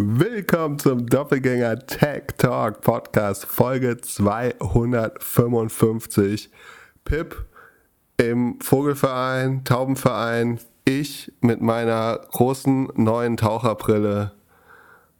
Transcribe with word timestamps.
Willkommen 0.00 0.78
zum 0.78 1.08
Doppelgänger 1.08 1.84
Tech 1.84 2.26
Talk 2.36 2.82
Podcast 2.82 3.44
Folge 3.44 4.00
255. 4.00 6.50
Pip 7.04 7.44
im 8.16 8.60
Vogelverein, 8.60 9.64
Taubenverein, 9.64 10.60
ich 10.84 11.32
mit 11.40 11.62
meiner 11.62 12.20
großen 12.30 12.90
neuen 12.94 13.36
Taucherbrille. 13.36 14.30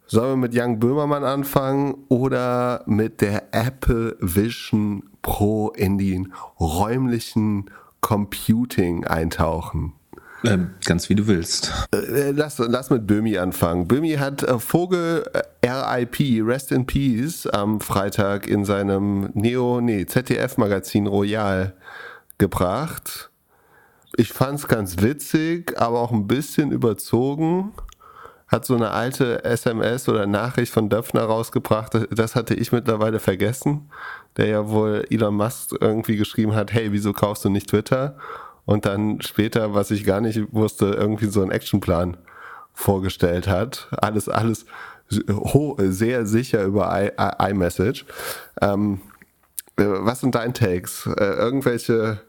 Sollen 0.05 0.29
wir 0.29 0.37
mit 0.47 0.55
Young 0.55 0.79
Böhmermann 0.79 1.25
anfangen 1.25 2.05
oder 2.07 2.83
mit 2.85 3.19
der 3.19 3.53
Apple 3.53 4.15
Vision 4.21 5.09
Pro 5.21 5.71
in 5.71 5.97
den 5.97 6.33
räumlichen 6.57 7.69
Computing 7.99 9.05
eintauchen? 9.05 9.98
Ähm, 10.45 10.71
ganz 10.85 11.09
wie 11.09 11.15
du 11.15 11.27
willst. 11.27 11.73
Äh, 11.93 12.31
lass, 12.31 12.59
lass 12.59 12.89
mit 12.89 13.05
Böhmi 13.05 13.37
anfangen. 13.37 13.87
Böhmi 13.87 14.13
hat 14.13 14.43
äh, 14.43 14.57
Vogel 14.59 15.23
äh, 15.33 15.69
RIP, 15.69 16.45
Rest 16.45 16.71
in 16.71 16.85
Peace, 16.85 17.45
am 17.45 17.81
Freitag 17.81 18.47
in 18.47 18.63
seinem 18.63 19.29
Neo, 19.33 19.81
nee, 19.81 20.05
ZDF-Magazin 20.05 21.07
Royal 21.07 21.73
gebracht. 22.37 23.29
Ich 24.15 24.33
fand's 24.33 24.67
ganz 24.67 25.01
witzig, 25.01 25.79
aber 25.79 25.99
auch 25.99 26.11
ein 26.11 26.27
bisschen 26.27 26.71
überzogen. 26.71 27.73
Hat 28.47 28.65
so 28.65 28.75
eine 28.75 28.89
alte 28.91 29.43
SMS 29.43 30.09
oder 30.09 30.25
Nachricht 30.25 30.73
von 30.73 30.89
Döpfner 30.89 31.23
rausgebracht. 31.23 31.93
Das 32.09 32.35
hatte 32.35 32.55
ich 32.55 32.71
mittlerweile 32.71 33.19
vergessen. 33.19 33.91
Der 34.37 34.47
ja 34.47 34.69
wohl 34.69 35.05
Elon 35.09 35.35
Musk 35.35 35.75
irgendwie 35.79 36.15
geschrieben 36.15 36.55
hat, 36.55 36.73
hey, 36.73 36.91
wieso 36.91 37.13
kaufst 37.13 37.45
du 37.45 37.49
nicht 37.49 37.69
Twitter? 37.69 38.17
Und 38.69 38.85
dann 38.85 39.19
später, 39.21 39.73
was 39.73 39.89
ich 39.89 40.03
gar 40.03 40.21
nicht 40.21 40.39
wusste, 40.53 40.85
irgendwie 40.91 41.25
so 41.25 41.41
einen 41.41 41.49
Actionplan 41.49 42.17
vorgestellt 42.71 43.47
hat. 43.47 43.87
Alles, 43.99 44.29
alles 44.29 44.67
sehr 45.09 46.27
sicher 46.27 46.63
über 46.65 47.11
iMessage. 47.49 48.05
Ähm, 48.61 49.01
äh, 49.75 49.85
was 49.87 50.19
sind 50.19 50.35
deine 50.35 50.53
Takes? 50.53 51.07
Äh, 51.07 51.23
irgendwelche, 51.23 52.21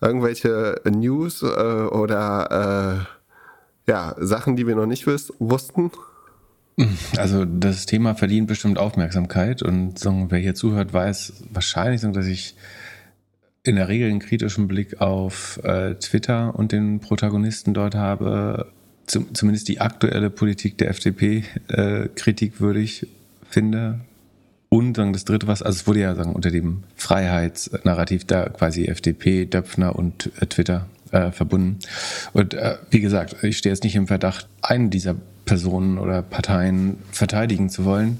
irgendwelche 0.00 0.80
News 0.84 1.44
äh, 1.44 1.46
oder 1.46 3.06
äh, 3.86 3.90
ja, 3.92 4.16
Sachen, 4.18 4.56
die 4.56 4.66
wir 4.66 4.74
noch 4.74 4.86
nicht 4.86 5.06
wussten? 5.06 5.92
Also 7.16 7.44
das 7.44 7.86
Thema 7.86 8.16
verdient 8.16 8.48
bestimmt 8.48 8.80
Aufmerksamkeit 8.80 9.62
und 9.62 9.96
so, 9.96 10.26
wer 10.28 10.40
hier 10.40 10.56
zuhört, 10.56 10.92
weiß 10.92 11.44
wahrscheinlich, 11.52 12.00
dass 12.00 12.26
ich 12.26 12.56
in 13.64 13.76
der 13.76 13.88
Regel 13.88 14.10
einen 14.10 14.20
kritischen 14.20 14.68
Blick 14.68 15.00
auf 15.00 15.58
äh, 15.64 15.94
Twitter 15.94 16.54
und 16.54 16.70
den 16.70 17.00
Protagonisten 17.00 17.72
dort 17.72 17.94
habe, 17.94 18.70
zum, 19.06 19.34
zumindest 19.34 19.68
die 19.68 19.80
aktuelle 19.80 20.30
Politik 20.30 20.76
der 20.78 20.90
FDP 20.90 21.44
äh, 21.68 22.08
kritikwürdig 22.14 23.06
finde. 23.48 24.00
Und 24.68 24.96
sagen, 24.96 25.12
das 25.12 25.24
dritte, 25.24 25.46
was, 25.46 25.62
also 25.62 25.76
es 25.76 25.86
wurde 25.86 26.00
ja 26.00 26.14
sagen, 26.14 26.34
unter 26.34 26.50
dem 26.50 26.82
Freiheitsnarrativ 26.96 28.24
da 28.26 28.48
quasi 28.48 28.86
FDP, 28.86 29.46
Döpfner 29.46 29.96
und 29.96 30.30
äh, 30.40 30.46
Twitter 30.46 30.86
äh, 31.12 31.30
verbunden. 31.30 31.78
Und 32.32 32.54
äh, 32.54 32.76
wie 32.90 33.00
gesagt, 33.00 33.36
ich 33.42 33.56
stehe 33.56 33.72
jetzt 33.72 33.84
nicht 33.84 33.96
im 33.96 34.08
Verdacht, 34.08 34.46
einen 34.62 34.90
dieser 34.90 35.14
Personen 35.46 35.98
oder 35.98 36.22
Parteien 36.22 36.98
verteidigen 37.12 37.70
zu 37.70 37.84
wollen. 37.84 38.18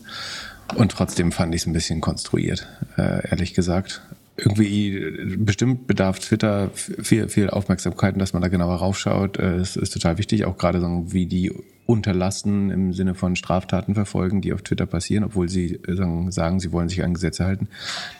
Und 0.76 0.92
trotzdem 0.92 1.32
fand 1.32 1.54
ich 1.54 1.62
es 1.62 1.66
ein 1.66 1.72
bisschen 1.72 2.00
konstruiert, 2.00 2.66
äh, 2.96 3.28
ehrlich 3.28 3.52
gesagt 3.52 4.00
irgendwie 4.36 5.36
bestimmt 5.38 5.86
bedarf 5.86 6.18
Twitter 6.18 6.70
viel, 6.74 7.28
viel 7.28 7.50
Aufmerksamkeit 7.50 8.20
dass 8.20 8.32
man 8.32 8.42
da 8.42 8.48
genauer 8.48 8.76
raufschaut. 8.76 9.38
Es 9.38 9.76
ist 9.76 9.92
total 9.92 10.18
wichtig, 10.18 10.44
auch 10.44 10.58
gerade 10.58 10.80
so 10.80 11.12
wie 11.12 11.26
die 11.26 11.52
unterlassen 11.86 12.70
im 12.70 12.92
Sinne 12.92 13.14
von 13.14 13.36
Straftaten 13.36 13.94
verfolgen, 13.94 14.40
die 14.40 14.52
auf 14.52 14.62
Twitter 14.62 14.86
passieren, 14.86 15.24
obwohl 15.24 15.48
sie 15.48 15.80
sagen, 15.86 16.32
sagen 16.32 16.58
sie 16.58 16.72
wollen 16.72 16.88
sich 16.88 17.04
an 17.04 17.14
Gesetze 17.14 17.44
halten. 17.44 17.68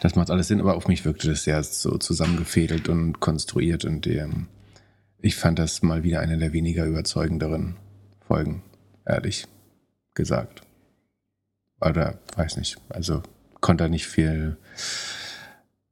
Das 0.01 0.15
macht 0.15 0.31
alles 0.31 0.49
Sinn, 0.49 0.61
aber 0.61 0.77
auf 0.77 0.87
mich 0.87 1.05
wirkte 1.05 1.29
das 1.29 1.45
sehr 1.45 1.63
so 1.63 1.97
zusammengefädelt 1.99 2.89
und 2.89 3.21
konstruiert 3.21 3.85
und 3.85 4.07
ähm, 4.07 4.47
ich 5.21 5.37
fand 5.37 5.59
das 5.59 5.83
mal 5.83 6.05
wieder 6.05 6.21
eine 6.21 6.37
der 6.37 6.53
weniger 6.53 6.85
überzeugenderen 6.85 7.77
Folgen, 8.27 8.63
ehrlich 9.07 9.47
gesagt. 10.13 10.61
Oder 11.81 12.19
weiß 12.37 12.59
nicht, 12.59 12.77
also 12.91 13.23
konnte 13.61 13.85
da 13.85 13.89
nicht 13.89 14.07
viel 14.07 14.59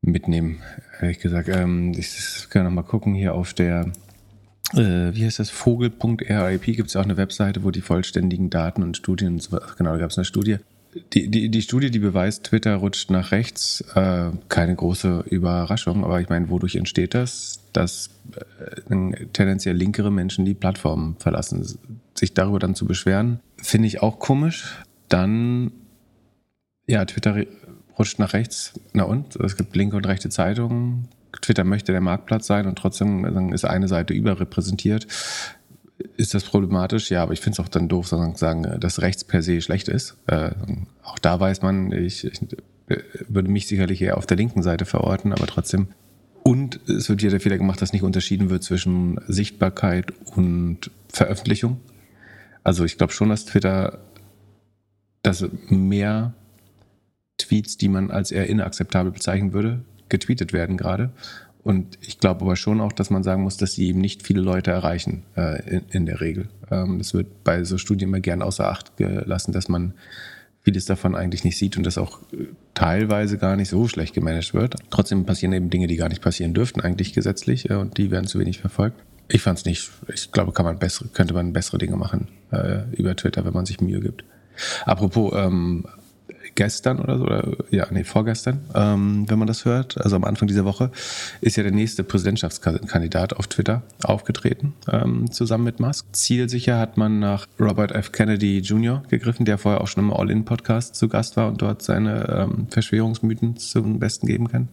mitnehmen, 0.03 0.61
ehrlich 1.01 1.21
gesagt. 1.21 1.49
Ähm, 1.49 1.93
ich 1.97 2.49
kann 2.51 2.65
noch 2.65 2.71
mal 2.71 2.83
gucken 2.83 3.15
hier 3.15 3.35
auf 3.35 3.55
der, 3.55 3.93
äh, 4.75 5.15
wie 5.15 5.25
heißt 5.25 5.39
das, 5.39 5.51
vogel.rip 5.51 6.65
gibt 6.65 6.89
es 6.89 6.97
auch 6.97 7.05
eine 7.05 7.17
Webseite, 7.17 7.65
wo 7.65 7.71
die 7.71 7.81
vollständigen 7.81 8.51
Daten 8.51 8.83
und 8.83 8.97
Studien 8.97 9.41
genau, 9.79 9.93
da 9.93 9.99
gab 9.99 10.11
es 10.11 10.19
eine 10.19 10.25
Studie. 10.25 10.59
Die, 11.15 11.31
die, 11.31 11.49
die 11.49 11.62
Studie, 11.62 11.91
die 11.91 12.01
beweist, 12.01 12.45
Twitter 12.45 12.75
rutscht 12.77 13.11
nach 13.11 13.33
rechts, 13.33 13.83
äh, 13.95 14.31
keine 14.51 14.75
große 14.75 15.25
Überraschung, 15.31 16.05
aber 16.05 16.21
ich 16.21 16.29
meine, 16.29 16.51
wodurch 16.51 16.77
entsteht 16.77 17.15
das? 17.15 17.61
Dass 17.73 18.11
äh, 18.91 19.27
tendenziell 19.33 19.75
linkere 19.75 20.12
Menschen 20.12 20.45
die 20.45 20.53
Plattform 20.53 21.17
verlassen. 21.19 21.67
Sich 22.15 22.35
darüber 22.35 22.59
dann 22.59 22.75
zu 22.75 22.85
beschweren, 22.85 23.41
finde 23.57 23.89
ich 23.89 24.03
auch 24.03 24.19
komisch. 24.19 24.83
Dann, 25.09 25.73
ja, 26.87 27.07
Twitter 27.07 27.37
rutscht 28.03 28.19
nach 28.19 28.33
rechts. 28.33 28.73
Na 28.93 29.05
und? 29.05 29.37
Es 29.37 29.57
gibt 29.57 29.77
linke 29.77 29.97
und 29.97 30.07
rechte 30.09 30.29
Zeitungen. 30.29 31.09
Twitter 31.41 31.63
möchte 31.63 31.93
der 31.93 32.01
Marktplatz 32.01 32.49
sein 32.49 32.67
und 32.67 32.77
trotzdem 32.77 33.53
ist 33.53 33.65
eine 33.65 33.87
Seite 33.87 34.13
überrepräsentiert. 34.13 35.07
Ist 36.17 36.35
das 36.35 36.43
problematisch? 36.43 37.11
Ja, 37.11 37.23
aber 37.23 37.33
ich 37.33 37.41
finde 37.41 37.61
es 37.61 37.65
auch 37.65 37.69
dann 37.69 37.89
doof, 37.89 38.09
sagen, 38.09 38.81
dass 38.81 39.01
rechts 39.01 39.23
per 39.23 39.41
se 39.41 39.61
schlecht 39.61 39.89
ist. 39.89 40.17
Äh, 40.27 40.51
auch 41.05 41.19
da 41.21 41.39
weiß 41.39 41.62
man, 41.62 41.93
ich, 41.93 42.25
ich 42.25 42.41
würde 43.29 43.49
mich 43.49 43.69
sicherlich 43.69 44.03
eher 44.03 44.19
auf 44.19 44.27
der 44.27 44.37
linken 44.37 44.65
Seite 44.65 44.85
verorten, 44.85 45.33
aber 45.33 45.47
trotzdem. 45.47 45.87
Und 46.43 46.81
es 46.89 47.09
wird 47.09 47.21
hier 47.21 47.31
der 47.31 47.41
Fehler 47.41 47.57
gemacht, 47.57 47.81
dass 47.81 47.93
nicht 47.93 48.03
unterschieden 48.03 48.51
wird 48.51 48.65
zwischen 48.65 49.21
Sichtbarkeit 49.29 50.12
und 50.35 50.91
Veröffentlichung. 51.09 51.81
Also 52.65 52.85
ich 52.85 52.99
glaube 52.99 53.12
schon, 53.12 53.29
dass 53.29 53.45
Twitter 53.45 54.01
das 55.23 55.47
mehr 55.69 56.35
Tweets, 57.47 57.77
die 57.77 57.89
man 57.89 58.11
als 58.11 58.31
eher 58.31 58.49
inakzeptabel 58.49 59.13
bezeichnen 59.13 59.53
würde, 59.53 59.81
getweetet 60.09 60.53
werden 60.53 60.77
gerade. 60.77 61.11
Und 61.63 61.99
ich 62.01 62.19
glaube 62.19 62.45
aber 62.45 62.57
schon 62.57 62.81
auch, 62.81 62.93
dass 62.93 63.11
man 63.11 63.23
sagen 63.23 63.43
muss, 63.43 63.57
dass 63.57 63.75
sie 63.75 63.87
eben 63.89 64.01
nicht 64.01 64.27
viele 64.27 64.41
Leute 64.41 64.73
erreichen 64.73 65.23
äh, 65.37 65.77
in, 65.77 65.83
in, 65.91 66.07
der 66.07 66.21
Regel. 66.21 66.49
Ähm, 66.71 66.99
das 66.99 67.15
wird 67.15 67.45
bei 67.45 67.63
so 67.63 67.79
Studien 67.79 68.09
immer 68.09 68.21
gern 68.21 68.43
außer 68.43 68.69
Acht 68.69 68.97
gelassen, 68.97 69.53
dass 69.53 69.69
man 69.69 69.95
vieles 70.63 70.87
davon 70.87 71.15
eigentlich 71.15 71.45
nicht 71.45 71.59
sieht 71.59 71.77
und 71.77 71.85
das 71.85 71.99
auch 71.99 72.21
äh, 72.33 72.47
teilweise 72.75 73.39
gar 73.39 73.55
nicht 73.57 73.69
so 73.69 73.87
schlecht 73.87 74.15
gemanagt 74.15 74.55
wird. 74.55 74.77
Trotzdem 74.91 75.25
passieren 75.25 75.53
eben 75.53 75.71
Dinge, 75.71 75.87
die 75.87 75.97
gar 75.97 76.09
nicht 76.09 76.23
passieren 76.23 76.53
dürften, 76.53 76.81
eigentlich 76.81 77.13
gesetzlich, 77.13 77.71
äh, 77.71 77.75
und 77.75 77.97
die 77.97 78.11
werden 78.11 78.27
zu 78.27 78.41
wenig 78.41 78.59
verfolgt. 78.59 79.01
Ich 79.29 79.43
fand 79.43 79.59
es 79.59 79.65
nicht, 79.65 79.91
ich 80.13 80.33
glaube, 80.33 80.53
kann 80.53 80.67
man 80.67 80.79
bessere, 80.79 81.09
könnte 81.09 81.33
man 81.33 81.53
bessere 81.53 81.79
Dinge 81.79 81.97
machen 81.97 82.29
äh, 82.51 82.83
über 82.93 83.15
Twitter, 83.15 83.45
wenn 83.45 83.53
man 83.53 83.67
sich 83.67 83.81
Mühe 83.81 84.01
gibt. 84.01 84.25
Apropos 84.85 85.33
ähm, 85.37 85.87
gestern 86.55 86.99
oder 87.01 87.19
so, 87.19 87.25
oder 87.25 87.57
ja, 87.71 87.87
nee, 87.91 88.05
vorgestern, 88.05 88.61
ähm, 88.75 89.25
wenn 89.29 89.39
man 89.39 89.49
das 89.49 89.65
hört, 89.65 90.01
also 90.01 90.17
am 90.17 90.25
Anfang 90.25 90.49
dieser 90.49 90.65
Woche, 90.65 90.91
ist 91.41 91.57
ja 91.57 91.63
der 91.63 91.73
nächste 91.73 92.05
Präsidentschaftskandidat 92.05 93.35
auf 93.35 93.47
Twitter 93.47 93.83
aufgetreten, 94.05 94.75
ähm, 94.91 95.31
zusammen 95.31 95.65
mit 95.65 95.81
Musk. 95.81 96.07
Zielsicher 96.12 96.79
hat 96.79 96.97
man 96.97 97.19
nach 97.19 97.47
Robert 97.61 97.93
F. 97.93 98.12
Kennedy 98.12 98.59
Jr. 98.59 99.03
gegriffen, 99.09 99.45
der 99.45 99.59
vorher 99.59 99.81
auch 99.81 99.89
schon 99.89 100.05
im 100.05 100.12
All-In-Podcast 100.12 100.95
zu 100.95 101.09
Gast 101.09 101.37
war 101.37 101.49
und 101.49 101.62
dort 101.62 101.83
seine 101.83 102.29
ähm, 102.29 102.67
Verschwörungsmythen 102.71 103.57
zum 103.57 103.99
Besten 103.99 104.27
geben 104.27 104.49
kann. 104.49 104.69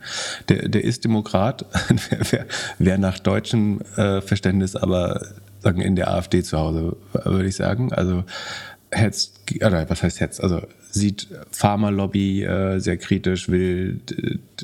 Der, 0.50 0.68
der 0.68 0.84
ist 0.84 1.06
Demokrat, 1.06 1.66
wer, 2.10 2.20
wer, 2.32 2.46
wer, 2.78 2.98
nach 2.98 3.20
deutschem 3.20 3.82
äh, 3.96 4.22
Verständnis 4.22 4.76
aber 4.76 5.22
sagen 5.60 5.82
in 5.82 5.96
der 5.96 6.10
AfD 6.12 6.44
zu 6.44 6.58
Hause, 6.58 6.96
würde 7.14 7.48
ich 7.48 7.56
sagen. 7.56 7.94
Also 7.94 8.24
hetzt, 8.92 9.40
oder 9.56 9.90
was 9.90 10.04
heißt 10.04 10.20
hetzt? 10.20 10.42
Also 10.42 10.62
sieht 10.92 11.28
Pharmalobby 11.52 12.44
äh, 12.44 12.80
sehr 12.80 12.98
kritisch, 12.98 13.50
will, 13.50 14.00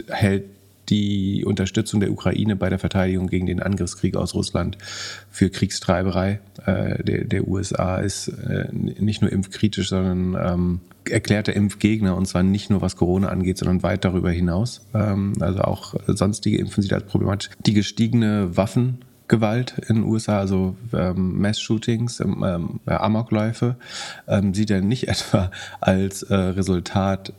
hält 0.10 0.46
die 0.90 1.44
Unterstützung 1.46 2.00
der 2.00 2.12
Ukraine 2.12 2.56
bei 2.56 2.70
der 2.70 2.80
Verteidigung 2.80 3.28
gegen 3.28 3.46
den 3.46 3.62
Angriffskrieg 3.62 4.16
aus 4.16 4.36
Russland 4.36 4.78
für 5.32 5.50
Kriegstreiberei 5.50 6.40
äh, 6.66 7.04
der, 7.04 7.24
der, 7.26 7.48
USA 7.48 7.98
ist 7.98 8.28
äh, 8.28 8.68
nicht 8.72 9.22
nur 9.22 9.32
impfkritisch, 9.32 9.90
sondern 9.90 10.36
ähm, 10.40 10.80
erklärter 11.10 11.54
Impfgegner 11.54 12.16
und 12.16 12.28
zwar 12.28 12.44
nicht 12.44 12.70
nur 12.70 12.82
was 12.82 12.96
Corona 12.96 13.30
angeht, 13.30 13.58
sondern 13.58 13.84
weit 13.84 14.06
darüber 14.06 14.32
hinaus. 14.32 14.82
Ähm, 14.94 15.34
also 15.40 15.62
auch 15.62 15.96
sonstige 16.08 16.58
Impfen 16.58 16.84
sieht 16.84 16.94
als 16.94 17.06
problematisch. 17.06 17.50
Die 17.66 17.74
gestiegene 17.74 18.56
Waffen 18.56 19.00
Gewalt 19.28 19.76
in 19.88 19.96
den 19.96 20.04
USA, 20.04 20.40
also 20.40 20.76
ähm, 20.94 21.42
Mass-Shootings, 21.42 22.20
ähm, 22.20 22.44
ähm, 22.46 22.80
Amokläufe, 22.86 23.76
ähm, 24.28 24.54
sieht 24.54 24.72
er 24.72 24.82
nicht 24.82 25.08
etwa 25.08 25.52
als 25.82 26.24
äh, 26.24 26.36
Resultat 26.36 27.34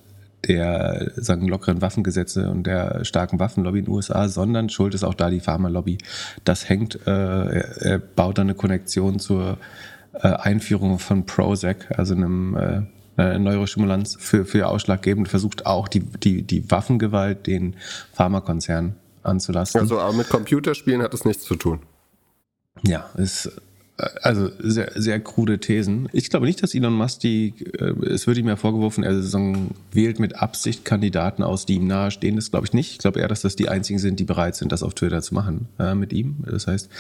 der 0.47 1.11
sagen, 1.17 1.49
lockeren 1.49 1.83
Waffengesetze 1.83 2.51
und 2.51 2.69
der 2.69 3.05
starken 3.05 3.41
Waffenlobby 3.41 3.81
in 3.81 3.85
den 3.87 3.95
USA, 3.95 4.29
sondern 4.29 4.69
schuld 4.69 4.95
ist 4.95 5.03
auch 5.03 5.15
da 5.15 5.29
die 5.29 5.41
Pharmalobby. 5.41 5.99
Das 6.45 6.69
hängt, 6.69 7.07
äh, 7.07 7.11
er, 7.11 7.83
er 7.83 7.99
baut 7.99 8.39
dann 8.39 8.47
eine 8.47 8.55
Konnektion 8.55 9.19
zur 9.19 9.59
äh, 10.13 10.29
Einführung 10.29 10.99
von 10.99 11.27
Prozac, 11.27 11.99
also 11.99 12.15
einem 12.15 12.57
äh, 13.19 13.39
Neurostimulanz 13.39 14.17
für, 14.21 14.45
für 14.45 14.69
ausschlaggebend, 14.69 15.29
versucht 15.29 15.67
auch 15.67 15.89
die, 15.89 16.01
die, 16.01 16.43
die 16.43 16.71
Waffengewalt 16.71 17.47
den 17.47 17.75
Pharmakonzernen 18.13 18.95
anzulasten. 19.27 19.81
Also 19.81 19.99
aber 19.99 20.13
mit 20.13 20.29
Computerspielen 20.29 21.03
hat 21.03 21.15
es 21.15 21.25
nichts 21.25 21.45
zu 21.45 21.57
tun. 21.57 21.81
Ja, 22.85 23.09
ist 23.17 23.51
also 24.23 24.51
sehr, 24.59 24.93
sehr 24.95 25.21
krude 25.21 25.59
Thesen. 25.59 26.09
Ich 26.13 26.29
glaube 26.29 26.47
nicht, 26.47 26.63
dass 26.63 26.75
Elon 26.75 26.93
Musk 26.93 27.21
die, 27.21 27.55
äh, 27.79 27.95
es 28.07 28.27
wird 28.27 28.37
ihm 28.37 28.49
ja 28.49 28.57
vorgeworfen, 28.57 29.05
er 29.05 29.15
wählt 29.93 30.19
mit 30.19 30.37
Absicht 30.37 30.85
Kandidaten 30.85 31.43
aus, 31.43 31.65
die 31.65 31.77
ihm 31.77 31.87
nahestehen. 31.87 32.37
Das 32.37 32.51
glaube 32.51 32.67
ich 32.67 32.73
nicht. 32.73 32.93
Ich 32.93 32.99
glaube 32.99 33.21
eher, 33.21 33.29
dass 33.29 33.43
das 33.43 33.57
die 33.57 33.69
einzigen 33.69 33.99
sind, 33.99 34.21
die 34.21 34.25
bereit 34.25 34.57
sind, 34.57 34.71
das 34.73 34.83
auf 34.83 34.95
Twitter 34.95 35.23
zu 35.23 35.35
machen 35.35 35.69
äh, 35.79 35.95
mit 35.95 36.13
ihm. 36.13 36.37
Das 36.47 36.67
heißt, 36.67 36.91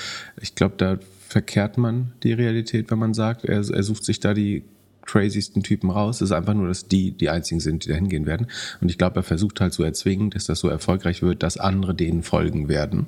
ich 0.40 0.54
glaube, 0.54 0.74
da 0.78 0.98
verkehrt 1.28 1.76
man 1.76 2.12
die 2.22 2.32
Realität, 2.32 2.90
wenn 2.90 2.98
man 2.98 3.12
sagt, 3.12 3.44
er, 3.44 3.58
er 3.58 3.82
sucht 3.82 4.04
sich 4.04 4.20
da 4.20 4.32
die 4.32 4.62
craziesten 5.06 5.62
Typen 5.62 5.90
raus. 5.90 6.16
Es 6.16 6.30
ist 6.30 6.32
einfach 6.32 6.54
nur, 6.54 6.68
dass 6.68 6.88
die 6.88 7.12
die 7.12 7.30
einzigen 7.30 7.60
sind, 7.60 7.84
die 7.84 7.88
da 7.88 7.94
hingehen 7.94 8.26
werden. 8.26 8.48
Und 8.80 8.90
ich 8.90 8.98
glaube, 8.98 9.20
er 9.20 9.22
versucht 9.22 9.60
halt 9.60 9.72
zu 9.72 9.82
erzwingen, 9.82 10.30
dass 10.30 10.46
das 10.46 10.60
so 10.60 10.68
erfolgreich 10.68 11.22
wird, 11.22 11.42
dass 11.42 11.56
andere 11.56 11.94
denen 11.94 12.22
folgen 12.22 12.68
werden. 12.68 13.06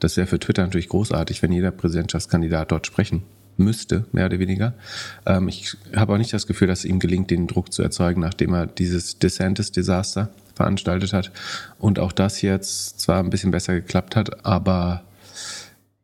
Das 0.00 0.16
wäre 0.16 0.26
für 0.26 0.38
Twitter 0.38 0.62
natürlich 0.62 0.88
großartig, 0.88 1.42
wenn 1.42 1.52
jeder 1.52 1.70
Präsidentschaftskandidat 1.70 2.72
dort 2.72 2.86
sprechen 2.86 3.22
müsste, 3.56 4.04
mehr 4.12 4.26
oder 4.26 4.38
weniger. 4.38 4.74
Ähm, 5.24 5.48
ich 5.48 5.76
habe 5.94 6.12
auch 6.12 6.18
nicht 6.18 6.32
das 6.32 6.46
Gefühl, 6.46 6.68
dass 6.68 6.80
es 6.80 6.84
ihm 6.84 6.98
gelingt, 6.98 7.30
den 7.30 7.46
Druck 7.46 7.72
zu 7.72 7.82
erzeugen, 7.82 8.20
nachdem 8.20 8.52
er 8.52 8.66
dieses 8.66 9.18
DeSantis-Desaster 9.18 10.30
veranstaltet 10.54 11.12
hat. 11.12 11.32
Und 11.78 11.98
auch 11.98 12.12
das 12.12 12.42
jetzt 12.42 13.00
zwar 13.00 13.20
ein 13.20 13.30
bisschen 13.30 13.50
besser 13.50 13.74
geklappt 13.74 14.16
hat, 14.16 14.44
aber 14.44 15.04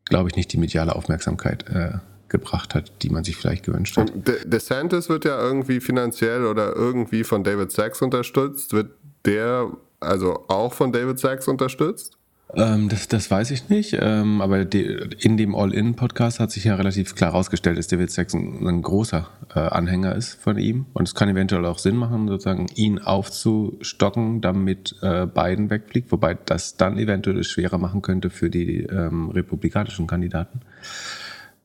glaube 0.05 0.29
ich 0.29 0.35
nicht 0.35 0.51
die 0.53 0.57
mediale 0.57 0.95
Aufmerksamkeit 0.95 1.67
äh, 1.69 1.97
gebracht 2.33 2.75
hat, 2.75 2.91
die 3.03 3.09
man 3.09 3.23
sich 3.23 3.37
vielleicht 3.37 3.63
gewünscht 3.63 3.95
hat. 3.95 4.11
De 4.13 4.45
DeSantis 4.45 5.07
wird 5.07 5.23
ja 5.23 5.39
irgendwie 5.39 5.79
finanziell 5.79 6.45
oder 6.45 6.75
irgendwie 6.75 7.23
von 7.23 7.45
David 7.45 7.71
Sachs 7.71 8.01
unterstützt. 8.01 8.73
Wird 8.73 8.91
der 9.23 9.71
also 10.01 10.43
auch 10.49 10.73
von 10.73 10.91
David 10.91 11.19
Sachs 11.19 11.47
unterstützt? 11.47 12.17
Ähm, 12.55 12.89
das, 12.89 13.07
das 13.07 13.31
weiß 13.31 13.51
ich 13.51 13.69
nicht, 13.69 13.97
ähm, 13.99 14.41
aber 14.41 14.63
die, 14.65 14.83
in 15.19 15.37
dem 15.37 15.55
All-In-Podcast 15.55 16.39
hat 16.39 16.51
sich 16.51 16.65
ja 16.65 16.75
relativ 16.75 17.15
klar 17.15 17.31
herausgestellt, 17.31 17.77
dass 17.77 17.87
David 17.87 18.11
Saxon 18.11 18.67
ein 18.67 18.81
großer 18.81 19.27
äh, 19.55 19.59
Anhänger 19.59 20.15
ist 20.15 20.35
von 20.35 20.59
ihm. 20.59 20.85
Und 20.93 21.07
es 21.07 21.15
kann 21.15 21.29
eventuell 21.29 21.65
auch 21.65 21.79
Sinn 21.79 21.95
machen, 21.95 22.27
sozusagen 22.27 22.67
ihn 22.75 22.99
aufzustocken, 22.99 24.41
damit 24.41 24.95
äh, 25.01 25.25
Biden 25.25 25.69
wegfliegt, 25.69 26.11
wobei 26.11 26.35
das 26.35 26.77
dann 26.77 26.99
eventuell 26.99 27.43
schwerer 27.43 27.79
machen 27.79 28.01
könnte 28.01 28.29
für 28.29 28.49
die 28.49 28.83
ähm, 28.83 29.29
republikanischen 29.29 30.05
Kandidaten. 30.05 30.61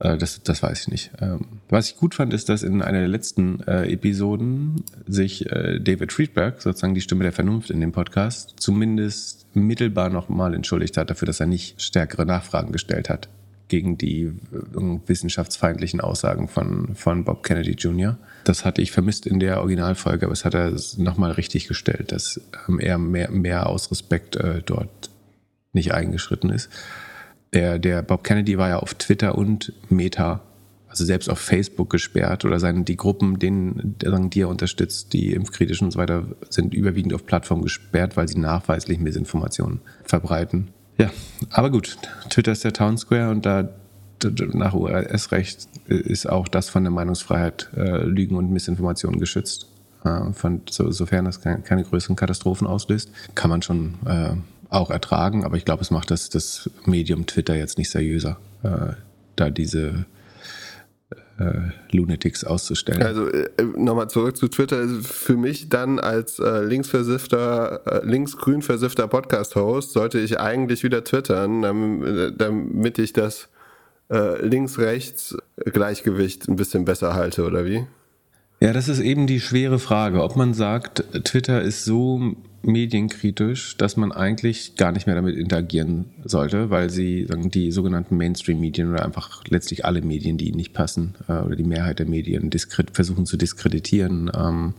Äh, 0.01 0.17
das, 0.17 0.43
das 0.43 0.63
weiß 0.63 0.83
ich 0.83 0.89
nicht. 0.89 1.11
Ähm, 1.21 1.41
was 1.69 1.91
ich 1.91 1.97
gut 1.97 2.15
fand, 2.15 2.33
ist, 2.33 2.49
dass 2.49 2.63
in 2.63 2.83
einer 2.83 3.01
der 3.01 3.09
letzten 3.09 3.61
äh, 3.67 3.91
Episoden 3.93 4.85
sich 5.07 5.51
äh, 5.51 5.81
David 5.81 6.13
Friedberg, 6.13 6.63
sozusagen 6.63 6.95
die 6.95 7.01
Stimme 7.01 7.25
der 7.25 7.33
Vernunft 7.33 7.71
in 7.71 7.81
dem 7.81 7.93
Podcast, 7.93 8.55
zumindest 8.59 9.47
mittelbar 9.55 10.11
nochmal 10.11 10.55
entschuldigt 10.55 10.97
hat 10.97 11.11
dafür, 11.11 11.27
dass 11.27 11.41
er 11.41 11.47
nicht 11.47 11.81
stärkere 11.83 12.27
Nachfragen 12.27 12.73
gestellt 12.73 13.09
hat 13.09 13.29
gegen 13.69 13.99
die 13.99 14.33
wissenschaftsfeindlichen 15.07 16.01
Aussagen 16.01 16.49
von, 16.49 16.95
von 16.95 17.25
Bob 17.25 17.43
Kennedy 17.43 17.73
Jr. 17.73 18.17
Das 18.45 18.65
hatte 18.65 18.81
ich 18.81 18.93
vermisst 18.93 19.27
in 19.27 19.41
der 19.41 19.61
Originalfolge, 19.61 20.25
aber 20.25 20.33
es 20.33 20.47
hat 20.47 20.55
er 20.55 20.75
nochmal 20.97 21.33
richtig 21.33 21.69
gestellt, 21.69 22.11
dass 22.13 22.41
ähm, 22.67 22.81
er 22.81 22.97
mehr, 22.97 23.31
mehr 23.31 23.67
aus 23.67 23.91
Respekt 23.91 24.37
äh, 24.37 24.63
dort 24.65 25.11
nicht 25.75 25.93
eingeschritten 25.93 26.49
ist 26.49 26.71
der, 27.53 27.79
der 27.79 28.03
Bob 28.03 28.25
Kennedy 28.25 28.59
war 28.59 28.69
ja 28.69 28.79
auf 28.79 28.95
Twitter 28.95 29.37
und 29.37 29.73
Meta, 29.89 30.43
also 30.89 31.05
selbst 31.05 31.29
auf 31.29 31.39
Facebook 31.39 31.91
gesperrt 31.91 32.45
oder 32.45 32.59
seine, 32.59 32.83
die 32.85 32.97
Gruppen, 32.97 33.39
denen, 33.39 33.97
die 33.99 34.41
er 34.41 34.49
unterstützt, 34.49 35.13
die 35.13 35.33
impfkritischen 35.33 35.87
und 35.87 35.91
so 35.93 35.99
weiter, 35.99 36.25
sind 36.51 36.75
überwiegend 36.75 37.15
auf 37.15 37.27
Plattformen 37.27 37.63
gesperrt, 37.63 38.17
weil 38.17 38.29
sie 38.29 38.39
nachweislich 38.39 38.99
Missinformationen 38.99 39.81
verbreiten. 40.05 40.69
Ja, 40.99 41.11
aber 41.51 41.71
gut, 41.71 41.99
Twitter 42.29 42.53
ist 42.53 42.65
der 42.65 42.73
Town 42.73 42.99
Square 42.99 43.31
und 43.31 43.47
da 43.47 43.69
nach 44.53 44.75
US-Recht 44.75 45.69
ist 45.87 46.29
auch 46.29 46.49
das 46.49 46.69
von 46.69 46.83
der 46.83 46.91
Meinungsfreiheit 46.91 47.71
äh, 47.77 47.99
Lügen 48.05 48.37
und 48.37 48.51
Missinformationen 48.51 49.21
geschützt. 49.21 49.69
Äh, 50.05 50.33
von, 50.33 50.63
so, 50.69 50.91
sofern 50.91 51.25
das 51.25 51.41
keine, 51.41 51.61
keine, 51.63 51.85
größeren 51.85 52.17
Katastrophen 52.17 52.67
auslöst, 52.67 53.11
kann 53.35 53.51
man 53.51 53.63
schon 53.63 53.95
äh, 54.07 54.31
auch 54.71 54.91
ertragen, 54.91 55.45
aber 55.45 55.57
ich 55.57 55.65
glaube, 55.65 55.83
es 55.83 55.91
macht 55.91 56.11
das, 56.11 56.29
das 56.29 56.71
Medium 56.85 57.27
Twitter 57.27 57.57
jetzt 57.57 57.79
nicht 57.79 57.91
seriöser, 57.91 58.39
äh, 58.63 58.93
da 59.37 59.51
diese 59.51 60.07
äh, 61.39 61.71
Lunatics 61.91 62.45
auszustellen. 62.45 63.03
Also 63.03 63.29
äh, 63.29 63.49
nochmal 63.77 64.11
zurück 64.11 64.37
zu 64.37 64.49
Twitter. 64.49 64.87
Für 65.03 65.37
mich 65.37 65.69
dann 65.69 65.99
als 65.99 66.39
äh, 66.39 66.65
linksversiffter, 66.65 67.83
äh, 67.87 68.05
linksgrün 68.05 68.63
versiffter 68.63 69.09
Podcast-Host 69.09 69.93
sollte 69.93 70.19
ich 70.19 70.41
eigentlich 70.41 70.83
wieder 70.83 71.05
twittern, 71.05 71.63
damit, 71.63 72.41
damit 72.41 72.99
ich 72.99 73.13
das 73.13 73.49
äh, 74.11 74.45
links-rechts-Gleichgewicht 74.45 76.49
ein 76.49 76.57
bisschen 76.57 76.85
besser 76.85 77.15
halte, 77.15 77.45
oder 77.45 77.65
wie? 77.65 77.87
Ja, 78.61 78.73
das 78.73 78.89
ist 78.89 79.01
eben 79.01 79.29
die 79.29 79.41
schwere 79.41 79.79
Frage, 79.79 80.23
ob 80.23 80.35
man 80.35 80.53
sagt, 80.53 81.05
Twitter 81.25 81.63
ist 81.63 81.85
so 81.85 82.35
medienkritisch, 82.63 83.77
dass 83.77 83.97
man 83.97 84.13
eigentlich 84.13 84.77
gar 84.77 84.93
nicht 84.93 85.07
mehr 85.07 85.15
damit 85.15 85.37
interagieren 85.37 86.07
sollte, 86.25 86.71
weil 86.71 86.91
sie 86.91 87.25
sagen, 87.27 87.51
die 87.51 87.71
sogenannten 87.71 88.17
Mainstream-Medien 88.17 88.91
oder 88.91 89.05
einfach 89.05 89.45
letztlich 89.49 89.85
alle 89.85 90.03
Medien, 90.03 90.39
die 90.39 90.49
ihnen 90.49 90.57
nicht 90.57 90.75
passen 90.75 91.15
äh, 91.29 91.39
oder 91.39 91.57
die 91.57 91.65
Mehrheit 91.65 91.99
der 91.99 92.07
Medien 92.07 92.51
versuchen 92.93 93.27
zu 93.27 93.37
diskreditieren, 93.37 94.31
ähm, 94.35 94.75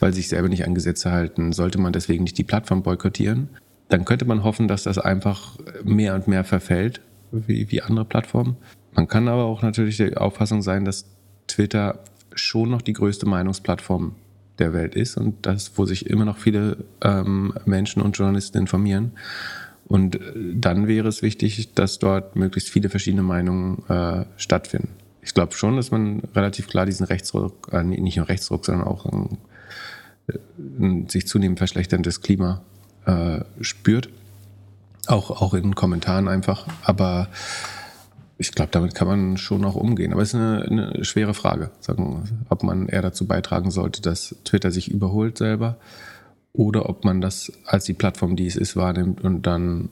weil 0.00 0.12
sie 0.12 0.20
sich 0.20 0.28
selber 0.28 0.48
nicht 0.48 0.66
an 0.66 0.74
Gesetze 0.74 1.12
halten, 1.12 1.52
sollte 1.52 1.78
man 1.78 1.92
deswegen 1.92 2.24
nicht 2.24 2.38
die 2.38 2.44
Plattform 2.44 2.82
boykottieren. 2.82 3.48
Dann 3.88 4.04
könnte 4.04 4.24
man 4.24 4.44
hoffen, 4.44 4.68
dass 4.68 4.84
das 4.84 4.98
einfach 4.98 5.56
mehr 5.84 6.14
und 6.14 6.28
mehr 6.28 6.44
verfällt, 6.44 7.00
wie, 7.32 7.70
wie 7.70 7.82
andere 7.82 8.04
Plattformen. 8.04 8.56
Man 8.92 9.08
kann 9.08 9.28
aber 9.28 9.44
auch 9.44 9.62
natürlich 9.62 9.96
der 9.96 10.20
Auffassung 10.20 10.62
sein, 10.62 10.84
dass 10.84 11.06
Twitter 11.46 12.00
schon 12.34 12.70
noch 12.70 12.82
die 12.82 12.92
größte 12.92 13.26
Meinungsplattform 13.26 14.14
der 14.60 14.72
Welt 14.72 14.94
ist 14.94 15.16
und 15.16 15.46
das, 15.46 15.72
wo 15.76 15.84
sich 15.84 16.08
immer 16.08 16.24
noch 16.24 16.38
viele 16.38 16.76
ähm, 17.02 17.54
Menschen 17.64 18.02
und 18.02 18.16
Journalisten 18.16 18.58
informieren. 18.58 19.12
Und 19.86 20.16
äh, 20.16 20.20
dann 20.54 20.86
wäre 20.86 21.08
es 21.08 21.22
wichtig, 21.22 21.74
dass 21.74 21.98
dort 21.98 22.36
möglichst 22.36 22.70
viele 22.70 22.88
verschiedene 22.88 23.22
Meinungen 23.22 23.82
äh, 23.88 24.24
stattfinden. 24.36 24.90
Ich 25.22 25.34
glaube 25.34 25.54
schon, 25.54 25.76
dass 25.76 25.90
man 25.90 26.22
relativ 26.34 26.68
klar 26.68 26.86
diesen 26.86 27.04
Rechtsruck, 27.04 27.68
äh, 27.72 27.82
nicht 27.82 28.16
nur 28.16 28.28
Rechtsruck, 28.28 28.64
sondern 28.64 28.86
auch 28.86 29.06
ein, 29.06 29.38
ein 30.78 31.08
sich 31.08 31.26
zunehmend 31.26 31.58
verschlechterndes 31.58 32.20
Klima 32.20 32.62
äh, 33.06 33.40
spürt. 33.60 34.08
Auch, 35.06 35.42
auch 35.42 35.54
in 35.54 35.74
Kommentaren 35.74 36.28
einfach. 36.28 36.66
Aber 36.82 37.28
ich 38.40 38.52
glaube, 38.52 38.70
damit 38.72 38.94
kann 38.94 39.06
man 39.06 39.36
schon 39.36 39.66
auch 39.66 39.74
umgehen. 39.74 40.14
Aber 40.14 40.22
es 40.22 40.30
ist 40.30 40.34
eine, 40.36 40.62
eine, 40.62 41.04
schwere 41.04 41.34
Frage, 41.34 41.70
sagen, 41.80 42.46
ob 42.48 42.62
man 42.62 42.88
eher 42.88 43.02
dazu 43.02 43.26
beitragen 43.26 43.70
sollte, 43.70 44.00
dass 44.00 44.34
Twitter 44.44 44.70
sich 44.70 44.90
überholt 44.90 45.36
selber 45.36 45.76
oder 46.54 46.88
ob 46.88 47.04
man 47.04 47.20
das 47.20 47.52
als 47.66 47.84
die 47.84 47.92
Plattform, 47.92 48.36
die 48.36 48.46
es 48.46 48.56
ist, 48.56 48.76
wahrnimmt 48.76 49.22
und 49.22 49.42
dann 49.42 49.90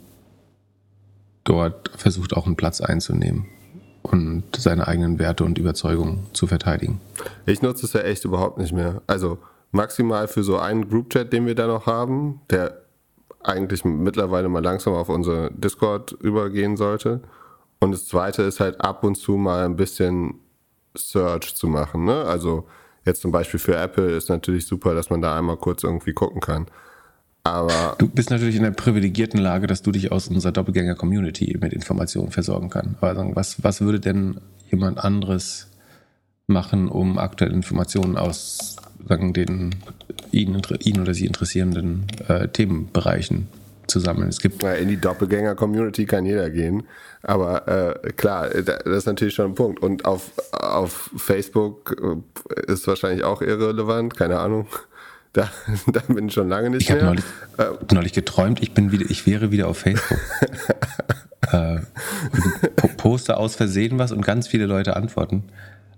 dort 1.44 1.90
versucht, 1.94 2.34
auch 2.34 2.46
einen 2.46 2.56
Platz 2.56 2.80
einzunehmen 2.80 3.44
und 4.02 4.44
seine 4.56 4.88
eigenen 4.88 5.18
Werte 5.18 5.44
und 5.44 5.58
Überzeugungen 5.58 6.26
zu 6.32 6.46
verteidigen. 6.46 7.02
Ich 7.44 7.60
nutze 7.60 7.84
es 7.84 7.92
ja 7.92 8.00
echt 8.00 8.24
überhaupt 8.24 8.56
nicht 8.56 8.72
mehr. 8.72 9.02
Also 9.06 9.36
maximal 9.72 10.26
für 10.26 10.42
so 10.42 10.58
einen 10.58 10.88
Groupchat, 10.88 11.34
den 11.34 11.46
wir 11.46 11.54
da 11.54 11.66
noch 11.66 11.84
haben, 11.84 12.40
der 12.48 12.80
eigentlich 13.44 13.84
mittlerweile 13.84 14.48
mal 14.48 14.64
langsam 14.64 14.94
auf 14.94 15.10
unser 15.10 15.50
Discord 15.50 16.12
übergehen 16.12 16.78
sollte. 16.78 17.20
Und 17.80 17.92
das 17.92 18.06
zweite 18.06 18.42
ist 18.42 18.60
halt 18.60 18.80
ab 18.80 19.04
und 19.04 19.16
zu 19.16 19.32
mal 19.36 19.64
ein 19.64 19.76
bisschen 19.76 20.34
Search 20.96 21.54
zu 21.54 21.68
machen. 21.68 22.04
Ne? 22.04 22.24
Also 22.24 22.66
jetzt 23.04 23.22
zum 23.22 23.30
Beispiel 23.30 23.60
für 23.60 23.76
Apple 23.76 24.10
ist 24.10 24.28
natürlich 24.28 24.66
super, 24.66 24.94
dass 24.94 25.10
man 25.10 25.22
da 25.22 25.36
einmal 25.36 25.56
kurz 25.56 25.84
irgendwie 25.84 26.12
gucken 26.12 26.40
kann. 26.40 26.66
Aber 27.44 27.96
du 27.98 28.08
bist 28.08 28.30
natürlich 28.30 28.56
in 28.56 28.62
der 28.62 28.72
privilegierten 28.72 29.40
Lage, 29.40 29.66
dass 29.66 29.82
du 29.82 29.90
dich 29.92 30.12
aus 30.12 30.28
unserer 30.28 30.52
Doppelgänger-Community 30.52 31.56
mit 31.60 31.72
Informationen 31.72 32.30
versorgen 32.30 32.68
kannst. 32.68 33.02
Aber 33.02 33.34
was, 33.34 33.62
was 33.62 33.80
würde 33.80 34.00
denn 34.00 34.40
jemand 34.70 34.98
anderes 34.98 35.68
machen, 36.46 36.88
um 36.88 37.18
aktuelle 37.18 37.54
Informationen 37.54 38.16
aus 38.16 38.76
sagen, 39.06 39.32
den 39.32 39.74
ihn, 40.32 40.60
ihn 40.80 41.00
oder 41.00 41.14
sie 41.14 41.26
interessierenden 41.26 42.06
äh, 42.26 42.48
Themenbereichen 42.48 43.48
zu 43.88 44.00
sammeln. 44.00 44.28
Es 44.28 44.40
gibt 44.40 44.62
in 44.62 44.88
die 44.88 45.00
Doppelgänger-Community 45.00 46.06
kann 46.06 46.24
jeder 46.24 46.50
gehen, 46.50 46.84
aber 47.22 47.66
äh, 48.04 48.12
klar, 48.12 48.48
das 48.48 48.80
ist 48.84 49.06
natürlich 49.06 49.34
schon 49.34 49.52
ein 49.52 49.54
Punkt. 49.54 49.80
Und 49.80 50.04
auf, 50.04 50.30
auf 50.52 51.10
Facebook 51.16 51.96
äh, 52.00 52.72
ist 52.72 52.86
wahrscheinlich 52.86 53.24
auch 53.24 53.42
irrelevant, 53.42 54.16
keine 54.16 54.38
Ahnung. 54.38 54.66
Da, 55.34 55.50
da 55.86 56.00
bin 56.08 56.28
ich 56.28 56.34
schon 56.34 56.48
lange 56.48 56.70
nicht 56.70 56.84
ich 56.84 56.88
mehr. 56.88 56.96
Ich 56.96 57.02
habe 57.04 57.14
neulich, 57.14 57.24
äh, 57.58 57.94
neulich, 57.94 58.12
geträumt, 58.14 58.62
ich, 58.62 58.72
bin 58.72 58.92
wieder, 58.92 59.04
ich 59.10 59.26
wäre 59.26 59.50
wieder 59.50 59.68
auf 59.68 59.76
Facebook. 59.76 60.18
äh, 61.52 61.80
poste 62.96 63.36
aus 63.36 63.54
Versehen 63.54 63.98
was 63.98 64.10
und 64.10 64.22
ganz 64.22 64.48
viele 64.48 64.64
Leute 64.64 64.96
antworten. 64.96 65.44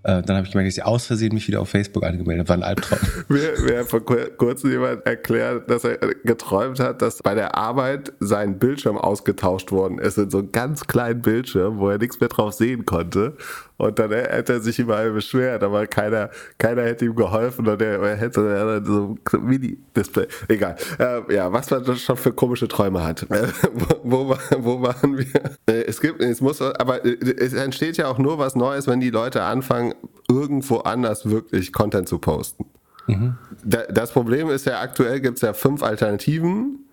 Äh, 0.02 0.22
dann 0.22 0.36
habe 0.36 0.46
ich 0.46 0.52
gemerkt, 0.52 0.68
dass 0.68 0.78
ich 0.78 0.84
aus 0.84 1.06
Versehen 1.06 1.34
mich 1.34 1.46
wieder 1.46 1.60
auf 1.60 1.68
Facebook 1.68 2.04
angemeldet. 2.04 2.48
War 2.48 2.56
ein 2.56 2.62
Albtraum. 2.62 2.98
mir, 3.28 3.52
mir 3.60 3.80
hat 3.80 3.88
vor 3.88 4.04
kurzem 4.04 4.70
jemand 4.70 5.04
erklärt, 5.04 5.70
dass 5.70 5.84
er 5.84 5.98
geträumt 6.24 6.80
hat, 6.80 7.02
dass 7.02 7.18
bei 7.18 7.34
der 7.34 7.56
Arbeit 7.56 8.12
sein 8.18 8.58
Bildschirm 8.58 8.96
ausgetauscht 8.96 9.72
worden 9.72 9.98
ist 9.98 10.16
in 10.16 10.30
so 10.30 10.38
einem 10.38 10.52
ganz 10.52 10.86
kleinen 10.86 11.20
Bildschirm, 11.20 11.78
wo 11.78 11.90
er 11.90 11.98
nichts 11.98 12.18
mehr 12.18 12.30
drauf 12.30 12.54
sehen 12.54 12.86
konnte. 12.86 13.36
Und 13.80 13.98
dann 13.98 14.10
hätte 14.10 14.52
er 14.52 14.60
sich 14.60 14.78
überall 14.78 15.10
beschwert, 15.10 15.62
aber 15.62 15.86
keiner, 15.86 16.28
keiner 16.58 16.82
hätte 16.82 17.06
ihm 17.06 17.14
geholfen 17.14 17.66
und 17.66 17.80
er, 17.80 17.98
er 18.02 18.16
hätte 18.16 18.82
so 18.84 19.16
Mini-Display. 19.40 20.26
Egal. 20.48 20.76
Äh, 20.98 21.34
ja, 21.34 21.50
was 21.50 21.70
man 21.70 21.96
schon 21.96 22.16
für 22.18 22.32
komische 22.32 22.68
Träume 22.68 23.02
hat. 23.02 23.22
Äh, 23.30 23.48
wo, 24.02 24.28
wo, 24.28 24.36
wo 24.58 24.82
waren 24.82 25.16
wir? 25.16 25.26
Äh, 25.66 25.84
es 25.86 26.02
gibt, 26.02 26.20
es 26.20 26.42
muss, 26.42 26.60
aber 26.60 27.06
äh, 27.06 27.16
es 27.38 27.54
entsteht 27.54 27.96
ja 27.96 28.08
auch 28.08 28.18
nur 28.18 28.38
was 28.38 28.54
Neues, 28.54 28.86
wenn 28.86 29.00
die 29.00 29.08
Leute 29.08 29.42
anfangen, 29.44 29.94
irgendwo 30.28 30.80
anders 30.80 31.30
wirklich 31.30 31.72
Content 31.72 32.06
zu 32.06 32.18
posten. 32.18 32.66
Mhm. 33.06 33.38
Das 33.64 34.12
Problem 34.12 34.50
ist 34.50 34.66
ja, 34.66 34.80
aktuell 34.80 35.20
gibt 35.20 35.36
es 35.36 35.42
ja 35.42 35.54
fünf 35.54 35.82
Alternativen, 35.82 36.84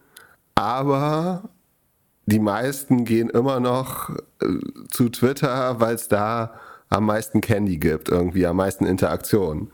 aber 0.55 1.49
die 2.27 2.39
meisten 2.39 3.03
gehen 3.03 3.29
immer 3.29 3.59
noch 3.59 4.09
zu 4.89 5.09
Twitter, 5.09 5.81
weil 5.81 5.95
es 5.95 6.07
da 6.07 6.53
am 6.89 7.05
meisten 7.05 7.41
Candy 7.41 7.77
gibt, 7.77 8.09
irgendwie 8.09 8.45
am 8.45 8.57
meisten 8.57 8.85
Interaktion. 8.85 9.69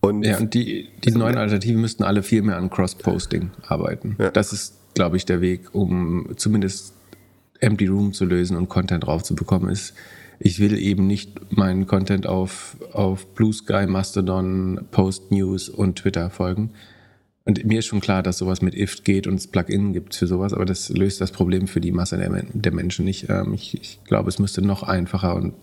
Und 0.00 0.24
ja, 0.24 0.38
und 0.38 0.54
die, 0.54 0.88
die 1.04 1.10
neuen 1.10 1.36
Alternativen 1.36 1.80
müssten 1.80 2.04
alle 2.04 2.22
viel 2.22 2.42
mehr 2.42 2.56
an 2.56 2.70
Cross-Posting 2.70 3.50
arbeiten. 3.66 4.16
Ja. 4.18 4.30
Das 4.30 4.52
ist, 4.52 4.74
glaube 4.94 5.16
ich, 5.16 5.26
der 5.26 5.40
Weg, 5.40 5.74
um 5.74 6.30
zumindest 6.36 6.94
Empty 7.60 7.86
Room 7.86 8.12
zu 8.12 8.24
lösen 8.24 8.56
und 8.56 8.68
Content 8.68 9.04
draufzubekommen, 9.04 9.68
ist, 9.68 9.94
ich 10.38 10.58
will 10.58 10.78
eben 10.78 11.06
nicht 11.06 11.52
meinen 11.54 11.86
Content 11.86 12.26
auf, 12.26 12.78
auf 12.92 13.26
Blue 13.34 13.52
Sky, 13.52 13.86
Mastodon, 13.86 14.86
Post 14.90 15.30
News 15.30 15.68
und 15.68 15.96
Twitter 15.96 16.30
folgen, 16.30 16.70
und 17.46 17.64
mir 17.64 17.78
ist 17.78 17.86
schon 17.86 18.00
klar, 18.00 18.22
dass 18.22 18.38
sowas 18.38 18.60
mit 18.60 18.74
IFT 18.74 19.04
geht 19.04 19.26
und 19.26 19.36
es 19.36 19.46
Plugin 19.46 19.92
gibt 19.92 20.14
für 20.14 20.26
sowas, 20.26 20.52
aber 20.52 20.66
das 20.66 20.90
löst 20.90 21.20
das 21.20 21.32
Problem 21.32 21.66
für 21.68 21.80
die 21.80 21.90
Masse 21.90 22.18
der, 22.18 22.30
der 22.52 22.72
Menschen 22.72 23.06
nicht. 23.06 23.28
Ähm, 23.30 23.54
ich, 23.54 23.74
ich, 23.80 24.04
glaube, 24.04 24.28
es 24.28 24.38
müsste 24.38 24.60
noch 24.62 24.82
einfacher 24.82 25.34
und 25.34 25.54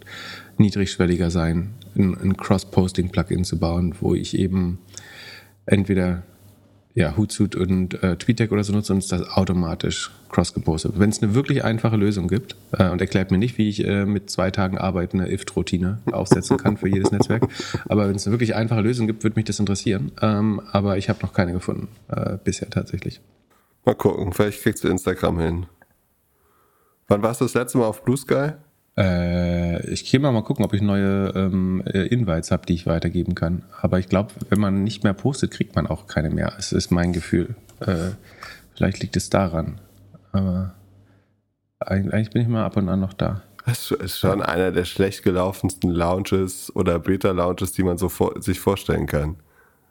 niedrigschwelliger 0.57 1.29
sein, 1.29 1.75
ein, 1.95 2.15
ein 2.15 2.35
Cross-Posting-Plugin 2.35 3.43
zu 3.43 3.59
bauen, 3.59 3.93
wo 3.99 4.15
ich 4.15 4.37
eben 4.37 4.79
entweder 5.67 6.23
ja, 6.97 7.15
Hootsuite 7.15 7.59
und 7.59 8.01
äh, 8.01 8.15
TweetDeck 8.15 8.51
oder 8.51 8.63
so 8.63 8.73
nutze 8.73 8.91
und 8.91 8.99
ist 8.99 9.11
das 9.11 9.29
automatisch 9.29 10.09
cross-gepostet. 10.29 10.93
Wenn 10.97 11.11
es 11.11 11.21
eine 11.21 11.35
wirklich 11.35 11.63
einfache 11.63 11.95
Lösung 11.95 12.27
gibt 12.27 12.55
äh, 12.71 12.89
und 12.89 12.99
erklärt 13.01 13.29
mir 13.29 13.37
nicht, 13.37 13.59
wie 13.59 13.69
ich 13.69 13.85
äh, 13.85 14.05
mit 14.05 14.31
zwei 14.31 14.49
Tagen 14.49 14.79
Arbeit 14.79 15.13
eine 15.13 15.31
IFT-Routine 15.31 15.99
aufsetzen 16.11 16.57
kann 16.57 16.75
für 16.75 16.89
jedes 16.89 17.11
Netzwerk, 17.11 17.47
aber 17.87 18.09
wenn 18.09 18.15
es 18.15 18.25
eine 18.25 18.33
wirklich 18.33 18.55
einfache 18.55 18.81
Lösung 18.81 19.05
gibt, 19.05 19.23
würde 19.23 19.35
mich 19.35 19.45
das 19.45 19.59
interessieren. 19.59 20.11
Ähm, 20.23 20.59
aber 20.71 20.97
ich 20.97 21.07
habe 21.07 21.19
noch 21.21 21.33
keine 21.33 21.53
gefunden, 21.53 21.87
äh, 22.07 22.39
bisher 22.43 22.71
tatsächlich. 22.71 23.21
Mal 23.85 23.93
gucken, 23.93 24.33
vielleicht 24.33 24.63
kriegst 24.63 24.83
du 24.83 24.87
Instagram 24.87 25.39
hin. 25.39 25.65
Wann 27.07 27.21
warst 27.21 27.41
du 27.41 27.45
das 27.45 27.53
letzte 27.53 27.77
Mal 27.77 27.85
auf 27.85 28.03
Blue 28.03 28.17
Sky? 28.17 28.53
Äh, 28.97 29.85
ich 29.91 30.09
gehe 30.09 30.19
mal, 30.19 30.31
mal 30.31 30.43
gucken, 30.43 30.65
ob 30.65 30.73
ich 30.73 30.81
neue 30.81 31.31
ähm, 31.35 31.83
äh, 31.85 32.07
Invites 32.07 32.51
habe, 32.51 32.65
die 32.65 32.73
ich 32.73 32.87
weitergeben 32.87 33.35
kann. 33.35 33.63
Aber 33.81 33.99
ich 33.99 34.09
glaube, 34.09 34.33
wenn 34.49 34.59
man 34.59 34.83
nicht 34.83 35.03
mehr 35.03 35.13
postet, 35.13 35.51
kriegt 35.51 35.75
man 35.75 35.87
auch 35.87 36.07
keine 36.07 36.29
mehr. 36.29 36.53
Es 36.57 36.71
ist 36.71 36.91
mein 36.91 37.13
Gefühl. 37.13 37.55
Äh, 37.79 38.11
vielleicht 38.75 38.99
liegt 39.01 39.15
es 39.15 39.29
daran. 39.29 39.79
Aber 40.31 40.73
eigentlich 41.79 42.31
bin 42.31 42.41
ich 42.41 42.47
mal 42.47 42.65
ab 42.65 42.75
und 42.77 42.89
an 42.89 42.99
noch 42.99 43.13
da. 43.13 43.43
Das 43.65 43.91
ist 43.91 44.17
schon 44.17 44.41
einer 44.41 44.71
der 44.71 44.85
schlecht 44.85 45.23
gelaufensten 45.23 45.91
Lounges 45.91 46.73
oder 46.75 46.99
Beta-Lounges, 46.99 47.73
die 47.73 47.83
man 47.83 47.97
so 47.97 48.09
vor, 48.09 48.41
sich 48.41 48.59
vorstellen 48.59 49.05
kann. 49.05 49.35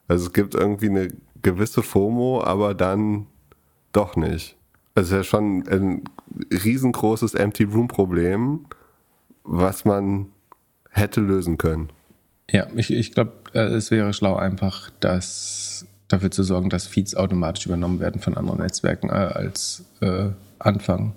Also 0.09 0.27
es 0.27 0.33
gibt 0.33 0.55
irgendwie 0.55 0.89
eine 0.89 1.13
gewisse 1.43 1.83
FOMO, 1.83 2.43
aber 2.43 2.75
dann 2.75 3.27
doch 3.93 4.17
nicht. 4.17 4.57
Also 4.95 5.09
es 5.09 5.13
ist 5.13 5.17
ja 5.17 5.25
schon 5.25 5.69
ein 5.69 6.05
riesengroßes 6.51 7.35
Empty 7.35 7.65
Room 7.65 7.87
Problem 7.87 8.67
was 9.47 9.85
man 9.85 10.26
hätte 10.91 11.21
lösen 11.21 11.59
können. 11.59 11.91
Ja, 12.50 12.67
ich, 12.76 12.93
ich 12.93 13.12
glaube, 13.12 13.33
äh, 13.55 13.61
es 13.61 13.91
wäre 13.91 14.12
schlau, 14.12 14.37
einfach 14.37 14.91
das 15.00 15.87
dafür 16.09 16.31
zu 16.31 16.43
sorgen, 16.43 16.71
dass 16.71 16.87
Feeds 16.87 17.17
automatisch 17.17 17.67
übernommen 17.67 18.00
werden 18.00 18.21
von 18.21 18.37
anderen 18.37 18.61
Netzwerken 18.61 19.09
äh, 19.09 19.12
als 19.12 19.85
äh, 20.00 20.29
Anfang. 20.59 21.15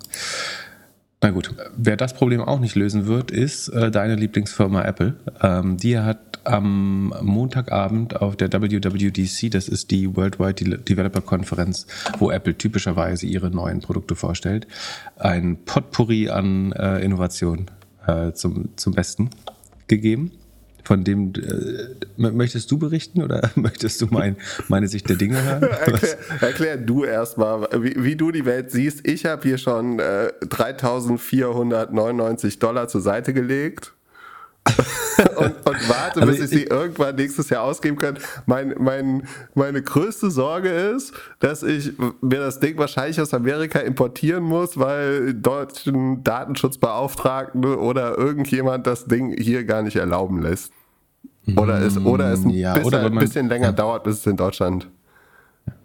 Na 1.22 1.30
gut, 1.30 1.54
wer 1.76 1.96
das 1.96 2.14
Problem 2.14 2.40
auch 2.40 2.60
nicht 2.60 2.74
lösen 2.74 3.06
wird, 3.06 3.30
ist 3.30 3.68
äh, 3.68 3.90
deine 3.90 4.16
Lieblingsfirma 4.16 4.82
Apple. 4.82 5.16
Ähm, 5.42 5.76
die 5.76 5.98
hat 5.98 6.40
am 6.44 7.14
Montagabend 7.20 8.20
auf 8.20 8.36
der 8.36 8.50
WWDC, 8.50 9.50
das 9.50 9.68
ist 9.68 9.90
die 9.90 10.16
Worldwide 10.16 10.78
Developer 10.78 11.20
Konferenz, 11.20 11.86
wo 12.18 12.30
Apple 12.30 12.56
typischerweise 12.56 13.26
ihre 13.26 13.50
neuen 13.50 13.80
Produkte 13.80 14.16
vorstellt, 14.16 14.66
ein 15.18 15.58
Potpourri 15.66 16.30
an 16.30 16.72
äh, 16.72 17.04
Innovationen 17.04 17.70
äh, 18.10 18.34
zum, 18.34 18.70
zum 18.76 18.94
Besten 18.94 19.30
gegeben. 19.86 20.32
Von 20.84 21.04
dem 21.04 21.32
äh, 21.34 21.94
möchtest 22.16 22.70
du 22.70 22.78
berichten 22.78 23.22
oder 23.22 23.50
möchtest 23.54 24.00
du 24.00 24.06
mein, 24.10 24.36
meine 24.68 24.88
Sicht 24.88 25.06
der 25.08 25.16
Dinge 25.16 25.42
hören? 25.42 25.62
erklär, 25.62 26.18
erklär, 26.40 26.76
du 26.78 27.04
erstmal, 27.04 27.68
wie, 27.82 28.02
wie, 28.02 28.16
du 28.16 28.32
die 28.32 28.46
Welt 28.46 28.70
siehst. 28.70 29.06
Ich 29.06 29.26
habe 29.26 29.42
hier 29.42 29.58
schon 29.58 29.98
äh, 29.98 30.32
3.499 30.42 32.58
Dollar 32.58 32.88
zur 32.88 33.02
Seite 33.02 33.34
gelegt 33.34 33.92
und, 35.36 35.66
und, 35.66 35.88
warte, 35.88 36.20
bis 36.26 36.40
ich 36.40 36.50
sie 36.50 36.64
irgendwann 36.64 37.16
nächstes 37.16 37.48
Jahr 37.48 37.64
ausgeben 37.64 37.96
kann. 37.96 38.18
Mein, 38.46 38.74
mein, 38.78 39.26
meine 39.54 39.82
größte 39.82 40.30
Sorge 40.30 40.68
ist, 40.68 41.12
dass 41.38 41.62
ich 41.62 41.92
mir 42.20 42.40
das 42.40 42.60
Ding 42.60 42.76
wahrscheinlich 42.76 43.20
aus 43.20 43.32
Amerika 43.32 43.78
importieren 43.80 44.44
muss, 44.44 44.78
weil 44.78 45.34
deutschen 45.34 46.22
Datenschutzbeauftragten 46.24 47.64
oder 47.64 48.18
irgendjemand 48.18 48.86
das 48.86 49.06
Ding 49.06 49.34
hier 49.38 49.64
gar 49.64 49.82
nicht 49.82 49.96
erlauben 49.96 50.42
lässt. 50.42 50.72
Oder 51.56 51.80
es, 51.80 51.98
oder 51.98 52.32
es 52.32 52.44
ein 52.44 52.50
ja, 52.50 52.74
bisschen, 52.74 53.02
man, 53.02 53.18
bisschen 53.18 53.48
länger 53.48 53.66
ja. 53.66 53.72
dauert, 53.72 54.04
bis 54.04 54.18
es 54.18 54.26
in 54.26 54.36
Deutschland 54.36 54.88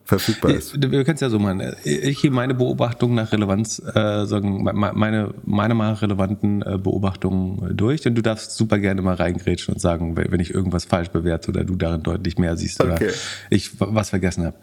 verfügbar 0.06 0.52
ist. 0.52 0.80
Wir 0.80 1.04
können 1.04 1.16
es 1.16 1.22
ja 1.22 1.30
so 1.30 1.40
machen. 1.40 1.76
Ich 1.84 2.22
gebe 2.22 2.36
meine 2.36 2.54
Beobachtung 2.54 3.16
nach 3.16 3.32
Relevanz, 3.32 3.80
äh, 3.80 4.26
sagen, 4.26 4.64
meine, 4.64 5.34
meine 5.44 5.74
mal 5.74 5.94
relevanten 5.94 6.62
äh, 6.62 6.78
Beobachtungen 6.78 7.76
durch 7.76 8.06
und 8.06 8.16
du 8.16 8.22
darfst 8.22 8.56
super 8.56 8.78
gerne 8.78 9.02
mal 9.02 9.16
reingrätschen 9.16 9.74
und 9.74 9.80
sagen, 9.80 10.16
wenn 10.16 10.40
ich 10.40 10.54
irgendwas 10.54 10.86
falsch 10.86 11.10
bewerte 11.10 11.50
oder 11.50 11.64
du 11.64 11.76
darin 11.76 12.04
deutlich 12.04 12.38
mehr 12.38 12.56
siehst 12.56 12.82
okay. 12.82 12.94
oder 12.94 13.14
ich 13.50 13.72
was 13.80 14.12
vergessen 14.12 14.46
habe. 14.46 14.56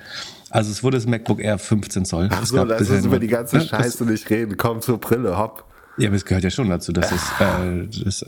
Also 0.50 0.70
es 0.70 0.84
wurde 0.84 0.96
das 0.98 1.06
MacBook 1.06 1.40
Air 1.40 1.58
15 1.58 2.04
Zoll. 2.04 2.28
Ach 2.30 2.46
so, 2.46 2.62
lass 2.62 2.88
uns 2.88 3.04
über 3.04 3.18
die 3.18 3.26
ganze 3.26 3.60
Scheiße 3.60 4.04
nicht 4.04 4.30
reden. 4.30 4.56
Komm 4.56 4.80
zur 4.80 4.98
Brille, 4.98 5.36
hopp. 5.38 5.64
Ja, 5.98 6.08
aber 6.08 6.16
es 6.16 6.24
gehört 6.24 6.44
ja 6.44 6.50
schon 6.50 6.70
dazu, 6.70 6.92
dass 6.92 7.12
es 7.12 7.32
äh, 7.40 8.04
das 8.04 8.24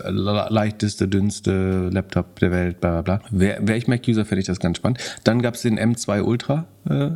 leichteste, 0.50 1.08
dünnste 1.08 1.88
Laptop 1.90 2.38
der 2.38 2.50
Welt, 2.50 2.80
bla 2.80 3.00
bla 3.00 3.18
bla. 3.18 3.28
Wäre 3.30 3.66
wär 3.66 3.76
ich 3.76 3.88
Mac-User, 3.88 4.24
fände 4.24 4.40
ich 4.40 4.46
das 4.46 4.60
ganz 4.60 4.76
spannend. 4.76 4.98
Dann 5.24 5.40
gab 5.40 5.54
es 5.54 5.62
den 5.62 5.78
M2 5.78 6.22
Ultra 6.22 6.66
äh. 6.88 7.10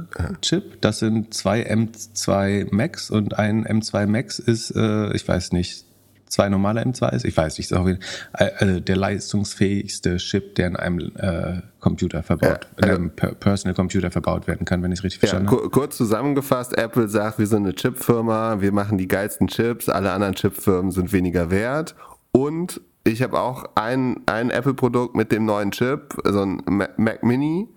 Das 0.80 0.98
sind 0.98 1.34
zwei 1.34 1.70
M2 1.70 2.68
Macs 2.74 3.10
und 3.10 3.38
ein 3.38 3.66
M2 3.66 4.06
Max 4.06 4.38
ist, 4.38 4.74
äh, 4.74 5.12
ich 5.14 5.26
weiß 5.26 5.52
nicht, 5.52 5.84
zwei 6.28 6.48
normale 6.48 6.82
M2s. 6.82 7.24
Ich 7.24 7.36
weiß 7.36 7.58
nicht, 7.58 7.70
ist 7.70 7.76
auch 7.76 7.88
also 8.32 8.80
der 8.80 8.96
leistungsfähigste 8.96 10.16
Chip, 10.16 10.54
der 10.54 10.68
in 10.68 10.76
einem 10.76 11.12
äh, 11.16 11.62
Computer 11.80 12.22
verbaut, 12.22 12.68
ja, 12.80 12.82
also, 12.82 12.94
in 12.94 13.10
einem 13.10 13.10
Personal 13.40 13.74
Computer 13.74 14.10
verbaut 14.10 14.46
werden 14.46 14.64
kann, 14.64 14.82
wenn 14.82 14.92
ich 14.92 15.00
es 15.00 15.04
richtig 15.04 15.22
ja, 15.22 15.28
verstanden 15.28 15.50
habe. 15.50 15.70
Kurz 15.70 15.96
zusammengefasst, 15.96 16.76
Apple 16.76 17.08
sagt, 17.08 17.38
wir 17.38 17.46
sind 17.46 17.64
eine 17.64 17.74
Chipfirma, 17.74 18.60
wir 18.60 18.72
machen 18.72 18.98
die 18.98 19.08
geilsten 19.08 19.48
Chips, 19.48 19.88
alle 19.88 20.12
anderen 20.12 20.34
Chipfirmen 20.34 20.90
sind 20.90 21.12
weniger 21.12 21.50
wert 21.50 21.94
und 22.32 22.80
ich 23.04 23.22
habe 23.22 23.40
auch 23.40 23.64
ein, 23.74 24.20
ein 24.26 24.50
Apple-Produkt 24.50 25.14
mit 25.14 25.32
dem 25.32 25.44
neuen 25.44 25.70
Chip, 25.70 26.14
so 26.24 26.42
ein 26.42 26.62
Mac 26.66 27.22
Mini 27.22 27.68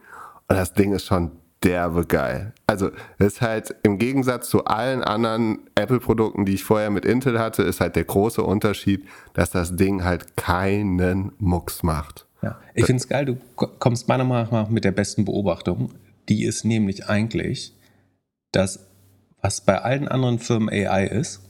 und 0.48 0.56
das 0.56 0.74
Ding 0.74 0.94
ist 0.94 1.06
schon 1.06 1.32
derbe 1.64 2.06
geil. 2.06 2.54
Also 2.66 2.90
ist 3.20 3.42
halt 3.42 3.76
im 3.84 3.98
Gegensatz 3.98 4.50
zu 4.50 4.66
allen 4.66 5.04
anderen 5.04 5.60
Apple-Produkten, 5.76 6.46
die 6.46 6.54
ich 6.54 6.64
vorher 6.64 6.90
mit 6.90 7.06
Intel 7.06 7.40
hatte, 7.40 7.64
ist 7.64 7.82
halt 7.82 7.96
der 7.96 8.06
große 8.06 8.42
Unterschied, 8.42 9.08
dass 9.34 9.52
das 9.52 9.76
Ding 9.76 10.04
halt 10.04 10.36
keinen 10.38 11.32
Mucks 11.38 11.84
macht. 11.84 12.26
Ja, 12.42 12.60
ich 12.74 12.86
finde 12.86 13.02
es 13.02 13.08
geil, 13.08 13.26
du 13.26 13.38
kommst 13.56 14.08
meiner 14.08 14.24
Meinung 14.24 14.52
nach 14.52 14.70
mit 14.70 14.84
der 14.84 14.92
besten 14.92 15.26
Beobachtung. 15.26 15.92
Die 16.28 16.44
ist 16.44 16.66
nämlich 16.66 17.08
eigentlich, 17.08 17.76
dass 18.52 18.88
was 19.42 19.62
bei 19.62 19.80
allen 19.80 20.08
anderen 20.08 20.40
Firmen 20.40 20.70
AI 20.70 21.06
ist, 21.06 21.42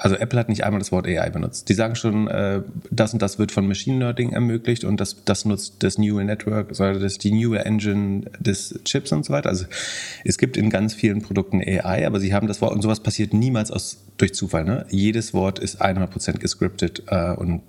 also 0.00 0.14
Apple 0.14 0.38
hat 0.38 0.48
nicht 0.48 0.62
einmal 0.62 0.78
das 0.78 0.92
Wort 0.92 1.08
AI 1.08 1.28
benutzt. 1.30 1.68
Die 1.68 1.74
sagen 1.74 1.96
schon, 1.96 2.28
äh, 2.28 2.62
das 2.88 3.12
und 3.12 3.20
das 3.20 3.40
wird 3.40 3.50
von 3.50 3.66
Machine 3.66 3.98
Learning 3.98 4.32
ermöglicht 4.32 4.84
und 4.84 5.00
das, 5.00 5.24
das 5.24 5.44
nutzt 5.44 5.82
das 5.82 5.98
Neural 5.98 6.24
Network, 6.24 6.68
also 6.68 7.00
das 7.00 7.18
die 7.18 7.32
Neural 7.32 7.66
Engine 7.66 8.30
des 8.38 8.78
Chips 8.84 9.10
und 9.10 9.24
so 9.24 9.32
weiter. 9.32 9.48
Also 9.48 9.66
es 10.24 10.38
gibt 10.38 10.56
in 10.56 10.70
ganz 10.70 10.94
vielen 10.94 11.20
Produkten 11.20 11.60
AI, 11.60 12.06
aber 12.06 12.20
sie 12.20 12.32
haben 12.32 12.46
das 12.46 12.60
Wort 12.60 12.74
und 12.74 12.82
sowas 12.82 13.00
passiert 13.00 13.34
niemals 13.34 13.72
aus, 13.72 14.04
durch 14.18 14.34
Zufall. 14.34 14.64
Ne? 14.64 14.86
Jedes 14.88 15.34
Wort 15.34 15.58
ist 15.58 15.82
100% 15.82 16.38
gescriptet 16.38 17.02
äh, 17.08 17.32
und 17.32 17.62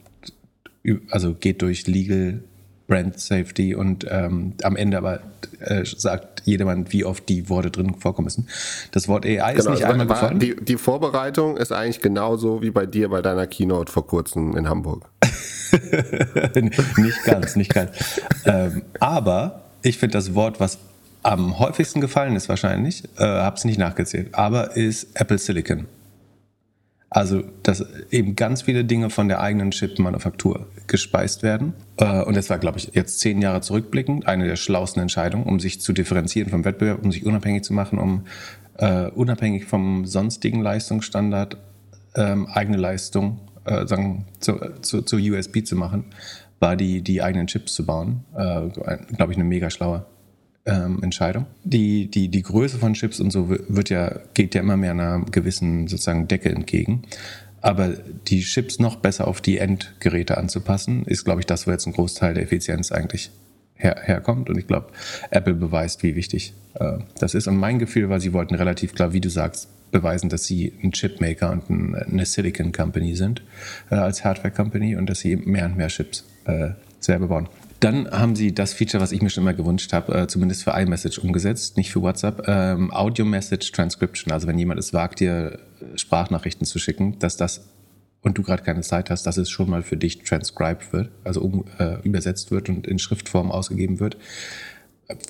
also 1.10 1.34
geht 1.34 1.64
durch 1.64 1.88
Legal 1.88 2.44
Brand 2.90 3.20
Safety 3.20 3.76
und 3.76 4.06
ähm, 4.10 4.54
am 4.64 4.76
Ende 4.76 4.98
aber 4.98 5.22
äh, 5.60 5.86
sagt 5.86 6.42
jedermann, 6.44 6.92
wie 6.92 7.06
oft 7.06 7.30
die 7.30 7.48
Worte 7.48 7.72
drin 7.72 7.96
vorkommen 7.96 8.26
müssen. 8.26 8.48
Das 8.92 9.08
Wort 9.08 9.26
AI 9.26 9.54
ist 9.54 9.60
genau, 9.60 9.72
nicht 9.72 9.86
einmal 9.86 10.08
gefallen. 10.08 10.40
Die, 10.40 10.56
die, 10.56 10.78
Vorbereitung 10.78 11.56
ist 11.56 11.72
eigentlich 11.72 12.02
genauso 12.02 12.62
wie 12.62 12.72
bei 12.72 12.86
dir 12.86 13.10
bei 13.10 13.22
deiner 13.22 13.48
Keynote 13.48 13.92
vor 13.92 14.06
kurzem 14.06 14.58
in 14.58 14.68
Hamburg. 14.68 15.10
nicht 16.98 17.24
ganz, 17.24 17.56
nicht 17.56 17.74
ganz. 17.74 17.92
ähm, 18.46 18.82
aber 19.00 19.62
ich 19.84 19.98
finde 19.98 20.18
das 20.18 20.34
Wort, 20.34 20.60
was 20.60 20.80
am 21.22 21.60
häufigsten 21.60 22.02
gefallen 22.02 22.36
ist 22.36 22.50
wahrscheinlich, 22.50 23.04
äh, 23.18 23.24
habe 23.24 23.56
es 23.56 23.66
nicht 23.66 23.78
nachgezählt, 23.78 24.34
aber 24.34 24.76
ist 24.76 25.08
Apple 25.14 25.38
Silicon. 25.38 25.86
Also, 27.12 27.44
dass 27.64 27.84
eben 28.12 28.36
ganz 28.36 28.62
viele 28.62 28.86
Dinge 28.86 29.10
von 29.10 29.28
der 29.28 29.42
eigenen 29.42 29.72
Chip-Manufaktur 29.72 30.68
gespeist 30.86 31.42
werden. 31.42 31.74
Äh, 31.98 32.24
und 32.24 32.38
das 32.38 32.50
war, 32.52 32.60
glaube 32.60 32.78
ich, 32.78 32.92
jetzt 32.94 33.20
zehn 33.20 33.42
Jahre 33.42 33.62
zurückblickend 33.62 34.28
eine 34.28 34.46
der 34.46 34.56
schlauesten 34.56 35.02
Entscheidungen, 35.02 35.46
um 35.46 35.60
sich 35.60 35.82
zu 35.82 35.92
differenzieren 35.92 36.52
vom 36.52 36.66
Wettbewerb, 36.66 37.04
um 37.04 37.12
sich 37.12 37.26
unabhängig 37.26 37.64
zu 37.64 37.74
machen, 37.74 37.98
um 37.98 38.26
uh, 38.80 39.10
unabhängig 39.16 39.66
vom 39.66 40.06
sonstigen 40.06 40.62
Leistungsstandard 40.62 41.58
ähm, 42.16 42.48
eigene 42.48 42.78
Leistung 42.78 43.40
äh, 43.66 43.88
sagen, 43.88 44.26
zu, 44.40 44.60
zu, 44.82 45.02
zu, 45.02 45.18
USB 45.18 45.66
zu 45.66 45.76
machen, 45.76 46.06
war 46.60 46.76
die, 46.76 47.02
die 47.02 47.22
eigenen 47.22 47.48
Chips 47.48 47.74
zu 47.74 47.86
bauen. 47.86 48.24
Äh, 48.36 48.70
glaube 49.16 49.32
ich, 49.32 49.38
eine 49.38 49.44
mega 49.46 49.70
schlaue 49.70 50.06
ähm, 50.70 51.00
Entscheidung. 51.02 51.48
Die, 51.64 52.08
die, 52.08 52.30
die 52.30 52.42
Größe 52.44 52.78
von 52.78 52.94
Chips 52.94 53.20
und 53.20 53.32
so 53.32 53.50
wird 53.50 53.90
ja, 53.90 54.20
geht 54.34 54.54
ja 54.56 54.62
immer 54.62 54.78
mehr 54.78 54.92
einer 54.92 55.26
gewissen 55.32 55.88
sozusagen 55.88 56.28
Decke 56.28 56.50
entgegen. 56.50 57.04
Aber 57.62 57.90
die 58.28 58.42
Chips 58.42 58.80
noch 58.80 58.98
besser 58.98 59.28
auf 59.28 59.42
die 59.42 59.58
Endgeräte 59.58 60.38
anzupassen, 60.38 61.04
ist, 61.06 61.26
glaube 61.26 61.42
ich, 61.42 61.46
das, 61.46 61.68
wo 61.68 61.72
jetzt 61.72 61.88
ein 61.88 61.94
Großteil 61.94 62.34
der 62.34 62.44
Effizienz 62.44 62.92
eigentlich 62.92 63.32
her, 63.76 63.98
herkommt. 64.02 64.50
Und 64.50 64.58
ich 64.58 64.68
glaube, 64.68 64.88
Apple 65.32 65.56
beweist, 65.56 66.04
wie 66.04 66.16
wichtig 66.16 66.54
äh, 66.76 67.00
das 67.20 67.34
ist. 67.34 67.48
Und 67.48 67.58
mein 67.58 67.80
Gefühl 67.80 68.10
war, 68.10 68.20
sie 68.20 68.32
wollten 68.32 68.56
relativ 68.56 68.94
klar, 68.94 69.12
wie 69.12 69.22
du 69.22 69.30
sagst, 69.30 69.68
beweisen, 69.92 70.30
dass 70.30 70.46
sie 70.46 70.72
ein 70.84 70.92
Chipmaker 70.92 71.52
und 71.52 71.70
ein, 71.70 71.96
eine 71.96 72.26
Silicon 72.26 72.72
Company 72.72 73.16
sind 73.16 73.42
äh, 73.90 73.96
als 73.96 74.24
Hardware 74.24 74.54
Company 74.54 74.96
und 74.96 75.10
dass 75.10 75.20
sie 75.20 75.36
mehr 75.36 75.66
und 75.66 75.78
mehr 75.78 75.88
Chips 75.88 76.26
äh, 76.46 76.70
selber 77.00 77.28
bauen. 77.28 77.50
Dann 77.80 78.12
haben 78.12 78.36
sie 78.36 78.54
das 78.54 78.74
Feature, 78.74 79.02
was 79.02 79.14
ich 79.14 79.22
mir 79.22 79.30
schon 79.30 79.44
immer 79.44 79.54
gewünscht 79.54 79.94
habe, 79.94 80.14
äh, 80.14 80.28
zumindest 80.28 80.64
für 80.64 80.72
iMessage 80.72 81.20
umgesetzt, 81.20 81.78
nicht 81.78 81.92
für 81.92 82.02
WhatsApp, 82.02 82.44
ähm, 82.48 82.92
Audio 82.92 83.24
Message 83.26 83.72
Transcription. 83.72 84.34
Also 84.34 84.48
wenn 84.48 84.58
jemand 84.58 84.80
es 84.80 84.94
wagt, 84.94 85.22
dir 85.22 85.60
äh, 85.80 85.98
Sprachnachrichten 85.98 86.66
zu 86.66 86.78
schicken, 86.78 87.20
dass 87.20 87.38
das 87.38 87.70
und 88.22 88.38
du 88.38 88.44
gerade 88.44 88.64
keine 88.64 88.82
Zeit 88.82 89.10
hast, 89.10 89.26
dass 89.26 89.38
es 89.38 89.50
schon 89.50 89.70
mal 89.70 89.82
für 89.82 89.96
dich 89.96 90.24
transcribed 90.24 90.92
wird, 90.92 91.10
also 91.24 91.42
um, 91.42 91.66
äh, 91.80 92.02
übersetzt 92.04 92.52
wird 92.52 92.68
und 92.68 92.86
in 92.86 93.00
Schriftform 93.00 93.50
ausgegeben 93.50 94.02
wird. 94.02 94.18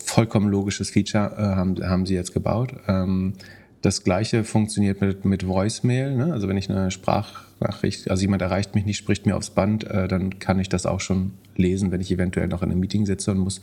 Vollkommen 0.03 0.49
logisches 0.49 0.89
Feature 0.89 1.35
äh, 1.37 1.41
haben, 1.55 1.75
haben 1.87 2.05
sie 2.07 2.15
jetzt 2.15 2.33
gebaut. 2.33 2.73
Ähm, 2.87 3.33
das 3.81 4.03
gleiche 4.03 4.43
funktioniert 4.43 5.01
mit, 5.01 5.23
mit 5.23 5.47
Voicemail. 5.47 6.15
Ne? 6.15 6.33
Also 6.33 6.47
wenn 6.47 6.57
ich 6.57 6.69
eine 6.69 6.89
Sprachnachricht, 6.89 8.09
also 8.09 8.21
jemand 8.21 8.41
erreicht 8.41 8.75
mich 8.75 8.85
nicht, 8.85 8.97
spricht 8.97 9.25
mir 9.25 9.37
aufs 9.37 9.51
Band, 9.51 9.83
äh, 9.85 10.07
dann 10.07 10.39
kann 10.39 10.59
ich 10.59 10.67
das 10.67 10.85
auch 10.85 10.99
schon 10.99 11.33
lesen, 11.59 11.91
wenn 11.91 12.01
ich 12.01 12.11
eventuell 12.11 12.47
noch 12.47 12.63
in 12.63 12.71
einem 12.71 12.79
Meeting 12.79 13.05
sitze 13.05 13.31
und 13.31 13.39
muss 13.39 13.61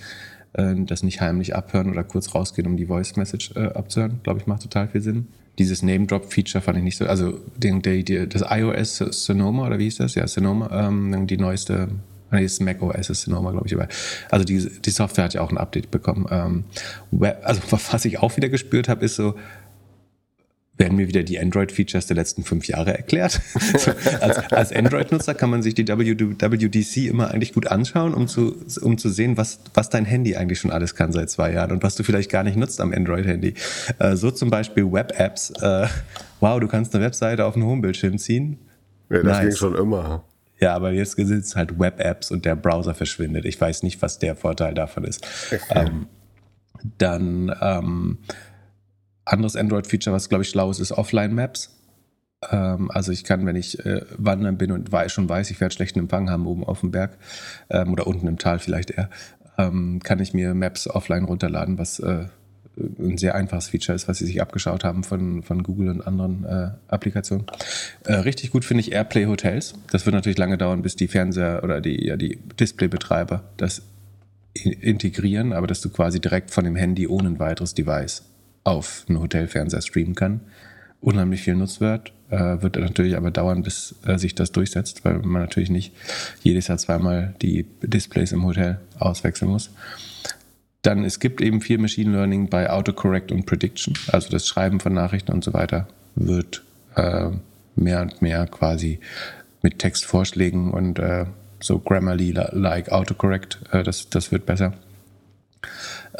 äh, 0.52 0.74
das 0.76 1.02
nicht 1.02 1.20
heimlich 1.20 1.54
abhören 1.54 1.90
oder 1.90 2.04
kurz 2.04 2.34
rausgehen, 2.34 2.66
um 2.66 2.76
die 2.76 2.86
Voice 2.86 3.16
Message 3.16 3.52
äh, 3.56 3.66
abzuhören. 3.66 4.20
Glaube 4.22 4.40
ich, 4.40 4.46
macht 4.46 4.62
total 4.62 4.88
viel 4.88 5.00
Sinn. 5.00 5.26
Dieses 5.58 5.82
Name-Drop-Feature 5.82 6.62
fand 6.62 6.78
ich 6.78 6.84
nicht 6.84 6.98
so, 6.98 7.06
also 7.06 7.40
den, 7.56 7.80
der, 7.80 8.02
der, 8.02 8.26
das 8.26 8.44
iOS 8.48 8.98
Sonoma 8.98 9.66
oder 9.66 9.78
wie 9.78 9.84
hieß 9.84 9.96
das? 9.96 10.14
Ja, 10.14 10.26
Sonoma, 10.26 10.88
ähm, 10.88 11.26
die 11.26 11.38
neueste 11.38 11.88
Nee, 12.30 12.42
das 12.42 12.58
Mac 12.58 12.82
OS 12.82 13.08
ist 13.08 13.22
Sonoma, 13.22 13.52
glaube 13.52 13.66
ich. 13.66 13.74
Aber 13.74 13.86
also 14.30 14.44
die, 14.44 14.68
die 14.80 14.90
Software 14.90 15.24
hat 15.24 15.34
ja 15.34 15.42
auch 15.42 15.50
ein 15.50 15.58
Update 15.58 15.90
bekommen. 15.90 16.26
Ähm, 16.30 16.64
also 17.42 17.60
was 17.70 18.04
ich 18.04 18.18
auch 18.18 18.36
wieder 18.36 18.48
gespürt 18.48 18.88
habe, 18.88 19.04
ist 19.04 19.16
so, 19.16 19.36
werden 20.78 20.96
mir 20.96 21.08
wieder 21.08 21.22
die 21.22 21.38
Android-Features 21.38 22.06
der 22.06 22.16
letzten 22.16 22.44
fünf 22.44 22.66
Jahre 22.68 22.96
erklärt. 22.96 23.40
als, 24.20 24.38
als 24.52 24.72
Android-Nutzer 24.72 25.34
kann 25.34 25.50
man 25.50 25.62
sich 25.62 25.74
die 25.74 25.88
WWDC 25.88 27.08
immer 27.08 27.30
eigentlich 27.30 27.54
gut 27.54 27.66
anschauen, 27.68 28.12
um 28.12 28.28
zu, 28.28 28.56
um 28.82 28.98
zu 28.98 29.08
sehen, 29.08 29.36
was, 29.36 29.60
was 29.74 29.88
dein 29.88 30.04
Handy 30.04 30.36
eigentlich 30.36 30.60
schon 30.60 30.70
alles 30.70 30.94
kann 30.94 31.12
seit 31.12 31.30
zwei 31.30 31.52
Jahren 31.52 31.72
und 31.72 31.82
was 31.82 31.94
du 31.94 32.02
vielleicht 32.02 32.30
gar 32.30 32.42
nicht 32.42 32.56
nutzt 32.56 32.80
am 32.80 32.92
Android-Handy. 32.92 33.54
Äh, 33.98 34.16
so 34.16 34.30
zum 34.30 34.50
Beispiel 34.50 34.90
Web-Apps. 34.90 35.50
Äh, 35.62 35.86
wow, 36.40 36.60
du 36.60 36.68
kannst 36.68 36.94
eine 36.94 37.04
Webseite 37.04 37.44
auf 37.46 37.54
den 37.54 37.64
Homebildschirm 37.64 38.18
ziehen. 38.18 38.58
Ja, 39.08 39.22
das 39.22 39.24
nice. 39.24 39.40
ging 39.40 39.56
schon 39.56 39.74
immer. 39.76 40.24
Ja, 40.58 40.74
aber 40.74 40.92
jetzt 40.92 41.16
sind 41.16 41.30
es 41.30 41.54
halt 41.56 41.78
Web-Apps 41.78 42.30
und 42.30 42.44
der 42.44 42.56
Browser 42.56 42.94
verschwindet. 42.94 43.44
Ich 43.44 43.60
weiß 43.60 43.82
nicht, 43.82 44.00
was 44.02 44.18
der 44.18 44.36
Vorteil 44.36 44.74
davon 44.74 45.04
ist. 45.04 45.26
ähm, 45.70 46.06
dann 46.98 47.54
ähm, 47.60 48.18
anderes 49.26 49.56
Android-Feature, 49.56 50.14
was 50.14 50.28
glaube 50.28 50.44
ich 50.44 50.48
schlau 50.48 50.70
ist, 50.70 50.78
ist 50.78 50.92
Offline-Maps. 50.92 51.76
Ähm, 52.50 52.90
also 52.90 53.12
ich 53.12 53.24
kann, 53.24 53.44
wenn 53.44 53.56
ich 53.56 53.84
äh, 53.84 54.02
wandern 54.16 54.56
bin 54.56 54.72
und 54.72 54.90
weiß, 54.90 55.12
schon 55.12 55.28
weiß, 55.28 55.50
ich 55.50 55.60
werde 55.60 55.74
schlechten 55.74 55.98
Empfang 55.98 56.30
haben 56.30 56.46
oben 56.46 56.64
auf 56.64 56.80
dem 56.80 56.90
Berg 56.90 57.18
ähm, 57.70 57.92
oder 57.92 58.06
unten 58.06 58.28
im 58.28 58.38
Tal 58.38 58.58
vielleicht 58.58 58.90
eher, 58.90 59.10
ähm, 59.58 60.00
kann 60.02 60.20
ich 60.20 60.32
mir 60.32 60.54
Maps 60.54 60.88
offline 60.88 61.24
runterladen, 61.24 61.78
was 61.78 61.98
äh, 61.98 62.26
ein 62.76 63.16
sehr 63.16 63.34
einfaches 63.34 63.70
Feature 63.70 63.96
ist, 63.96 64.06
was 64.06 64.18
sie 64.18 64.26
sich 64.26 64.42
abgeschaut 64.42 64.84
haben 64.84 65.02
von, 65.02 65.42
von 65.42 65.62
Google 65.62 65.88
und 65.88 66.06
anderen 66.06 66.44
äh, 66.44 66.70
Applikationen. 66.88 67.46
Äh, 68.04 68.14
richtig 68.16 68.50
gut 68.50 68.66
finde 68.66 68.82
ich 68.82 68.92
Airplay 68.92 69.26
Hotels. 69.26 69.74
Das 69.90 70.04
wird 70.04 70.14
natürlich 70.14 70.36
lange 70.36 70.58
dauern, 70.58 70.82
bis 70.82 70.94
die 70.94 71.08
Fernseher 71.08 71.62
oder 71.64 71.80
die, 71.80 72.06
ja, 72.06 72.16
die 72.16 72.38
Displaybetreiber 72.60 73.44
das 73.56 73.82
integrieren, 74.52 75.52
aber 75.52 75.66
dass 75.66 75.80
du 75.80 75.90
quasi 75.90 76.20
direkt 76.20 76.50
von 76.50 76.64
dem 76.64 76.76
Handy 76.76 77.06
ohne 77.06 77.28
ein 77.28 77.38
weiteres 77.38 77.74
Device 77.74 78.22
auf 78.66 79.04
einen 79.08 79.20
Hotelfernseher 79.20 79.82
streamen 79.82 80.14
kann. 80.14 80.40
Unheimlich 81.00 81.42
viel 81.42 81.54
Nutzwert. 81.54 82.12
Äh, 82.28 82.60
wird 82.60 82.76
natürlich 82.76 83.16
aber 83.16 83.30
dauern, 83.30 83.62
bis 83.62 83.94
äh, 84.04 84.18
sich 84.18 84.34
das 84.34 84.50
durchsetzt, 84.50 85.04
weil 85.04 85.18
man 85.20 85.42
natürlich 85.42 85.70
nicht 85.70 85.94
jedes 86.42 86.66
Jahr 86.66 86.78
zweimal 86.78 87.34
die 87.40 87.66
Displays 87.82 88.32
im 88.32 88.44
Hotel 88.44 88.80
auswechseln 88.98 89.52
muss. 89.52 89.70
Dann, 90.82 91.04
es 91.04 91.20
gibt 91.20 91.40
eben 91.40 91.60
viel 91.60 91.78
Machine 91.78 92.10
Learning 92.10 92.48
bei 92.48 92.68
Autocorrect 92.68 93.30
und 93.30 93.46
Prediction, 93.46 93.94
also 94.08 94.28
das 94.30 94.46
Schreiben 94.46 94.80
von 94.80 94.92
Nachrichten 94.92 95.32
und 95.32 95.44
so 95.44 95.52
weiter 95.52 95.86
wird 96.16 96.64
äh, 96.96 97.30
mehr 97.76 98.02
und 98.02 98.22
mehr 98.22 98.46
quasi 98.46 98.98
mit 99.62 99.78
Textvorschlägen 99.78 100.72
und 100.72 100.98
äh, 100.98 101.26
so 101.60 101.78
Grammarly-like 101.78 102.90
Autocorrect, 102.90 103.60
äh, 103.70 103.84
das, 103.84 104.10
das 104.10 104.32
wird 104.32 104.46
besser. 104.46 104.72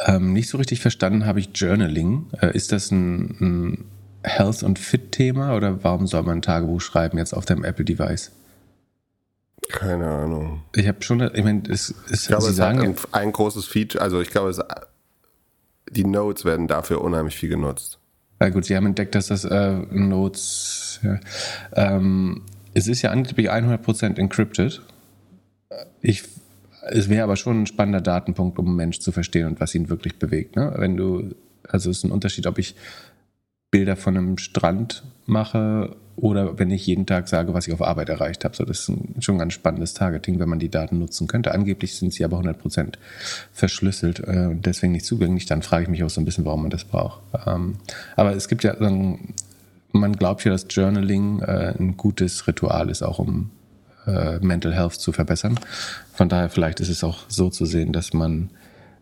Ähm, 0.05 0.33
nicht 0.33 0.49
so 0.49 0.57
richtig 0.57 0.81
verstanden 0.81 1.25
habe 1.25 1.39
ich 1.39 1.49
Journaling. 1.53 2.27
Äh, 2.41 2.55
ist 2.55 2.71
das 2.71 2.91
ein, 2.91 3.37
ein 3.39 3.85
Health- 4.23 4.63
und 4.63 4.79
Fit-Thema 4.79 5.55
oder 5.55 5.83
warum 5.83 6.07
soll 6.07 6.23
man 6.23 6.39
ein 6.39 6.41
Tagebuch 6.41 6.81
schreiben 6.81 7.17
jetzt 7.17 7.33
auf 7.33 7.45
deinem 7.45 7.63
Apple-Device? 7.63 8.31
Keine 9.69 10.07
Ahnung. 10.07 10.63
Ich 10.75 10.87
habe 10.87 11.01
schon, 11.01 11.19
ich 11.21 11.43
meine, 11.43 11.63
es, 11.69 11.93
es, 12.09 12.21
ich 12.21 12.27
glaube, 12.27 12.43
Sie 12.43 12.51
es 12.51 12.55
sagen, 12.55 12.79
ein, 12.79 12.95
ein, 13.11 13.31
großes 13.31 13.65
Feature, 13.65 14.01
also 14.01 14.21
ich 14.21 14.29
glaube, 14.29 14.49
es, 14.49 14.59
die 15.89 16.05
Notes 16.05 16.45
werden 16.45 16.67
dafür 16.67 17.01
unheimlich 17.01 17.35
viel 17.35 17.49
genutzt. 17.49 17.99
Ja 18.39 18.49
gut, 18.49 18.65
Sie 18.65 18.75
haben 18.75 18.85
entdeckt, 18.85 19.15
dass 19.15 19.27
das 19.27 19.45
äh, 19.45 19.71
Notes, 19.89 20.99
ja, 21.03 21.19
ähm, 21.73 22.43
es 22.73 22.87
ist 22.87 23.01
ja 23.01 23.09
angeblich 23.09 23.51
100% 23.51 24.17
encrypted. 24.17 24.81
Ich 26.01 26.23
es 26.89 27.09
wäre 27.09 27.23
aber 27.23 27.35
schon 27.35 27.63
ein 27.63 27.65
spannender 27.67 28.01
Datenpunkt, 28.01 28.59
um 28.59 28.67
einen 28.67 28.75
Mensch 28.75 28.99
zu 28.99 29.11
verstehen 29.11 29.47
und 29.47 29.59
was 29.59 29.75
ihn 29.75 29.89
wirklich 29.89 30.19
bewegt. 30.19 30.55
Ne? 30.55 30.73
Wenn 30.77 30.97
du, 30.97 31.35
also 31.67 31.89
es 31.89 31.99
ist 31.99 32.03
ein 32.03 32.11
Unterschied, 32.11 32.47
ob 32.47 32.57
ich 32.57 32.75
Bilder 33.71 33.95
von 33.95 34.17
einem 34.17 34.37
Strand 34.37 35.03
mache 35.25 35.95
oder 36.15 36.57
wenn 36.57 36.71
ich 36.71 36.87
jeden 36.87 37.05
Tag 37.05 37.27
sage, 37.27 37.53
was 37.53 37.67
ich 37.67 37.73
auf 37.73 37.81
Arbeit 37.81 38.09
erreicht 38.09 38.43
habe. 38.43 38.55
So, 38.55 38.65
das 38.65 38.79
ist 38.79 38.89
ein, 38.89 39.21
schon 39.21 39.35
ein 39.35 39.39
ganz 39.39 39.53
spannendes 39.53 39.93
Targeting, 39.93 40.39
wenn 40.39 40.49
man 40.49 40.57
die 40.57 40.69
Daten 40.69 40.97
nutzen 40.97 41.27
könnte. 41.27 41.51
Angeblich 41.51 41.95
sind 41.95 42.11
sie 42.11 42.25
aber 42.25 42.39
100% 42.39 42.93
verschlüsselt 43.53 44.19
äh, 44.25 44.47
und 44.47 44.65
deswegen 44.65 44.93
nicht 44.93 45.05
zugänglich. 45.05 45.45
Dann 45.45 45.61
frage 45.61 45.83
ich 45.83 45.89
mich 45.89 46.03
auch 46.03 46.09
so 46.09 46.19
ein 46.19 46.25
bisschen, 46.25 46.45
warum 46.45 46.63
man 46.63 46.71
das 46.71 46.85
braucht. 46.85 47.21
Ähm, 47.45 47.75
aber 48.15 48.35
es 48.35 48.47
gibt 48.47 48.63
ja, 48.63 48.75
man 48.79 50.13
glaubt 50.13 50.43
ja, 50.43 50.51
dass 50.51 50.65
Journaling 50.69 51.41
äh, 51.41 51.73
ein 51.77 51.97
gutes 51.97 52.47
Ritual 52.47 52.89
ist, 52.89 53.03
auch 53.03 53.19
um 53.19 53.51
äh, 54.07 54.39
Mental 54.39 54.73
Health 54.73 54.93
zu 54.93 55.11
verbessern. 55.11 55.59
Von 56.17 56.29
daher 56.29 56.49
vielleicht 56.49 56.79
ist 56.79 56.89
es 56.89 57.03
auch 57.03 57.19
so 57.27 57.51
zu 57.51 57.65
sehen, 57.65 57.93
dass 57.93 58.11
man 58.11 58.49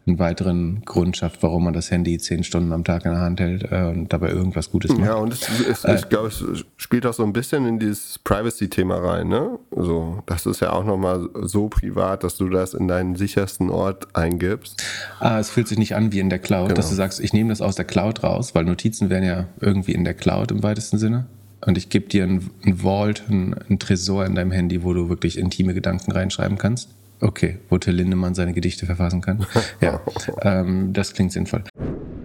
einen 0.06 0.20
weiteren 0.20 0.82
Grund 0.84 1.18
schafft, 1.18 1.42
warum 1.42 1.64
man 1.64 1.74
das 1.74 1.90
Handy 1.90 2.18
zehn 2.18 2.44
Stunden 2.44 2.74
am 2.74 2.84
Tag 2.84 3.06
in 3.06 3.12
der 3.12 3.22
Hand 3.22 3.40
hält 3.40 3.72
äh, 3.72 3.86
und 3.86 4.12
dabei 4.12 4.30
irgendwas 4.30 4.70
Gutes 4.70 4.92
macht. 4.92 5.08
Ja, 5.08 5.16
und 5.16 5.34
es, 5.34 5.48
es, 5.62 5.86
äh, 5.86 5.96
ich 5.96 6.10
glaube, 6.10 6.28
es 6.28 6.44
spielt 6.76 7.06
auch 7.06 7.14
so 7.14 7.24
ein 7.24 7.32
bisschen 7.32 7.66
in 7.66 7.80
dieses 7.80 8.20
Privacy-Thema 8.20 8.98
rein. 8.98 9.30
Ne? 9.30 9.58
Also, 9.76 10.22
das 10.26 10.46
ist 10.46 10.60
ja 10.60 10.74
auch 10.74 10.84
nochmal 10.84 11.30
so 11.42 11.70
privat, 11.70 12.24
dass 12.24 12.36
du 12.36 12.50
das 12.50 12.74
in 12.74 12.90
deinen 12.90 13.16
sichersten 13.16 13.70
Ort 13.70 14.14
eingibst. 14.14 14.84
Ah, 15.20 15.40
es 15.40 15.50
fühlt 15.50 15.70
sich 15.70 15.80
nicht 15.80 15.96
an 15.96 16.12
wie 16.12 16.20
in 16.20 16.30
der 16.30 16.40
Cloud, 16.40 16.68
genau. 16.68 16.76
dass 16.76 16.90
du 16.90 16.96
sagst, 16.96 17.22
ich 17.22 17.34
nehme 17.34 17.50
das 17.50 17.62
aus 17.62 17.76
der 17.76 17.86
Cloud 17.86 18.24
raus, 18.24 18.54
weil 18.54 18.66
Notizen 18.66 19.10
wären 19.10 19.24
ja 19.24 19.48
irgendwie 19.62 19.94
in 19.94 20.04
der 20.04 20.14
Cloud 20.14 20.52
im 20.52 20.62
weitesten 20.62 20.98
Sinne. 21.00 21.28
und 21.66 21.78
ich 21.78 21.90
gebe 21.90 22.10
dir 22.10 22.26
ein, 22.26 22.52
ein 22.64 22.84
Vault, 22.84 23.24
ein, 23.28 23.56
ein, 23.70 23.80
Tresor 23.80 24.26
in 24.26 24.36
deinem 24.36 24.52
Handy, 24.52 24.84
wo 24.84 24.94
du 24.94 25.10
wirklich 25.10 25.40
intime 25.40 25.74
Gedanken 25.74 26.12
reinschreiben 26.12 26.60
kannst. 26.60 26.90
Okay, 27.26 27.58
wo 27.70 27.80
Till 27.80 27.96
Lindemann 27.96 28.36
seine 28.36 28.54
Gedichte 28.54 28.86
verfassen 28.86 29.20
kann. 29.22 29.48
Ja, 29.82 30.00
ähm, 30.44 30.94
das 30.94 31.14
klingt 31.14 31.32
sinnvoll. 31.32 31.64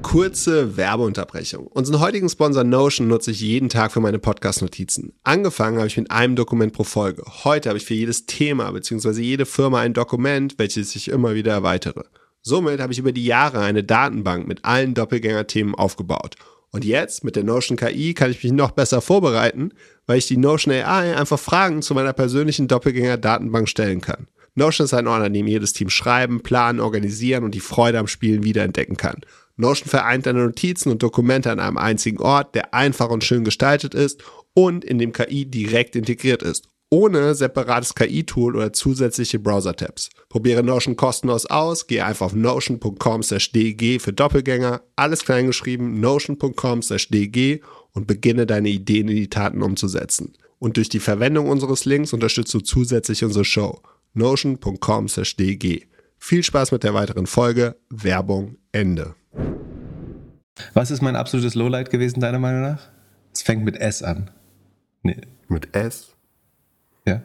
Kurze 0.02 0.76
Werbeunterbrechung. 0.76 1.66
Unseren 1.68 2.00
heutigen 2.00 2.28
Sponsor 2.28 2.64
Notion 2.64 3.08
nutze 3.08 3.30
ich 3.30 3.40
jeden 3.40 3.70
Tag 3.70 3.92
für 3.92 4.00
meine 4.00 4.18
Podcast-Notizen. 4.18 5.14
Angefangen 5.24 5.78
habe 5.78 5.86
ich 5.86 5.96
mit 5.96 6.10
einem 6.10 6.36
Dokument 6.36 6.74
pro 6.74 6.84
Folge. 6.84 7.22
Heute 7.44 7.70
habe 7.70 7.78
ich 7.78 7.86
für 7.86 7.94
jedes 7.94 8.26
Thema 8.26 8.70
bzw. 8.72 9.22
jede 9.22 9.46
Firma 9.46 9.80
ein 9.80 9.94
Dokument, 9.94 10.58
welches 10.58 10.94
ich 10.94 11.08
immer 11.08 11.34
wieder 11.34 11.52
erweitere. 11.52 12.04
Somit 12.42 12.80
habe 12.80 12.92
ich 12.92 12.98
über 12.98 13.12
die 13.12 13.24
Jahre 13.24 13.60
eine 13.60 13.82
Datenbank 13.82 14.46
mit 14.46 14.66
allen 14.66 14.92
Doppelgänger-Themen 14.92 15.74
aufgebaut. 15.74 16.36
Und 16.72 16.84
jetzt 16.84 17.24
mit 17.24 17.36
der 17.36 17.44
Notion 17.44 17.78
KI 17.78 18.12
kann 18.12 18.30
ich 18.30 18.42
mich 18.44 18.52
noch 18.52 18.72
besser 18.72 19.00
vorbereiten, 19.00 19.72
weil 20.06 20.18
ich 20.18 20.26
die 20.26 20.36
Notion 20.36 20.74
AI 20.74 21.16
einfach 21.16 21.38
Fragen 21.38 21.80
zu 21.80 21.94
meiner 21.94 22.12
persönlichen 22.12 22.68
Doppelgänger-Datenbank 22.68 23.66
stellen 23.66 24.02
kann. 24.02 24.26
Notion 24.60 24.84
ist 24.84 24.92
ein 24.92 25.08
Ort, 25.08 25.22
an 25.22 25.32
dem 25.32 25.46
jedes 25.46 25.72
Team 25.72 25.88
schreiben, 25.88 26.42
planen, 26.42 26.80
organisieren 26.80 27.44
und 27.44 27.54
die 27.54 27.60
Freude 27.60 27.98
am 27.98 28.06
Spielen 28.06 28.44
wiederentdecken 28.44 28.98
kann. 28.98 29.22
Notion 29.56 29.88
vereint 29.88 30.26
deine 30.26 30.44
Notizen 30.44 30.90
und 30.90 31.02
Dokumente 31.02 31.50
an 31.50 31.60
einem 31.60 31.78
einzigen 31.78 32.20
Ort, 32.20 32.54
der 32.54 32.74
einfach 32.74 33.08
und 33.08 33.24
schön 33.24 33.42
gestaltet 33.42 33.94
ist 33.94 34.22
und 34.52 34.84
in 34.84 34.98
dem 34.98 35.12
KI 35.12 35.46
direkt 35.46 35.96
integriert 35.96 36.42
ist, 36.42 36.68
ohne 36.90 37.34
separates 37.34 37.94
KI-Tool 37.94 38.54
oder 38.54 38.72
zusätzliche 38.74 39.38
Browser-Tabs. 39.38 40.10
Probiere 40.28 40.62
Notion 40.62 40.94
kostenlos 40.94 41.46
aus, 41.46 41.86
gehe 41.86 42.04
einfach 42.04 42.26
auf 42.26 42.34
notion.com/dg 42.34 43.98
für 43.98 44.12
Doppelgänger, 44.12 44.82
alles 44.94 45.24
kleingeschrieben, 45.24 46.00
notion.com/dg 46.00 47.62
und 47.92 48.06
beginne 48.06 48.44
deine 48.44 48.68
Ideen 48.68 49.08
in 49.08 49.16
die 49.16 49.30
Taten 49.30 49.62
umzusetzen. 49.62 50.34
Und 50.58 50.76
durch 50.76 50.90
die 50.90 51.00
Verwendung 51.00 51.48
unseres 51.48 51.86
Links 51.86 52.12
unterstützt 52.12 52.52
du 52.52 52.60
zusätzlich 52.60 53.24
unsere 53.24 53.46
Show. 53.46 53.80
notion.com/dg. 54.14 55.86
Viel 56.18 56.42
Spaß 56.42 56.72
mit 56.72 56.84
der 56.84 56.94
weiteren 56.94 57.26
Folge. 57.26 57.76
Werbung 57.88 58.56
Ende. 58.72 59.14
Was 60.74 60.90
ist 60.90 61.00
mein 61.00 61.16
absolutes 61.16 61.54
Lowlight 61.54 61.90
gewesen, 61.90 62.20
deiner 62.20 62.38
Meinung 62.38 62.62
nach? 62.62 62.88
Es 63.32 63.42
fängt 63.42 63.64
mit 63.64 63.76
S 63.76 64.02
an. 64.02 64.30
Nee. 65.02 65.20
Mit 65.48 65.74
S? 65.74 66.14
Ja. 67.06 67.22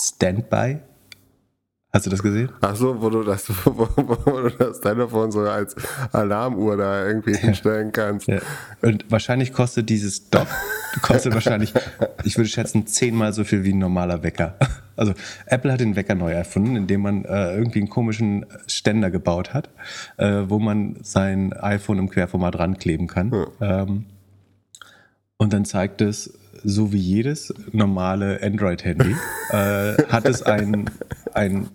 Standby? 0.00 0.80
Hast 1.92 2.04
du 2.04 2.10
das 2.10 2.22
gesehen? 2.22 2.50
Ach 2.60 2.76
so, 2.76 3.00
wo 3.00 3.08
du 3.08 3.22
das, 3.22 3.48
wo, 3.64 3.88
wo 3.96 4.40
du 4.42 4.50
das 4.50 4.80
Telefon 4.80 5.32
so 5.32 5.40
als 5.40 5.74
Alarmuhr 6.12 6.76
da 6.76 7.06
irgendwie 7.06 7.32
ja. 7.32 7.38
hinstellen 7.38 7.90
kannst. 7.92 8.28
Ja. 8.28 8.40
Und 8.82 9.10
wahrscheinlich 9.10 9.52
kostet 9.52 9.88
dieses 9.88 10.28
Dock, 10.28 10.48
kostet 11.00 11.32
wahrscheinlich, 11.32 11.72
ich 12.24 12.36
würde 12.36 12.50
schätzen, 12.50 12.86
zehnmal 12.86 13.32
so 13.32 13.44
viel 13.44 13.64
wie 13.64 13.72
ein 13.72 13.78
normaler 13.78 14.22
Wecker. 14.22 14.58
Also 14.96 15.14
Apple 15.46 15.72
hat 15.72 15.80
den 15.80 15.96
Wecker 15.96 16.14
neu 16.14 16.32
erfunden, 16.32 16.76
indem 16.76 17.02
man 17.02 17.24
äh, 17.24 17.54
irgendwie 17.54 17.80
einen 17.80 17.90
komischen 17.90 18.46
Ständer 18.66 19.10
gebaut 19.10 19.54
hat, 19.54 19.70
äh, 20.16 20.44
wo 20.46 20.58
man 20.58 20.96
sein 21.02 21.52
iPhone 21.52 21.98
im 21.98 22.08
Querformat 22.08 22.58
rankleben 22.58 23.06
kann. 23.06 23.30
Hm. 23.30 23.46
Ähm, 23.60 24.04
und 25.38 25.52
dann 25.52 25.64
zeigt 25.64 26.00
es, 26.00 26.38
so 26.64 26.92
wie 26.92 26.98
jedes 26.98 27.54
normale 27.72 28.40
Android-Handy, 28.42 29.14
äh, 29.50 30.02
hat 30.08 30.24
es 30.24 30.42
ein, 30.42 30.90
ein 31.34 31.68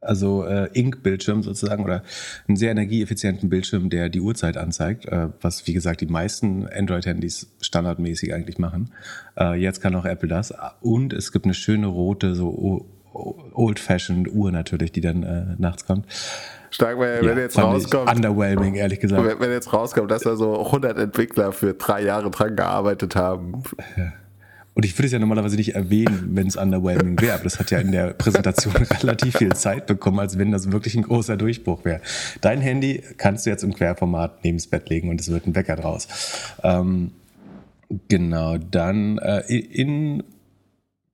also 0.00 0.44
äh, 0.44 0.68
Ink-Bildschirm 0.72 1.42
sozusagen 1.42 1.84
oder 1.84 2.02
einen 2.48 2.56
sehr 2.56 2.70
energieeffizienten 2.70 3.48
Bildschirm, 3.48 3.90
der 3.90 4.08
die 4.08 4.20
Uhrzeit 4.20 4.56
anzeigt, 4.56 5.06
äh, 5.06 5.28
was 5.40 5.66
wie 5.66 5.72
gesagt 5.72 6.00
die 6.00 6.06
meisten 6.06 6.66
Android-Handys 6.66 7.48
standardmäßig 7.60 8.34
eigentlich 8.34 8.58
machen. 8.58 8.92
Äh, 9.38 9.60
jetzt 9.60 9.80
kann 9.80 9.94
auch 9.94 10.04
Apple 10.04 10.28
das 10.28 10.54
und 10.80 11.12
es 11.12 11.32
gibt 11.32 11.44
eine 11.44 11.54
schöne 11.54 11.86
rote 11.86 12.34
so 12.34 12.86
old-fashioned 13.54 14.28
Uhr 14.32 14.52
natürlich, 14.52 14.92
die 14.92 15.00
dann 15.00 15.22
äh, 15.22 15.54
nachts 15.58 15.86
kommt. 15.86 16.06
Stark, 16.70 16.98
wenn, 16.98 17.24
ja, 17.24 17.30
wenn 17.30 17.38
jetzt 17.38 17.58
rauskommt. 17.58 18.14
Underwhelming, 18.14 18.74
ehrlich 18.74 19.00
gesagt. 19.00 19.24
Wenn, 19.24 19.40
wenn, 19.40 19.50
jetzt 19.50 19.72
rauskommt, 19.72 20.10
dass 20.10 20.22
da 20.22 20.36
so 20.36 20.66
100 20.66 20.98
Entwickler 20.98 21.52
für 21.52 21.74
drei 21.74 22.02
Jahre 22.02 22.30
dran 22.30 22.56
gearbeitet 22.56 23.16
haben. 23.16 23.62
Ja. 23.96 24.12
Und 24.76 24.84
ich 24.84 24.96
würde 24.98 25.06
es 25.06 25.12
ja 25.12 25.18
normalerweise 25.18 25.56
nicht 25.56 25.74
erwähnen, 25.74 26.32
wenn 26.32 26.46
es 26.46 26.54
underwhelming 26.54 27.18
wäre, 27.18 27.32
aber 27.32 27.44
das 27.44 27.58
hat 27.58 27.70
ja 27.70 27.78
in 27.78 27.92
der 27.92 28.12
Präsentation 28.12 28.76
relativ 29.00 29.38
viel 29.38 29.54
Zeit 29.54 29.86
bekommen, 29.86 30.20
als 30.20 30.36
wenn 30.36 30.52
das 30.52 30.70
wirklich 30.70 30.94
ein 30.94 31.02
großer 31.02 31.38
Durchbruch 31.38 31.86
wäre. 31.86 32.02
Dein 32.42 32.60
Handy 32.60 33.02
kannst 33.16 33.46
du 33.46 33.50
jetzt 33.50 33.64
im 33.64 33.72
Querformat 33.72 34.44
neben 34.44 34.58
das 34.58 34.66
Bett 34.66 34.90
legen 34.90 35.08
und 35.08 35.18
es 35.18 35.30
wird 35.30 35.46
ein 35.46 35.54
Wecker 35.54 35.76
draus. 35.76 36.08
Ähm, 36.62 37.12
genau, 38.08 38.58
dann 38.58 39.16
äh, 39.16 39.40
in 39.48 40.22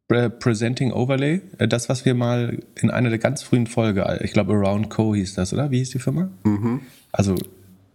Presenting 0.09 0.93
Overlay, 0.93 1.43
äh, 1.59 1.69
das, 1.69 1.89
was 1.89 2.05
wir 2.05 2.15
mal 2.15 2.59
in 2.75 2.91
einer 2.91 3.11
der 3.11 3.21
ganz 3.21 3.45
frühen 3.45 3.69
Folge, 3.69 4.19
ich 4.25 4.33
glaube 4.33 4.55
Around 4.55 4.91
Co 4.91 5.15
hieß 5.15 5.35
das, 5.35 5.53
oder? 5.53 5.71
Wie 5.71 5.79
hieß 5.79 5.91
die 5.91 6.01
Firma? 6.01 6.33
Mhm. 6.43 6.81
Also 7.13 7.37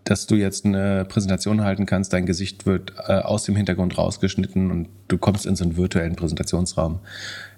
dass 0.09 0.25
du 0.25 0.35
jetzt 0.35 0.65
eine 0.65 1.03
Präsentation 1.05 1.63
halten 1.63 1.85
kannst, 1.85 2.13
dein 2.13 2.25
Gesicht 2.25 2.65
wird 2.65 2.93
äh, 3.07 3.13
aus 3.13 3.43
dem 3.43 3.57
Hintergrund 3.57 3.97
rausgeschnitten 3.97 4.71
und 4.71 4.87
du 5.09 5.17
kommst 5.17 5.45
in 5.45 5.57
so 5.57 5.65
einen 5.65 5.75
virtuellen 5.75 6.15
Präsentationsraum. 6.15 6.99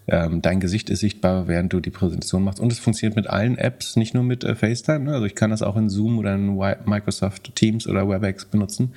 Ähm, 0.07 0.41
dein 0.41 0.59
Gesicht 0.59 0.89
ist 0.89 1.01
sichtbar, 1.01 1.47
während 1.47 1.71
du 1.71 1.79
die 1.79 1.91
Präsentation 1.91 2.43
machst. 2.43 2.59
Und 2.59 2.71
es 2.71 2.79
funktioniert 2.79 3.15
mit 3.15 3.27
allen 3.27 3.59
Apps, 3.59 3.95
nicht 3.95 4.15
nur 4.15 4.23
mit 4.23 4.43
äh, 4.43 4.55
FaceTime. 4.55 5.01
Ne? 5.01 5.13
Also 5.13 5.25
ich 5.27 5.35
kann 5.35 5.51
das 5.51 5.61
auch 5.61 5.77
in 5.77 5.89
Zoom 5.89 6.17
oder 6.17 6.33
in 6.33 6.55
Microsoft 6.85 7.53
Teams 7.53 7.87
oder 7.87 8.09
WebEx 8.09 8.45
benutzen. 8.45 8.93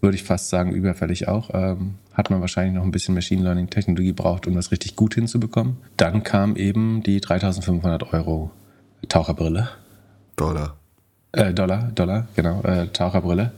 Würde 0.00 0.14
ich 0.14 0.22
fast 0.22 0.48
sagen, 0.48 0.70
überfällig 0.70 1.26
auch. 1.26 1.50
Ähm, 1.52 1.94
hat 2.12 2.30
man 2.30 2.40
wahrscheinlich 2.40 2.74
noch 2.74 2.84
ein 2.84 2.92
bisschen 2.92 3.14
Machine 3.14 3.42
Learning 3.42 3.70
Technologie 3.70 4.12
braucht, 4.12 4.46
um 4.46 4.54
das 4.54 4.70
richtig 4.70 4.94
gut 4.94 5.14
hinzubekommen. 5.14 5.78
Dann 5.96 6.22
kam 6.22 6.54
eben 6.54 7.02
die 7.02 7.20
3500 7.20 8.12
Euro 8.12 8.52
Taucherbrille. 9.08 9.68
Dollar. 10.36 10.81
Äh, 11.32 11.54
Dollar, 11.54 11.90
Dollar, 11.94 12.28
genau, 12.36 12.62
äh, 12.62 12.88
Taucherbrille. 12.88 13.52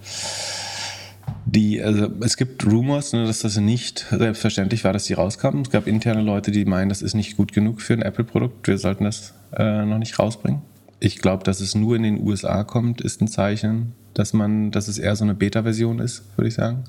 Die, 1.46 1.82
also 1.82 2.08
es 2.20 2.36
gibt 2.36 2.64
Rumors, 2.64 3.12
ne, 3.12 3.26
dass 3.26 3.40
das 3.40 3.56
nicht 3.56 4.06
selbstverständlich 4.10 4.84
war, 4.84 4.92
dass 4.92 5.04
die 5.04 5.14
rauskamen. 5.14 5.62
Es 5.62 5.70
gab 5.70 5.86
interne 5.86 6.22
Leute, 6.22 6.52
die 6.52 6.64
meinen, 6.64 6.88
das 6.88 7.02
ist 7.02 7.14
nicht 7.14 7.36
gut 7.36 7.52
genug 7.52 7.80
für 7.80 7.92
ein 7.92 8.02
Apple-Produkt. 8.02 8.66
Wir 8.68 8.78
sollten 8.78 9.04
das 9.04 9.34
äh, 9.56 9.84
noch 9.84 9.98
nicht 9.98 10.18
rausbringen. 10.18 10.62
Ich 11.00 11.18
glaube, 11.18 11.44
dass 11.44 11.60
es 11.60 11.74
nur 11.74 11.96
in 11.96 12.04
den 12.04 12.20
USA 12.20 12.64
kommt, 12.64 13.00
ist 13.00 13.20
ein 13.20 13.28
Zeichen, 13.28 13.92
dass 14.14 14.32
man, 14.32 14.70
dass 14.70 14.88
es 14.88 14.98
eher 14.98 15.16
so 15.16 15.24
eine 15.24 15.34
Beta-Version 15.34 15.98
ist, 15.98 16.24
würde 16.36 16.48
ich 16.48 16.54
sagen. 16.54 16.84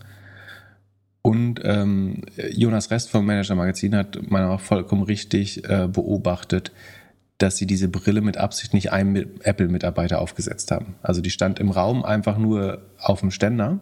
Und 1.21 1.59
ähm, 1.63 2.21
Jonas 2.51 2.91
Rest 2.91 3.09
vom 3.09 3.25
Manager 3.25 3.55
Magazin 3.55 3.95
hat 3.95 4.29
meiner 4.29 4.49
nach 4.49 4.59
vollkommen 4.59 5.01
richtig 5.01 5.67
äh, 5.67 5.87
beobachtet, 5.87 6.71
dass 7.37 7.57
sie 7.57 7.65
diese 7.65 7.89
Brille 7.89 8.21
mit 8.21 8.37
Absicht 8.37 8.73
nicht 8.73 8.91
einem 8.91 9.15
Apple-Mitarbeiter 9.43 10.19
aufgesetzt 10.21 10.71
haben. 10.71 10.95
Also 11.01 11.21
die 11.21 11.29
stand 11.29 11.59
im 11.59 11.71
Raum 11.71 12.05
einfach 12.05 12.37
nur 12.37 12.81
auf 12.97 13.19
dem 13.19 13.31
Ständer 13.31 13.79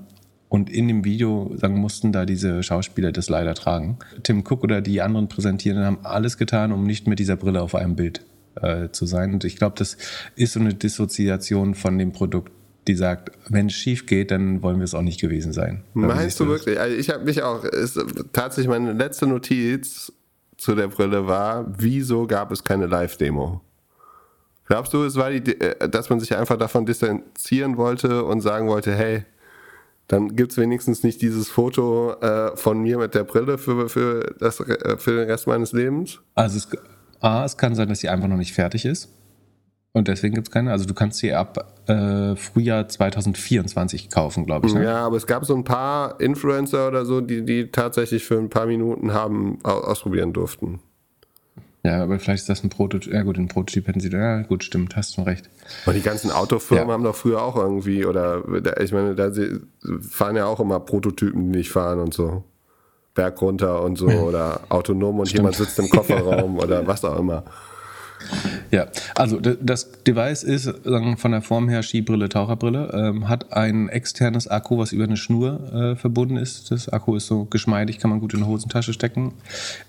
und 0.50 0.70
in 0.70 0.88
dem 0.88 1.04
Video 1.04 1.52
sagen, 1.56 1.76
mussten 1.80 2.12
da 2.12 2.26
diese 2.26 2.63
Schauspieler 2.63 3.12
das 3.12 3.30
leider 3.30 3.54
tragen. 3.54 4.00
Tim 4.24 4.44
Cook 4.48 4.63
oder 4.63 4.82
die 4.82 5.02
anderen 5.02 5.28
Präsentierenden 5.28 5.86
haben 5.86 6.00
alles 6.04 6.38
getan, 6.38 6.72
um 6.72 6.86
nicht 6.86 7.08
mit 7.08 7.20
dieser 7.20 7.36
Brille 7.36 7.62
auf 7.62 7.76
einem 7.76 7.96
Bild 7.96 8.22
äh, 8.62 8.89
zu 8.89 9.06
sein. 9.06 9.34
Und 9.34 9.44
ich 9.44 9.56
glaube, 9.56 9.76
das 9.78 9.98
ist 10.36 10.54
so 10.54 10.60
eine 10.60 10.74
Dissoziation 10.74 11.76
von 11.76 11.98
dem 11.98 12.12
Produkt, 12.12 12.52
die 12.88 12.96
sagt, 12.96 13.32
wenn 13.50 13.68
es 13.68 13.74
schief 13.74 14.06
geht, 14.06 14.32
dann 14.32 14.62
wollen 14.62 14.78
wir 14.78 14.84
es 14.84 14.94
auch 14.94 15.02
nicht 15.02 15.22
gewesen 15.22 15.54
sein. 15.54 15.84
Meinst 15.94 16.39
du 16.39 16.48
wirklich? 16.48 16.80
Also 16.80 16.96
ich 16.96 17.10
habe 17.10 17.24
mich 17.24 17.42
auch, 17.42 17.63
ist 17.63 18.00
tatsächlich 18.34 18.68
meine 18.68 18.94
letzte 18.94 19.26
Notiz 19.26 20.12
zu 20.63 20.76
der 20.76 20.88
Brille 20.88 21.28
war, 21.28 21.65
wieso 21.67 22.26
gab 22.26 22.52
es 22.52 22.63
keine 22.63 22.88
Live-Demo? 22.88 23.62
Glaubst 24.65 24.93
du, 24.93 25.04
es 25.04 25.15
war 25.15 25.30
die, 25.30 25.60
äh, 25.60 25.89
dass 25.89 26.10
man 26.10 26.19
sich 26.19 26.36
einfach 26.36 26.58
davon 26.58 26.86
distanzieren 26.86 27.78
wollte 27.78 28.23
und 28.23 28.41
sagen 28.41 28.67
wollte, 28.67 28.93
hey, 28.93 29.26
dann 30.08 30.36
gibt 30.36 30.52
es 30.52 30.58
wenigstens 30.58 31.04
nicht 31.04 31.21
dieses 31.21 31.49
Foto 31.49 32.13
äh, 32.21 32.56
von 32.56 32.82
mir 32.82 32.97
mit 32.97 33.13
der 33.13 33.23
Brille 33.23 33.58
für, 33.58 33.89
für, 33.89 34.36
das, 34.39 34.60
äh, 34.60 34.97
für 34.97 35.17
den 35.17 35.30
Rest 35.30 35.47
meines 35.47 35.71
Lebens? 35.73 36.19
Also 36.36 36.58
es, 36.58 36.67
A, 37.19 37.45
es 37.45 37.58
kann 37.58 37.76
sein, 37.76 37.88
dass 37.89 37.99
sie 37.99 38.10
einfach 38.10 38.28
noch 38.28 38.38
nicht 38.38 38.54
fertig 38.54 38.86
ist. 38.86 39.10
Und 39.93 40.08
deswegen 40.08 40.34
gibt 40.34 40.47
es 40.47 40.51
keine. 40.51 40.71
Also 40.71 40.86
du 40.86 40.95
kannst 40.95 41.19
sie 41.19 41.34
ab 41.34 41.71
äh, 41.88 42.36
Frühjahr 42.36 42.89
2024 42.89 44.10
kaufen, 44.10 44.45
glaube 44.47 44.67
ich. 44.67 44.73
Ne? 44.73 44.84
Ja, 44.86 45.06
aber 45.06 45.17
es 45.17 45.27
gab 45.27 45.45
so 45.45 45.56
ein 45.56 45.63
paar 45.63 46.19
Influencer 46.19 46.88
oder 46.88 47.06
so, 47.06 47.21
die, 47.21 47.45
die 47.45 47.69
tatsächlich 47.71 48.25
für 48.25 48.39
ein 48.39 48.49
paar 48.49 48.65
Minuten 48.65 49.13
haben 49.13 49.60
ausprobieren 49.63 50.34
durften. 50.34 50.79
Ja, 51.84 52.01
aber 52.01 52.17
vielleicht 52.17 52.41
ist 52.41 52.49
das 52.49 52.63
ein 52.63 52.69
Prototyp. 52.69 53.13
Ja 53.13 53.23
gut, 53.23 53.38
ein 53.38 53.49
Prototyp 53.49 53.88
hätten 53.88 53.99
sie. 53.99 54.10
Ja 54.10 54.41
gut, 54.43 54.63
stimmt, 54.63 54.95
hast 54.95 55.17
du 55.17 55.21
recht. 55.21 55.49
Und 55.86 55.95
die 55.95 56.01
ganzen 56.01 56.32
Autofirmen 56.32 56.88
ja. 56.88 56.93
haben 56.93 57.03
doch 57.03 57.15
früher 57.15 57.43
auch 57.43 57.58
irgendwie, 57.58 58.06
oder 58.06 58.41
ich 58.79 58.93
meine, 58.93 59.15
da 59.15 59.29
fahren 60.01 60.38
ja 60.38 60.45
auch 60.45 60.60
immer 60.60 60.79
Prototypen, 60.79 61.51
die 61.51 61.58
nicht 61.60 61.69
fahren 61.69 61.99
und 61.99 62.13
so. 62.13 62.45
Berg 63.13 63.39
runter 63.41 63.84
und 63.84 63.97
so, 63.97 64.08
oder 64.27 64.62
autonom 64.69 65.19
und 65.19 65.27
stimmt. 65.27 65.39
jemand 65.39 65.56
sitzt 65.56 65.77
im 65.77 65.89
Kofferraum 65.89 66.58
oder 66.63 66.88
was 66.88 67.06
auch 67.06 67.19
immer. 67.19 67.43
Ja, 68.71 68.88
also 69.15 69.39
das 69.39 69.91
Device 70.04 70.43
ist 70.43 70.63
sagen, 70.63 71.17
von 71.17 71.32
der 71.32 71.41
Form 71.41 71.69
her 71.69 71.84
Skibrille, 71.84 72.28
Taucherbrille, 72.28 72.91
ähm, 72.93 73.30
hat 73.30 73.54
ein 73.54 73.88
externes 73.89 74.47
Akku, 74.47 74.80
was 74.80 74.91
über 74.91 75.04
eine 75.04 75.17
Schnur 75.17 75.71
äh, 75.71 75.95
verbunden 75.95 76.38
ist. 76.38 76.71
Das 76.71 76.89
Akku 76.89 77.15
ist 77.15 77.28
so 77.28 77.45
geschmeidig, 77.45 77.99
kann 77.99 78.10
man 78.10 78.19
gut 78.19 78.34
in 78.34 78.39
die 78.39 78.45
Hosentasche 78.45 78.93
stecken. 78.93 79.34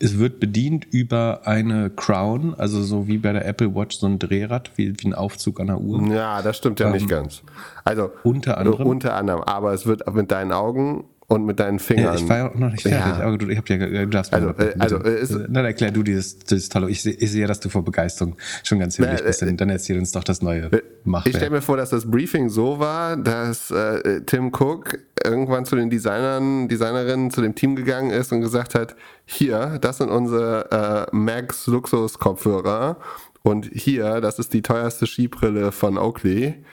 Es 0.01 0.19
wird 0.19 0.39
bedient 0.39 0.85
über 0.91 1.43
eine 1.45 1.89
Crown, 1.91 2.55
also 2.59 2.83
so 2.83 3.07
wie 3.07 3.17
bei 3.17 3.33
der 3.33 3.47
Apple 3.47 3.75
Watch 3.75 3.97
so 3.97 4.07
ein 4.07 4.19
Drehrad, 4.19 4.71
wie, 4.77 4.95
wie 4.99 5.09
ein 5.09 5.15
Aufzug 5.15 5.61
an 5.61 5.69
der 5.69 5.81
Uhr. 5.81 6.07
Ja, 6.13 6.43
das 6.43 6.59
stimmt 6.59 6.79
ja 6.81 6.87
ähm, 6.87 6.93
nicht 6.93 7.09
ganz. 7.09 7.43
Also 7.85 8.11
unter 8.23 8.59
anderem. 8.59 8.87
Unter 8.87 9.15
anderem, 9.15 9.43
aber 9.43 9.73
es 9.73 9.87
wird 9.87 10.13
mit 10.13 10.31
deinen 10.31 10.53
Augen 10.53 11.05
und 11.27 11.47
mit 11.47 11.59
deinen 11.59 11.79
Fingern. 11.79 12.05
Ja, 12.05 12.15
ich 12.15 12.29
war 12.29 12.37
ja 12.37 12.53
noch 12.55 12.71
nicht 12.71 12.83
fertig, 12.83 13.19
ja. 13.19 13.27
aber 13.27 13.39
du, 13.39 13.49
ich 13.49 13.57
hab 13.57 13.69
ja, 13.69 13.79
du 13.79 14.07
darfst 14.07 14.33
also, 14.33 14.51
äh, 14.51 14.75
also 14.79 15.03
äh, 15.03 15.21
ist, 15.21 15.33
Dann 15.33 15.65
erklär 15.65 15.91
du 15.91 16.03
dieses, 16.03 16.39
dieses 16.39 16.69
tolle. 16.69 16.91
Ich, 16.91 17.07
ich 17.07 17.31
sehe, 17.31 17.47
dass 17.47 17.61
du 17.61 17.69
vor 17.69 17.85
Begeisterung 17.85 18.37
schon 18.63 18.79
ganz 18.79 18.97
himmlisch 18.97 19.21
äh, 19.21 19.25
bist. 19.25 19.43
Äh, 19.43 19.55
dann 19.55 19.71
erzähl 19.71 19.99
uns 19.99 20.13
doch 20.13 20.25
das 20.25 20.43
neue 20.43 20.65
äh, 20.73 20.83
Machwerk. 21.05 21.27
Ich 21.27 21.37
stelle 21.37 21.51
mir 21.51 21.63
vor, 21.63 21.77
dass 21.77 21.91
das 21.91 22.11
Briefing 22.11 22.49
so 22.49 22.79
war, 22.79 23.17
dass 23.17 23.71
äh, 23.71 24.21
Tim 24.27 24.49
Cook 24.49 24.99
irgendwann 25.25 25.65
zu 25.65 25.77
den 25.77 25.89
Designern, 25.89 26.69
Designerinnen, 26.69 27.31
zu 27.31 27.41
dem 27.41 27.55
Team 27.55 27.75
gegangen 27.77 28.11
ist 28.11 28.33
und 28.33 28.43
gesagt 28.43 28.75
hat, 28.75 28.95
hier, 29.25 29.79
das 29.81 29.99
sind 29.99 30.11
unsere 30.11 31.09
äh, 31.11 31.17
Max 31.17 31.67
Luxus 31.67 32.19
Kopfhörer 32.19 32.99
und 33.43 33.71
hier, 33.73 34.21
das 34.21 34.39
ist 34.39 34.53
die 34.53 34.63
teuerste 34.63 35.07
Skibrille 35.07 35.73
von 35.73 35.99
Oakley. 35.99 36.65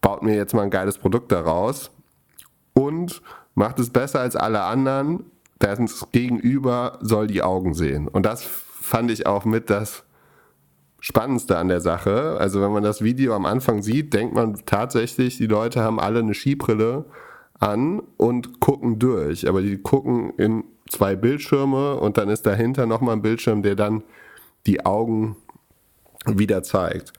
Baut 0.00 0.22
mir 0.22 0.34
jetzt 0.34 0.54
mal 0.54 0.62
ein 0.62 0.70
geiles 0.70 0.98
Produkt 0.98 1.30
daraus. 1.30 1.90
Und 2.74 3.22
macht 3.54 3.78
es 3.78 3.90
besser 3.90 4.20
als 4.20 4.36
alle 4.36 4.62
anderen. 4.62 5.24
Das 5.58 6.08
Gegenüber 6.10 6.98
soll 7.00 7.26
die 7.26 7.42
Augen 7.42 7.74
sehen. 7.74 8.08
Und 8.08 8.26
das 8.26 8.42
fand 8.42 9.10
ich 9.10 9.26
auch 9.26 9.44
mit 9.44 9.70
das 9.70 10.04
Spannendste 11.00 11.58
an 11.58 11.68
der 11.68 11.80
Sache. 11.80 12.36
Also 12.38 12.60
wenn 12.62 12.72
man 12.72 12.82
das 12.82 13.02
Video 13.02 13.34
am 13.34 13.46
Anfang 13.46 13.82
sieht, 13.82 14.14
denkt 14.14 14.34
man 14.34 14.60
tatsächlich, 14.66 15.36
die 15.36 15.46
Leute 15.46 15.82
haben 15.82 16.00
alle 16.00 16.20
eine 16.20 16.34
Skibrille 16.34 17.04
an 17.58 18.02
und 18.16 18.60
gucken 18.60 18.98
durch. 18.98 19.48
Aber 19.48 19.62
die 19.62 19.78
gucken 19.78 20.32
in 20.36 20.64
zwei 20.88 21.16
Bildschirme 21.16 21.96
und 21.96 22.18
dann 22.18 22.28
ist 22.28 22.46
dahinter 22.46 22.86
nochmal 22.86 23.16
ein 23.16 23.22
Bildschirm, 23.22 23.62
der 23.62 23.76
dann 23.76 24.02
die 24.66 24.84
Augen 24.84 25.36
wieder 26.26 26.62
zeigt. 26.62 27.12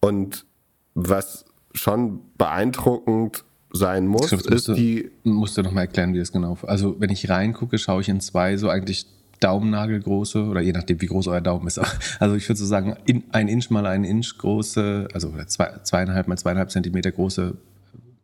Und 0.00 0.46
was 0.94 1.44
schon 1.74 2.20
beeindruckend 2.36 3.44
sein 3.78 4.06
muss, 4.06 4.28
glaub, 4.28 4.46
ist 4.46 4.68
die. 4.68 5.10
Musst 5.24 5.56
du 5.56 5.62
nochmal 5.62 5.84
erklären, 5.84 6.12
wie 6.14 6.18
das 6.18 6.32
genau. 6.32 6.58
Also, 6.62 6.96
wenn 6.98 7.10
ich 7.10 7.28
reingucke, 7.28 7.78
schaue 7.78 8.02
ich 8.02 8.08
in 8.08 8.20
zwei 8.20 8.56
so 8.56 8.68
eigentlich 8.68 9.06
Daumennagelgroße 9.40 10.44
oder 10.44 10.60
je 10.60 10.72
nachdem, 10.72 11.00
wie 11.00 11.06
groß 11.06 11.28
euer 11.28 11.40
Daumen 11.40 11.66
ist. 11.66 11.80
Also, 12.18 12.34
ich 12.34 12.48
würde 12.48 12.58
so 12.58 12.66
sagen, 12.66 12.96
in, 13.06 13.24
ein 13.30 13.48
Inch 13.48 13.70
mal 13.70 13.86
ein 13.86 14.04
Inch 14.04 14.36
große, 14.38 15.08
also 15.12 15.32
zwei, 15.46 15.78
zweieinhalb 15.82 16.28
mal 16.28 16.36
zweieinhalb 16.36 16.70
Zentimeter 16.70 17.12
große 17.12 17.56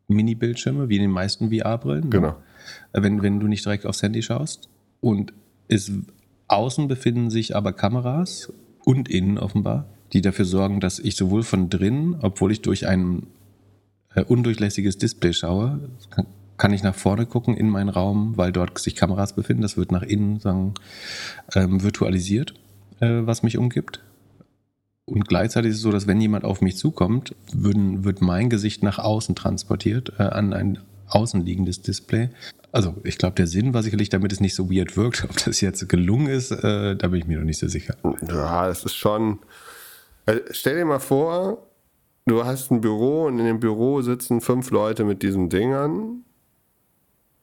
Mini-Bildschirme, 0.08 0.88
wie 0.88 0.96
in 0.96 1.02
den 1.02 1.10
meisten 1.10 1.50
VR-Brillen. 1.50 2.04
Ne? 2.04 2.10
Genau. 2.10 2.36
Wenn, 2.92 3.22
wenn 3.22 3.40
du 3.40 3.46
nicht 3.46 3.64
direkt 3.64 3.86
aufs 3.86 4.02
Handy 4.02 4.22
schaust. 4.22 4.68
Und 5.00 5.32
es, 5.68 5.90
außen 6.48 6.88
befinden 6.88 7.30
sich 7.30 7.56
aber 7.56 7.72
Kameras 7.72 8.52
und 8.84 9.08
innen 9.08 9.38
offenbar, 9.38 9.86
die 10.12 10.20
dafür 10.20 10.44
sorgen, 10.44 10.80
dass 10.80 10.98
ich 10.98 11.16
sowohl 11.16 11.42
von 11.42 11.70
drinnen, 11.70 12.16
obwohl 12.20 12.52
ich 12.52 12.62
durch 12.62 12.86
einen 12.86 13.22
äh, 13.22 13.24
undurchlässiges 14.22 14.98
Display 14.98 15.32
schaue, 15.32 15.80
kann, 16.10 16.26
kann, 16.56 16.72
ich 16.72 16.82
nach 16.82 16.94
vorne 16.94 17.26
gucken 17.26 17.56
in 17.56 17.68
meinen 17.68 17.88
Raum, 17.88 18.36
weil 18.36 18.52
dort 18.52 18.78
sich 18.78 18.94
Kameras 18.94 19.34
befinden. 19.34 19.62
Das 19.62 19.76
wird 19.76 19.92
nach 19.92 20.02
innen 20.02 20.38
sagen, 20.38 20.74
ähm, 21.54 21.82
virtualisiert, 21.82 22.54
äh, 23.00 23.20
was 23.24 23.42
mich 23.42 23.58
umgibt. 23.58 24.00
Und 25.06 25.28
gleichzeitig 25.28 25.70
ist 25.70 25.76
es 25.76 25.82
so, 25.82 25.92
dass 25.92 26.06
wenn 26.06 26.20
jemand 26.20 26.44
auf 26.44 26.60
mich 26.60 26.76
zukommt, 26.76 27.34
würden, 27.52 28.04
wird 28.04 28.22
mein 28.22 28.48
Gesicht 28.48 28.82
nach 28.82 28.98
außen 28.98 29.34
transportiert 29.34 30.12
äh, 30.18 30.22
an 30.22 30.52
ein 30.54 30.78
außenliegendes 31.08 31.82
Display. 31.82 32.30
Also 32.72 32.96
ich 33.04 33.18
glaube, 33.18 33.36
der 33.36 33.46
Sinn 33.46 33.74
war 33.74 33.82
sicherlich, 33.82 34.08
damit 34.08 34.32
es 34.32 34.40
nicht 34.40 34.54
so 34.54 34.70
weird 34.70 34.96
wirkt. 34.96 35.24
Ob 35.30 35.44
das 35.44 35.60
jetzt 35.60 35.88
gelungen 35.88 36.28
ist, 36.28 36.50
äh, 36.50 36.96
da 36.96 37.08
bin 37.08 37.20
ich 37.20 37.26
mir 37.26 37.38
noch 37.38 37.44
nicht 37.44 37.58
so 37.58 37.68
sicher. 37.68 37.96
Ja, 38.26 38.68
es 38.68 38.84
ist 38.84 38.96
schon. 38.96 39.38
Also 40.26 40.40
stell 40.50 40.76
dir 40.76 40.84
mal 40.86 41.00
vor, 41.00 41.66
du 42.26 42.44
hast 42.44 42.70
ein 42.70 42.80
Büro 42.80 43.26
und 43.26 43.38
in 43.38 43.44
dem 43.44 43.60
Büro 43.60 44.00
sitzen 44.02 44.40
fünf 44.40 44.70
Leute 44.70 45.04
mit 45.04 45.22
diesen 45.22 45.48
Dingern 45.48 46.24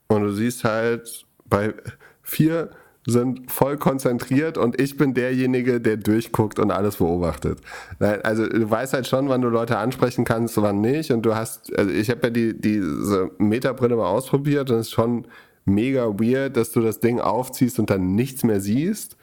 und 0.08 0.22
du 0.22 0.32
siehst 0.32 0.64
halt, 0.64 1.26
bei 1.46 1.74
vier 2.22 2.70
sind 3.06 3.50
voll 3.50 3.78
konzentriert 3.78 4.56
und 4.56 4.80
ich 4.80 4.96
bin 4.96 5.12
derjenige, 5.12 5.80
der 5.80 5.96
durchguckt 5.96 6.58
und 6.58 6.70
alles 6.70 6.96
beobachtet. 6.96 7.58
Also 7.98 8.46
du 8.46 8.70
weißt 8.70 8.92
halt 8.92 9.08
schon, 9.08 9.28
wann 9.28 9.40
du 9.40 9.48
Leute 9.48 9.78
ansprechen 9.78 10.24
kannst, 10.24 10.60
wann 10.62 10.80
nicht. 10.80 11.10
Und 11.10 11.22
du 11.22 11.34
hast, 11.34 11.76
also 11.76 11.90
ich 11.90 12.10
habe 12.10 12.20
ja 12.24 12.30
die, 12.30 12.60
diese 12.60 13.30
Metabrille 13.38 13.96
mal 13.96 14.06
ausprobiert 14.06 14.70
und 14.70 14.76
es 14.76 14.86
ist 14.88 14.92
schon 14.92 15.26
mega 15.64 16.06
weird, 16.06 16.56
dass 16.56 16.70
du 16.70 16.80
das 16.80 17.00
Ding 17.00 17.20
aufziehst 17.20 17.80
und 17.80 17.90
dann 17.90 18.14
nichts 18.14 18.44
mehr 18.44 18.60
siehst. 18.60 19.16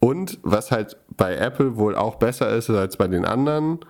Und 0.00 0.38
was 0.42 0.70
halt 0.70 0.96
bei 1.16 1.36
Apple 1.36 1.76
wohl 1.76 1.96
auch 1.96 2.16
besser 2.16 2.48
ist 2.56 2.70
als 2.70 2.96
bei 2.96 3.08
den 3.08 3.24
anderen, 3.26 3.80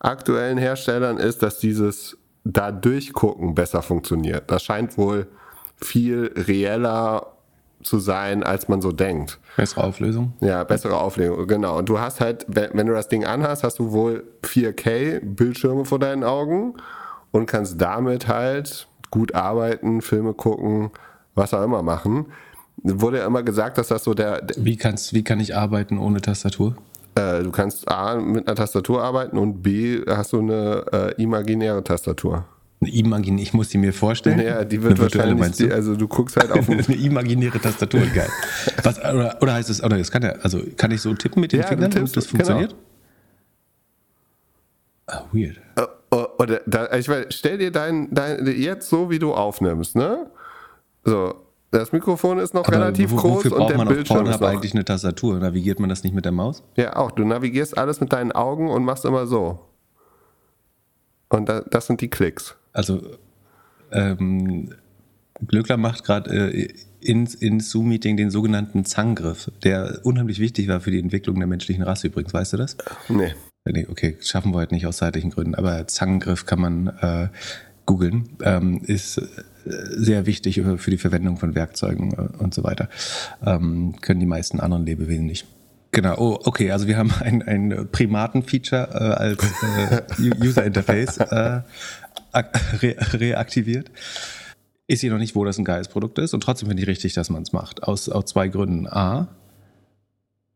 aktuellen 0.00 0.58
Herstellern 0.58 1.18
ist, 1.18 1.42
dass 1.42 1.58
dieses 1.58 2.16
da 2.44 2.72
durchgucken 2.72 3.54
besser 3.54 3.82
funktioniert. 3.82 4.50
Das 4.50 4.62
scheint 4.62 4.96
wohl 4.96 5.26
viel 5.76 6.32
reeller 6.36 7.26
zu 7.82 7.98
sein, 7.98 8.42
als 8.42 8.68
man 8.68 8.82
so 8.82 8.92
denkt. 8.92 9.38
Bessere 9.56 9.84
Auflösung? 9.84 10.32
Ja, 10.40 10.64
bessere 10.64 10.98
Auflösung, 10.98 11.46
genau. 11.46 11.78
Und 11.78 11.88
du 11.88 12.00
hast 12.00 12.20
halt, 12.20 12.46
wenn 12.48 12.86
du 12.86 12.92
das 12.92 13.08
Ding 13.08 13.24
anhast, 13.24 13.62
hast 13.62 13.78
du 13.78 13.92
wohl 13.92 14.24
4K 14.42 15.20
Bildschirme 15.20 15.84
vor 15.84 15.98
deinen 15.98 16.24
Augen 16.24 16.74
und 17.30 17.46
kannst 17.46 17.80
damit 17.80 18.26
halt 18.28 18.88
gut 19.10 19.34
arbeiten, 19.34 20.02
Filme 20.02 20.34
gucken, 20.34 20.90
was 21.34 21.54
auch 21.54 21.62
immer 21.62 21.82
machen. 21.82 22.26
Wurde 22.82 23.18
ja 23.18 23.26
immer 23.26 23.42
gesagt, 23.42 23.78
dass 23.78 23.88
das 23.88 24.04
so 24.04 24.14
der. 24.14 24.42
Wie, 24.56 24.76
kannst, 24.76 25.12
wie 25.12 25.24
kann 25.24 25.40
ich 25.40 25.56
arbeiten 25.56 25.98
ohne 25.98 26.20
Tastatur? 26.20 26.76
Äh, 27.18 27.42
du 27.42 27.50
kannst 27.50 27.88
A 27.88 28.16
mit 28.16 28.46
einer 28.46 28.54
Tastatur 28.54 29.02
arbeiten 29.02 29.38
und 29.38 29.62
B 29.62 30.02
hast 30.06 30.32
du 30.32 30.38
eine 30.38 30.84
äh, 30.92 31.22
imaginäre 31.22 31.82
Tastatur. 31.82 32.44
Eine 32.80 32.92
imaginäre, 32.92 33.42
ich 33.42 33.52
muss 33.52 33.70
die 33.70 33.78
mir 33.78 33.92
vorstellen. 33.92 34.38
Ja, 34.40 34.64
die 34.64 34.80
wird 34.80 35.00
wahrscheinlich, 35.00 35.50
die, 35.56 35.72
also 35.72 35.96
du 35.96 36.06
guckst 36.06 36.36
halt 36.36 36.52
auf 36.52 36.68
eine 36.70 36.82
imaginäre 36.82 37.60
Tastatur, 37.60 38.00
geil. 38.14 38.28
Was, 38.84 38.98
oder, 38.98 39.36
oder 39.40 39.54
heißt 39.54 39.68
es, 39.68 39.82
oder 39.82 39.98
das 39.98 40.12
kann 40.12 40.22
ja, 40.22 40.30
also 40.42 40.62
kann 40.76 40.92
ich 40.92 41.00
so 41.00 41.12
tippen 41.14 41.40
mit 41.40 41.52
den 41.52 41.60
ja, 41.60 41.66
Fingern 41.66 41.90
tippst, 41.90 42.16
das 42.16 42.26
funktioniert? 42.26 42.70
Genau. 42.70 42.82
Ah, 45.06 45.24
weird. 45.32 45.60
Uh, 46.12 46.26
oder, 46.38 46.60
da, 46.66 46.92
ich 46.96 47.08
meine, 47.08 47.26
stell 47.30 47.58
dir 47.58 47.72
dein, 47.72 48.14
dein, 48.14 48.46
jetzt 48.46 48.88
so, 48.88 49.10
wie 49.10 49.18
du 49.18 49.34
aufnimmst, 49.34 49.96
ne? 49.96 50.30
So, 51.04 51.34
das 51.70 51.92
Mikrofon 51.92 52.38
ist 52.38 52.54
noch 52.54 52.66
Aber 52.66 52.76
relativ 52.76 53.12
wo, 53.12 53.16
groß 53.16 53.46
und 53.46 53.68
der 53.70 53.84
Bildschirm 53.84 54.26
ist 54.26 54.40
noch. 54.40 54.48
eigentlich 54.48 54.72
eine 54.74 54.84
Tastatur. 54.84 55.38
Navigiert 55.38 55.80
man 55.80 55.88
das 55.90 56.02
nicht 56.02 56.14
mit 56.14 56.24
der 56.24 56.32
Maus? 56.32 56.62
Ja, 56.76 56.96
auch. 56.96 57.10
Du 57.10 57.24
navigierst 57.24 57.76
alles 57.76 58.00
mit 58.00 58.12
deinen 58.12 58.32
Augen 58.32 58.70
und 58.70 58.84
machst 58.84 59.04
immer 59.04 59.26
so. 59.26 59.60
Und 61.28 61.48
da, 61.48 61.60
das 61.60 61.86
sind 61.86 62.00
die 62.00 62.08
Klicks. 62.08 62.56
Also 62.72 63.02
ähm, 63.92 64.74
Glückler 65.46 65.76
macht 65.76 66.04
gerade 66.04 66.30
äh, 66.50 66.68
ins, 67.00 67.34
ins 67.34 67.70
Zoom-Meeting 67.70 68.16
den 68.16 68.30
sogenannten 68.30 68.84
Zangriff, 68.84 69.50
der 69.62 70.00
unheimlich 70.04 70.40
wichtig 70.40 70.68
war 70.68 70.80
für 70.80 70.90
die 70.90 70.98
Entwicklung 70.98 71.38
der 71.38 71.46
menschlichen 71.46 71.82
Rasse 71.82 72.08
übrigens. 72.08 72.32
Weißt 72.32 72.54
du 72.54 72.56
das? 72.56 72.76
Nee. 73.08 73.34
Nee, 73.66 73.86
okay, 73.90 74.16
schaffen 74.22 74.52
wir 74.52 74.58
heute 74.58 74.74
nicht 74.74 74.86
aus 74.86 74.96
zeitlichen 74.96 75.30
Gründen. 75.30 75.54
Aber 75.54 75.86
Zangriff 75.86 76.46
kann 76.46 76.60
man 76.60 76.86
äh, 77.00 77.28
googeln, 77.84 78.30
ähm, 78.42 78.80
ist 78.84 79.20
sehr 79.64 80.26
wichtig 80.26 80.62
für 80.76 80.90
die 80.90 80.98
Verwendung 80.98 81.36
von 81.36 81.54
Werkzeugen 81.54 82.12
äh, 82.12 82.42
und 82.42 82.54
so 82.54 82.64
weiter. 82.64 82.88
Ähm, 83.44 83.94
können 84.00 84.20
die 84.20 84.26
meisten 84.26 84.60
anderen 84.60 84.86
Lebewesen 84.86 85.26
nicht. 85.26 85.46
Genau, 85.90 86.16
oh, 86.18 86.38
okay, 86.44 86.70
also 86.70 86.86
wir 86.86 86.96
haben 86.96 87.12
ein, 87.20 87.42
ein 87.42 87.88
Primaten-Feature 87.90 88.88
äh, 88.92 88.96
als 88.96 89.42
äh, 89.62 90.30
User-Interface 90.44 91.18
äh, 91.18 91.62
re 92.34 92.96
reaktiviert. 93.14 93.90
Ich 94.86 95.00
sehe 95.00 95.10
noch 95.10 95.18
nicht, 95.18 95.34
wo 95.34 95.44
das 95.44 95.58
ein 95.58 95.64
geiles 95.64 95.88
Produkt 95.88 96.18
ist 96.18 96.34
und 96.34 96.42
trotzdem 96.42 96.68
finde 96.68 96.82
ich 96.82 96.88
richtig, 96.88 97.14
dass 97.14 97.30
man 97.30 97.42
es 97.42 97.52
macht. 97.52 97.82
Aus, 97.84 98.08
aus 98.08 98.26
zwei 98.26 98.48
Gründen. 98.48 98.86
A, 98.86 99.28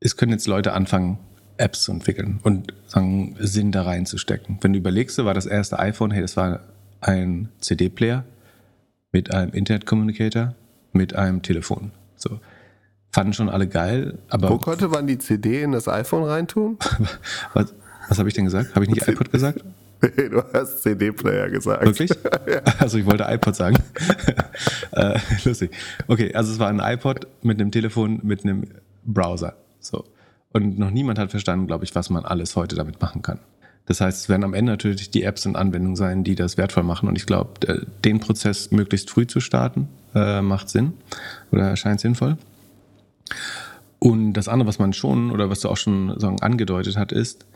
es 0.01 0.17
können 0.17 0.33
jetzt 0.33 0.47
Leute 0.47 0.73
anfangen, 0.73 1.19
Apps 1.59 1.83
zu 1.83 1.93
entwickeln 1.93 2.41
und 2.43 2.73
sagen, 2.87 3.37
Sinn 3.39 3.73
da 3.73 3.83
reinzustecken. 3.83 4.59
Wenn 4.61 4.73
du 4.73 4.79
überlegst, 4.79 5.19
war 5.19 5.35
das 5.35 5.47
erste 5.47 5.79
iPhone, 5.79 6.11
hey, 6.11 6.23
das 6.23 6.37
war 6.37 6.61
ein 7.01 7.49
CD-Player, 7.61 8.25
mit 9.13 9.33
einem 9.33 9.53
Internet 9.53 9.87
Communicator, 9.87 10.55
mit 10.93 11.15
einem 11.15 11.43
Telefon. 11.43 11.93
So. 12.17 12.41
Fanden 13.13 13.35
schon 13.35 13.51
alle 13.51 13.69
geil, 13.69 14.19
aber. 14.29 14.49
Wo 14.49 14.59
konnte 14.59 14.89
man 14.89 15.07
die 15.07 15.19
CD 15.19 15.63
in 15.63 15.73
das 15.73 15.87
iPhone 15.87 16.25
reintun? 16.25 16.79
was 17.55 17.75
was 18.09 18.19
habe 18.19 18.29
ich 18.29 18.35
denn 18.35 18.45
gesagt? 18.45 18.75
Habe 18.75 18.85
ich 18.85 18.91
nicht 18.91 19.07
iPod 19.07 19.31
gesagt? 19.31 19.65
Nee, 20.03 20.29
du 20.29 20.43
hast 20.53 20.83
CD-Player 20.83 21.49
gesagt. 21.49 21.85
Wirklich? 21.85 22.11
ja. 22.11 22.61
Also 22.79 22.99
ich 22.99 23.07
wollte 23.07 23.25
iPod 23.29 23.55
sagen. 23.55 23.77
äh, 24.93 25.19
lustig. 25.45 25.71
Okay, 26.09 26.35
also 26.35 26.53
es 26.53 26.59
war 26.59 26.69
ein 26.69 26.81
iPod 26.81 27.27
mit 27.43 27.61
einem 27.61 27.71
Telefon, 27.71 28.21
mit 28.23 28.45
einem 28.45 28.65
Browser. 29.05 29.55
So. 29.79 30.05
Und 30.53 30.79
noch 30.79 30.91
niemand 30.91 31.19
hat 31.19 31.31
verstanden, 31.31 31.67
glaube 31.67 31.85
ich, 31.85 31.95
was 31.95 32.11
man 32.11 32.25
alles 32.25 32.57
heute 32.57 32.75
damit 32.75 33.01
machen 33.01 33.23
kann. 33.23 33.39
Das 33.87 34.01
heißt, 34.01 34.23
es 34.23 34.29
werden 34.29 34.45
am 34.45 34.55
Ende 34.55 34.73
natürlich 34.73 35.11
die 35.11 35.25
Apps 35.25 35.45
und 35.45 35.57
Anwendungen 35.57 35.97
sein, 35.97 36.25
die 36.25 36.35
das 36.35 36.57
wertvoll 36.57 36.85
machen. 36.85 37.09
Und 37.09 37.17
ich 37.17 37.27
glaube, 37.27 37.83
den 38.05 38.21
Prozess 38.21 38.71
möglichst 38.71 39.11
früh 39.11 39.27
zu 39.27 39.41
starten, 39.41 39.89
äh, 40.15 40.41
macht 40.41 40.69
Sinn 40.69 40.93
oder 41.51 41.69
erscheint 41.69 42.01
sinnvoll. 42.01 42.37
Und 43.99 44.35
das 44.35 44.49
andere, 44.49 44.69
was 44.69 44.79
man 44.79 44.93
schon 44.93 45.31
oder 45.31 45.51
was 45.51 45.61
du 45.61 45.69
auch 45.69 45.77
schon 45.77 46.19
sagen, 46.19 46.41
angedeutet 46.41 46.97
hat, 46.97 47.13
ist, 47.13 47.47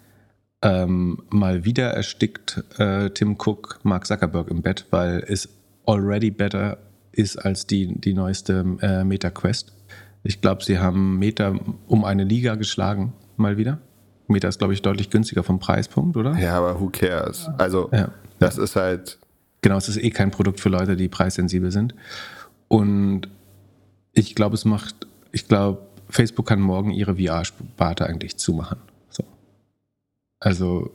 ähm, 0.63 1.23
mal 1.29 1.65
wieder 1.65 1.91
erstickt 1.91 2.63
äh, 2.79 3.11
Tim 3.11 3.37
Cook 3.39 3.81
Mark 3.83 4.07
Zuckerberg 4.07 4.49
im 4.49 4.63
Bett, 4.63 4.87
weil 4.91 5.25
es 5.27 5.49
already 5.87 6.31
better 6.31 6.79
ist 7.13 7.37
als 7.37 7.67
die, 7.67 7.99
die 8.01 8.15
neueste 8.15 8.65
äh, 8.81 9.05
Meta 9.05 9.31
Quest. 9.31 9.73
Ich 10.23 10.41
glaube, 10.41 10.65
sie 10.65 10.79
haben 10.79 11.19
Meta 11.19 11.55
um 11.87 12.05
eine 12.05 12.25
Liga 12.25 12.57
geschlagen, 12.57 13.13
mal 13.37 13.57
wieder. 13.57 13.79
Meta 14.29 14.49
ist, 14.49 14.59
glaube 14.59 14.75
ich, 14.75 14.83
deutlich 14.83 15.11
günstiger 15.11 15.43
vom 15.43 15.59
Preispunkt, 15.59 16.17
oder? 16.17 16.37
Ja, 16.39 16.59
aber 16.59 16.81
who 16.81 16.91
cares? 16.91 17.49
Also, 17.59 17.89
ja. 17.93 18.11
das 18.39 18.59
ist 18.59 18.77
halt. 18.77 19.19
Genau, 19.63 19.77
es 19.77 19.89
ist 19.89 19.97
eh 19.97 20.11
kein 20.11 20.31
Produkt 20.31 20.61
für 20.61 20.69
Leute, 20.69 20.97
die 20.97 21.09
preissensibel 21.09 21.73
sind. 21.73 21.95
Und 22.69 23.29
ich 24.13 24.35
glaube, 24.35 24.55
es 24.55 24.65
macht, 24.65 25.07
ich 25.33 25.49
glaube, 25.49 25.83
Facebook 26.09 26.47
kann 26.47 26.61
morgen 26.61 26.91
ihre 26.91 27.17
VR-Sparte 27.17 28.07
eigentlich 28.07 28.37
zumachen. 28.37 28.79
So. 29.09 29.25
Also, 30.41 30.91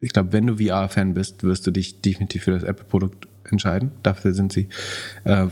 ich 0.00 0.12
glaube, 0.12 0.32
wenn 0.32 0.46
du 0.46 0.56
VR-Fan 0.56 1.14
bist, 1.14 1.42
wirst 1.42 1.66
du 1.66 1.70
dich 1.70 2.00
definitiv 2.00 2.44
für 2.44 2.52
das 2.52 2.62
Apple-Produkt 2.62 3.28
entscheiden. 3.50 3.92
Dafür 4.02 4.34
sind 4.34 4.52
sie 4.52 4.68
äh, 5.24 5.46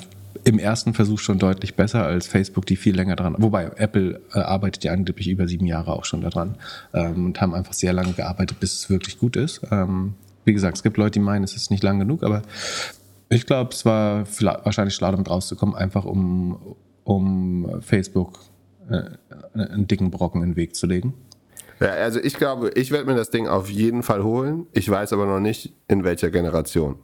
im 0.44 0.59
ersten 0.59 0.94
Versuch 0.94 1.18
schon 1.18 1.38
deutlich 1.38 1.74
besser 1.74 2.04
als 2.04 2.26
Facebook, 2.26 2.66
die 2.66 2.76
viel 2.76 2.94
länger 2.94 3.16
dran. 3.16 3.35
Wobei 3.38 3.70
Apple 3.76 4.20
äh, 4.35 4.40
arbeitet 4.40 4.85
ja 4.85 4.92
angeblich 4.92 5.28
über 5.28 5.48
sieben 5.48 5.66
Jahre 5.66 5.92
auch 5.92 6.04
schon 6.04 6.20
daran 6.20 6.57
ähm, 6.92 7.26
und 7.26 7.40
haben 7.40 7.54
einfach 7.54 7.72
sehr 7.72 7.92
lange 7.92 8.12
gearbeitet, 8.12 8.61
bis 8.61 8.74
es 8.74 8.90
wirklich 8.90 9.18
gut 9.18 9.37
ist. 9.37 9.62
Ähm, 9.70 10.14
wie 10.44 10.52
gesagt, 10.52 10.76
es 10.76 10.83
gibt 10.83 10.98
Leute, 10.98 11.12
die 11.12 11.20
meinen, 11.20 11.44
es 11.44 11.57
ist 11.57 11.70
nicht 11.70 11.83
lang 11.83 11.98
genug, 11.98 12.22
aber 12.22 12.42
ich 13.30 13.46
glaube, 13.46 13.70
es 13.72 13.85
war 13.87 14.26
wahrscheinlich 14.37 14.94
schlau, 14.94 15.11
damit 15.11 15.30
rauszukommen, 15.30 15.74
einfach 15.74 16.04
um, 16.04 16.76
um 17.04 17.80
Facebook 17.80 18.38
äh, 18.90 19.02
einen 19.54 19.87
dicken 19.87 20.11
Brocken 20.11 20.42
in 20.42 20.50
den 20.50 20.57
Weg 20.57 20.76
zu 20.76 20.87
legen. 20.87 21.14
Ja, 21.80 21.88
also 21.88 22.20
ich 22.20 22.35
glaube, 22.35 22.70
ich 22.74 22.90
werde 22.90 23.07
mir 23.07 23.16
das 23.16 23.30
Ding 23.30 23.48
auf 23.48 23.70
jeden 23.70 24.02
Fall 24.02 24.22
holen. 24.22 24.66
Ich 24.72 24.88
weiß 24.88 25.12
aber 25.12 25.26
noch 25.26 25.40
nicht, 25.40 25.72
in 25.88 26.04
welcher 26.04 26.30
Generation. 26.30 26.96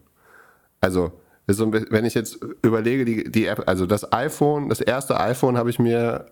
Also, 0.81 1.13
wenn 1.59 2.05
ich 2.05 2.15
jetzt 2.15 2.39
überlege, 2.63 3.05
die, 3.05 3.31
die 3.31 3.47
App, 3.47 3.65
also 3.67 3.87
das 3.87 4.13
iPhone, 4.13 4.69
das 4.69 4.81
erste 4.81 5.19
iPhone 5.19 5.57
habe 5.57 5.71
ich 5.71 5.79
mir 5.79 6.27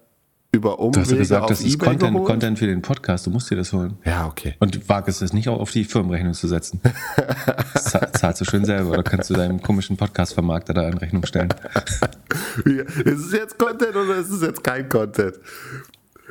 über 0.51 0.79
Umwege 0.79 0.93
Du 0.93 1.01
hast 1.01 1.11
ja 1.11 1.19
gesagt, 1.19 1.51
das 1.51 1.61
ist 1.61 1.79
Content, 1.79 2.25
Content, 2.25 2.59
für 2.59 2.67
den 2.67 2.81
Podcast. 2.81 3.27
Du 3.27 3.31
musst 3.31 3.51
dir 3.51 3.57
das 3.57 3.73
holen. 3.73 3.99
Ja, 4.05 4.27
okay. 4.27 4.55
Und 4.61 4.89
wag 4.89 5.07
es 5.07 5.21
nicht 5.33 5.49
auch 5.49 5.61
auf 5.61 5.71
die 5.71 5.85
Firmenrechnung 5.85 6.33
zu 6.33 6.49
setzen. 6.49 6.81
das 7.75 7.85
zahlst 8.13 8.41
du 8.41 8.45
schön 8.45 8.65
selber 8.65 8.91
oder 8.91 9.03
kannst 9.03 9.29
du 9.29 9.35
deinem 9.35 9.61
komischen 9.61 9.97
Podcast-Vermarkter 9.97 10.73
da 10.73 10.89
in 10.89 10.97
Rechnung 10.97 11.27
stellen. 11.27 11.53
ist 12.65 13.27
es 13.27 13.33
jetzt 13.33 13.59
Content 13.59 13.95
oder 13.95 14.17
ist 14.17 14.31
es 14.31 14.41
jetzt 14.41 14.65
kein 14.65 14.89
Content? 14.89 15.35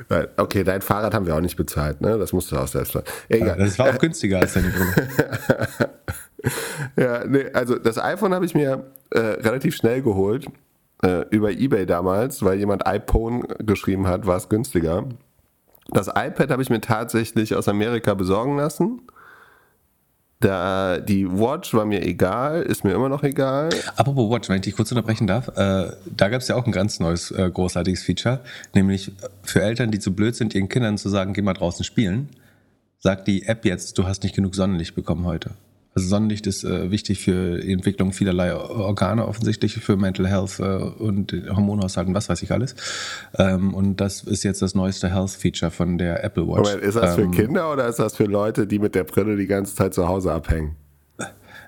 Nein, 0.08 0.26
okay, 0.36 0.64
dein 0.64 0.80
Fahrrad 0.80 1.14
haben 1.14 1.26
wir 1.26 1.34
auch 1.34 1.40
nicht 1.40 1.56
bezahlt, 1.56 2.00
ne? 2.00 2.18
Das 2.18 2.32
musst 2.32 2.52
du 2.52 2.56
auch 2.56 2.68
selbst. 2.68 2.96
Egal. 3.28 3.56
Das 3.58 3.78
war 3.78 3.90
auch 3.90 3.98
günstiger 3.98 4.38
als 4.38 4.54
deine 4.54 4.68
Brille. 4.68 5.08
ja, 6.96 7.24
nee, 7.26 7.46
also 7.52 7.76
das 7.76 7.98
iPhone 7.98 8.34
habe 8.34 8.44
ich 8.44 8.54
mir 8.54 8.84
äh, 9.10 9.18
relativ 9.18 9.74
schnell 9.74 10.02
geholt 10.02 10.46
äh, 11.02 11.24
über 11.30 11.50
eBay 11.50 11.86
damals, 11.86 12.42
weil 12.42 12.58
jemand 12.58 12.86
iPhone 12.86 13.42
geschrieben 13.58 14.06
hat, 14.06 14.26
war 14.26 14.36
es 14.36 14.48
günstiger. 14.48 15.04
Das 15.90 16.08
iPad 16.08 16.50
habe 16.50 16.62
ich 16.62 16.70
mir 16.70 16.80
tatsächlich 16.80 17.54
aus 17.54 17.68
Amerika 17.68 18.14
besorgen 18.14 18.56
lassen. 18.56 19.00
Da, 20.40 20.98
die 20.98 21.28
Watch 21.28 21.74
war 21.74 21.84
mir 21.84 22.02
egal, 22.02 22.62
ist 22.62 22.84
mir 22.84 22.92
immer 22.92 23.08
noch 23.08 23.24
egal. 23.24 23.70
Apropos 23.96 24.30
Watch, 24.30 24.48
wenn 24.48 24.56
ich 24.56 24.62
dich 24.62 24.76
kurz 24.76 24.92
unterbrechen 24.92 25.26
darf, 25.26 25.48
äh, 25.48 25.90
da 26.04 26.28
gab 26.28 26.40
es 26.40 26.48
ja 26.48 26.54
auch 26.54 26.64
ein 26.64 26.70
ganz 26.70 27.00
neues, 27.00 27.32
äh, 27.32 27.50
großartiges 27.52 28.04
Feature, 28.04 28.40
nämlich 28.72 29.10
für 29.42 29.62
Eltern, 29.62 29.90
die 29.90 29.98
zu 29.98 30.14
blöd 30.14 30.36
sind, 30.36 30.54
ihren 30.54 30.68
Kindern 30.68 30.96
zu 30.96 31.08
sagen, 31.08 31.32
geh 31.32 31.42
mal 31.42 31.54
draußen 31.54 31.84
spielen, 31.84 32.28
sagt 33.00 33.26
die 33.26 33.46
App 33.46 33.64
jetzt, 33.64 33.98
du 33.98 34.06
hast 34.06 34.22
nicht 34.22 34.36
genug 34.36 34.54
Sonnenlicht 34.54 34.94
bekommen 34.94 35.24
heute. 35.24 35.50
Also 35.98 36.10
Sonnenlicht 36.10 36.46
ist 36.46 36.62
äh, 36.62 36.92
wichtig 36.92 37.18
für 37.18 37.58
die 37.58 37.72
Entwicklung 37.72 38.12
vielerlei 38.12 38.54
Organe 38.54 39.26
offensichtlich, 39.26 39.74
für 39.74 39.96
Mental 39.96 40.28
Health 40.28 40.60
äh, 40.60 40.62
und 40.62 41.32
Hormonhaushalt 41.50 42.06
und 42.06 42.14
was 42.14 42.28
weiß 42.28 42.40
ich 42.44 42.52
alles. 42.52 42.76
Ähm, 43.36 43.74
und 43.74 43.96
das 43.96 44.22
ist 44.22 44.44
jetzt 44.44 44.62
das 44.62 44.76
neueste 44.76 45.12
Health-Feature 45.12 45.72
von 45.72 45.98
der 45.98 46.22
Apple 46.22 46.46
Watch. 46.46 46.70
Moment, 46.70 46.82
ist 46.82 46.94
das 46.94 47.18
ähm, 47.18 47.32
für 47.32 47.42
Kinder 47.42 47.72
oder 47.72 47.88
ist 47.88 47.98
das 47.98 48.14
für 48.14 48.26
Leute, 48.26 48.68
die 48.68 48.78
mit 48.78 48.94
der 48.94 49.02
Brille 49.02 49.36
die 49.36 49.48
ganze 49.48 49.74
Zeit 49.74 49.92
zu 49.92 50.06
Hause 50.06 50.32
abhängen? 50.32 50.76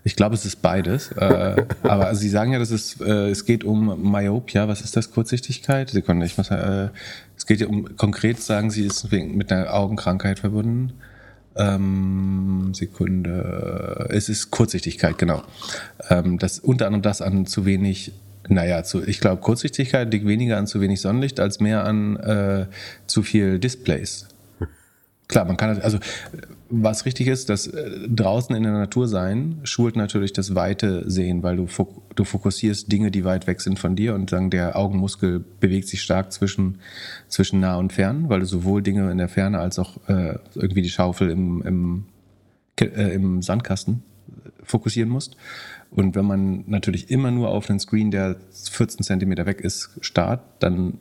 Ich 0.05 0.14
glaube, 0.14 0.37
es 0.37 0.47
ist 0.47 0.62
beides. 0.62 1.11
äh, 1.11 1.66
aber 1.83 2.07
also 2.07 2.21
Sie 2.21 2.29
sagen 2.29 2.53
ja, 2.53 2.61
dass 2.61 2.71
es, 2.71 3.01
äh, 3.01 3.31
es 3.31 3.45
geht 3.45 3.64
um 3.64 4.12
Myopia. 4.12 4.69
Was 4.69 4.81
ist 4.81 4.97
das? 4.97 5.11
Kurzsichtigkeit? 5.11 5.90
Sekunde, 5.90 6.25
ich 6.25 6.38
muss, 6.38 6.53
äh, 6.53 6.90
es 7.37 7.47
geht 7.47 7.61
ja 7.61 7.66
um, 7.66 7.97
konkret 7.97 8.40
sagen 8.40 8.71
Sie, 8.71 8.87
ist 8.87 9.11
mit 9.11 9.51
einer 9.51 9.75
Augenkrankheit 9.75 10.38
verbunden. 10.38 10.93
Ähm, 11.61 12.73
Sekunde. 12.73 14.09
Es 14.11 14.29
ist 14.29 14.51
Kurzsichtigkeit, 14.51 15.18
genau. 15.18 15.42
Ähm, 16.09 16.38
das, 16.38 16.59
unter 16.59 16.87
anderem 16.87 17.03
das 17.03 17.20
an 17.20 17.44
zu 17.44 17.66
wenig, 17.66 18.12
naja, 18.49 18.83
zu, 18.83 19.07
ich 19.07 19.20
glaube, 19.20 19.42
Kurzsichtigkeit 19.42 20.11
liegt 20.11 20.27
weniger 20.27 20.57
an 20.57 20.66
zu 20.66 20.81
wenig 20.81 21.01
Sonnenlicht 21.01 21.38
als 21.38 21.61
mehr 21.61 21.85
an 21.85 22.16
äh, 22.16 22.66
zu 23.07 23.23
viel 23.23 23.59
Displays. 23.59 24.27
Klar, 25.31 25.45
man 25.45 25.57
kann, 25.57 25.81
also 25.81 26.01
was 26.71 27.07
richtig 27.07 27.29
ist, 27.29 27.51
dass 27.51 27.69
äh, 27.69 28.09
draußen 28.09 28.55
in 28.57 28.64
der 28.64 28.73
Natur 28.73 29.07
sein 29.07 29.61
schult 29.62 29.95
natürlich 29.95 30.33
das 30.33 30.57
weite 30.57 31.09
Sehen, 31.09 31.45
weil 31.45 31.55
du, 31.55 31.69
du 32.16 32.25
fokussierst 32.25 32.90
Dinge, 32.90 33.12
die 33.12 33.25
weit 33.25 33.47
weg 33.47 33.61
sind 33.61 33.79
von 33.79 33.95
dir 33.95 34.16
und 34.16 34.33
dann 34.33 34.51
der 34.51 34.77
Augenmuskel 34.77 35.45
bewegt 35.61 35.87
sich 35.87 36.03
stark 36.03 36.33
zwischen, 36.33 36.79
zwischen 37.29 37.61
nah 37.61 37.77
und 37.77 37.93
fern, 37.93 38.29
weil 38.29 38.40
du 38.40 38.47
sowohl 38.47 38.83
Dinge 38.83 39.09
in 39.12 39.19
der 39.19 39.29
Ferne 39.29 39.61
als 39.61 39.79
auch 39.79 39.99
äh, 40.09 40.37
irgendwie 40.57 40.83
die 40.83 40.90
Schaufel 40.90 41.31
im, 41.31 41.62
im, 41.62 42.05
äh, 42.81 43.14
im 43.14 43.40
Sandkasten 43.40 44.03
fokussieren 44.64 45.11
musst. 45.11 45.37
Und 45.93 46.16
wenn 46.16 46.25
man 46.25 46.64
natürlich 46.66 47.09
immer 47.09 47.31
nur 47.31 47.51
auf 47.51 47.71
einen 47.71 47.79
Screen, 47.79 48.11
der 48.11 48.35
14 48.73 49.05
Zentimeter 49.05 49.47
weg 49.47 49.61
ist, 49.61 49.90
starrt, 50.01 50.43
dann 50.59 50.99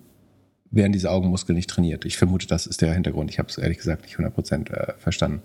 werden 0.72 0.92
diese 0.92 1.12
Augenmuskeln 1.12 1.56
nicht 1.56 1.70
trainiert. 1.70 2.06
Ich 2.06 2.18
vermute, 2.18 2.48
das 2.48 2.68
ist 2.68 2.82
der 2.82 2.94
Hintergrund. 2.94 3.32
Ich 3.32 3.40
habe 3.40 3.50
es 3.50 3.58
ehrlich 3.58 3.78
gesagt 3.78 4.04
nicht 4.04 4.18
100% 4.18 4.72
äh, 4.72 4.94
verstanden. 4.98 5.42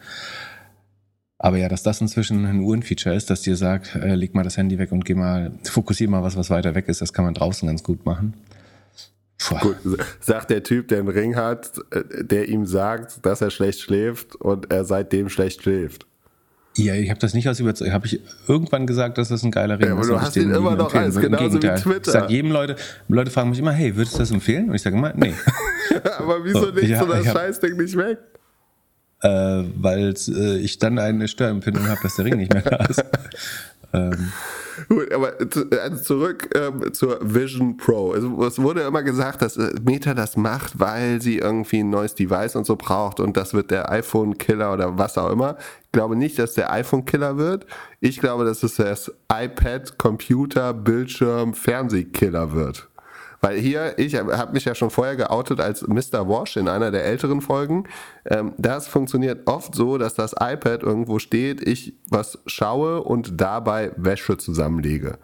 Aber 1.39 1.59
ja, 1.59 1.69
dass 1.69 1.83
das 1.83 2.01
inzwischen 2.01 2.45
ein 2.47 2.61
Uhrenfeature 2.61 3.15
ist, 3.15 3.31
dass 3.31 3.43
dir 3.43 3.57
sagt, 3.57 3.95
äh, 3.97 4.15
leg 4.15 4.35
mal 4.35 4.45
das 4.45 4.57
Handy 4.57 4.79
weg 4.79 4.93
und 4.93 5.05
geh 5.05 5.15
mal, 5.15 5.53
fokussier 5.65 6.09
mal 6.09 6.23
was, 6.23 6.37
was 6.37 6.51
weiter 6.51 6.75
weg 6.75 6.89
ist, 6.89 7.01
das 7.01 7.13
kann 7.13 7.25
man 7.25 7.35
draußen 7.35 7.67
ganz 7.67 7.83
gut 7.83 8.07
machen. 8.07 8.35
Gut, 9.61 9.77
sagt 10.21 10.51
der 10.51 10.63
Typ, 10.63 10.89
der 10.89 11.01
einen 11.01 11.09
Ring 11.09 11.37
hat, 11.37 11.73
äh, 11.91 12.25
der 12.25 12.49
ihm 12.49 12.67
sagt, 12.67 13.27
dass 13.27 13.41
er 13.41 13.51
schlecht 13.51 13.81
schläft 13.81 14.37
und 14.37 14.71
er 14.71 14.85
seitdem 14.85 15.29
schlecht 15.29 15.63
schläft. 15.63 16.07
Ja, 16.77 16.95
ich 16.95 17.09
habe 17.09 17.21
das 17.21 17.35
nicht 17.35 17.49
aus 17.49 17.61
überzeugt. 17.61 17.93
Habe 17.93 18.07
ich 18.07 18.21
irgendwann 18.49 18.87
gesagt, 18.87 19.19
dass 19.19 19.29
das 19.29 19.45
ein 19.45 19.53
geiler 19.53 19.79
Ring 19.79 19.89
ja, 19.89 20.01
ist? 20.01 20.09
Aber 20.09 20.19
du 20.19 20.21
hast 20.21 20.37
ihn 20.37 20.51
immer 20.51 20.75
noch 20.75 20.93
als 20.93 21.17
genauso 21.17 21.63
wie 21.63 21.69
Twitter. 21.69 22.09
Ich 22.09 22.13
sage 22.13 22.33
jedem 22.33 22.51
Leute, 22.51 22.75
Leute 23.09 23.31
fragen 23.31 23.51
mich 23.51 23.61
immer, 23.61 23.73
hey, 23.73 23.95
würdest 23.95 24.17
du 24.17 24.19
das 24.19 24.33
empfehlen? 24.33 24.69
Und 24.69 24.75
ich 24.75 24.83
sage 24.83 24.97
immer, 24.97 25.13
nee. 25.15 25.35
aber 26.19 26.45
wieso 26.45 26.61
so, 26.61 26.71
legst 26.71 27.01
du 27.01 27.07
das 27.07 27.27
Scheißding 27.27 27.77
nicht 27.77 27.97
weg? 27.97 28.19
Äh, 29.23 29.65
Weil 29.77 30.15
äh, 30.29 30.59
ich 30.59 30.79
dann 30.79 30.99
eine 30.99 31.29
Störempfindung 31.29 31.87
habe, 31.89 32.01
dass 32.03 32.17
der 32.17 32.25
Ring 32.25 32.39
nicht 32.39 32.53
mehr 32.53 32.63
da 32.63 32.85
ist. 32.87 33.05
ähm, 33.95 34.33
Gut, 34.89 35.13
aber 35.13 35.35
also 35.83 36.03
zurück 36.03 36.51
ähm, 36.55 36.93
zur 36.93 37.19
Vision 37.23 37.77
Pro. 37.77 38.13
Also, 38.13 38.45
es 38.45 38.61
wurde 38.61 38.83
immer 38.83 39.03
gesagt, 39.03 39.43
dass 39.43 39.57
äh, 39.57 39.73
Meta 39.85 40.15
das 40.15 40.37
macht, 40.37 40.79
weil 40.81 41.21
sie 41.23 41.39
irgendwie 41.39 41.81
ein 41.81 41.91
neues 41.91 42.15
Device 42.15 42.57
und 42.57 42.67
so 42.67 42.77
braucht 42.77 43.21
und 43.21 43.37
das 43.37 43.55
wird 43.55 43.71
der 43.71 43.91
iPhone-Killer 43.91 44.73
oder 44.73 44.99
was 44.99 45.17
auch 45.17 45.31
immer. 45.31 45.57
Ich 45.85 45.93
glaube 45.93 46.17
nicht, 46.17 46.39
dass 46.39 46.55
der 46.55 46.73
iPhone-Killer 46.73 47.37
wird. 47.37 47.67
Ich 48.01 48.19
glaube, 48.19 48.45
dass 48.45 48.63
es 48.63 48.77
das 48.77 49.13
iPad, 49.33 49.97
Computer, 49.97 50.75
Bildschirm, 50.75 51.55
Fernsehkiller 51.55 52.53
wird. 52.53 52.89
Weil 53.45 53.59
hier, 53.59 53.99
ich 53.99 54.15
habe 54.15 54.55
mich 54.55 54.65
ja 54.65 54.75
schon 54.75 54.89
vorher 54.89 55.17
geoutet 55.17 55.61
als 55.61 55.87
Mr. 55.87 56.27
Wash 56.27 56.57
in 56.57 56.67
einer 56.67 56.91
der 56.91 57.05
älteren 57.05 57.43
Folgen. 57.43 57.85
Ähm, 58.25 58.55
das 58.57 58.89
funktioniert 58.89 59.47
oft 59.47 59.75
so, 59.75 59.99
dass 59.99 60.15
das 60.15 60.33
iPad 60.33 60.83
irgendwo 60.83 61.19
steht, 61.19 61.61
ich 61.61 61.93
was 62.09 62.39
schaue 62.47 63.03
und 63.03 63.39
dabei 63.39 63.93
Wäsche 63.97 64.39
zusammenlege. 64.39 65.19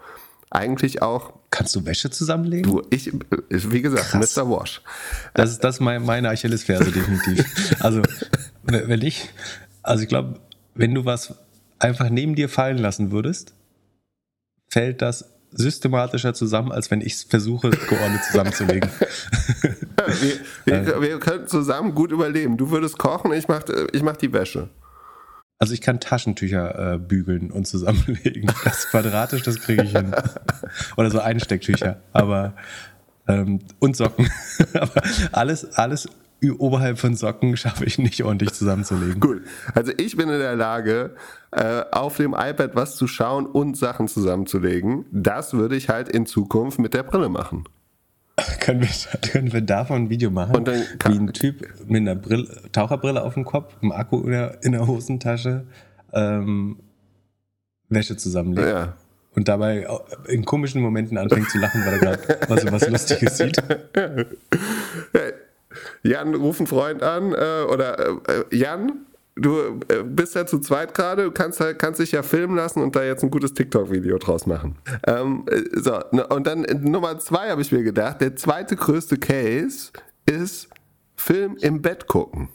Eigentlich 0.51 1.01
auch. 1.01 1.33
Kannst 1.49 1.75
du 1.75 1.83
Wäsche 1.87 2.11
zusammenlegen? 2.11 2.71
Du, 2.71 2.83
ich, 2.91 3.11
wie 3.49 3.81
gesagt, 3.81 4.09
Krass. 4.11 4.37
Mr. 4.37 4.47
Wash. 4.51 4.83
Das 5.33 5.49
ist 5.49 5.63
das 5.63 5.79
mein, 5.79 6.05
meine 6.05 6.29
Achillesferse 6.29 6.91
definitiv. 6.91 7.43
Also, 7.79 8.03
wenn 8.61 9.01
ich, 9.01 9.29
also 9.81 10.03
ich 10.03 10.09
glaube, 10.09 10.39
wenn 10.75 10.93
du 10.93 11.05
was 11.05 11.33
einfach 11.79 12.11
neben 12.11 12.35
dir 12.35 12.49
fallen 12.49 12.77
lassen 12.77 13.09
würdest, 13.09 13.55
fällt 14.67 15.01
das 15.01 15.25
systematischer 15.51 16.33
zusammen, 16.33 16.71
als 16.71 16.91
wenn 16.91 17.01
ich 17.01 17.13
es 17.13 17.23
versuche, 17.23 17.69
geordnet 17.69 18.23
zusammenzulegen. 18.23 18.89
wir, 20.65 20.85
wir, 20.85 21.01
wir 21.01 21.19
könnten 21.19 21.47
zusammen 21.47 21.93
gut 21.95 22.11
überleben. 22.11 22.57
Du 22.57 22.71
würdest 22.71 22.97
kochen, 22.97 23.33
ich 23.33 23.47
mach, 23.47 23.63
ich 23.91 24.03
mach 24.03 24.17
die 24.17 24.33
Wäsche. 24.33 24.69
Also 25.59 25.75
ich 25.75 25.81
kann 25.81 25.99
Taschentücher 25.99 26.93
äh, 26.93 26.97
bügeln 26.97 27.51
und 27.51 27.67
zusammenlegen. 27.67 28.51
Das 28.63 28.87
quadratisch, 28.89 29.43
das 29.43 29.59
kriege 29.59 29.83
ich 29.83 29.91
hin. 29.91 30.15
Oder 30.97 31.11
so 31.11 31.19
Einstecktücher. 31.19 32.01
Aber 32.13 32.55
ähm, 33.27 33.59
und 33.77 33.95
Socken. 33.95 34.27
Aber 34.73 35.03
alles, 35.31 35.65
alles 35.75 36.09
oberhalb 36.49 36.97
von 36.97 37.15
Socken 37.15 37.55
schaffe 37.55 37.85
ich 37.85 37.99
nicht 37.99 38.23
ordentlich 38.23 38.51
zusammenzulegen. 38.53 39.19
Gut. 39.19 39.43
Also 39.75 39.91
ich 39.97 40.17
bin 40.17 40.29
in 40.29 40.39
der 40.39 40.55
Lage, 40.55 41.15
äh, 41.51 41.83
auf 41.91 42.17
dem 42.17 42.33
iPad 42.33 42.75
was 42.75 42.95
zu 42.95 43.05
schauen 43.05 43.45
und 43.45 43.77
Sachen 43.77 44.07
zusammenzulegen. 44.07 45.05
Das 45.11 45.53
würde 45.53 45.75
ich 45.75 45.89
halt 45.89 46.09
in 46.09 46.25
Zukunft 46.25 46.79
mit 46.79 46.95
der 46.95 47.03
Brille 47.03 47.29
machen. 47.29 47.65
können, 48.59 48.81
wir, 48.81 48.89
können 49.31 49.53
wir 49.53 49.61
davon 49.61 50.05
ein 50.05 50.09
Video 50.09 50.31
machen? 50.31 50.55
Und 50.55 50.67
dann 50.67 50.81
wie 51.05 51.19
ein 51.19 51.31
Typ 51.33 51.67
mit 51.87 52.01
einer 52.01 52.15
Brille, 52.15 52.47
Taucherbrille 52.71 53.21
auf 53.21 53.35
dem 53.35 53.45
Kopf, 53.45 53.75
einem 53.81 53.91
Akku 53.91 54.21
in 54.21 54.31
der, 54.31 54.63
in 54.63 54.71
der 54.71 54.87
Hosentasche, 54.87 55.65
ähm, 56.13 56.79
Wäsche 57.89 58.17
zusammenlegt. 58.17 58.67
Ja. 58.67 58.97
Und 59.33 59.47
dabei 59.47 59.87
in 60.27 60.43
komischen 60.43 60.81
Momenten 60.81 61.17
anfängt 61.17 61.49
zu 61.49 61.57
lachen, 61.59 61.85
weil 61.85 61.93
er 61.93 61.99
gerade 61.99 62.39
was, 62.49 62.65
was 62.71 62.89
Lustiges 62.89 63.37
sieht. 63.37 63.57
Jan, 66.03 66.33
ruf 66.35 66.59
einen 66.59 66.67
Freund 66.67 67.03
an 67.03 67.33
äh, 67.33 67.63
oder 67.71 67.99
äh, 67.99 68.43
Jan, 68.51 69.05
du 69.35 69.79
äh, 69.87 70.03
bist 70.03 70.35
ja 70.35 70.45
zu 70.45 70.59
zweit 70.59 70.93
gerade, 70.93 71.23
du 71.23 71.31
kannst, 71.31 71.59
halt, 71.59 71.79
kannst 71.79 71.99
dich 71.99 72.11
ja 72.11 72.23
filmen 72.23 72.55
lassen 72.55 72.81
und 72.81 72.95
da 72.95 73.03
jetzt 73.03 73.23
ein 73.23 73.31
gutes 73.31 73.53
TikTok-Video 73.53 74.17
draus 74.17 74.45
machen. 74.45 74.75
Ähm, 75.07 75.45
äh, 75.47 75.61
so, 75.79 75.99
ne, 76.11 76.27
und 76.27 76.47
dann 76.47 76.65
äh, 76.65 76.75
Nummer 76.75 77.19
zwei 77.19 77.49
habe 77.49 77.61
ich 77.61 77.71
mir 77.71 77.83
gedacht, 77.83 78.21
der 78.21 78.35
zweite 78.35 78.75
größte 78.75 79.17
Case 79.17 79.91
ist 80.25 80.69
Film 81.15 81.57
im 81.61 81.81
Bett 81.81 82.07
gucken. 82.07 82.49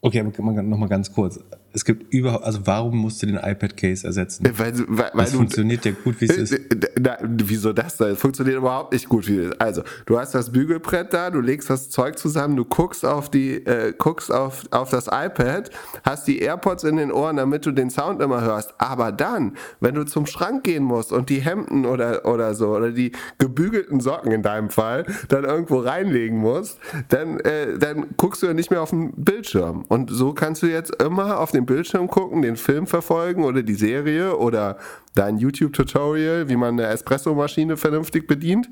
Okay, 0.00 0.20
aber 0.20 0.62
nochmal 0.62 0.88
ganz 0.88 1.12
kurz 1.12 1.40
es 1.72 1.84
gibt 1.84 2.12
überhaupt, 2.12 2.44
also 2.44 2.60
warum 2.64 2.96
musst 2.96 3.22
du 3.22 3.26
den 3.26 3.36
iPad-Case 3.36 4.06
ersetzen? 4.06 4.44
Weil, 4.56 4.76
weil, 4.88 5.10
weil 5.12 5.24
das 5.24 5.30
du, 5.30 5.38
funktioniert 5.38 5.84
ja 5.84 5.92
gut, 5.92 6.20
wie 6.20 6.24
es 6.26 6.36
ist. 6.36 6.60
Na, 6.98 7.16
wieso 7.22 7.72
das 7.72 7.96
da? 7.96 8.08
Es 8.08 8.18
funktioniert 8.18 8.56
überhaupt 8.56 8.92
nicht 8.92 9.08
gut, 9.08 9.28
wie 9.28 9.38
es 9.38 9.46
ist. 9.50 9.60
Also, 9.60 9.82
du 10.06 10.18
hast 10.18 10.34
das 10.34 10.50
Bügelbrett 10.50 11.12
da, 11.12 11.30
du 11.30 11.40
legst 11.40 11.70
das 11.70 11.88
Zeug 11.88 12.18
zusammen, 12.18 12.56
du 12.56 12.64
guckst 12.64 13.04
auf 13.04 13.30
die, 13.30 13.64
äh, 13.66 13.94
guckst 13.96 14.32
auf, 14.32 14.64
auf 14.72 14.90
das 14.90 15.06
iPad, 15.06 15.70
hast 16.04 16.26
die 16.26 16.40
AirPods 16.40 16.84
in 16.84 16.96
den 16.96 17.12
Ohren, 17.12 17.36
damit 17.36 17.64
du 17.66 17.70
den 17.70 17.90
Sound 17.90 18.20
immer 18.20 18.40
hörst. 18.40 18.74
Aber 18.78 19.12
dann, 19.12 19.56
wenn 19.78 19.94
du 19.94 20.04
zum 20.04 20.26
Schrank 20.26 20.64
gehen 20.64 20.82
musst 20.82 21.12
und 21.12 21.30
die 21.30 21.40
Hemden 21.40 21.86
oder, 21.86 22.26
oder 22.26 22.54
so, 22.54 22.70
oder 22.70 22.90
die 22.90 23.12
gebügelten 23.38 24.00
Socken 24.00 24.32
in 24.32 24.42
deinem 24.42 24.70
Fall, 24.70 25.06
dann 25.28 25.44
irgendwo 25.44 25.78
reinlegen 25.78 26.38
musst, 26.38 26.78
dann, 27.08 27.38
äh, 27.40 27.78
dann 27.78 28.06
guckst 28.16 28.42
du 28.42 28.46
ja 28.46 28.54
nicht 28.54 28.70
mehr 28.70 28.82
auf 28.82 28.90
den 28.90 29.12
Bildschirm. 29.12 29.84
Und 29.86 30.10
so 30.10 30.32
kannst 30.32 30.62
du 30.62 30.66
jetzt 30.66 31.00
immer 31.00 31.38
auf 31.38 31.52
den 31.52 31.59
den 31.60 31.66
Bildschirm 31.66 32.08
gucken, 32.08 32.42
den 32.42 32.56
Film 32.56 32.86
verfolgen 32.86 33.44
oder 33.44 33.62
die 33.62 33.74
Serie 33.74 34.36
oder 34.36 34.78
dein 35.14 35.38
YouTube-Tutorial, 35.38 36.48
wie 36.48 36.56
man 36.56 36.78
eine 36.78 36.88
Espresso-Maschine 36.88 37.76
vernünftig 37.76 38.26
bedient. 38.26 38.68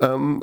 Ähm, 0.00 0.40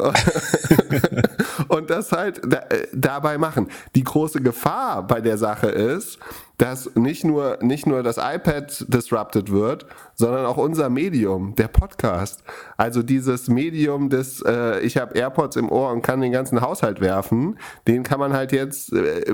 und 1.67 1.89
das 1.89 2.11
halt 2.11 2.41
da, 2.45 2.57
äh, 2.69 2.87
dabei 2.93 3.37
machen. 3.37 3.67
Die 3.95 4.03
große 4.03 4.41
Gefahr 4.41 5.05
bei 5.05 5.21
der 5.21 5.37
Sache 5.37 5.67
ist, 5.67 6.19
dass 6.59 6.93
nicht 6.95 7.23
nur, 7.23 7.57
nicht 7.61 7.87
nur 7.87 8.03
das 8.03 8.17
iPad 8.17 8.85
disrupted 8.89 9.49
wird, 9.49 9.85
sondern 10.13 10.45
auch 10.45 10.57
unser 10.57 10.89
Medium, 10.89 11.55
der 11.55 11.69
Podcast. 11.69 12.43
Also 12.75 13.01
dieses 13.01 13.47
Medium 13.47 14.09
des, 14.09 14.43
äh, 14.45 14.81
ich 14.81 14.97
habe 14.97 15.17
AirPods 15.17 15.55
im 15.55 15.71
Ohr 15.71 15.91
und 15.93 16.01
kann 16.01 16.19
den 16.19 16.33
ganzen 16.33 16.59
Haushalt 16.59 16.99
werfen, 16.99 17.57
den 17.87 18.03
kann 18.03 18.19
man 18.19 18.33
halt 18.33 18.51
jetzt 18.51 18.91
äh, 18.91 19.33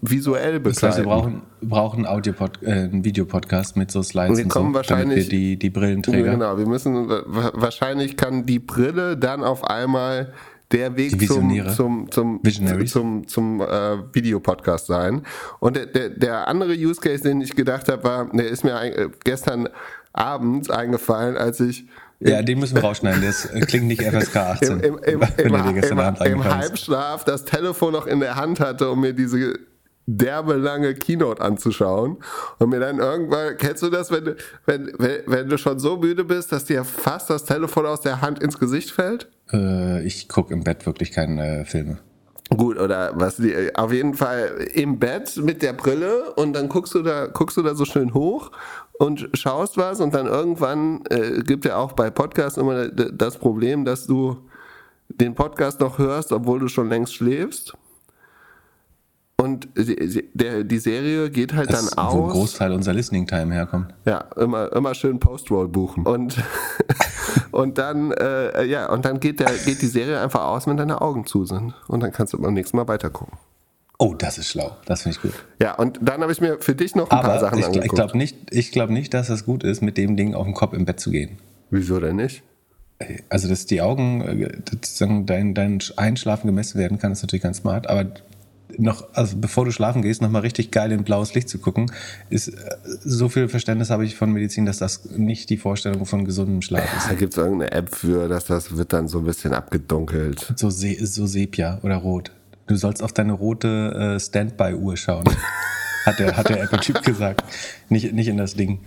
visuell 0.00 0.60
begleiten. 0.60 0.80
Das 0.80 0.82
heißt, 0.82 0.98
wir 0.98 1.04
brauchen, 1.04 1.42
brauchen 1.60 2.06
Audio 2.06 2.32
äh, 2.62 2.70
einen 2.70 3.04
Videopodcast 3.04 3.76
mit 3.76 3.90
so 3.90 4.02
Slides 4.02 4.38
wir 4.38 4.48
kommen 4.48 4.70
so, 4.70 4.76
wahrscheinlich, 4.76 5.30
wir 5.30 5.38
die, 5.38 5.58
die 5.58 5.70
Brillenträger. 5.70 6.30
Genau, 6.30 6.56
wir 6.56 6.66
müssen, 6.66 7.10
wahrscheinlich 7.10 8.16
kann 8.16 8.46
die 8.46 8.60
Brille 8.60 9.18
dann 9.18 9.44
auf 9.44 9.62
einmal 9.64 10.32
der 10.72 10.96
Weg 10.96 11.26
zum, 11.26 11.68
zum, 11.68 12.10
zum, 12.10 12.40
zum, 12.86 13.26
zum 13.26 13.60
äh, 13.60 13.98
Videopodcast 14.12 14.86
sein. 14.86 15.26
Und 15.58 15.76
der, 15.76 15.86
der, 15.86 16.10
der 16.10 16.48
andere 16.48 16.74
Use 16.74 17.00
Case, 17.00 17.22
den 17.22 17.40
ich 17.40 17.56
gedacht 17.56 17.88
habe, 17.88 18.04
war, 18.04 18.30
der 18.32 18.46
ist 18.46 18.62
mir 18.62 18.80
äh, 18.80 19.08
gestern 19.24 19.68
abends 20.12 20.70
eingefallen, 20.70 21.36
als 21.36 21.60
ich 21.60 21.86
ja, 22.22 22.42
den 22.42 22.58
müssen 22.58 22.74
wir 22.74 22.82
rausschneiden. 22.82 23.22
Das 23.22 23.46
äh, 23.46 23.60
klingt 23.60 23.86
nicht 23.86 24.02
FSK 24.02 24.36
18. 24.36 24.80
Im, 24.80 24.98
im, 24.98 25.22
im, 25.38 26.14
im 26.26 26.44
Halbschlaf 26.44 27.24
das 27.24 27.46
Telefon 27.46 27.94
noch 27.94 28.06
in 28.06 28.20
der 28.20 28.36
Hand 28.36 28.60
hatte, 28.60 28.90
um 28.90 29.00
mir 29.00 29.14
diese 29.14 29.58
derbe 30.06 30.54
lange 30.54 30.94
Keynote 30.94 31.40
anzuschauen 31.40 32.18
und 32.58 32.70
mir 32.70 32.80
dann 32.80 32.98
irgendwann, 32.98 33.56
kennst 33.56 33.82
du 33.82 33.90
das, 33.90 34.10
wenn 34.10 34.24
du, 34.24 34.36
wenn, 34.66 34.92
wenn, 34.98 35.20
wenn 35.26 35.48
du 35.48 35.58
schon 35.58 35.78
so 35.78 35.96
müde 35.96 36.24
bist, 36.24 36.52
dass 36.52 36.64
dir 36.64 36.84
fast 36.84 37.30
das 37.30 37.44
Telefon 37.44 37.86
aus 37.86 38.00
der 38.00 38.20
Hand 38.20 38.42
ins 38.42 38.58
Gesicht 38.58 38.90
fällt? 38.90 39.28
Äh, 39.52 40.02
ich 40.04 40.28
gucke 40.28 40.52
im 40.52 40.64
Bett 40.64 40.86
wirklich 40.86 41.12
keine 41.12 41.60
äh, 41.60 41.64
Filme. 41.64 41.98
Gut, 42.56 42.80
oder 42.80 43.12
was 43.14 43.36
die, 43.36 43.54
auf 43.76 43.92
jeden 43.92 44.14
Fall 44.14 44.66
im 44.74 44.98
Bett 44.98 45.36
mit 45.36 45.62
der 45.62 45.72
Brille 45.72 46.32
und 46.34 46.52
dann 46.52 46.68
guckst 46.68 46.92
du 46.94 47.02
da, 47.02 47.26
guckst 47.26 47.56
du 47.56 47.62
da 47.62 47.76
so 47.76 47.84
schön 47.84 48.12
hoch 48.12 48.50
und 48.98 49.28
schaust 49.34 49.76
was 49.76 50.00
und 50.00 50.14
dann 50.14 50.26
irgendwann 50.26 51.04
äh, 51.10 51.42
gibt 51.44 51.64
ja 51.64 51.76
auch 51.76 51.92
bei 51.92 52.10
Podcasts 52.10 52.58
immer 52.58 52.88
das 52.88 53.38
Problem, 53.38 53.84
dass 53.84 54.06
du 54.06 54.36
den 55.08 55.36
Podcast 55.36 55.78
noch 55.78 55.98
hörst, 55.98 56.32
obwohl 56.32 56.58
du 56.58 56.66
schon 56.66 56.88
längst 56.88 57.14
schläfst. 57.14 57.74
Und 59.40 59.68
die, 59.74 60.66
die 60.66 60.78
Serie 60.78 61.30
geht 61.30 61.54
halt 61.54 61.72
das, 61.72 61.86
dann 61.86 61.98
aus. 61.98 62.14
Wo 62.14 62.24
ein 62.24 62.30
Großteil 62.30 62.72
unserer 62.72 62.92
Listening 62.92 63.26
Time 63.26 63.54
herkommt. 63.54 63.94
Ja, 64.04 64.18
immer, 64.36 64.70
immer 64.72 64.94
schön 64.94 65.18
Post-Roll 65.18 65.68
buchen. 65.68 66.04
Und, 66.04 66.36
und 67.50 67.78
dann, 67.78 68.12
äh, 68.12 68.64
ja, 68.66 68.90
und 68.90 69.06
dann 69.06 69.18
geht, 69.18 69.40
der, 69.40 69.50
geht 69.64 69.80
die 69.80 69.86
Serie 69.86 70.20
einfach 70.20 70.44
aus, 70.44 70.66
wenn 70.66 70.76
deine 70.76 71.00
Augen 71.00 71.24
zu 71.24 71.46
sind. 71.46 71.72
Und 71.88 72.00
dann 72.00 72.12
kannst 72.12 72.34
du 72.34 72.38
beim 72.38 72.52
nächsten 72.52 72.76
Mal 72.76 72.86
weitergucken. 72.86 73.38
Oh, 73.98 74.14
das 74.14 74.36
ist 74.36 74.48
schlau. 74.48 74.76
Das 74.84 75.02
finde 75.02 75.16
ich 75.16 75.22
gut. 75.22 75.32
Ja, 75.60 75.74
und 75.74 75.98
dann 76.02 76.20
habe 76.20 76.32
ich 76.32 76.42
mir 76.42 76.58
für 76.60 76.74
dich 76.74 76.94
noch 76.94 77.10
ein 77.10 77.18
Aber 77.18 77.28
paar 77.28 77.40
Sachen 77.40 77.58
ich, 77.58 77.64
angeguckt. 77.64 77.86
Ich 77.86 77.94
glaube 77.94 78.18
nicht, 78.18 78.72
glaub 78.72 78.90
nicht, 78.90 79.14
dass 79.14 79.30
es 79.30 79.46
gut 79.46 79.64
ist, 79.64 79.80
mit 79.80 79.96
dem 79.96 80.18
Ding 80.18 80.34
auf 80.34 80.44
den 80.44 80.54
Kopf 80.54 80.74
im 80.74 80.84
Bett 80.84 81.00
zu 81.00 81.10
gehen. 81.10 81.38
Wieso 81.70 81.98
denn 81.98 82.16
nicht? 82.16 82.42
Also, 83.30 83.48
dass 83.48 83.64
die 83.64 83.80
Augen, 83.80 84.20
äh, 84.20 84.58
dass 84.80 84.98
dein, 84.98 85.54
dein 85.54 85.78
Einschlafen 85.96 86.46
gemessen 86.46 86.78
werden 86.78 86.98
kann, 86.98 87.12
ist 87.12 87.22
natürlich 87.22 87.42
ganz 87.42 87.58
smart. 87.58 87.88
Aber 87.88 88.04
noch, 88.78 89.08
also 89.14 89.36
bevor 89.36 89.64
du 89.64 89.70
schlafen 89.70 90.02
gehst, 90.02 90.22
nochmal 90.22 90.42
richtig 90.42 90.70
geil 90.70 90.92
in 90.92 91.04
blaues 91.04 91.34
Licht 91.34 91.48
zu 91.48 91.58
gucken, 91.58 91.90
ist 92.28 92.48
äh, 92.48 92.54
so 92.84 93.28
viel 93.28 93.48
Verständnis 93.48 93.90
habe 93.90 94.04
ich 94.04 94.16
von 94.16 94.32
Medizin, 94.32 94.66
dass 94.66 94.78
das 94.78 95.04
nicht 95.10 95.50
die 95.50 95.56
Vorstellung 95.56 96.06
von 96.06 96.24
gesundem 96.24 96.62
Schlaf 96.62 96.84
ist. 96.96 97.10
Da 97.10 97.14
gibt 97.14 97.32
es 97.32 97.38
irgendeine 97.38 97.72
App 97.72 97.94
für, 97.94 98.28
dass 98.28 98.44
das 98.44 98.76
wird 98.76 98.92
dann 98.92 99.08
so 99.08 99.18
ein 99.18 99.24
bisschen 99.24 99.52
abgedunkelt. 99.52 100.52
So, 100.56 100.70
Se 100.70 100.96
so 101.00 101.26
Sepia 101.26 101.78
oder 101.82 101.96
Rot. 101.96 102.30
Du 102.66 102.76
sollst 102.76 103.02
auf 103.02 103.12
deine 103.12 103.32
rote 103.32 104.14
äh, 104.16 104.20
Standby-Uhr 104.20 104.96
schauen. 104.96 105.24
hat 106.06 106.18
der, 106.18 106.36
hat 106.36 106.48
der 106.48 106.62
Apple-Typ 106.62 107.02
gesagt. 107.02 107.42
Nicht, 107.88 108.12
nicht 108.12 108.28
in 108.28 108.36
das 108.36 108.54
Ding. 108.54 108.80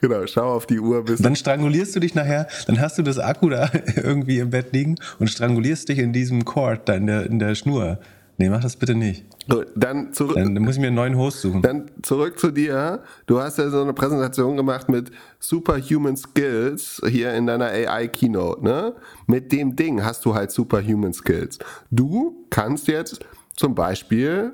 Genau, 0.00 0.26
schau 0.26 0.54
auf 0.54 0.66
die 0.66 0.80
Uhr 0.80 1.04
bis. 1.04 1.20
Dann 1.20 1.36
strangulierst 1.36 1.94
du 1.94 2.00
dich 2.00 2.14
nachher, 2.14 2.48
dann 2.66 2.80
hast 2.80 2.96
du 2.98 3.02
das 3.02 3.18
Akku 3.18 3.50
da 3.50 3.70
irgendwie 3.96 4.38
im 4.38 4.50
Bett 4.50 4.72
liegen 4.72 4.96
und 5.18 5.28
strangulierst 5.28 5.88
dich 5.88 5.98
in 5.98 6.12
diesem 6.12 6.44
Cord 6.44 6.88
da 6.88 6.94
in 6.94 7.06
der, 7.06 7.26
in 7.26 7.38
der 7.38 7.54
Schnur. 7.54 7.98
Nee, 8.40 8.48
mach 8.48 8.62
das 8.62 8.76
bitte 8.76 8.94
nicht. 8.94 9.26
Gut, 9.50 9.66
dann 9.74 10.14
zurück. 10.14 10.34
Dann, 10.34 10.54
dann, 10.54 10.64
muss 10.64 10.76
ich 10.76 10.80
mir 10.80 10.86
einen 10.86 10.96
neuen 10.96 11.14
Host 11.18 11.42
suchen. 11.42 11.60
Dann 11.60 11.90
zurück 12.00 12.38
zu 12.38 12.50
dir. 12.50 13.02
Du 13.26 13.38
hast 13.38 13.58
ja 13.58 13.68
so 13.68 13.82
eine 13.82 13.92
Präsentation 13.92 14.56
gemacht 14.56 14.88
mit 14.88 15.10
Superhuman 15.40 16.16
Skills 16.16 17.02
hier 17.06 17.34
in 17.34 17.46
deiner 17.46 17.66
AI 17.66 18.08
Keynote, 18.08 18.64
ne? 18.64 18.94
Mit 19.26 19.52
dem 19.52 19.76
Ding 19.76 20.02
hast 20.02 20.24
du 20.24 20.34
halt 20.34 20.52
Superhuman 20.52 21.12
Skills. 21.12 21.58
Du 21.90 22.46
kannst 22.48 22.88
jetzt 22.88 23.20
zum 23.56 23.74
Beispiel 23.74 24.52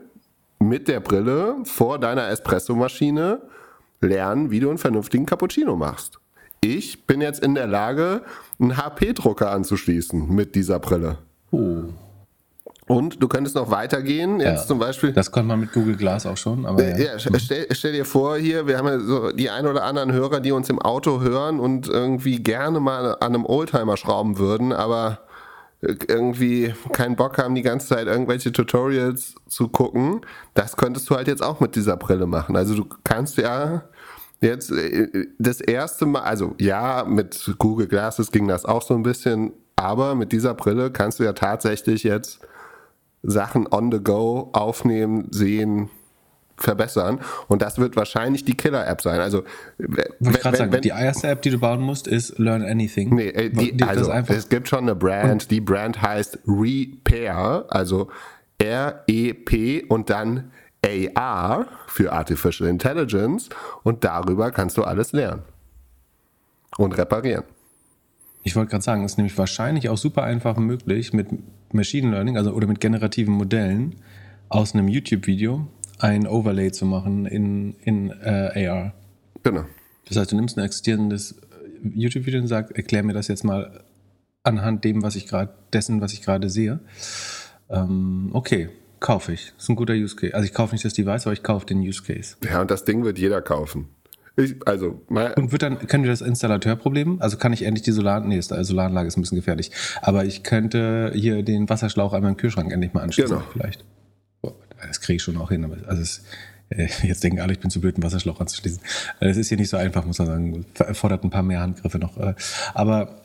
mit 0.58 0.88
der 0.88 0.98
Brille 0.98 1.54
vor 1.62 2.00
deiner 2.00 2.28
Espresso-Maschine 2.28 3.40
lernen, 4.00 4.50
wie 4.50 4.58
du 4.58 4.68
einen 4.68 4.78
vernünftigen 4.78 5.26
Cappuccino 5.26 5.76
machst. 5.76 6.18
Ich 6.60 7.06
bin 7.06 7.20
jetzt 7.20 7.40
in 7.40 7.54
der 7.54 7.68
Lage, 7.68 8.22
einen 8.58 8.76
HP-Drucker 8.76 9.52
anzuschließen 9.52 10.28
mit 10.34 10.56
dieser 10.56 10.80
Brille. 10.80 11.18
Oh. 11.52 11.84
Und 12.88 13.20
du 13.20 13.26
könntest 13.26 13.56
noch 13.56 13.70
weitergehen, 13.70 14.38
jetzt 14.38 14.62
ja, 14.62 14.66
zum 14.66 14.78
Beispiel. 14.78 15.12
Das 15.12 15.32
konnte 15.32 15.48
man 15.48 15.58
mit 15.58 15.72
Google 15.72 15.96
Glass 15.96 16.24
auch 16.24 16.36
schon, 16.36 16.64
aber 16.66 16.84
ja. 16.84 17.14
ja 17.14 17.18
stell, 17.18 17.66
stell, 17.72 17.92
dir 17.92 18.04
vor, 18.04 18.36
hier, 18.36 18.68
wir 18.68 18.78
haben 18.78 18.86
ja 18.86 19.00
so 19.00 19.32
die 19.32 19.50
ein 19.50 19.66
oder 19.66 19.82
anderen 19.82 20.12
Hörer, 20.12 20.38
die 20.38 20.52
uns 20.52 20.70
im 20.70 20.80
Auto 20.80 21.20
hören 21.20 21.58
und 21.58 21.88
irgendwie 21.88 22.40
gerne 22.40 22.78
mal 22.78 23.16
an 23.16 23.34
einem 23.34 23.44
Oldtimer 23.44 23.96
schrauben 23.96 24.38
würden, 24.38 24.72
aber 24.72 25.18
irgendwie 25.80 26.74
keinen 26.92 27.16
Bock 27.16 27.38
haben, 27.38 27.54
die 27.54 27.62
ganze 27.62 27.88
Zeit 27.88 28.06
irgendwelche 28.06 28.52
Tutorials 28.52 29.34
zu 29.48 29.68
gucken. 29.68 30.20
Das 30.54 30.76
könntest 30.76 31.10
du 31.10 31.16
halt 31.16 31.26
jetzt 31.26 31.42
auch 31.42 31.58
mit 31.60 31.74
dieser 31.74 31.96
Brille 31.96 32.26
machen. 32.26 32.56
Also 32.56 32.74
du 32.74 32.86
kannst 33.04 33.36
ja 33.36 33.82
jetzt 34.40 34.70
äh, 34.70 35.26
das 35.38 35.60
erste 35.60 36.06
Mal, 36.06 36.22
also 36.22 36.54
ja, 36.58 37.04
mit 37.04 37.52
Google 37.58 37.88
Glasses 37.88 38.30
ging 38.30 38.48
das 38.48 38.64
auch 38.64 38.82
so 38.82 38.94
ein 38.94 39.02
bisschen 39.02 39.52
Aber 39.76 40.14
mit 40.14 40.32
dieser 40.32 40.54
Brille 40.54 40.90
kannst 40.90 41.18
du 41.18 41.24
ja 41.24 41.32
tatsächlich 41.32 42.02
jetzt 42.02 42.40
Sachen 43.26 43.66
on 43.66 43.90
the 43.92 43.98
go 44.02 44.50
aufnehmen, 44.52 45.28
sehen, 45.30 45.90
verbessern. 46.56 47.20
Und 47.48 47.62
das 47.62 47.78
wird 47.78 47.96
wahrscheinlich 47.96 48.44
die 48.44 48.56
Killer-App 48.56 49.02
sein. 49.02 49.20
Also, 49.20 49.44
wenn, 49.78 50.06
wenn, 50.20 50.54
sagen, 50.54 50.72
wenn, 50.72 50.80
die 50.80 50.88
erste 50.88 51.28
App, 51.28 51.42
die 51.42 51.50
du 51.50 51.58
bauen 51.58 51.80
musst, 51.80 52.06
ist 52.06 52.38
Learn 52.38 52.62
Anything. 52.62 53.14
Nee, 53.14 53.28
äh, 53.28 53.50
die, 53.50 53.82
also, 53.82 54.10
es 54.10 54.48
gibt 54.48 54.68
schon 54.68 54.80
eine 54.80 54.94
Brand, 54.94 55.50
die 55.50 55.60
Brand 55.60 56.00
heißt 56.00 56.38
Repair, 56.46 57.66
also 57.68 58.08
R-E-P 58.58 59.84
und 59.88 60.08
dann 60.08 60.50
AR 60.84 61.66
für 61.88 62.12
Artificial 62.12 62.68
Intelligence 62.68 63.48
und 63.82 64.04
darüber 64.04 64.50
kannst 64.50 64.76
du 64.78 64.84
alles 64.84 65.12
lernen 65.12 65.42
und 66.78 66.96
reparieren. 66.96 67.44
Ich 68.46 68.54
wollte 68.54 68.70
gerade 68.70 68.84
sagen, 68.84 69.02
es 69.02 69.12
ist 69.12 69.18
nämlich 69.18 69.36
wahrscheinlich 69.36 69.88
auch 69.88 69.98
super 69.98 70.22
einfach 70.22 70.56
möglich 70.56 71.12
mit 71.12 71.26
Machine 71.72 72.12
Learning, 72.12 72.36
also 72.36 72.52
oder 72.52 72.68
mit 72.68 72.78
generativen 72.78 73.34
Modellen 73.34 73.96
aus 74.48 74.72
einem 74.72 74.86
YouTube-Video 74.86 75.66
ein 75.98 76.28
Overlay 76.28 76.70
zu 76.70 76.86
machen 76.86 77.26
in, 77.26 77.74
in 77.82 78.10
äh, 78.10 78.68
AR. 78.68 78.94
Genau. 79.42 79.64
Das 80.06 80.16
heißt, 80.16 80.30
du 80.30 80.36
nimmst 80.36 80.56
ein 80.56 80.64
existierendes 80.64 81.32
äh, 81.32 81.88
YouTube-Video 81.92 82.40
und 82.40 82.46
sagst, 82.46 82.70
erklär 82.76 83.02
mir 83.02 83.14
das 83.14 83.26
jetzt 83.26 83.42
mal 83.42 83.82
anhand 84.44 84.84
dem, 84.84 85.02
was 85.02 85.16
ich 85.16 85.26
gerade, 85.26 85.52
dessen, 85.72 86.00
was 86.00 86.12
ich 86.12 86.22
gerade 86.22 86.48
sehe. 86.48 86.78
Ähm, 87.68 88.30
okay, 88.32 88.68
kaufe 89.00 89.32
ich. 89.32 89.54
Das 89.56 89.64
ist 89.64 89.70
ein 89.70 89.76
guter 89.76 89.94
Use 89.94 90.14
Case. 90.14 90.34
Also 90.34 90.46
ich 90.46 90.54
kaufe 90.54 90.72
nicht 90.72 90.84
das 90.84 90.94
Device, 90.94 91.26
aber 91.26 91.32
ich 91.32 91.42
kaufe 91.42 91.66
den 91.66 91.80
Use 91.80 92.04
Case. 92.04 92.36
Ja, 92.48 92.60
und 92.60 92.70
das 92.70 92.84
Ding 92.84 93.02
wird 93.02 93.18
jeder 93.18 93.42
kaufen. 93.42 93.88
Ich, 94.36 94.56
also, 94.66 95.00
und 95.08 95.52
wird 95.52 95.62
dann, 95.62 95.78
können 95.78 96.04
wir 96.04 96.10
das 96.10 96.20
Installateurproblem? 96.20 97.22
Also 97.22 97.38
kann 97.38 97.54
ich 97.54 97.62
endlich 97.62 97.84
die 97.84 97.92
Solar, 97.92 98.20
nee, 98.20 98.38
Solaranlage 98.40 99.08
ist 99.08 99.16
ein 99.16 99.22
bisschen 99.22 99.36
gefährlich. 99.36 99.70
Aber 100.02 100.26
ich 100.26 100.42
könnte 100.42 101.10
hier 101.14 101.42
den 101.42 101.68
Wasserschlauch 101.68 102.12
einmal 102.12 102.32
im 102.32 102.36
Kühlschrank 102.36 102.70
endlich 102.70 102.92
mal 102.92 103.02
anschließen, 103.02 103.38
genau. 103.38 103.48
vielleicht. 103.52 103.84
Das 104.86 105.00
kriege 105.00 105.16
ich 105.16 105.22
schon 105.22 105.38
auch 105.38 105.48
hin. 105.48 105.64
Aber 105.64 105.76
also 105.86 106.02
es, 106.02 106.22
äh, 106.68 106.86
jetzt 107.02 107.24
denken 107.24 107.40
alle, 107.40 107.52
ich 107.54 107.60
bin 107.60 107.70
zu 107.70 107.80
blöd, 107.80 107.96
einen 107.96 108.02
Wasserschlauch 108.02 108.38
anzuschließen. 108.38 108.80
Es 109.20 109.38
ist 109.38 109.48
hier 109.48 109.56
nicht 109.56 109.70
so 109.70 109.78
einfach, 109.78 110.04
muss 110.04 110.18
man 110.18 110.28
sagen. 110.28 110.66
Erfordert 110.78 111.24
ein 111.24 111.30
paar 111.30 111.42
mehr 111.42 111.60
Handgriffe 111.60 111.98
noch. 111.98 112.18
Äh, 112.18 112.34
aber 112.74 113.22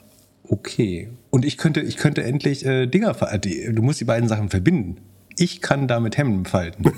okay. 0.48 1.10
Und 1.30 1.44
ich 1.44 1.58
könnte, 1.58 1.82
ich 1.82 1.98
könnte 1.98 2.24
endlich 2.24 2.66
äh, 2.66 2.88
Dinger, 2.88 3.14
du 3.14 3.82
musst 3.82 4.00
die 4.00 4.06
beiden 4.06 4.30
Sachen 4.30 4.50
verbinden 4.50 4.98
ich 5.42 5.62
kann 5.62 5.88
damit 5.88 6.18
Hemden 6.18 6.46
falten. 6.46 6.84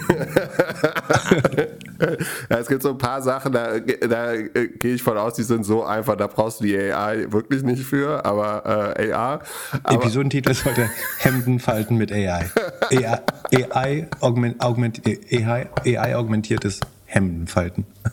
ja, 2.49 2.57
es 2.57 2.67
gibt 2.67 2.83
so 2.83 2.89
ein 2.89 2.97
paar 2.97 3.21
Sachen, 3.21 3.53
da, 3.53 3.79
da 3.79 4.33
äh, 4.33 4.67
gehe 4.67 4.95
ich 4.95 5.03
von 5.03 5.17
aus, 5.17 5.35
die 5.35 5.43
sind 5.43 5.63
so 5.63 5.83
einfach, 5.83 6.17
da 6.17 6.27
brauchst 6.27 6.59
du 6.59 6.65
die 6.65 6.77
AI 6.77 7.31
wirklich 7.31 7.63
nicht 7.63 7.83
für, 7.83 8.25
aber 8.25 8.95
äh, 8.99 9.13
AR. 9.13 9.41
Aber 9.83 10.03
Episodentitel 10.03 10.51
ist 10.51 10.65
heute 10.65 10.89
Hemden 11.19 11.59
falten 11.59 11.97
mit 11.97 12.11
AI. 12.11 12.49
AI, 12.91 13.21
AI, 13.71 14.07
augment, 14.19 14.61
augment, 14.61 15.01
AI, 15.05 15.69
AI 15.85 16.15
augmentiertes 16.15 16.81
Hemdenfalten. 17.05 17.85
Ja, 18.03 18.11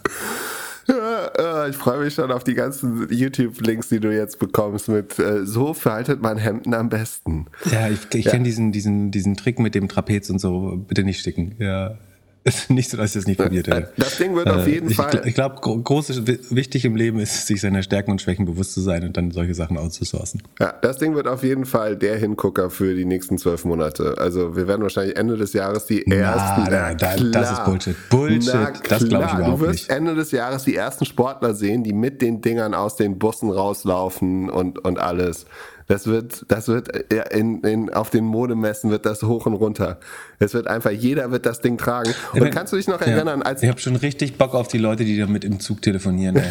ich 1.70 1.76
freue 1.76 2.04
mich 2.04 2.14
schon 2.14 2.30
auf 2.32 2.44
die 2.44 2.54
ganzen 2.54 3.08
YouTube-Links, 3.10 3.88
die 3.88 4.00
du 4.00 4.14
jetzt 4.14 4.38
bekommst 4.38 4.88
mit 4.88 5.18
äh, 5.18 5.44
so 5.44 5.74
verhaltet 5.74 6.22
man 6.22 6.38
Hemden 6.38 6.74
am 6.74 6.88
besten. 6.88 7.46
Ja, 7.70 7.88
ich, 7.88 8.00
ich 8.14 8.24
ja. 8.24 8.30
kenne 8.32 8.44
diesen, 8.44 8.72
diesen, 8.72 9.10
diesen 9.10 9.36
Trick 9.36 9.58
mit 9.58 9.74
dem 9.74 9.88
Trapez 9.88 10.30
und 10.30 10.38
so. 10.38 10.82
Bitte 10.88 11.04
nicht 11.04 11.20
sticken. 11.20 11.54
Ja. 11.58 11.96
Nicht 12.68 12.90
so, 12.90 12.96
dass 12.96 13.10
ich 13.10 13.14
das 13.20 13.26
nicht 13.26 13.38
probiert 13.38 13.66
hätte. 13.66 13.92
Das 13.98 14.16
Ding 14.16 14.34
wird 14.34 14.48
auf 14.48 14.66
äh, 14.66 14.70
jeden 14.70 14.90
ich, 14.90 14.96
Fall. 14.96 15.22
Ich 15.26 15.34
glaube, 15.34 15.56
groß 15.60 16.26
wichtig 16.50 16.86
im 16.86 16.96
Leben 16.96 17.20
ist, 17.20 17.46
sich 17.46 17.60
seiner 17.60 17.82
Stärken 17.82 18.12
und 18.12 18.22
Schwächen 18.22 18.46
bewusst 18.46 18.72
zu 18.72 18.80
sein 18.80 19.04
und 19.04 19.16
dann 19.16 19.30
solche 19.30 19.54
Sachen 19.54 19.76
auszusourcen. 19.76 20.42
Ja, 20.58 20.72
das 20.80 20.96
Ding 20.96 21.14
wird 21.14 21.28
auf 21.28 21.42
jeden 21.42 21.66
Fall 21.66 21.96
der 21.96 22.16
Hingucker 22.16 22.70
für 22.70 22.94
die 22.94 23.04
nächsten 23.04 23.36
zwölf 23.36 23.66
Monate. 23.66 24.16
Also 24.18 24.56
wir 24.56 24.66
werden 24.66 24.82
wahrscheinlich 24.82 25.16
Ende 25.16 25.36
des 25.36 25.52
Jahres 25.52 25.84
die 25.84 26.06
ersten. 26.06 26.62
Na, 26.70 26.94
na, 26.94 26.94
das 26.94 27.52
ist 27.52 27.64
Bullshit. 27.64 27.96
Bullshit. 28.08 28.54
das 28.88 29.06
glaube 29.06 29.26
ich 29.26 29.34
überhaupt 29.34 29.60
Du 29.60 29.66
wirst 29.66 29.88
nicht. 29.88 29.90
Ende 29.90 30.14
des 30.14 30.30
Jahres 30.30 30.64
die 30.64 30.76
ersten 30.76 31.04
Sportler 31.04 31.54
sehen, 31.54 31.84
die 31.84 31.92
mit 31.92 32.22
den 32.22 32.40
Dingern 32.40 32.72
aus 32.72 32.96
den 32.96 33.18
Bussen 33.18 33.50
rauslaufen 33.50 34.48
und, 34.48 34.78
und 34.78 34.98
alles. 34.98 35.44
Das 35.90 36.06
wird, 36.06 36.44
das 36.46 36.68
wird 36.68 36.88
in, 37.32 37.62
in, 37.62 37.92
auf 37.92 38.10
den 38.10 38.24
Modemessen 38.24 38.90
wird 38.92 39.04
das 39.06 39.24
hoch 39.24 39.46
und 39.46 39.54
runter. 39.54 39.98
Es 40.38 40.54
wird 40.54 40.68
einfach, 40.68 40.92
jeder 40.92 41.32
wird 41.32 41.46
das 41.46 41.62
Ding 41.62 41.78
tragen. 41.78 42.14
Und 42.32 42.44
ja, 42.44 42.48
kannst 42.50 42.72
du 42.72 42.76
dich 42.76 42.86
noch 42.86 43.00
erinnern, 43.00 43.42
als. 43.42 43.64
Ich 43.64 43.68
habe 43.68 43.80
schon 43.80 43.96
richtig 43.96 44.38
Bock 44.38 44.54
auf 44.54 44.68
die 44.68 44.78
Leute, 44.78 45.04
die 45.04 45.18
damit 45.18 45.44
im 45.44 45.58
Zug 45.58 45.82
telefonieren, 45.82 46.36
ey. 46.36 46.44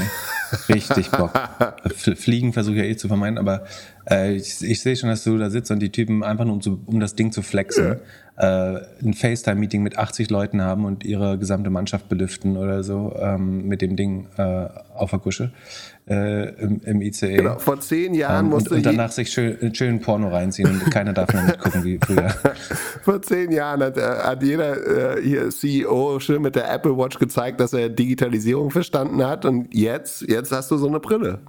richtig 0.75 1.09
Bock. 1.11 1.31
Fliegen 2.17 2.51
versuche 2.51 2.75
ich 2.75 2.81
ja 2.81 2.89
eh 2.89 2.97
zu 2.97 3.07
vermeiden, 3.07 3.37
aber 3.37 3.63
äh, 4.09 4.35
ich, 4.35 4.61
ich 4.61 4.81
sehe 4.81 4.95
schon, 4.95 5.09
dass 5.09 5.23
du 5.23 5.37
da 5.37 5.49
sitzt 5.49 5.71
und 5.71 5.79
die 5.79 5.91
Typen 5.91 6.23
einfach 6.23 6.45
nur 6.45 6.55
um, 6.55 6.61
zu, 6.61 6.81
um 6.85 6.99
das 6.99 7.15
Ding 7.15 7.31
zu 7.31 7.41
flexen, 7.41 7.97
ja. 8.37 8.75
äh, 8.75 8.81
ein 9.03 9.13
FaceTime-Meeting 9.13 9.83
mit 9.83 9.97
80 9.97 10.29
Leuten 10.29 10.61
haben 10.61 10.85
und 10.85 11.03
ihre 11.03 11.37
gesamte 11.37 11.69
Mannschaft 11.69 12.09
belüften 12.09 12.57
oder 12.57 12.83
so 12.83 13.15
ähm, 13.19 13.67
mit 13.67 13.81
dem 13.81 13.95
Ding 13.95 14.27
äh, 14.37 14.67
auf 14.95 15.11
der 15.11 15.19
Kusche 15.19 15.51
äh, 16.09 16.49
im, 16.55 16.81
im, 16.83 17.01
ICE. 17.01 17.37
Genau, 17.37 17.59
vor 17.59 17.79
zehn 17.79 18.13
Jahren 18.13 18.45
ähm, 18.45 18.51
musste 18.51 18.71
und, 18.71 18.77
und 18.77 18.85
danach 18.85 19.11
sich 19.11 19.31
schön, 19.31 19.75
schön 19.75 19.99
Porno 20.01 20.29
reinziehen 20.29 20.69
und 20.69 20.91
keiner 20.91 21.13
darf 21.13 21.31
mehr 21.33 21.43
mitgucken 21.43 21.83
wie 21.83 21.99
früher. 22.03 22.29
vor 23.03 23.21
zehn 23.21 23.51
Jahren 23.51 23.83
hat, 23.83 23.97
äh, 23.97 24.01
hat 24.01 24.43
jeder 24.43 25.19
hier 25.21 25.49
CEO 25.49 26.19
schön 26.19 26.41
mit 26.41 26.55
der 26.55 26.71
Apple 26.71 26.97
Watch 26.97 27.19
gezeigt, 27.19 27.59
dass 27.59 27.73
er 27.73 27.89
Digitalisierung 27.89 28.71
verstanden 28.71 29.25
hat 29.25 29.45
und 29.45 29.73
jetzt, 29.73 30.21
jetzt 30.21 30.51
hast 30.51 30.71
du 30.71 30.77
so 30.77 30.87
eine 30.87 30.99
Brille. 30.99 31.39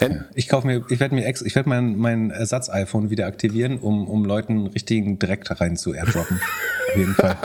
En 0.00 0.24
ich 0.34 0.48
kaufe 0.48 0.66
mir, 0.66 0.84
ich 0.88 0.98
werde 0.98 1.14
mir 1.14 1.24
ex, 1.24 1.40
ich 1.40 1.54
werde 1.54 1.68
mein, 1.68 1.96
mein 1.96 2.30
Ersatz-iPhone 2.30 3.10
wieder 3.10 3.26
aktivieren, 3.26 3.78
um, 3.78 4.08
um 4.08 4.24
Leuten 4.24 4.66
richtigen 4.66 5.20
Dreck 5.20 5.48
rein 5.60 5.76
zu 5.76 5.94
airdroppen. 5.94 6.40
Auf 6.90 6.96
jeden 6.96 7.14
Fall. 7.14 7.36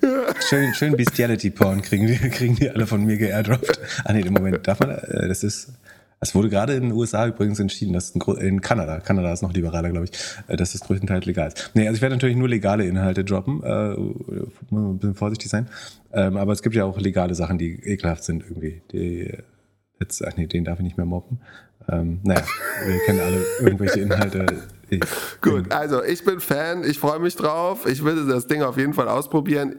schön, 0.48 0.74
schön 0.74 0.96
Bestiality-Porn 0.96 1.82
kriegen 1.82 2.08
die, 2.08 2.16
kriegen 2.16 2.56
die 2.56 2.68
alle 2.68 2.86
von 2.86 3.04
mir 3.04 3.16
geairdroppt. 3.16 3.78
Ah 4.04 4.12
nee, 4.12 4.22
im 4.22 4.32
Moment 4.32 4.66
darf 4.66 4.80
man, 4.80 4.90
äh, 4.90 5.28
das 5.28 5.44
ist, 5.44 5.68
es 6.18 6.34
wurde 6.34 6.48
gerade 6.48 6.74
in 6.74 6.82
den 6.82 6.92
USA 6.92 7.26
übrigens 7.26 7.60
entschieden, 7.60 7.92
dass 7.92 8.10
in 8.10 8.60
Kanada, 8.60 8.98
Kanada 8.98 9.32
ist 9.32 9.42
noch 9.42 9.52
liberaler, 9.52 9.90
glaube 9.90 10.06
ich, 10.06 10.12
äh, 10.48 10.56
dass 10.56 10.72
das 10.72 10.80
größtenteils 10.80 11.26
legal 11.26 11.48
ist. 11.48 11.70
Nee, 11.74 11.86
also 11.86 11.96
ich 11.96 12.02
werde 12.02 12.16
natürlich 12.16 12.36
nur 12.36 12.48
legale 12.48 12.86
Inhalte 12.86 13.24
droppen, 13.24 13.62
äh, 13.62 13.94
ein 13.94 14.98
bisschen 14.98 15.14
vorsichtig 15.14 15.48
sein. 15.48 15.68
Ähm, 16.12 16.36
aber 16.36 16.52
es 16.52 16.62
gibt 16.62 16.74
ja 16.74 16.84
auch 16.84 16.98
legale 16.98 17.34
Sachen, 17.34 17.58
die 17.58 17.74
ekelhaft 17.84 18.24
sind 18.24 18.42
irgendwie. 18.42 18.82
Die, 18.92 19.32
jetzt, 19.98 20.24
ach 20.24 20.36
nee, 20.36 20.46
den 20.46 20.64
darf 20.64 20.78
ich 20.78 20.84
nicht 20.84 20.96
mehr 20.96 21.06
mobben. 21.06 21.40
Ähm, 21.88 22.20
naja, 22.22 22.44
wir 22.86 22.98
kennen 23.00 23.20
alle 23.20 23.44
irgendwelche 23.60 24.00
Inhalte. 24.00 24.46
Gut, 25.40 25.72
also 25.72 26.02
ich 26.04 26.24
bin 26.24 26.40
Fan, 26.40 26.84
ich 26.84 26.98
freue 26.98 27.18
mich 27.18 27.34
drauf. 27.34 27.86
Ich 27.86 28.04
will 28.04 28.26
das 28.26 28.46
Ding 28.46 28.62
auf 28.62 28.76
jeden 28.76 28.92
Fall 28.92 29.08
ausprobieren. 29.08 29.76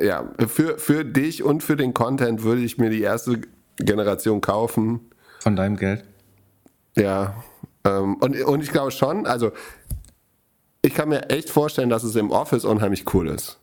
Ja, 0.00 0.30
für, 0.46 0.78
für 0.78 1.04
dich 1.04 1.42
und 1.42 1.62
für 1.62 1.76
den 1.76 1.92
Content 1.92 2.42
würde 2.42 2.62
ich 2.62 2.78
mir 2.78 2.88
die 2.88 3.02
erste 3.02 3.40
Generation 3.78 4.40
kaufen. 4.40 5.00
Von 5.40 5.56
deinem 5.56 5.76
Geld? 5.76 6.04
Ja. 6.96 7.42
Ähm, 7.84 8.14
und, 8.16 8.40
und 8.42 8.62
ich 8.62 8.70
glaube 8.70 8.90
schon, 8.92 9.26
also 9.26 9.52
ich 10.82 10.94
kann 10.94 11.08
mir 11.08 11.28
echt 11.30 11.50
vorstellen, 11.50 11.90
dass 11.90 12.04
es 12.04 12.16
im 12.16 12.30
Office 12.30 12.64
unheimlich 12.64 13.12
cool 13.12 13.28
ist. 13.28 13.58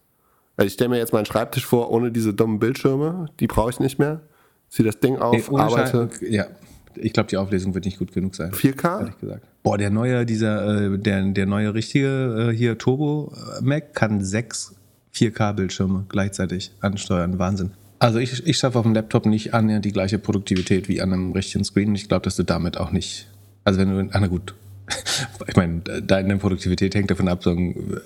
Also 0.55 0.67
ich 0.67 0.73
stelle 0.73 0.89
mir 0.89 0.97
jetzt 0.97 1.13
meinen 1.13 1.25
Schreibtisch 1.25 1.65
vor, 1.65 1.91
ohne 1.91 2.11
diese 2.11 2.33
dummen 2.33 2.59
Bildschirme, 2.59 3.27
die 3.39 3.47
brauche 3.47 3.71
ich 3.71 3.79
nicht 3.79 3.99
mehr. 3.99 4.21
Zieh 4.69 4.83
das 4.83 4.99
Ding 4.99 5.17
auf, 5.17 5.51
nee, 5.51 5.57
arbeite. 5.57 6.09
Ja, 6.27 6.47
ich 6.95 7.13
glaube, 7.13 7.29
die 7.29 7.37
Auflösung 7.37 7.73
wird 7.73 7.85
nicht 7.85 7.99
gut 7.99 8.11
genug 8.11 8.35
sein. 8.35 8.51
4K? 8.51 8.99
Ehrlich 8.99 9.17
gesagt. 9.19 9.47
Boah, 9.63 9.77
der 9.77 9.89
neue, 9.89 10.25
dieser, 10.25 10.93
äh, 10.93 10.99
der, 10.99 11.23
der 11.23 11.45
neue 11.45 11.73
richtige 11.73 12.49
äh, 12.51 12.55
hier 12.55 12.77
Turbo 12.77 13.33
äh, 13.59 13.63
Mac 13.63 13.93
kann 13.93 14.23
sechs 14.23 14.75
4K-Bildschirme 15.15 16.05
gleichzeitig 16.09 16.71
ansteuern. 16.81 17.39
Wahnsinn. 17.39 17.71
Also 17.99 18.19
ich, 18.19 18.45
ich 18.45 18.57
schaffe 18.57 18.77
auf 18.77 18.83
dem 18.83 18.93
Laptop 18.93 19.25
nicht 19.25 19.53
annähernd 19.53 19.85
die 19.85 19.93
gleiche 19.93 20.19
Produktivität 20.19 20.89
wie 20.89 21.01
an 21.01 21.13
einem 21.13 21.31
richtigen 21.31 21.63
Screen. 21.63 21.95
Ich 21.95 22.09
glaube, 22.09 22.23
dass 22.23 22.35
du 22.35 22.43
damit 22.43 22.77
auch 22.77 22.91
nicht. 22.91 23.27
Also 23.63 23.79
wenn 23.79 23.89
du, 23.89 24.13
ah, 24.13 24.19
na 24.19 24.27
gut, 24.27 24.55
ich 25.47 25.55
meine, 25.55 25.79
deine 25.81 26.37
Produktivität 26.37 26.93
hängt 26.95 27.11
davon 27.11 27.29
ab, 27.29 27.43
so 27.43 27.51
ein, 27.51 27.71
in 27.71 28.01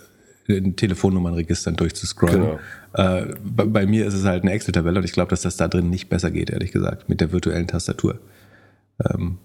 Telefonnummernregistern 0.47 1.75
durchzuscrollen. 1.75 2.41
Genau. 2.41 2.59
Äh, 2.93 3.33
bei, 3.43 3.65
bei, 3.65 3.85
mir 3.85 4.05
ist 4.05 4.13
es 4.13 4.23
halt 4.23 4.43
eine 4.43 4.53
Excel-Tabelle 4.53 4.99
und 4.99 5.05
ich 5.05 5.11
glaube, 5.11 5.29
dass 5.29 5.41
das 5.41 5.57
da 5.57 5.67
drin 5.67 5.89
nicht 5.89 6.09
besser 6.09 6.31
geht, 6.31 6.49
ehrlich 6.49 6.71
gesagt, 6.71 7.09
mit 7.09 7.21
der 7.21 7.31
virtuellen 7.31 7.67
Tastatur. 7.67 8.19
Ähm, 9.05 9.37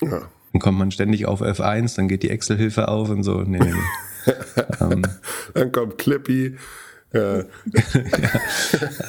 ja. 0.00 0.22
Dann 0.52 0.60
kommt 0.60 0.78
man 0.78 0.90
ständig 0.90 1.26
auf 1.26 1.42
F1, 1.42 1.96
dann 1.96 2.08
geht 2.08 2.22
die 2.22 2.30
Excel-Hilfe 2.30 2.88
auf 2.88 3.10
und 3.10 3.22
so. 3.22 3.42
Nee, 3.42 3.58
nee, 3.58 3.72
nee. 3.72 4.32
ähm, 4.80 5.02
dann 5.52 5.72
kommt 5.72 5.98
Clippy. 5.98 6.56
Ja. 7.12 7.38
ja, 7.42 7.44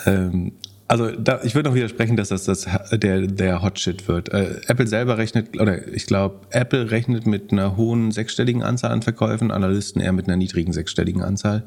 ähm, 0.05 0.51
also 0.87 1.11
da, 1.11 1.39
ich 1.43 1.55
würde 1.55 1.69
noch 1.69 1.75
widersprechen, 1.75 2.15
dass 2.15 2.29
das, 2.29 2.43
das 2.43 2.67
der, 2.91 3.21
der 3.21 3.61
Hot 3.63 3.79
Shit 3.79 4.07
wird. 4.07 4.29
Äh, 4.29 4.61
Apple 4.67 4.85
selber 4.85 5.17
rechnet, 5.17 5.59
oder 5.59 5.87
ich 5.87 6.05
glaube, 6.05 6.41
Apple 6.51 6.91
rechnet 6.91 7.25
mit 7.25 7.51
einer 7.51 7.75
hohen 7.75 8.11
sechsstelligen 8.11 8.61
Anzahl 8.61 8.91
an 8.91 9.01
Verkäufen, 9.01 9.49
Analysten 9.49 10.01
eher 10.01 10.11
mit 10.11 10.27
einer 10.27 10.37
niedrigen 10.37 10.73
sechsstelligen 10.73 11.23
Anzahl. 11.23 11.63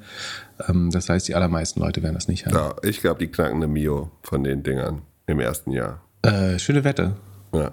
Ähm, 0.69 0.91
das 0.93 1.09
heißt, 1.09 1.27
die 1.27 1.35
allermeisten 1.35 1.81
Leute 1.81 2.03
werden 2.03 2.14
das 2.14 2.29
nicht 2.29 2.47
haben. 2.47 2.55
Ja, 2.55 2.77
ich 2.83 3.01
glaube, 3.01 3.19
die 3.19 3.29
knacken 3.29 3.57
eine 3.57 3.66
Mio 3.66 4.11
von 4.23 4.45
den 4.45 4.62
Dingern 4.62 5.03
im 5.27 5.41
ersten 5.41 5.73
Jahr. 5.73 6.01
Äh, 6.23 6.59
schöne 6.59 6.85
Wette. 6.85 7.16
Ja. 7.53 7.73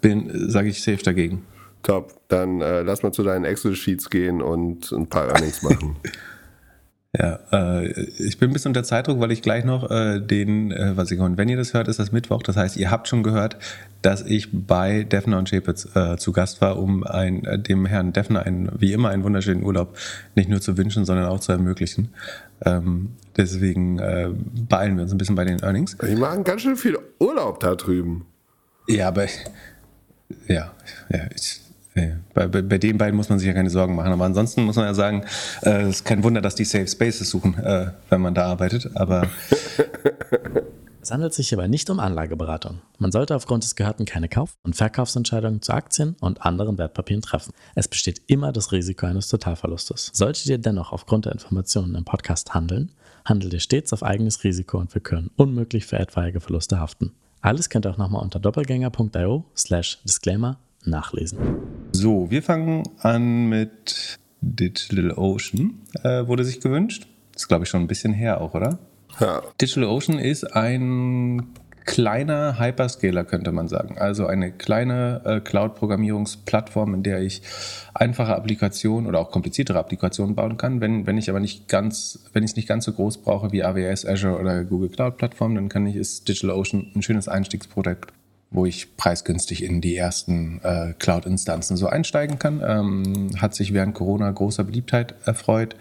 bin, 0.00 0.30
sage 0.50 0.68
ich 0.68 0.82
safe 0.82 1.02
dagegen. 1.02 1.44
Top. 1.82 2.14
Dann 2.28 2.60
äh, 2.60 2.82
lass 2.82 3.02
mal 3.02 3.12
zu 3.12 3.22
deinen 3.22 3.44
Excel-Sheets 3.44 4.08
gehen 4.10 4.40
und 4.40 4.90
ein 4.92 5.08
paar 5.08 5.28
Earnings 5.28 5.62
machen. 5.62 5.96
Ja, 7.18 7.38
äh, 7.50 7.88
ich 8.18 8.38
bin 8.38 8.50
ein 8.50 8.52
bisschen 8.52 8.70
unter 8.70 8.82
Zeitdruck, 8.82 9.20
weil 9.20 9.32
ich 9.32 9.40
gleich 9.40 9.64
noch 9.64 9.90
äh, 9.90 10.20
den, 10.20 10.70
äh, 10.70 10.96
was 10.96 11.10
ich 11.10 11.18
und 11.18 11.38
wenn 11.38 11.48
ihr 11.48 11.56
das 11.56 11.72
hört, 11.72 11.88
ist 11.88 11.98
das 11.98 12.12
Mittwoch. 12.12 12.42
Das 12.42 12.56
heißt, 12.56 12.76
ihr 12.76 12.90
habt 12.90 13.08
schon 13.08 13.22
gehört, 13.22 13.56
dass 14.02 14.22
ich 14.22 14.48
bei 14.52 15.02
Defner 15.04 15.38
und 15.38 15.48
Chapitz 15.48 15.88
äh, 15.96 16.18
zu 16.18 16.32
Gast 16.32 16.60
war, 16.60 16.78
um 16.78 17.04
ein, 17.04 17.44
äh, 17.44 17.58
dem 17.58 17.86
Herrn 17.86 18.12
Defner 18.12 18.44
einen, 18.44 18.70
wie 18.78 18.92
immer 18.92 19.08
einen 19.08 19.24
wunderschönen 19.24 19.62
Urlaub 19.62 19.96
nicht 20.34 20.50
nur 20.50 20.60
zu 20.60 20.76
wünschen, 20.76 21.06
sondern 21.06 21.26
auch 21.26 21.40
zu 21.40 21.52
ermöglichen. 21.52 22.10
Ähm, 22.64 23.10
deswegen 23.36 23.98
äh, 23.98 24.28
beeilen 24.68 24.96
wir 24.96 25.04
uns 25.04 25.12
ein 25.12 25.18
bisschen 25.18 25.36
bei 25.36 25.44
den 25.44 25.60
Earnings. 25.60 25.96
Die 25.96 26.16
machen 26.16 26.44
ganz 26.44 26.62
schön 26.62 26.76
viel 26.76 26.98
Urlaub 27.18 27.60
da 27.60 27.76
drüben. 27.76 28.26
Ja, 28.88 29.08
aber 29.08 29.24
ja, 30.48 30.72
ja, 31.08 31.20
ich, 31.34 31.60
bei, 32.34 32.46
bei, 32.46 32.62
bei, 32.62 32.78
den 32.78 32.98
beiden 32.98 33.16
muss 33.16 33.28
man 33.28 33.38
sich 33.38 33.48
ja 33.48 33.54
keine 33.54 33.70
Sorgen 33.70 33.94
machen. 33.96 34.12
Aber 34.12 34.24
ansonsten 34.24 34.64
muss 34.64 34.76
man 34.76 34.84
ja 34.84 34.94
sagen, 34.94 35.22
äh, 35.62 35.70
es 35.70 35.86
äh, 35.86 35.88
ist 35.88 36.04
kein 36.04 36.22
Wunder, 36.22 36.42
dass 36.42 36.54
die 36.54 36.64
Safe 36.64 36.86
Spaces 36.86 37.30
suchen, 37.30 37.58
äh, 37.58 37.90
wenn 38.10 38.20
man 38.20 38.34
da 38.34 38.46
arbeitet. 38.46 38.90
Aber 38.94 39.28
es 41.00 41.10
handelt 41.10 41.32
sich 41.32 41.48
hierbei 41.48 41.68
nicht 41.68 41.88
um 41.88 41.98
Anlageberatung. 41.98 42.80
Man 42.98 43.12
sollte 43.12 43.34
aufgrund 43.34 43.64
des 43.64 43.76
Gehörten 43.76 44.04
keine 44.04 44.28
Kauf- 44.28 44.56
und 44.62 44.76
Verkaufsentscheidungen 44.76 45.62
zu 45.62 45.72
Aktien 45.72 46.16
und 46.20 46.42
anderen 46.42 46.76
Wertpapieren 46.76 47.22
treffen. 47.22 47.52
Es 47.74 47.88
besteht 47.88 48.20
immer 48.26 48.52
das 48.52 48.72
Risiko 48.72 49.06
eines 49.06 49.28
Totalverlustes. 49.28 50.10
Solltet 50.12 50.46
ihr 50.46 50.58
dennoch 50.58 50.92
aufgrund 50.92 51.24
der 51.24 51.32
Informationen 51.32 51.94
im 51.94 52.04
Podcast 52.04 52.52
handeln, 52.52 52.92
handelt 53.24 53.54
ihr 53.54 53.60
stets 53.60 53.94
auf 53.94 54.02
eigenes 54.02 54.44
Risiko 54.44 54.78
und 54.78 54.92
wir 54.92 55.00
können 55.00 55.30
unmöglich 55.36 55.86
für 55.86 55.98
etwaige 55.98 56.40
Verluste 56.40 56.78
haften. 56.78 57.12
Alles 57.40 57.70
könnt 57.70 57.86
ihr 57.86 57.90
auch 57.90 57.98
nochmal 57.98 58.22
unter 58.22 58.40
doppelgänger.io 58.40 59.44
slash 59.56 59.98
disclaimer 60.04 60.58
nachlesen. 60.86 61.38
So, 61.92 62.30
wir 62.30 62.42
fangen 62.42 62.82
an 63.00 63.48
mit 63.48 64.18
DigitalOcean. 64.40 65.80
Äh, 66.02 66.26
wurde 66.26 66.44
sich 66.44 66.60
gewünscht. 66.60 67.06
Das 67.32 67.42
ist, 67.42 67.48
glaube 67.48 67.64
ich, 67.64 67.70
schon 67.70 67.82
ein 67.82 67.88
bisschen 67.88 68.12
her 68.12 68.40
auch, 68.40 68.54
oder? 68.54 68.78
Ja. 69.20 69.42
DigitalOcean 69.60 70.18
ist 70.18 70.44
ein 70.44 71.54
kleiner 71.86 72.58
Hyperscaler, 72.58 73.24
könnte 73.24 73.52
man 73.52 73.68
sagen. 73.68 73.96
Also 73.96 74.26
eine 74.26 74.50
kleine 74.50 75.22
äh, 75.24 75.40
Cloud-Programmierungsplattform, 75.40 76.94
in 76.94 77.02
der 77.02 77.22
ich 77.22 77.42
einfache 77.94 78.34
Applikationen 78.34 79.06
oder 79.06 79.20
auch 79.20 79.30
kompliziertere 79.30 79.78
Applikationen 79.78 80.34
bauen 80.34 80.56
kann. 80.56 80.80
Wenn, 80.80 81.06
wenn 81.06 81.16
ich 81.16 81.30
aber 81.30 81.40
nicht 81.40 81.68
ganz, 81.68 82.18
wenn 82.32 82.42
ich 82.42 82.50
es 82.50 82.56
nicht 82.56 82.68
ganz 82.68 82.84
so 82.84 82.92
groß 82.92 83.18
brauche 83.18 83.52
wie 83.52 83.62
AWS, 83.62 84.04
Azure 84.04 84.38
oder 84.38 84.64
Google 84.64 84.90
Cloud 84.90 85.16
Plattform, 85.16 85.54
dann 85.54 85.68
kann 85.68 85.86
ich, 85.86 85.96
ist 85.96 86.28
DigitalOcean 86.28 86.90
ein 86.94 87.02
schönes 87.02 87.28
Einstiegsprodukt 87.28 88.12
wo 88.50 88.64
ich 88.64 88.96
preisgünstig 88.96 89.62
in 89.62 89.80
die 89.80 89.96
ersten 89.96 90.60
äh, 90.62 90.94
Cloud-Instanzen 90.98 91.76
so 91.76 91.88
einsteigen 91.88 92.38
kann. 92.38 92.62
Ähm, 92.64 93.30
hat 93.40 93.54
sich 93.54 93.72
während 93.72 93.94
Corona 93.94 94.30
großer 94.30 94.64
Beliebtheit 94.64 95.14
erfreut 95.24 95.76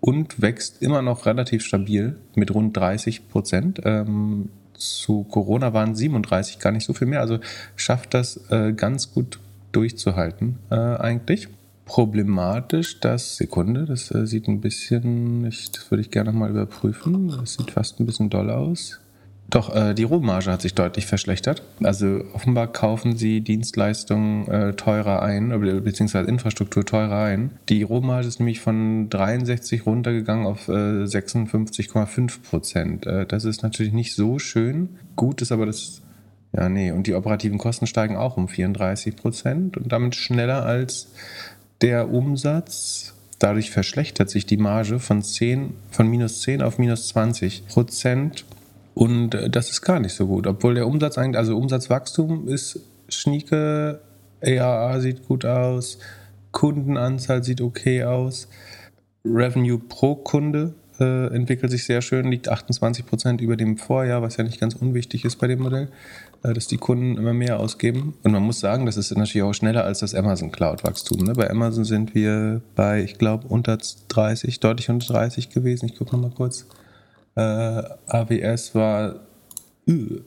und 0.00 0.40
wächst 0.40 0.82
immer 0.82 1.02
noch 1.02 1.26
relativ 1.26 1.64
stabil 1.64 2.16
mit 2.34 2.54
rund 2.54 2.76
30 2.76 3.28
Prozent. 3.28 3.80
Ähm, 3.84 4.50
zu 4.74 5.24
Corona 5.24 5.72
waren 5.72 5.94
37, 5.94 6.58
gar 6.58 6.72
nicht 6.72 6.86
so 6.86 6.94
viel 6.94 7.06
mehr. 7.06 7.20
Also 7.20 7.38
schafft 7.76 8.14
das 8.14 8.40
äh, 8.50 8.72
ganz 8.72 9.12
gut 9.12 9.38
durchzuhalten 9.72 10.58
äh, 10.70 10.74
eigentlich. 10.74 11.48
Problematisch, 11.84 13.00
das 13.00 13.36
Sekunde, 13.36 13.84
das 13.84 14.14
äh, 14.14 14.26
sieht 14.26 14.46
ein 14.46 14.60
bisschen, 14.60 15.44
ich, 15.44 15.72
das 15.72 15.90
würde 15.90 16.02
ich 16.02 16.10
gerne 16.10 16.32
mal 16.32 16.50
überprüfen. 16.50 17.28
Das 17.28 17.54
sieht 17.54 17.72
fast 17.72 17.98
ein 17.98 18.06
bisschen 18.06 18.30
doll 18.30 18.50
aus. 18.50 18.99
Doch, 19.50 19.74
äh, 19.74 19.94
die 19.94 20.04
Rohmarge 20.04 20.52
hat 20.52 20.62
sich 20.62 20.74
deutlich 20.74 21.06
verschlechtert. 21.06 21.64
Also 21.82 22.22
offenbar 22.34 22.68
kaufen 22.68 23.16
sie 23.16 23.40
Dienstleistungen 23.40 24.46
äh, 24.46 24.74
teurer 24.74 25.22
ein, 25.22 25.48
beziehungsweise 25.82 26.28
Infrastruktur 26.28 26.84
teurer 26.84 27.24
ein. 27.24 27.50
Die 27.68 27.82
Rohmarge 27.82 28.28
ist 28.28 28.38
nämlich 28.38 28.60
von 28.60 29.10
63 29.10 29.86
runtergegangen 29.86 30.46
auf 30.46 30.68
äh, 30.68 30.72
56,5 30.72 32.42
Prozent. 32.48 33.06
Äh, 33.06 33.26
das 33.26 33.44
ist 33.44 33.64
natürlich 33.64 33.92
nicht 33.92 34.14
so 34.14 34.38
schön. 34.38 34.90
Gut 35.16 35.42
ist 35.42 35.50
aber 35.50 35.66
das, 35.66 36.00
ja 36.52 36.68
nee, 36.68 36.92
und 36.92 37.08
die 37.08 37.14
operativen 37.14 37.58
Kosten 37.58 37.88
steigen 37.88 38.16
auch 38.16 38.36
um 38.36 38.46
34 38.46 39.16
Prozent 39.16 39.76
und 39.76 39.90
damit 39.90 40.14
schneller 40.14 40.64
als 40.64 41.08
der 41.80 42.12
Umsatz. 42.12 43.14
Dadurch 43.40 43.72
verschlechtert 43.72 44.30
sich 44.30 44.46
die 44.46 44.58
Marge 44.58 45.00
von 45.00 45.22
10, 45.22 45.74
von 45.90 46.06
minus 46.06 46.42
10 46.42 46.62
auf 46.62 46.78
minus 46.78 47.08
20 47.08 47.66
Prozent. 47.66 48.44
Und 48.94 49.34
äh, 49.34 49.50
das 49.50 49.70
ist 49.70 49.82
gar 49.82 50.00
nicht 50.00 50.14
so 50.14 50.26
gut, 50.26 50.46
obwohl 50.46 50.74
der 50.74 50.86
Umsatz 50.86 51.18
eigentlich, 51.18 51.38
also 51.38 51.56
Umsatzwachstum 51.56 52.48
ist 52.48 52.80
schnieke, 53.08 54.00
ARA 54.42 55.00
sieht 55.00 55.26
gut 55.26 55.44
aus, 55.44 55.98
Kundenanzahl 56.52 57.44
sieht 57.44 57.60
okay 57.60 58.04
aus, 58.04 58.48
Revenue 59.24 59.78
pro 59.78 60.14
Kunde 60.16 60.74
äh, 61.00 61.34
entwickelt 61.34 61.70
sich 61.70 61.84
sehr 61.84 62.02
schön, 62.02 62.30
liegt 62.30 62.48
28 62.48 63.06
Prozent 63.06 63.40
über 63.40 63.56
dem 63.56 63.78
Vorjahr, 63.78 64.22
was 64.22 64.36
ja 64.36 64.44
nicht 64.44 64.60
ganz 64.60 64.74
unwichtig 64.74 65.24
ist 65.24 65.36
bei 65.36 65.46
dem 65.46 65.60
Modell, 65.60 65.88
äh, 66.42 66.52
dass 66.52 66.66
die 66.66 66.76
Kunden 66.76 67.16
immer 67.16 67.32
mehr 67.32 67.58
ausgeben. 67.58 68.14
Und 68.22 68.32
man 68.32 68.42
muss 68.42 68.60
sagen, 68.60 68.86
das 68.86 68.96
ist 68.96 69.10
natürlich 69.16 69.42
auch 69.42 69.54
schneller 69.54 69.84
als 69.84 70.00
das 70.00 70.14
Amazon 70.14 70.52
Cloud-Wachstum. 70.52 71.24
Ne? 71.24 71.32
Bei 71.32 71.50
Amazon 71.50 71.84
sind 71.84 72.14
wir 72.14 72.60
bei, 72.76 73.02
ich 73.02 73.18
glaube, 73.18 73.48
unter 73.48 73.78
30, 74.08 74.60
deutlich 74.60 74.90
unter 74.90 75.14
30 75.14 75.50
gewesen. 75.50 75.86
Ich 75.86 75.96
gucke 75.96 76.14
nochmal 76.14 76.32
kurz. 76.32 76.66
Äh, 77.40 77.82
AWS 78.06 78.74
war 78.74 79.14
äh, 79.86 80.20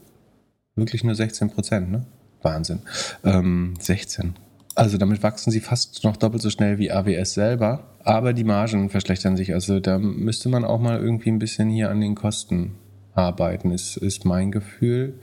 wirklich 0.76 1.04
nur 1.04 1.14
16 1.14 1.52
Prozent, 1.52 1.92
ne? 1.92 2.06
Wahnsinn. 2.42 2.80
Ähm, 3.24 3.76
16. 3.80 4.34
Also 4.76 4.98
damit 4.98 5.22
wachsen 5.22 5.52
sie 5.52 5.60
fast 5.60 6.04
noch 6.04 6.18
doppelt 6.18 6.42
so 6.42 6.50
schnell 6.50 6.80
wie 6.80 6.92
AWS 6.92 7.36
selber, 7.36 7.84
aber 8.04 8.34
die 8.34 8.44
Margen 8.44 8.90
verschlechtern 8.90 9.38
sich. 9.38 9.54
Also 9.54 9.80
da 9.80 10.00
müsste 10.00 10.50
man 10.50 10.66
auch 10.66 10.80
mal 10.80 11.00
irgendwie 11.00 11.30
ein 11.30 11.38
bisschen 11.38 11.70
hier 11.70 11.92
an 11.92 12.02
den 12.02 12.16
Kosten 12.16 12.76
arbeiten, 13.14 13.70
ist, 13.70 13.98
ist 13.98 14.26
mein 14.26 14.52
Gefühl. 14.52 15.20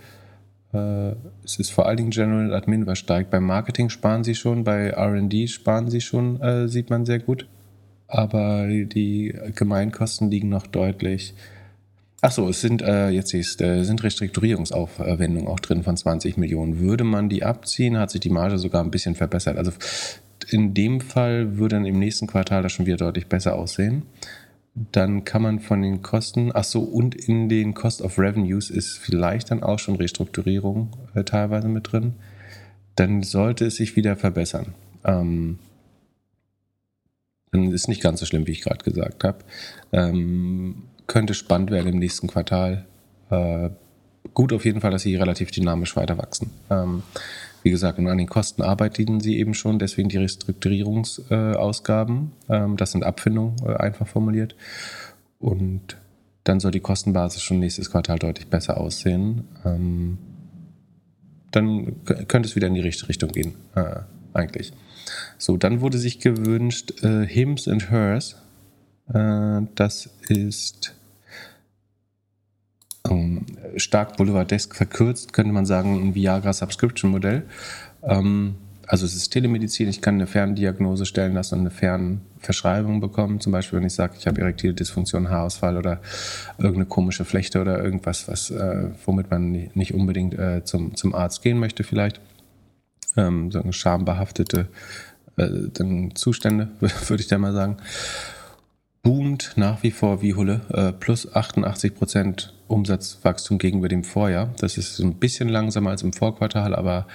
Äh, 0.72 1.14
es 1.44 1.58
ist 1.58 1.72
vor 1.72 1.86
allen 1.86 1.96
Dingen 1.96 2.10
General 2.10 2.54
Admin, 2.54 2.86
was 2.86 3.00
steigt. 3.00 3.30
Beim 3.30 3.44
Marketing 3.44 3.88
sparen 3.90 4.22
sie 4.22 4.36
schon, 4.36 4.62
bei 4.62 4.92
RD 4.92 5.50
sparen 5.50 5.90
sie 5.90 6.00
schon, 6.00 6.40
äh, 6.40 6.68
sieht 6.68 6.88
man 6.88 7.04
sehr 7.04 7.18
gut. 7.18 7.48
Aber 8.06 8.68
die 8.68 9.34
Gemeinkosten 9.56 10.30
liegen 10.30 10.48
noch 10.48 10.68
deutlich 10.68 11.34
Ach 12.22 12.32
so, 12.32 12.48
es 12.48 12.60
sind, 12.60 12.82
äh, 12.82 13.08
jetzt 13.08 13.32
äh, 13.34 13.82
sind 13.82 14.02
Restrukturierungsaufwendungen 14.02 15.48
auch 15.48 15.60
drin 15.60 15.82
von 15.82 15.96
20 15.96 16.36
Millionen. 16.36 16.78
Würde 16.78 17.04
man 17.04 17.30
die 17.30 17.44
abziehen, 17.44 17.98
hat 17.98 18.10
sich 18.10 18.20
die 18.20 18.30
Marge 18.30 18.58
sogar 18.58 18.84
ein 18.84 18.90
bisschen 18.90 19.14
verbessert. 19.14 19.56
Also 19.56 19.72
in 20.50 20.74
dem 20.74 21.00
Fall 21.00 21.56
würde 21.56 21.76
dann 21.76 21.86
im 21.86 21.98
nächsten 21.98 22.26
Quartal 22.26 22.62
das 22.62 22.72
schon 22.72 22.86
wieder 22.86 22.98
deutlich 22.98 23.26
besser 23.26 23.54
aussehen. 23.54 24.02
Dann 24.74 25.24
kann 25.24 25.42
man 25.42 25.60
von 25.60 25.80
den 25.82 26.02
Kosten, 26.02 26.50
ach 26.54 26.64
so, 26.64 26.82
und 26.82 27.14
in 27.14 27.48
den 27.48 27.74
Cost 27.74 28.02
of 28.02 28.18
Revenues 28.18 28.70
ist 28.70 28.98
vielleicht 28.98 29.50
dann 29.50 29.62
auch 29.62 29.78
schon 29.78 29.96
Restrukturierung 29.96 30.90
äh, 31.14 31.24
teilweise 31.24 31.68
mit 31.68 31.90
drin. 31.90 32.14
Dann 32.96 33.22
sollte 33.22 33.66
es 33.66 33.76
sich 33.76 33.96
wieder 33.96 34.16
verbessern. 34.16 34.74
Ähm, 35.04 35.58
dann 37.50 37.72
ist 37.72 37.88
nicht 37.88 38.02
ganz 38.02 38.20
so 38.20 38.26
schlimm, 38.26 38.46
wie 38.46 38.52
ich 38.52 38.60
gerade 38.60 38.84
gesagt 38.84 39.24
habe. 39.24 39.38
Ähm, 39.92 40.84
könnte 41.10 41.34
spannend 41.34 41.70
werden 41.72 41.92
im 41.92 41.98
nächsten 41.98 42.28
Quartal. 42.28 42.86
Äh, 43.30 43.70
gut 44.32 44.52
auf 44.52 44.64
jeden 44.64 44.80
Fall, 44.80 44.92
dass 44.92 45.02
sie 45.02 45.16
relativ 45.16 45.50
dynamisch 45.50 45.96
weiter 45.96 46.18
wachsen. 46.18 46.52
Ähm, 46.70 47.02
wie 47.64 47.70
gesagt, 47.70 47.98
und 47.98 48.06
an 48.06 48.16
den 48.16 48.28
Kosten 48.28 48.62
arbeiten 48.62 49.18
sie 49.18 49.36
eben 49.38 49.54
schon, 49.54 49.80
deswegen 49.80 50.08
die 50.08 50.18
Restrukturierungsausgaben. 50.18 52.30
Äh, 52.48 52.56
ähm, 52.56 52.76
das 52.76 52.92
sind 52.92 53.02
Abfindungen, 53.02 53.56
äh, 53.66 53.74
einfach 53.74 54.06
formuliert. 54.06 54.54
Und 55.40 55.96
dann 56.44 56.60
soll 56.60 56.70
die 56.70 56.78
Kostenbasis 56.78 57.42
schon 57.42 57.58
nächstes 57.58 57.90
Quartal 57.90 58.20
deutlich 58.20 58.46
besser 58.46 58.78
aussehen. 58.78 59.48
Ähm, 59.64 60.18
dann 61.50 61.96
könnte 62.28 62.48
es 62.48 62.54
wieder 62.54 62.68
in 62.68 62.74
die 62.74 62.82
richtige 62.82 63.08
Richtung 63.08 63.32
gehen, 63.32 63.54
äh, 63.74 63.96
eigentlich. 64.32 64.72
So, 65.38 65.56
dann 65.56 65.80
wurde 65.80 65.98
sich 65.98 66.20
gewünscht 66.20 67.02
äh, 67.02 67.26
Hims 67.26 67.66
and 67.66 67.90
Hers. 67.90 68.36
Äh, 69.12 69.62
das 69.74 70.08
ist 70.28 70.94
ähm, 73.10 73.46
stark 73.76 74.16
boulevardesk 74.16 74.74
verkürzt, 74.74 75.32
könnte 75.32 75.52
man 75.52 75.66
sagen, 75.66 76.00
ein 76.00 76.14
Viagra-Subscription-Modell. 76.14 77.44
Ähm, 78.02 78.56
also 78.86 79.06
es 79.06 79.14
ist 79.14 79.30
Telemedizin, 79.30 79.88
ich 79.88 80.02
kann 80.02 80.14
eine 80.14 80.26
Ferndiagnose 80.26 81.06
stellen 81.06 81.34
lassen 81.34 81.54
und 81.54 81.60
eine 81.60 81.70
Fernverschreibung 81.70 83.00
bekommen. 83.00 83.40
Zum 83.40 83.52
Beispiel, 83.52 83.78
wenn 83.78 83.86
ich 83.86 83.94
sage, 83.94 84.14
ich 84.18 84.26
habe 84.26 84.40
erektile 84.40 84.74
Dysfunktion, 84.74 85.30
Haarausfall 85.30 85.76
oder 85.76 86.00
irgendeine 86.58 86.86
komische 86.86 87.24
Flechte 87.24 87.60
oder 87.60 87.82
irgendwas, 87.82 88.26
was, 88.26 88.50
äh, 88.50 88.88
womit 89.06 89.30
man 89.30 89.70
nicht 89.74 89.94
unbedingt 89.94 90.36
äh, 90.36 90.64
zum, 90.64 90.96
zum 90.96 91.14
Arzt 91.14 91.42
gehen 91.42 91.58
möchte 91.58 91.84
vielleicht. 91.84 92.20
Ähm, 93.16 93.52
so 93.52 93.62
eine 93.62 93.72
schambehaftete 93.72 94.68
äh, 95.36 95.48
Zustände, 96.14 96.68
würde 96.80 97.20
ich 97.20 97.28
da 97.28 97.38
mal 97.38 97.52
sagen 97.52 97.76
boomt 99.02 99.52
nach 99.56 99.82
wie 99.82 99.90
vor 99.90 100.22
wie 100.22 100.34
Hulle. 100.34 100.60
Äh, 100.72 100.92
plus 100.92 101.32
88 101.34 101.94
Prozent 101.94 102.54
Umsatzwachstum 102.70 103.58
gegenüber 103.58 103.88
dem 103.88 104.04
Vorjahr. 104.04 104.54
Das 104.58 104.78
ist 104.78 104.98
ein 105.00 105.14
bisschen 105.14 105.48
langsamer 105.48 105.90
als 105.90 106.02
im 106.02 106.12
Vorquartal, 106.12 106.74
aber 106.74 107.06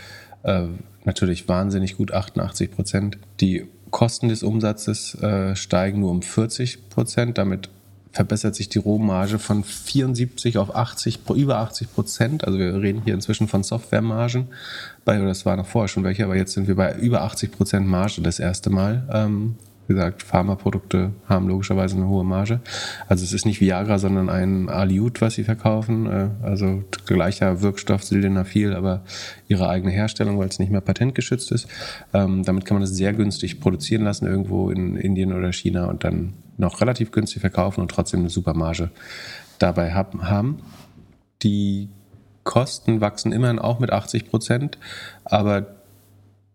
äh, 0.43 0.64
natürlich 1.06 1.47
wahnsinnig 1.47 1.97
gut, 1.97 2.14
88 2.14 2.72
Prozent. 2.72 3.18
Die 3.39 3.68
Kosten 3.91 4.28
des 4.28 4.43
Umsatzes 4.43 5.16
äh, 5.16 5.56
steigen 5.56 6.01
nur 6.01 6.12
um 6.12 6.22
40 6.22 6.89
Prozent. 6.89 7.38
Damit 7.38 7.70
verbessert 8.12 8.56
sich 8.56 8.70
die 8.70 8.80
Rohmarge 8.80 9.39
von 9.39 9.64
74 9.64 10.58
auf 10.58 10.76
80, 10.76 11.20
über 11.36 11.58
80 11.58 11.93
Prozent. 11.93 12.45
Also 12.45 12.58
wir 12.58 12.82
reden 12.82 13.01
hier 13.03 13.14
inzwischen 13.14 13.47
von 13.47 13.64
Softwaremargen. 13.64 14.47
Das 15.03 15.45
war 15.45 15.58
noch 15.58 15.68
vorher 15.68 15.89
schon 15.89 16.03
welche, 16.03 16.24
aber 16.24 16.36
jetzt 16.36 16.53
sind 16.53 16.68
wir 16.68 16.76
bei 16.76 16.95
über 16.95 17.22
80 17.24 17.51
Prozent 17.51 17.88
Marge 17.88 18.22
das 18.22 18.39
erste 18.39 18.70
Mal. 18.70 19.08
Ähm, 19.12 19.56
gesagt, 19.88 20.23
Pharmaprodukte 20.23 21.11
haben 21.27 21.47
logischerweise 21.47 21.95
eine 21.95 22.07
hohe 22.07 22.23
Marge. 22.23 22.59
Also 23.07 23.23
es 23.23 23.33
ist 23.33 23.45
nicht 23.45 23.61
Viagra, 23.61 23.99
sondern 23.99 24.29
ein 24.29 24.69
Aliut, 24.69 25.21
was 25.21 25.36
sie 25.36 25.43
verkaufen. 25.43 26.05
Äh, 26.05 26.29
also 26.43 26.83
gleicher 27.05 27.61
Wirkstoff, 27.61 28.03
Sildenafil, 28.03 28.73
aber 28.73 29.03
ihre 29.47 29.69
eigene 29.69 29.91
Herstellung, 29.91 30.39
weil 30.39 30.47
es 30.47 30.59
nicht 30.59 30.71
mehr 30.71 30.81
patentgeschützt 30.81 31.51
ist. 31.51 31.67
Ähm, 32.13 32.43
damit 32.43 32.65
kann 32.65 32.75
man 32.75 32.83
es 32.83 32.95
sehr 32.95 33.13
günstig 33.13 33.59
produzieren 33.59 34.03
lassen, 34.03 34.25
irgendwo 34.25 34.69
in 34.69 34.95
Indien 34.95 35.33
oder 35.33 35.51
China 35.51 35.86
und 35.86 36.03
dann 36.03 36.33
noch 36.57 36.81
relativ 36.81 37.11
günstig 37.11 37.41
verkaufen 37.41 37.81
und 37.81 37.91
trotzdem 37.91 38.21
eine 38.21 38.29
super 38.29 38.53
Marge 38.53 38.91
dabei 39.59 39.93
haben. 39.93 40.59
Die 41.43 41.89
Kosten 42.43 43.01
wachsen 43.01 43.31
immerhin 43.31 43.59
auch 43.59 43.79
mit 43.79 43.91
80 43.91 44.29
Prozent, 44.29 44.77
aber 45.23 45.74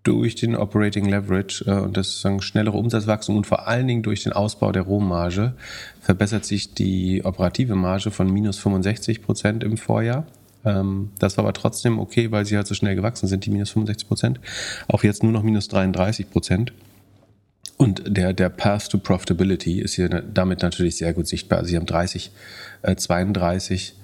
durch 0.03 0.35
den 0.35 0.57
Operating 0.57 1.07
Leverage 1.07 1.65
äh, 1.67 1.81
und 1.81 1.97
das 1.97 2.21
sagen, 2.21 2.41
schnellere 2.41 2.77
Umsatzwachstum 2.77 3.37
und 3.37 3.47
vor 3.47 3.69
allen 3.69 3.87
Dingen 3.87 4.03
durch 4.03 4.23
den 4.23 4.33
Ausbau 4.33 4.73
der 4.73 4.83
Rohmarge 4.83 5.55
verbessert 6.01 6.45
sich 6.45 6.75
die 6.75 7.23
operative 7.25 7.75
Marge 7.75 8.11
von 8.11 8.33
minus 8.33 8.59
65 8.59 9.23
Prozent 9.23 9.63
im 9.63 9.77
Vorjahr. 9.77 10.27
Ähm, 10.65 11.11
das 11.19 11.37
war 11.37 11.45
aber 11.45 11.53
trotzdem 11.53 11.99
okay, 11.99 12.31
weil 12.31 12.47
sie 12.47 12.57
halt 12.57 12.67
so 12.67 12.75
schnell 12.75 12.95
gewachsen 12.95 13.27
sind, 13.27 13.45
die 13.45 13.51
minus 13.51 13.71
65 13.71 14.09
Prozent, 14.09 14.41
auf 14.89 15.05
jetzt 15.05 15.23
nur 15.23 15.33
noch 15.33 15.43
minus 15.43 15.69
33 15.69 16.31
Prozent. 16.31 16.73
Und 17.77 18.03
der, 18.07 18.33
der 18.33 18.51
Path 18.51 18.91
to 18.91 18.99
Profitability 18.99 19.81
ist 19.81 19.95
hier 19.95 20.09
damit 20.09 20.63
natürlich 20.63 20.97
sehr 20.97 21.15
gut 21.15 21.27
sichtbar. 21.27 21.65
Sie 21.65 21.77
haben 21.77 21.87
30, 21.87 22.31
äh, 22.83 22.95
32 22.95 23.95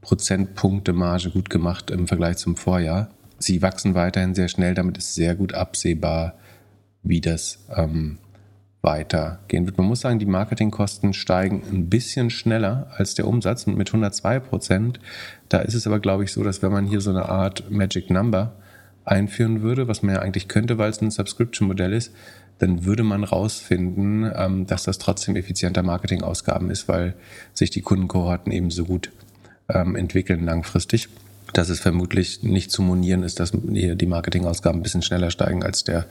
Prozentpunkte 0.00 0.92
Marge 0.92 1.30
gut 1.30 1.50
gemacht 1.50 1.90
im 1.90 2.06
Vergleich 2.06 2.36
zum 2.36 2.56
Vorjahr 2.56 3.10
sie 3.38 3.62
wachsen 3.62 3.94
weiterhin 3.94 4.34
sehr 4.34 4.48
schnell, 4.48 4.74
damit 4.74 4.98
ist 4.98 5.14
sehr 5.14 5.34
gut 5.34 5.54
absehbar, 5.54 6.34
wie 7.02 7.20
das 7.20 7.58
ähm, 7.74 8.18
weitergehen 8.82 9.66
wird. 9.66 9.78
Man 9.78 9.86
muss 9.86 10.00
sagen, 10.00 10.18
die 10.18 10.26
Marketingkosten 10.26 11.12
steigen 11.12 11.62
ein 11.70 11.90
bisschen 11.90 12.30
schneller 12.30 12.88
als 12.96 13.14
der 13.14 13.26
Umsatz 13.26 13.66
mit 13.66 13.88
102 13.88 14.40
Prozent. 14.40 15.00
Da 15.48 15.58
ist 15.58 15.74
es 15.74 15.86
aber, 15.86 16.00
glaube 16.00 16.24
ich, 16.24 16.32
so, 16.32 16.42
dass 16.42 16.62
wenn 16.62 16.72
man 16.72 16.86
hier 16.86 17.00
so 17.00 17.10
eine 17.10 17.28
Art 17.28 17.70
Magic 17.70 18.10
Number 18.10 18.52
einführen 19.04 19.62
würde, 19.62 19.88
was 19.88 20.02
man 20.02 20.14
ja 20.14 20.22
eigentlich 20.22 20.48
könnte, 20.48 20.78
weil 20.78 20.90
es 20.90 21.00
ein 21.00 21.10
Subscription-Modell 21.10 21.92
ist, 21.92 22.12
dann 22.58 22.84
würde 22.84 23.02
man 23.02 23.24
rausfinden, 23.24 24.30
ähm, 24.34 24.66
dass 24.66 24.84
das 24.84 24.98
trotzdem 24.98 25.36
effizienter 25.36 25.82
Marketingausgaben 25.82 26.70
ist, 26.70 26.88
weil 26.88 27.14
sich 27.52 27.70
die 27.70 27.82
Kundenkohorten 27.82 28.50
eben 28.52 28.70
so 28.70 28.84
gut 28.84 29.12
ähm, 29.68 29.94
entwickeln 29.94 30.44
langfristig 30.44 31.08
dass 31.52 31.68
es 31.68 31.80
vermutlich 31.80 32.42
nicht 32.42 32.70
zu 32.70 32.82
monieren 32.82 33.22
ist, 33.22 33.40
dass 33.40 33.52
die 33.54 34.06
Marketingausgaben 34.06 34.80
ein 34.80 34.82
bisschen 34.82 35.02
schneller 35.02 35.30
steigen 35.30 35.62
als 35.62 35.84
der 35.84 36.06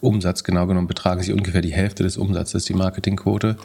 Umsatz. 0.00 0.44
Genau 0.44 0.66
genommen 0.66 0.86
betragen 0.86 1.22
sie 1.22 1.32
ungefähr 1.32 1.62
die 1.62 1.72
Hälfte 1.72 2.02
des 2.02 2.16
Umsatzes, 2.16 2.64
die 2.64 2.74
Marketingquote. 2.74 3.56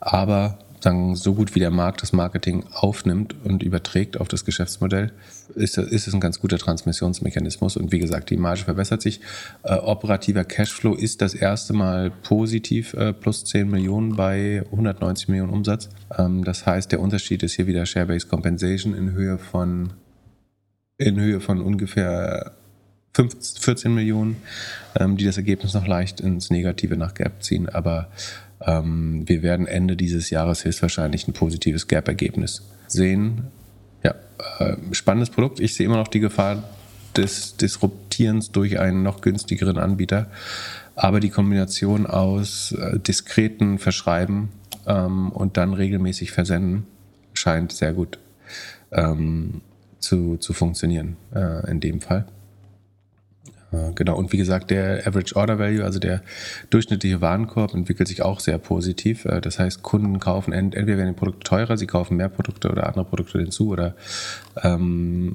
Aber 0.00 0.58
sagen, 0.82 1.14
so 1.16 1.34
gut 1.34 1.54
wie 1.54 1.60
der 1.60 1.70
Markt 1.70 2.02
das 2.02 2.12
Marketing 2.12 2.64
aufnimmt 2.72 3.34
und 3.44 3.62
überträgt 3.62 4.20
auf 4.20 4.28
das 4.28 4.44
Geschäftsmodell, 4.44 5.12
ist, 5.54 5.78
ist 5.78 6.08
es 6.08 6.14
ein 6.14 6.20
ganz 6.20 6.40
guter 6.40 6.58
Transmissionsmechanismus. 6.58 7.76
Und 7.76 7.92
wie 7.92 7.98
gesagt, 7.98 8.30
die 8.30 8.36
Marge 8.36 8.64
verbessert 8.64 9.02
sich. 9.02 9.20
Äh, 9.62 9.74
operativer 9.74 10.44
Cashflow 10.44 10.94
ist 10.94 11.22
das 11.22 11.34
erste 11.34 11.72
Mal 11.72 12.10
positiv, 12.10 12.94
äh, 12.94 13.12
plus 13.12 13.44
10 13.44 13.70
Millionen 13.70 14.16
bei 14.16 14.64
190 14.72 15.28
Millionen 15.28 15.52
Umsatz. 15.52 15.88
Ähm, 16.16 16.44
das 16.44 16.66
heißt, 16.66 16.90
der 16.92 17.00
Unterschied 17.00 17.42
ist 17.42 17.54
hier 17.54 17.66
wieder 17.66 17.86
Share-Based 17.86 18.28
Compensation 18.28 18.94
in 18.94 19.12
Höhe 19.12 19.38
von 19.38 19.92
in 21.02 21.20
Höhe 21.20 21.40
von 21.40 21.60
ungefähr 21.60 22.52
15, 23.14 23.62
14 23.62 23.94
Millionen, 23.94 24.36
ähm, 24.98 25.16
die 25.16 25.24
das 25.24 25.36
Ergebnis 25.36 25.74
noch 25.74 25.86
leicht 25.86 26.20
ins 26.20 26.50
Negative 26.50 26.96
nach 26.96 27.14
Gap 27.14 27.42
ziehen. 27.42 27.68
Aber 27.68 28.08
ähm, 28.60 29.28
wir 29.28 29.42
werden 29.42 29.66
Ende 29.66 29.96
dieses 29.96 30.30
Jahres 30.30 30.64
höchstwahrscheinlich 30.64 31.28
ein 31.28 31.32
positives 31.32 31.88
Gap-Ergebnis 31.88 32.62
sehen. 32.86 33.44
Ja, 34.02 34.14
äh, 34.58 34.76
spannendes 34.92 35.30
Produkt. 35.30 35.60
Ich 35.60 35.74
sehe 35.74 35.86
immer 35.86 35.96
noch 35.96 36.08
die 36.08 36.20
Gefahr 36.20 36.64
des 37.16 37.56
Disruptierens 37.56 38.52
durch 38.52 38.78
einen 38.78 39.02
noch 39.02 39.20
günstigeren 39.20 39.78
Anbieter. 39.78 40.28
Aber 40.94 41.20
die 41.20 41.30
Kombination 41.30 42.06
aus 42.06 42.72
äh, 42.72 42.98
diskreten 42.98 43.78
Verschreiben 43.78 44.50
ähm, 44.86 45.30
und 45.30 45.56
dann 45.56 45.74
regelmäßig 45.74 46.32
versenden 46.32 46.86
scheint 47.34 47.72
sehr 47.72 47.92
gut. 47.92 48.18
Ähm, 48.90 49.62
zu, 50.02 50.36
zu 50.36 50.52
funktionieren 50.52 51.16
äh, 51.34 51.70
in 51.70 51.80
dem 51.80 52.00
Fall. 52.00 52.26
Äh, 53.72 53.92
genau, 53.94 54.16
und 54.16 54.32
wie 54.32 54.36
gesagt, 54.36 54.70
der 54.70 55.06
Average 55.06 55.34
Order 55.34 55.58
Value, 55.58 55.84
also 55.84 55.98
der 55.98 56.22
durchschnittliche 56.70 57.20
Warenkorb, 57.20 57.74
entwickelt 57.74 58.08
sich 58.08 58.22
auch 58.22 58.40
sehr 58.40 58.58
positiv. 58.58 59.24
Äh, 59.24 59.40
das 59.40 59.58
heißt, 59.58 59.82
Kunden 59.82 60.20
kaufen 60.20 60.52
ent 60.52 60.74
entweder 60.74 60.98
werden 60.98 61.14
die 61.14 61.18
Produkte 61.18 61.44
teurer, 61.44 61.76
sie 61.76 61.86
kaufen 61.86 62.16
mehr 62.16 62.28
Produkte 62.28 62.70
oder 62.70 62.86
andere 62.86 63.04
Produkte 63.04 63.38
hinzu 63.38 63.70
oder 63.70 63.94
ähm, 64.62 65.34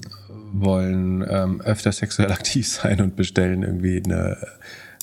wollen 0.53 1.25
ähm, 1.27 1.61
öfter 1.61 1.91
sexuell 1.91 2.31
aktiv 2.31 2.67
sein 2.67 3.01
und 3.01 3.15
bestellen 3.15 3.63
irgendwie 3.63 4.01
eine, 4.03 4.37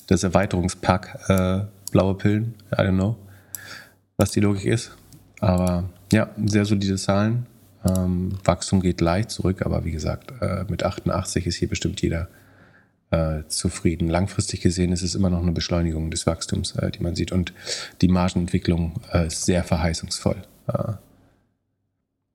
das 0.07 0.23
Erweiterungspack 0.23 1.19
äh, 1.27 1.59
blaue 1.91 2.15
Pillen. 2.15 2.55
I 2.71 2.81
don't 2.81 2.93
know, 2.93 3.17
was 4.17 4.31
die 4.31 4.39
Logik 4.39 4.65
ist. 4.65 4.91
Aber 5.41 5.89
ja, 6.11 6.29
sehr 6.45 6.65
solide 6.65 6.95
Zahlen. 6.95 7.45
Ähm, 7.85 8.37
Wachstum 8.43 8.81
geht 8.81 9.01
leicht 9.01 9.29
zurück, 9.29 9.61
aber 9.65 9.85
wie 9.85 9.91
gesagt, 9.91 10.33
äh, 10.41 10.65
mit 10.67 10.83
88 10.83 11.45
ist 11.45 11.55
hier 11.55 11.69
bestimmt 11.69 12.01
jeder 12.01 12.27
äh, 13.11 13.43
zufrieden. 13.47 14.09
Langfristig 14.09 14.61
gesehen 14.61 14.91
ist 14.91 15.03
es 15.03 15.15
immer 15.15 15.29
noch 15.29 15.41
eine 15.41 15.51
Beschleunigung 15.51 16.09
des 16.11 16.25
Wachstums, 16.25 16.75
äh, 16.75 16.91
die 16.91 17.03
man 17.03 17.15
sieht. 17.15 17.31
Und 17.31 17.53
die 18.01 18.07
Margenentwicklung 18.07 18.93
äh, 19.13 19.27
ist 19.27 19.45
sehr 19.45 19.63
verheißungsvoll. 19.63 20.37
Äh, 20.67 20.93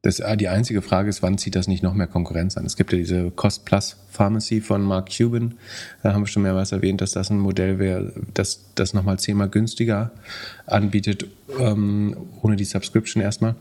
das, 0.03 0.21
äh, 0.21 0.37
die 0.37 0.49
einzige 0.49 0.81
Frage 0.81 1.11
ist, 1.11 1.23
wann 1.23 1.37
zieht 1.37 1.55
das 1.55 1.69
nicht 1.69 1.83
noch 1.83 1.93
mehr 1.93 2.07
Konkurrenz 2.07 2.57
an? 2.57 2.65
Es 2.65 2.77
gibt 2.77 2.93
ja 2.93 2.99
diese 2.99 3.31
Cost 3.33 3.67
Plus 3.67 3.97
Pharmacy 4.11 4.61
von 4.61 4.83
Mark 4.83 5.11
Cuban. 5.15 5.55
Da 6.03 6.15
haben 6.15 6.23
wir 6.23 6.27
schon 6.27 6.43
mehrmals 6.43 6.73
erwähnt, 6.73 7.01
dass 7.03 7.13
das 7.13 7.31
ein 7.31 7.39
Modell 7.39 7.79
wäre, 7.79 8.13
das 8.33 8.65
das 8.77 8.95
nochmal 8.95 9.19
zehnmal 9.19 9.51
günstiger 9.51 10.11
anbietet, 10.67 11.27
ähm, 11.59 12.17
ohne 12.41 12.57
die 12.57 12.65
Subscription 12.65 13.23
erstmal. 13.23 13.57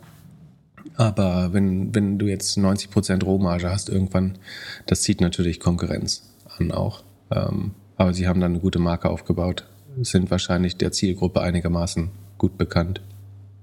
Aber 0.95 1.53
wenn, 1.53 1.93
wenn 1.95 2.17
du 2.17 2.27
jetzt 2.27 2.57
90% 2.57 3.23
Rohmarge 3.23 3.69
hast, 3.69 3.89
irgendwann, 3.89 4.37
das 4.85 5.01
zieht 5.01 5.21
natürlich 5.21 5.59
Konkurrenz 5.59 6.23
an 6.57 6.71
auch. 6.71 7.03
Ähm, 7.31 7.71
aber 7.97 8.13
sie 8.13 8.27
haben 8.27 8.39
dann 8.39 8.51
eine 8.51 8.59
gute 8.59 8.79
Marke 8.79 9.09
aufgebaut, 9.09 9.65
sind 10.01 10.31
wahrscheinlich 10.31 10.77
der 10.77 10.91
Zielgruppe 10.91 11.41
einigermaßen 11.41 12.09
gut 12.37 12.57
bekannt. 12.57 13.01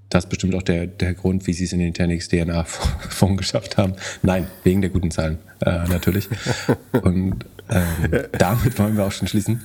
Das 0.09 0.23
ist 0.23 0.29
bestimmt 0.29 0.55
auch 0.55 0.63
der, 0.63 0.87
der 0.87 1.13
Grund, 1.13 1.47
wie 1.47 1.53
sie 1.53 1.65
es 1.65 1.73
in 1.73 1.79
den 1.79 1.93
Tenix 1.93 2.29
DNA-Fonds 2.29 3.37
geschafft 3.37 3.77
haben. 3.77 3.93
Nein, 4.21 4.47
wegen 4.63 4.81
der 4.81 4.89
guten 4.89 5.11
Zahlen, 5.11 5.39
äh, 5.61 5.87
natürlich. 5.89 6.29
Und 7.01 7.45
ähm, 7.69 8.25
damit 8.37 8.79
wollen 8.79 8.95
wir 8.95 9.05
auch 9.05 9.11
schon 9.11 9.27
schließen. 9.27 9.61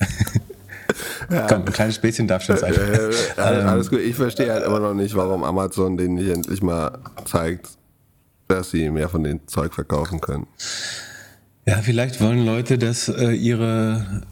Ja. 1.30 1.46
Komm, 1.46 1.62
ein 1.62 1.72
kleines 1.72 1.96
Späßchen 1.96 2.26
darf 2.26 2.42
schon 2.42 2.56
sein. 2.56 2.74
Äh, 2.74 3.10
alles, 3.40 3.64
alles 3.64 3.90
gut. 3.90 4.00
Ich 4.00 4.16
verstehe 4.16 4.52
halt 4.52 4.64
immer 4.64 4.80
noch 4.80 4.94
nicht, 4.94 5.14
warum 5.14 5.44
Amazon 5.44 5.96
denen 5.96 6.14
nicht 6.14 6.28
endlich 6.28 6.62
mal 6.62 6.98
zeigt, 7.24 7.68
dass 8.48 8.70
sie 8.70 8.90
mehr 8.90 9.08
von 9.08 9.24
dem 9.24 9.46
Zeug 9.46 9.74
verkaufen 9.74 10.20
können. 10.20 10.46
Ja, 11.66 11.76
vielleicht 11.76 12.20
wollen 12.20 12.44
Leute, 12.44 12.76
dass 12.76 13.08
äh, 13.08 13.30
ihre 13.30 14.22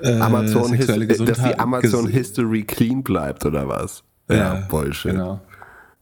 äh, 0.00 0.18
Amazon 0.18 0.70
sexuelle 0.70 1.06
Gesundheit, 1.06 1.38
dass 1.38 1.44
die 1.44 1.58
Amazon 1.58 2.08
History 2.08 2.64
clean 2.64 3.02
bleibt 3.02 3.44
oder 3.44 3.68
was? 3.68 4.02
Ja, 4.28 4.36
ja 4.36 4.54
Bullshit. 4.68 5.12
Genau. 5.12 5.40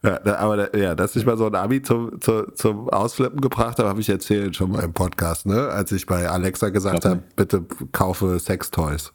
Ja, 0.03 0.21
aber 0.37 0.77
ja, 0.77 0.95
dass 0.95 1.17
ich 1.17 1.25
mal 1.25 1.39
so 1.39 1.47
ein 1.47 1.55
Abi 1.55 1.81
zum, 1.81 2.21
zum, 2.21 2.55
zum 2.55 2.91
Ausflippen 2.91 3.41
gebracht 3.41 3.79
habe, 3.79 3.89
habe 3.89 4.03
ich 4.03 4.09
erzählt 4.11 4.55
schon 4.55 4.73
mal 4.73 4.85
im 4.85 4.93
Podcast, 4.93 5.47
ne? 5.47 5.69
Als 5.69 5.93
ich 5.93 6.05
bei 6.05 6.29
Alexa 6.29 6.69
gesagt 6.69 7.07
habe, 7.07 7.23
bitte 7.37 7.65
kaufe 7.91 8.39
Sextoys. 8.39 9.15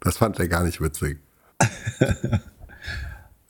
Das 0.00 0.18
fand 0.18 0.38
er 0.38 0.48
gar 0.48 0.64
nicht 0.64 0.80
witzig. 0.80 1.18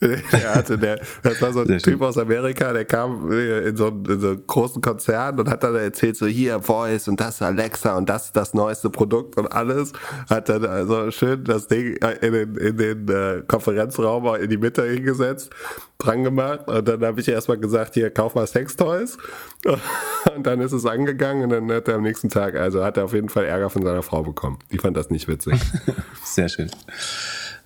er 0.32 0.54
hatte 0.54 0.78
der, 0.78 1.00
das 1.22 1.42
war 1.42 1.52
so 1.52 1.60
ein 1.60 1.66
Sehr 1.66 1.78
Typ 1.78 1.94
schön. 1.98 2.02
aus 2.02 2.16
Amerika, 2.18 2.72
der 2.72 2.84
kam 2.84 3.32
äh, 3.32 3.68
in 3.68 3.76
so, 3.76 3.88
einen- 3.88 4.04
in 4.06 4.20
so 4.20 4.28
einen 4.28 4.46
großen 4.46 4.80
Konzern 4.80 5.38
und 5.40 5.48
hat 5.50 5.64
dann 5.64 5.74
erzählt, 5.74 6.16
so 6.16 6.26
hier 6.26 6.60
Voice 6.62 7.08
und 7.08 7.18
das 7.20 7.36
ist 7.36 7.42
Alexa 7.42 7.96
und 7.96 8.08
das 8.08 8.26
ist 8.26 8.36
das 8.36 8.54
neueste 8.54 8.90
Produkt 8.90 9.36
und 9.36 9.46
alles. 9.48 9.92
Hat 10.30 10.48
dann 10.48 10.64
also 10.66 11.10
schön 11.10 11.42
das 11.44 11.66
Ding 11.66 11.96
in 12.20 12.32
den, 12.32 12.56
in 12.56 12.76
den 12.76 13.08
äh, 13.08 13.42
Konferenzraum 13.48 14.36
in 14.36 14.48
die 14.48 14.56
Mitte 14.56 14.84
hingesetzt, 14.84 15.50
dran 15.98 16.22
gemacht 16.22 16.68
und 16.68 16.86
dann 16.86 17.04
habe 17.04 17.20
ich 17.20 17.28
erstmal 17.28 17.58
gesagt, 17.58 17.94
hier 17.94 18.10
kauf 18.10 18.36
mal 18.36 18.46
Sextoys 18.46 19.18
und 20.36 20.46
dann 20.46 20.60
ist 20.60 20.72
es 20.72 20.86
angegangen 20.86 21.42
und 21.44 21.50
dann 21.50 21.72
hat 21.72 21.88
er 21.88 21.96
am 21.96 22.02
nächsten 22.02 22.28
Tag, 22.28 22.54
also 22.54 22.84
hat 22.84 22.96
er 22.96 23.04
auf 23.04 23.14
jeden 23.14 23.28
Fall 23.28 23.46
Ärger 23.46 23.68
von 23.68 23.82
seiner 23.82 24.02
Frau 24.02 24.22
bekommen. 24.22 24.60
Die 24.70 24.78
fand 24.78 24.96
das 24.96 25.10
nicht 25.10 25.26
witzig. 25.26 25.60
Sehr 26.24 26.48
schön. 26.48 26.70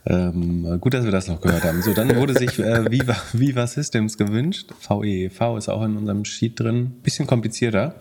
Ähm, 0.05 0.81
gut, 0.81 0.95
dass 0.95 1.05
wir 1.05 1.13
das 1.13 1.29
noch 1.29 1.41
gehört 1.41 1.65
haben. 1.65 1.83
So, 1.83 1.95
dann 1.95 2.15
wurde 2.17 2.35
sich 2.35 2.59
äh, 2.59 2.85
Viva, 2.91 3.17
Viva 3.33 3.67
Systems 3.67 4.19
gewünscht. 4.19 4.73
VEV 4.81 5.57
ist 5.57 5.69
auch 5.69 5.85
in 5.85 5.97
unserem 5.97 6.25
Sheet 6.25 6.59
drin. 6.59 6.93
Bisschen 7.03 7.27
komplizierter. 7.27 7.95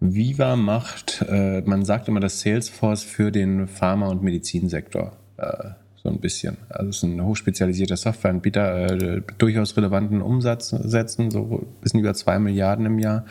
Viva 0.00 0.56
macht, 0.56 1.24
äh, 1.28 1.62
man 1.62 1.84
sagt 1.84 2.08
immer 2.08 2.20
das 2.20 2.40
Salesforce 2.40 3.02
für 3.02 3.30
den 3.30 3.66
Pharma- 3.68 4.08
und 4.08 4.22
Medizinsektor. 4.22 5.12
Äh, 5.36 5.70
so 6.06 6.12
ein 6.12 6.20
bisschen. 6.20 6.56
Also 6.68 6.90
es 6.90 6.96
ist 6.98 7.02
ein 7.02 7.24
hochspezialisierter 7.24 7.96
Softwareanbieter, 7.96 8.92
äh, 8.92 9.22
durchaus 9.38 9.76
relevanten 9.76 10.22
Umsatz 10.22 10.68
setzen, 10.68 11.30
so 11.30 11.62
ein 11.62 11.82
bisschen 11.82 12.00
über 12.00 12.14
2 12.14 12.38
Milliarden 12.38 12.86
im 12.86 12.98
Jahr 12.98 13.24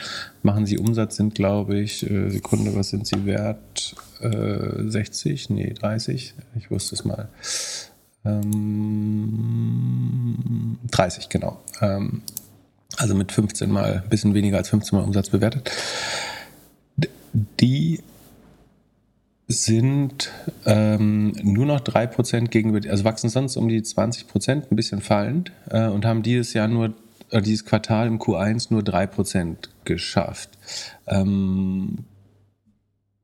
machen 0.43 0.65
sie 0.65 0.77
Umsatz, 0.77 1.15
sind 1.15 1.35
glaube 1.35 1.79
ich, 1.79 2.09
äh, 2.09 2.29
Sekunde, 2.29 2.75
was 2.75 2.89
sind 2.89 3.07
sie 3.07 3.25
wert? 3.25 3.95
Äh, 4.19 4.89
60? 4.89 5.49
Nee, 5.49 5.73
30? 5.73 6.33
Ich 6.57 6.69
wusste 6.69 6.95
es 6.95 7.05
mal. 7.05 7.29
Ähm, 8.25 9.57
30, 10.91 11.29
genau. 11.29 11.59
Ähm, 11.81 12.21
also 12.97 13.15
mit 13.15 13.31
15 13.31 13.71
mal, 13.71 14.01
ein 14.03 14.09
bisschen 14.09 14.33
weniger 14.33 14.57
als 14.57 14.69
15 14.69 14.97
mal 14.97 15.05
Umsatz 15.05 15.29
bewertet. 15.29 15.71
Die 17.59 18.01
sind 19.47 20.31
ähm, 20.65 21.33
nur 21.43 21.65
noch 21.65 21.81
3% 21.81 22.47
gegenüber, 22.47 22.89
also 22.89 23.03
wachsen 23.03 23.29
sonst 23.29 23.57
um 23.57 23.67
die 23.67 23.81
20%, 23.81 24.71
ein 24.71 24.75
bisschen 24.75 25.01
fallend 25.01 25.51
äh, 25.69 25.87
und 25.87 26.05
haben 26.05 26.23
dieses 26.23 26.53
Jahr 26.53 26.67
nur, 26.67 26.93
äh, 27.29 27.41
dieses 27.41 27.65
Quartal 27.65 28.07
im 28.07 28.17
Q1 28.17 28.67
nur 28.71 28.81
3% 28.81 29.55
geschafft. 29.83 30.49
Ähm, 31.05 32.05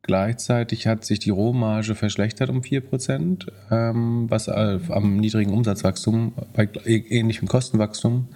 gleichzeitig 0.03 0.87
hat 0.87 1.05
sich 1.05 1.19
die 1.19 1.29
Rohmarge 1.29 1.95
verschlechtert 1.95 2.49
um 2.49 2.61
4%, 2.61 3.47
ähm, 3.71 4.25
was 4.29 4.47
äh, 4.47 4.79
am 4.89 5.17
niedrigen 5.17 5.53
Umsatzwachstum 5.53 6.33
bei 6.53 6.63
ä- 6.65 7.05
ähnlichem 7.09 7.47
Kostenwachstum 7.47 8.27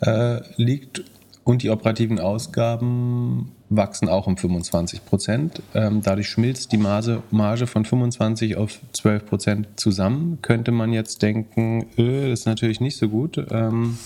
äh, 0.00 0.40
liegt 0.56 1.04
und 1.44 1.62
die 1.62 1.70
operativen 1.70 2.18
Ausgaben 2.18 3.52
wachsen 3.68 4.08
auch 4.08 4.26
um 4.26 4.36
25 4.36 5.04
Prozent. 5.04 5.62
Ähm, 5.74 6.00
dadurch 6.02 6.28
schmilzt 6.28 6.70
die 6.72 6.76
Marge, 6.76 7.22
Marge 7.30 7.66
von 7.66 7.84
25 7.84 8.56
auf 8.56 8.78
12 8.92 9.26
Prozent 9.26 9.68
zusammen. 9.76 10.38
Könnte 10.42 10.70
man 10.70 10.92
jetzt 10.92 11.22
denken, 11.22 11.86
äh, 11.96 12.30
das 12.30 12.40
ist 12.40 12.46
natürlich 12.46 12.80
nicht 12.80 12.96
so 12.96 13.08
gut. 13.08 13.44
Ähm, 13.50 13.98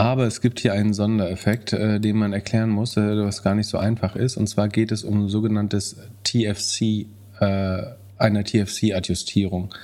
aber 0.00 0.26
es 0.26 0.40
gibt 0.40 0.60
hier 0.60 0.72
einen 0.72 0.94
Sondereffekt, 0.94 1.74
äh, 1.74 2.00
den 2.00 2.16
man 2.16 2.32
erklären 2.32 2.70
muss, 2.70 2.96
äh, 2.96 3.22
was 3.22 3.42
gar 3.42 3.54
nicht 3.54 3.66
so 3.66 3.76
einfach 3.76 4.16
ist. 4.16 4.38
Und 4.38 4.46
zwar 4.46 4.68
geht 4.68 4.92
es 4.92 5.04
um 5.04 5.28
sogenanntes 5.28 5.96
TFC, 6.24 7.06
äh, 7.38 7.82
eine 8.16 8.42
TFC-Adjustierung. 8.44 9.74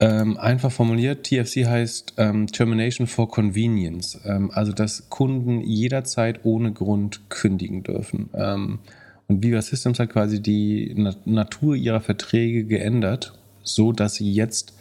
Ähm, 0.00 0.38
einfach 0.38 0.72
formuliert, 0.72 1.22
TFC 1.22 1.66
heißt 1.66 2.14
ähm, 2.16 2.48
Termination 2.48 3.06
for 3.06 3.28
Convenience, 3.28 4.18
ähm, 4.24 4.50
also 4.52 4.72
dass 4.72 5.08
Kunden 5.08 5.60
jederzeit 5.60 6.40
ohne 6.44 6.72
Grund 6.72 7.28
kündigen 7.28 7.84
dürfen. 7.84 8.30
Ähm, 8.34 8.80
und 9.28 9.44
Viva 9.44 9.62
Systems 9.62 10.00
hat 10.00 10.10
quasi 10.10 10.42
die 10.42 10.94
Na 10.96 11.14
Natur 11.26 11.76
ihrer 11.76 12.00
Verträge 12.00 12.64
geändert, 12.64 13.38
so 13.62 13.92
dass 13.92 14.16
sie 14.16 14.32
jetzt, 14.32 14.74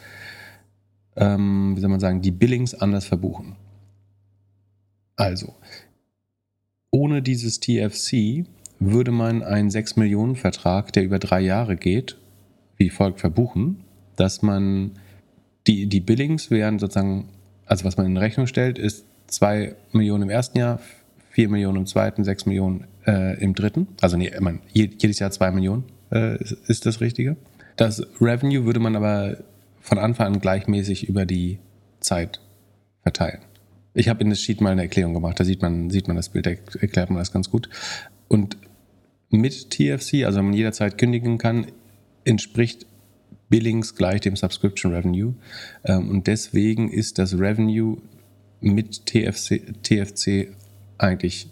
ähm, 1.15 1.75
wie 1.75 1.81
soll 1.81 1.91
man 1.91 1.99
sagen, 1.99 2.21
die 2.21 2.31
Billings 2.31 2.73
anders 2.73 3.05
verbuchen. 3.05 3.55
Also, 5.19 5.53
ohne 6.91 7.21
dieses 7.21 7.59
TFC 7.59 8.45
würde 8.79 9.11
man 9.11 9.43
einen 9.43 9.69
6-Millionen-Vertrag, 9.69 10.93
der 10.93 11.03
über 11.03 11.19
drei 11.19 11.41
Jahre 11.41 11.75
geht, 11.75 12.17
wie 12.77 12.89
folgt 12.89 13.19
verbuchen, 13.19 13.83
dass 14.15 14.41
man 14.41 14.91
die, 15.67 15.87
die 15.87 15.99
Billings 15.99 16.49
wären 16.51 16.79
sozusagen, 16.79 17.27
also 17.65 17.83
was 17.83 17.97
man 17.97 18.05
in 18.05 18.15
Rechnung 18.17 18.47
stellt, 18.47 18.79
ist 18.79 19.05
2 19.27 19.75
Millionen 19.91 20.23
im 20.23 20.29
ersten 20.29 20.57
Jahr, 20.57 20.79
4 21.31 21.49
Millionen 21.49 21.79
im 21.79 21.85
zweiten, 21.85 22.23
6 22.23 22.45
Millionen 22.45 22.85
äh, 23.05 23.37
im 23.43 23.53
dritten. 23.53 23.87
Also 24.01 24.15
nee, 24.15 24.31
je- 24.71 24.89
jedes 24.97 25.19
Jahr 25.19 25.31
2 25.31 25.51
Millionen 25.51 25.83
äh, 26.11 26.41
ist 26.67 26.85
das 26.85 27.01
Richtige. 27.01 27.35
Das 27.75 28.01
Revenue 28.21 28.63
würde 28.65 28.79
man 28.79 28.95
aber 28.95 29.37
von 29.81 29.97
Anfang 29.99 30.35
an 30.35 30.39
gleichmäßig 30.39 31.07
über 31.09 31.25
die 31.25 31.59
Zeit 31.99 32.39
verteilen. 33.03 33.39
Ich 33.99 34.07
habe 34.07 34.23
in 34.23 34.29
das 34.29 34.39
Sheet 34.39 34.61
mal 34.61 34.71
eine 34.71 34.83
Erklärung 34.83 35.13
gemacht, 35.13 35.39
da 35.41 35.43
sieht 35.43 35.61
man, 35.61 35.89
sieht 35.89 36.07
man 36.07 36.15
das 36.15 36.29
Bild, 36.29 36.45
da 36.45 36.51
erklärt 36.51 37.09
man 37.09 37.19
das 37.19 37.33
ganz 37.33 37.49
gut. 37.49 37.69
Und 38.29 38.55
mit 39.29 39.71
TFC, 39.71 40.23
also 40.23 40.41
man 40.41 40.53
jederzeit 40.53 40.97
kündigen 40.97 41.37
kann, 41.37 41.67
entspricht 42.23 42.85
Billings 43.49 43.95
gleich 43.95 44.21
dem 44.21 44.37
Subscription 44.37 44.93
Revenue. 44.93 45.33
Ähm, 45.83 46.09
und 46.09 46.27
deswegen 46.27 46.89
ist 46.89 47.17
das 47.17 47.37
Revenue 47.37 47.97
mit 48.61 49.05
TFC, 49.05 49.61
TFC 49.83 50.47
eigentlich 50.97 51.47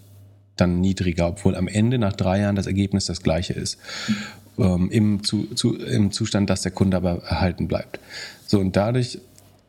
dann 0.56 0.80
niedriger, 0.80 1.28
obwohl 1.28 1.54
am 1.54 1.68
Ende 1.68 1.98
nach 1.98 2.14
drei 2.14 2.40
Jahren 2.40 2.56
das 2.56 2.66
Ergebnis 2.66 3.04
das 3.04 3.22
gleiche 3.22 3.52
ist. 3.52 3.78
Ähm, 4.58 4.88
im, 4.90 5.22
zu, 5.22 5.54
zu, 5.54 5.76
Im 5.76 6.12
Zustand, 6.12 6.48
dass 6.48 6.62
der 6.62 6.72
Kunde 6.72 6.96
aber 6.96 7.22
erhalten 7.24 7.68
bleibt. 7.68 8.00
So, 8.46 8.58
und 8.58 8.74
dadurch 8.74 9.20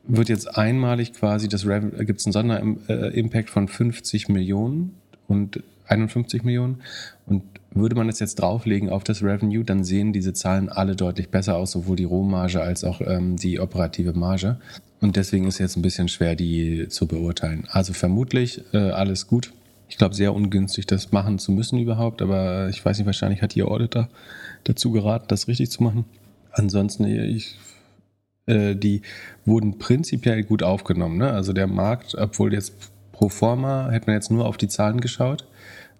wird 0.04 0.30
jetzt 0.30 0.58
einmalig 0.58 1.14
quasi 1.14 1.48
das 1.48 1.66
Revenue, 1.66 2.06
gibt 2.06 2.20
es 2.20 2.26
einen 2.26 2.34
Sonderimpact 2.34 3.50
von 3.50 3.68
50 3.68 4.30
Millionen 4.30 4.96
und 5.28 5.62
51 5.88 6.44
Millionen. 6.44 6.82
Und 7.26 7.44
würde 7.72 7.96
man 7.96 8.08
das 8.08 8.20
jetzt 8.20 8.36
drauflegen 8.36 8.90
auf 8.90 9.04
das 9.04 9.22
Revenue, 9.22 9.64
dann 9.64 9.84
sehen 9.84 10.14
diese 10.14 10.34
Zahlen 10.34 10.70
alle 10.70 10.96
deutlich 10.96 11.30
besser 11.30 11.56
aus, 11.58 11.72
sowohl 11.72 11.96
die 11.96 12.06
Rohmarge 12.06 12.62
als 12.62 12.84
auch 12.84 13.02
ähm, 13.02 13.36
die 13.36 13.60
operative 13.60 14.14
Marge. 14.14 14.58
Und 15.02 15.16
deswegen 15.16 15.48
ist 15.48 15.60
jetzt 15.60 15.78
ein 15.78 15.82
bisschen 15.82 16.10
schwer, 16.10 16.36
die 16.36 16.88
zu 16.90 17.08
beurteilen. 17.08 17.66
Also 17.70 17.94
vermutlich 17.94 18.62
äh, 18.74 18.78
alles 18.78 19.28
gut. 19.28 19.54
Ich 19.88 19.98
glaube, 19.98 20.14
sehr 20.14 20.34
ungünstig, 20.34 20.86
das 20.86 21.12
machen 21.12 21.40
zu 21.40 21.52
müssen 21.52 21.80
überhaupt, 21.80 22.22
aber 22.22 22.70
ich 22.70 22.84
weiß 22.84 22.98
nicht, 22.98 23.08
wahrscheinlich 23.08 23.42
hat 23.42 23.56
Ihr 23.56 23.68
Auditor 23.68 24.10
dazu 24.64 24.92
geraten, 24.92 25.26
das 25.30 25.48
richtig 25.48 25.72
zu 25.72 25.82
machen. 25.82 26.06
Ansonsten, 26.52 27.06
ich 27.06 27.58
äh, 28.50 28.76
die 28.76 29.02
wurden 29.46 29.78
prinzipiell 29.78 30.44
gut 30.44 30.64
aufgenommen. 30.64 31.18
Ne? 31.18 31.32
Also 31.32 31.54
der 31.54 31.68
Markt, 31.68 32.16
obwohl 32.16 32.54
jetzt 32.54 32.74
pro 33.12 33.30
forma, 33.30 33.90
hätte 33.92 34.08
man 34.08 34.16
jetzt 34.16 34.32
nur 34.32 34.46
auf 34.46 34.58
die 34.58 34.68
Zahlen 34.68 35.02
geschaut, 35.02 35.46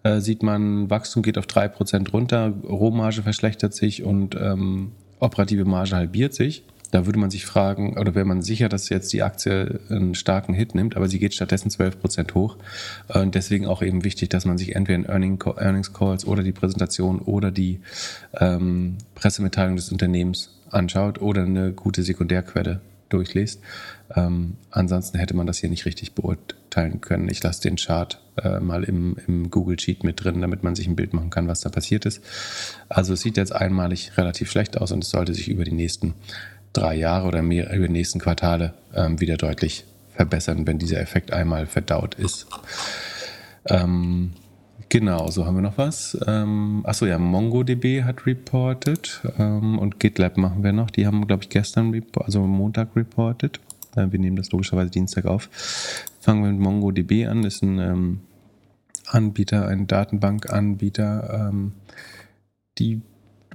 äh, 0.04 0.20
sieht 0.20 0.44
man, 0.44 0.90
Wachstum 0.90 1.24
geht 1.24 1.38
auf 1.38 1.46
3% 1.46 2.12
runter, 2.12 2.54
Rohmarge 2.68 3.22
verschlechtert 3.22 3.74
sich 3.74 4.04
und 4.04 4.36
ähm, 4.36 4.94
operative 5.20 5.66
Marge 5.66 5.96
halbiert 5.96 6.34
sich. 6.34 6.64
Da 6.92 7.06
würde 7.06 7.20
man 7.20 7.30
sich 7.30 7.46
fragen, 7.46 7.98
oder 8.00 8.16
wäre 8.16 8.26
man 8.26 8.42
sicher, 8.42 8.68
dass 8.68 8.90
jetzt 8.90 9.14
die 9.14 9.22
Aktie 9.22 9.80
einen 9.90 10.16
starken 10.16 10.56
Hit 10.56 10.74
nimmt, 10.74 10.96
aber 10.96 11.08
sie 11.08 11.20
geht 11.20 11.36
stattdessen 11.36 11.70
12% 11.70 12.34
hoch. 12.34 12.58
Äh, 13.10 13.20
Und 13.20 13.36
deswegen 13.36 13.68
auch 13.68 13.82
eben 13.82 14.04
wichtig, 14.04 14.30
dass 14.30 14.46
man 14.46 14.58
sich 14.58 14.76
entweder 14.76 14.96
in 14.96 15.06
Earning, 15.06 15.44
Earnings 15.58 15.94
Calls 15.94 16.26
oder 16.26 16.42
die 16.42 16.52
Präsentation 16.52 17.20
oder 17.20 17.52
die 17.52 17.82
ähm, 18.40 18.98
Pressemitteilung 19.14 19.76
des 19.76 19.92
Unternehmens 19.92 20.59
anschaut 20.72 21.22
oder 21.22 21.44
eine 21.44 21.72
gute 21.72 22.04
Sekundärquelle 22.04 22.82
durchliest. 23.10 23.62
Ähm, 24.16 24.56
ansonsten 24.72 25.18
hätte 25.18 25.36
man 25.36 25.48
das 25.48 25.58
hier 25.58 25.70
nicht 25.70 25.86
richtig 25.86 26.14
beurteilen 26.14 27.02
können. 27.02 27.28
Ich 27.30 27.42
lasse 27.44 27.62
den 27.62 27.76
Chart 27.76 28.22
äh, 28.42 28.60
mal 28.60 28.84
im, 28.84 29.18
im 29.28 29.50
Google 29.50 29.80
Sheet 29.80 30.04
mit 30.04 30.24
drin, 30.24 30.42
damit 30.42 30.64
man 30.64 30.76
sich 30.76 30.88
ein 30.88 30.96
Bild 30.96 31.14
machen 31.14 31.30
kann, 31.30 31.48
was 31.48 31.62
da 31.62 31.70
passiert 31.70 32.06
ist. 32.06 32.24
Also 32.88 33.14
es 33.14 33.22
sieht 33.22 33.38
jetzt 33.38 33.54
einmalig 33.54 34.18
relativ 34.18 34.52
schlecht 34.52 34.78
aus 34.78 34.92
und 34.92 35.04
es 35.04 35.10
sollte 35.10 35.34
sich 35.34 35.50
über 35.50 35.64
die 35.64 35.72
nächsten 35.72 36.14
drei 36.74 36.96
Jahre 36.96 37.28
oder 37.28 37.42
mehr, 37.42 37.74
über 37.74 37.88
die 37.88 37.94
nächsten 37.94 38.20
Quartale 38.20 38.74
ähm, 38.94 39.20
wieder 39.20 39.38
deutlich 39.38 39.86
verbessern, 40.16 40.68
wenn 40.68 40.80
dieser 40.80 41.00
Effekt 41.00 41.32
einmal 41.34 41.66
verdaut 41.66 42.16
ist. 42.16 42.48
Ähm, 43.66 44.34
Genau, 44.90 45.30
so 45.30 45.46
haben 45.46 45.56
wir 45.56 45.62
noch 45.62 45.78
was. 45.78 46.18
Ähm, 46.26 46.82
achso, 46.84 47.06
ja, 47.06 47.20
MongoDB 47.20 48.04
hat 48.04 48.26
reported 48.26 49.22
ähm, 49.38 49.78
und 49.78 50.00
GitLab 50.00 50.36
machen 50.36 50.64
wir 50.64 50.72
noch. 50.72 50.90
Die 50.90 51.06
haben, 51.06 51.28
glaube 51.28 51.44
ich, 51.44 51.50
gestern, 51.50 51.94
also 52.16 52.42
Montag 52.42 52.96
reported. 52.96 53.60
Äh, 53.96 54.08
wir 54.12 54.20
nehmen 54.20 54.36
das 54.36 54.52
logischerweise 54.52 54.90
Dienstag 54.90 55.26
auf. 55.26 55.48
Fangen 56.22 56.44
wir 56.44 56.52
mit 56.52 56.60
MongoDB 56.60 57.28
an. 57.28 57.44
Ist 57.44 57.62
ein 57.62 57.78
ähm, 57.78 58.20
Anbieter, 59.06 59.68
ein 59.68 59.86
Datenbankanbieter. 59.86 61.50
Ähm, 61.50 61.74
die 62.80 63.02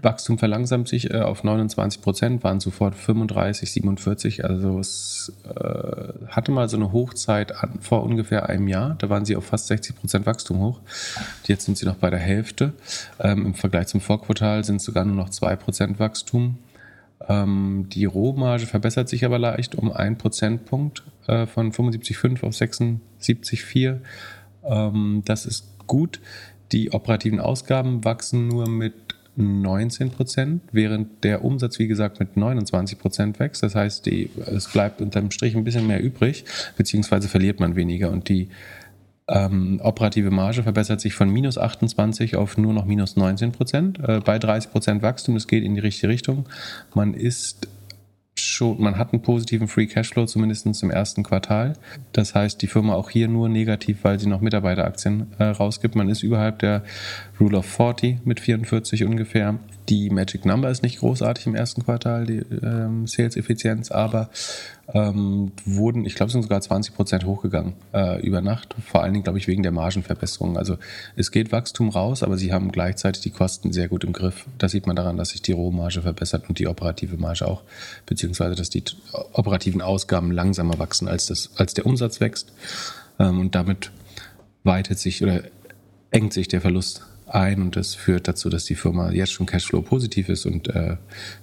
Wachstum 0.04 0.38
verlangsamt 0.38 0.88
sich 0.88 1.10
äh, 1.10 1.20
auf 1.20 1.42
29 1.42 2.00
Prozent, 2.02 2.44
waren 2.44 2.60
sofort 2.60 2.94
35, 2.94 3.70
47. 3.72 4.44
Also 4.44 4.78
es 4.78 5.32
äh, 5.44 6.26
hatte 6.28 6.52
mal 6.52 6.68
so 6.68 6.76
eine 6.76 6.92
Hochzeit 6.92 7.56
an, 7.56 7.78
vor 7.80 8.04
ungefähr 8.04 8.48
einem 8.48 8.68
Jahr. 8.68 8.96
Da 8.98 9.10
waren 9.10 9.24
sie 9.24 9.36
auf 9.36 9.46
fast 9.46 9.66
60 9.68 9.96
Prozent 9.96 10.26
Wachstum 10.26 10.60
hoch. 10.60 10.80
Jetzt 11.46 11.64
sind 11.64 11.78
sie 11.78 11.86
noch 11.86 11.96
bei 11.96 12.10
der 12.10 12.18
Hälfte. 12.18 12.72
Ähm, 13.18 13.46
Im 13.46 13.54
Vergleich 13.54 13.88
zum 13.88 14.00
Vorquartal 14.00 14.64
sind 14.64 14.76
es 14.76 14.84
sogar 14.84 15.04
nur 15.04 15.16
noch 15.16 15.30
2 15.30 15.56
Prozent 15.56 15.98
Wachstum. 15.98 16.58
Ähm, 17.28 17.86
die 17.90 18.04
Rohmarge 18.04 18.66
verbessert 18.66 19.08
sich 19.08 19.24
aber 19.24 19.38
leicht 19.38 19.74
um 19.74 19.92
1 19.92 20.18
Prozentpunkt 20.18 21.02
äh, 21.26 21.46
von 21.46 21.72
75,5 21.72 22.44
auf 22.44 22.54
76,4. 22.54 23.98
Ähm, 24.64 25.22
das 25.24 25.46
ist 25.46 25.66
gut. 25.86 26.20
Die 26.72 26.92
operativen 26.92 27.40
Ausgaben 27.40 28.04
wachsen 28.04 28.48
nur 28.48 28.68
mit 28.68 29.03
19 29.36 30.10
Prozent, 30.10 30.62
während 30.72 31.24
der 31.24 31.44
Umsatz, 31.44 31.78
wie 31.78 31.88
gesagt, 31.88 32.20
mit 32.20 32.36
29 32.36 32.98
Prozent 32.98 33.38
wächst. 33.40 33.62
Das 33.62 33.74
heißt, 33.74 34.06
die, 34.06 34.30
es 34.46 34.68
bleibt 34.68 35.00
unterm 35.00 35.30
Strich 35.30 35.56
ein 35.56 35.64
bisschen 35.64 35.86
mehr 35.86 36.02
übrig, 36.02 36.44
beziehungsweise 36.76 37.28
verliert 37.28 37.60
man 37.60 37.76
weniger. 37.76 38.10
Und 38.10 38.28
die 38.28 38.48
ähm, 39.26 39.80
operative 39.82 40.30
Marge 40.30 40.62
verbessert 40.62 41.00
sich 41.00 41.14
von 41.14 41.30
minus 41.30 41.56
28 41.56 42.36
auf 42.36 42.58
nur 42.58 42.72
noch 42.72 42.84
minus 42.84 43.16
19 43.16 43.52
Prozent. 43.52 43.98
Äh, 44.06 44.20
bei 44.20 44.38
30 44.38 44.70
Prozent 44.70 45.02
Wachstum, 45.02 45.34
das 45.34 45.48
geht 45.48 45.64
in 45.64 45.74
die 45.74 45.80
richtige 45.80 46.08
Richtung. 46.08 46.46
Man 46.94 47.14
ist 47.14 47.68
schon, 48.54 48.80
man 48.80 48.96
hat 48.96 49.12
einen 49.12 49.22
positiven 49.22 49.68
Free 49.68 49.86
Cashflow, 49.86 50.26
zumindest 50.26 50.66
im 50.82 50.90
ersten 50.90 51.22
Quartal. 51.22 51.74
Das 52.12 52.34
heißt, 52.34 52.62
die 52.62 52.66
Firma 52.66 52.94
auch 52.94 53.10
hier 53.10 53.28
nur 53.28 53.48
negativ, 53.48 53.98
weil 54.02 54.18
sie 54.18 54.28
noch 54.28 54.40
Mitarbeiteraktien 54.40 55.26
äh, 55.38 55.44
rausgibt. 55.44 55.94
Man 55.94 56.08
ist 56.08 56.22
überhalb 56.22 56.60
der 56.60 56.82
Rule 57.40 57.58
of 57.58 57.66
40 57.66 58.24
mit 58.24 58.40
44 58.40 59.04
ungefähr. 59.04 59.58
Die 59.88 60.08
Magic 60.08 60.46
Number 60.46 60.70
ist 60.70 60.82
nicht 60.82 61.00
großartig 61.00 61.46
im 61.46 61.54
ersten 61.54 61.84
Quartal, 61.84 62.26
die 62.26 62.42
ähm, 62.62 63.06
Sales-Effizienz, 63.06 63.90
aber 63.90 64.30
ähm, 64.92 65.52
wurden, 65.64 66.04
ich 66.04 66.14
glaube, 66.14 66.30
sind 66.30 66.42
sogar 66.42 66.60
20 66.60 66.94
Prozent 66.94 67.24
hochgegangen 67.24 67.74
äh, 67.92 68.20
über 68.20 68.40
Nacht. 68.40 68.74
Vor 68.84 69.02
allen 69.02 69.14
Dingen, 69.14 69.24
glaube 69.24 69.38
ich, 69.38 69.48
wegen 69.48 69.62
der 69.62 69.72
Margenverbesserung. 69.72 70.58
Also 70.58 70.76
es 71.16 71.30
geht 71.30 71.52
Wachstum 71.52 71.88
raus, 71.88 72.22
aber 72.22 72.36
sie 72.36 72.52
haben 72.52 72.70
gleichzeitig 72.70 73.22
die 73.22 73.30
Kosten 73.30 73.72
sehr 73.72 73.88
gut 73.88 74.04
im 74.04 74.12
Griff. 74.12 74.46
Das 74.58 74.72
sieht 74.72 74.86
man 74.86 74.96
daran, 74.96 75.16
dass 75.16 75.30
sich 75.30 75.42
die 75.42 75.52
Rohmarge 75.52 76.02
verbessert 76.02 76.48
und 76.48 76.58
die 76.58 76.68
operative 76.68 77.16
Marge 77.16 77.48
auch, 77.48 77.62
beziehungsweise 78.06 78.54
dass 78.54 78.70
die 78.70 78.84
operativen 79.32 79.80
Ausgaben 79.80 80.30
langsamer 80.30 80.78
wachsen, 80.78 81.08
als, 81.08 81.26
das, 81.26 81.50
als 81.56 81.74
der 81.74 81.86
Umsatz 81.86 82.20
wächst. 82.20 82.52
Ähm, 83.18 83.40
und 83.40 83.54
damit 83.54 83.90
weitet 84.64 84.98
sich 84.98 85.22
oder 85.22 85.42
engt 86.10 86.32
sich 86.32 86.48
der 86.48 86.60
Verlust 86.60 87.02
ein 87.26 87.62
und 87.62 87.76
das 87.76 87.94
führt 87.94 88.28
dazu, 88.28 88.48
dass 88.48 88.64
die 88.64 88.74
Firma 88.74 89.10
jetzt 89.10 89.32
schon 89.32 89.46
Cashflow 89.46 89.82
positiv 89.82 90.28
ist 90.28 90.46
und 90.46 90.68
äh, 90.68 90.96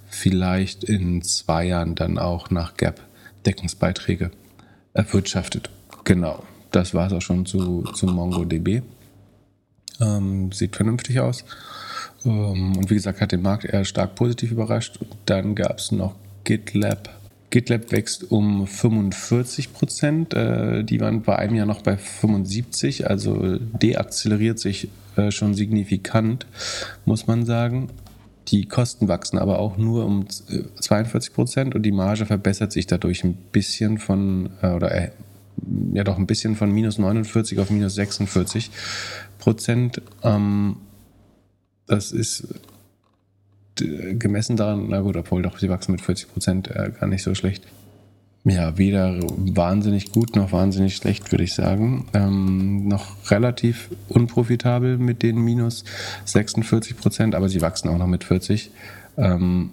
vielleicht 0.08 0.84
in 0.84 1.22
zwei 1.22 1.66
Jahren 1.66 1.94
dann 1.94 2.18
auch 2.18 2.50
nach 2.50 2.76
Gap 2.76 3.00
Deckungsbeiträge 3.46 4.30
erwirtschaftet. 4.94 5.70
Genau, 6.04 6.42
das 6.70 6.94
war 6.94 7.06
es 7.06 7.12
auch 7.12 7.22
schon 7.22 7.46
zu, 7.46 7.82
zu 7.94 8.06
MongoDB. 8.06 8.82
Ähm, 10.00 10.52
sieht 10.52 10.76
vernünftig 10.76 11.20
aus. 11.20 11.44
Ähm, 12.24 12.76
und 12.76 12.90
wie 12.90 12.94
gesagt, 12.94 13.20
hat 13.20 13.32
den 13.32 13.42
Markt 13.42 13.64
eher 13.64 13.84
stark 13.84 14.14
positiv 14.14 14.50
überrascht. 14.52 14.98
Dann 15.26 15.54
gab 15.54 15.78
es 15.78 15.92
noch 15.92 16.14
GitLab. 16.44 17.10
GitLab 17.50 17.92
wächst 17.92 18.30
um 18.30 18.66
45 18.66 19.72
Prozent. 19.72 20.34
Äh, 20.34 20.84
die 20.84 21.00
waren 21.00 21.22
bei 21.22 21.36
einem 21.36 21.54
Jahr 21.54 21.66
noch 21.66 21.82
bei 21.82 21.96
75, 21.96 23.08
also 23.08 23.58
deakzeleriert 23.58 24.58
sich 24.58 24.88
äh, 25.16 25.30
schon 25.30 25.54
signifikant, 25.54 26.46
muss 27.04 27.26
man 27.26 27.44
sagen. 27.44 27.90
Die 28.48 28.66
Kosten 28.66 29.08
wachsen 29.08 29.38
aber 29.38 29.58
auch 29.58 29.76
nur 29.76 30.04
um 30.04 30.26
42 30.28 31.30
äh, 31.30 31.34
Prozent 31.34 31.74
und 31.74 31.82
die 31.82 31.92
Marge 31.92 32.26
verbessert 32.26 32.72
sich 32.72 32.86
dadurch 32.86 33.24
ein 33.24 33.34
bisschen 33.34 33.98
von, 33.98 34.50
äh, 34.62 34.70
oder 34.70 34.92
äh, 34.92 35.10
ja 35.92 36.04
doch 36.04 36.18
ein 36.18 36.26
bisschen 36.26 36.56
von 36.56 36.70
minus 36.72 36.98
49 36.98 37.58
auf 37.60 37.70
minus 37.70 37.94
46 37.94 38.70
Prozent. 39.38 40.02
Ähm, 40.22 40.76
das 41.86 42.12
ist 42.12 42.48
gemessen 43.74 44.56
daran, 44.56 44.86
na 44.88 45.00
gut, 45.00 45.16
obwohl 45.16 45.42
doch 45.42 45.58
sie 45.58 45.68
wachsen 45.68 45.92
mit 45.92 46.02
40 46.02 46.32
Prozent 46.32 46.68
äh, 46.68 46.92
gar 46.98 47.06
nicht 47.06 47.22
so 47.22 47.34
schlecht 47.34 47.66
ja, 48.44 48.76
weder 48.76 49.20
wahnsinnig 49.22 50.10
gut 50.10 50.34
noch 50.34 50.50
wahnsinnig 50.50 50.96
schlecht, 50.96 51.30
würde 51.30 51.44
ich 51.44 51.54
sagen. 51.54 52.06
Ähm, 52.12 52.88
noch 52.88 53.30
relativ 53.30 53.90
unprofitabel 54.08 54.98
mit 54.98 55.22
den 55.22 55.36
minus 55.36 55.84
46 56.24 56.96
Prozent, 56.96 57.34
aber 57.36 57.48
sie 57.48 57.60
wachsen 57.60 57.88
auch 57.88 57.98
noch 57.98 58.08
mit 58.08 58.24
40. 58.24 58.70
Ähm, 59.16 59.70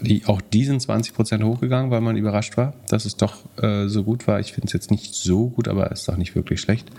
die, 0.00 0.24
auch 0.26 0.40
die 0.40 0.64
sind 0.64 0.82
20 0.82 1.14
Prozent 1.14 1.44
hochgegangen, 1.44 1.90
weil 1.90 2.00
man 2.00 2.16
überrascht 2.16 2.56
war, 2.56 2.74
dass 2.88 3.04
es 3.04 3.16
doch 3.16 3.36
äh, 3.62 3.86
so 3.86 4.02
gut 4.02 4.26
war. 4.26 4.40
Ich 4.40 4.52
finde 4.52 4.66
es 4.66 4.72
jetzt 4.72 4.90
nicht 4.90 5.14
so 5.14 5.48
gut, 5.48 5.68
aber 5.68 5.90
es 5.92 6.02
ist 6.02 6.08
auch 6.08 6.16
nicht 6.16 6.34
wirklich 6.34 6.60
schlecht. 6.60 6.90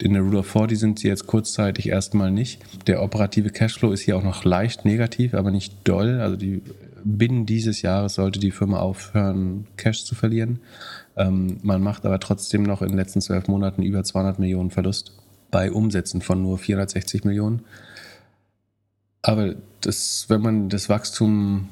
In 0.00 0.12
der 0.12 0.22
Rule 0.22 0.38
of 0.38 0.46
40 0.46 0.78
sind 0.78 0.98
sie 1.00 1.08
jetzt 1.08 1.26
kurzzeitig 1.26 1.88
erstmal 1.88 2.30
nicht. 2.30 2.60
Der 2.86 3.02
operative 3.02 3.50
Cashflow 3.50 3.90
ist 3.90 4.02
hier 4.02 4.16
auch 4.16 4.22
noch 4.22 4.44
leicht 4.44 4.84
negativ, 4.84 5.34
aber 5.34 5.50
nicht 5.50 5.74
doll. 5.84 6.20
Also 6.20 6.36
die 6.36 6.62
binnen 7.04 7.46
dieses 7.46 7.82
Jahres 7.82 8.14
sollte 8.14 8.38
die 8.38 8.50
Firma 8.50 8.78
aufhören, 8.78 9.66
Cash 9.76 10.04
zu 10.04 10.14
verlieren. 10.14 10.60
Ähm, 11.16 11.58
man 11.62 11.82
macht 11.82 12.06
aber 12.06 12.20
trotzdem 12.20 12.62
noch 12.62 12.82
in 12.82 12.88
den 12.88 12.96
letzten 12.96 13.20
zwölf 13.20 13.48
Monaten 13.48 13.82
über 13.82 14.04
200 14.04 14.38
Millionen 14.38 14.70
Verlust 14.70 15.12
bei 15.50 15.72
Umsätzen 15.72 16.20
von 16.20 16.42
nur 16.42 16.58
460 16.58 17.24
Millionen. 17.24 17.62
Aber 19.22 19.54
das, 19.80 20.26
wenn 20.28 20.40
man 20.40 20.68
das 20.68 20.88
Wachstum 20.88 21.68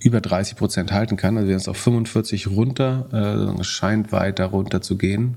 über 0.00 0.20
30 0.20 0.56
Prozent 0.56 0.92
halten 0.92 1.16
kann, 1.16 1.36
also 1.36 1.48
wir 1.48 1.58
sind 1.58 1.70
auf 1.70 1.78
45 1.78 2.48
runter, 2.48 3.56
äh, 3.58 3.64
scheint 3.64 4.12
weiter 4.12 4.46
runter 4.46 4.82
zu 4.82 4.96
gehen, 4.96 5.36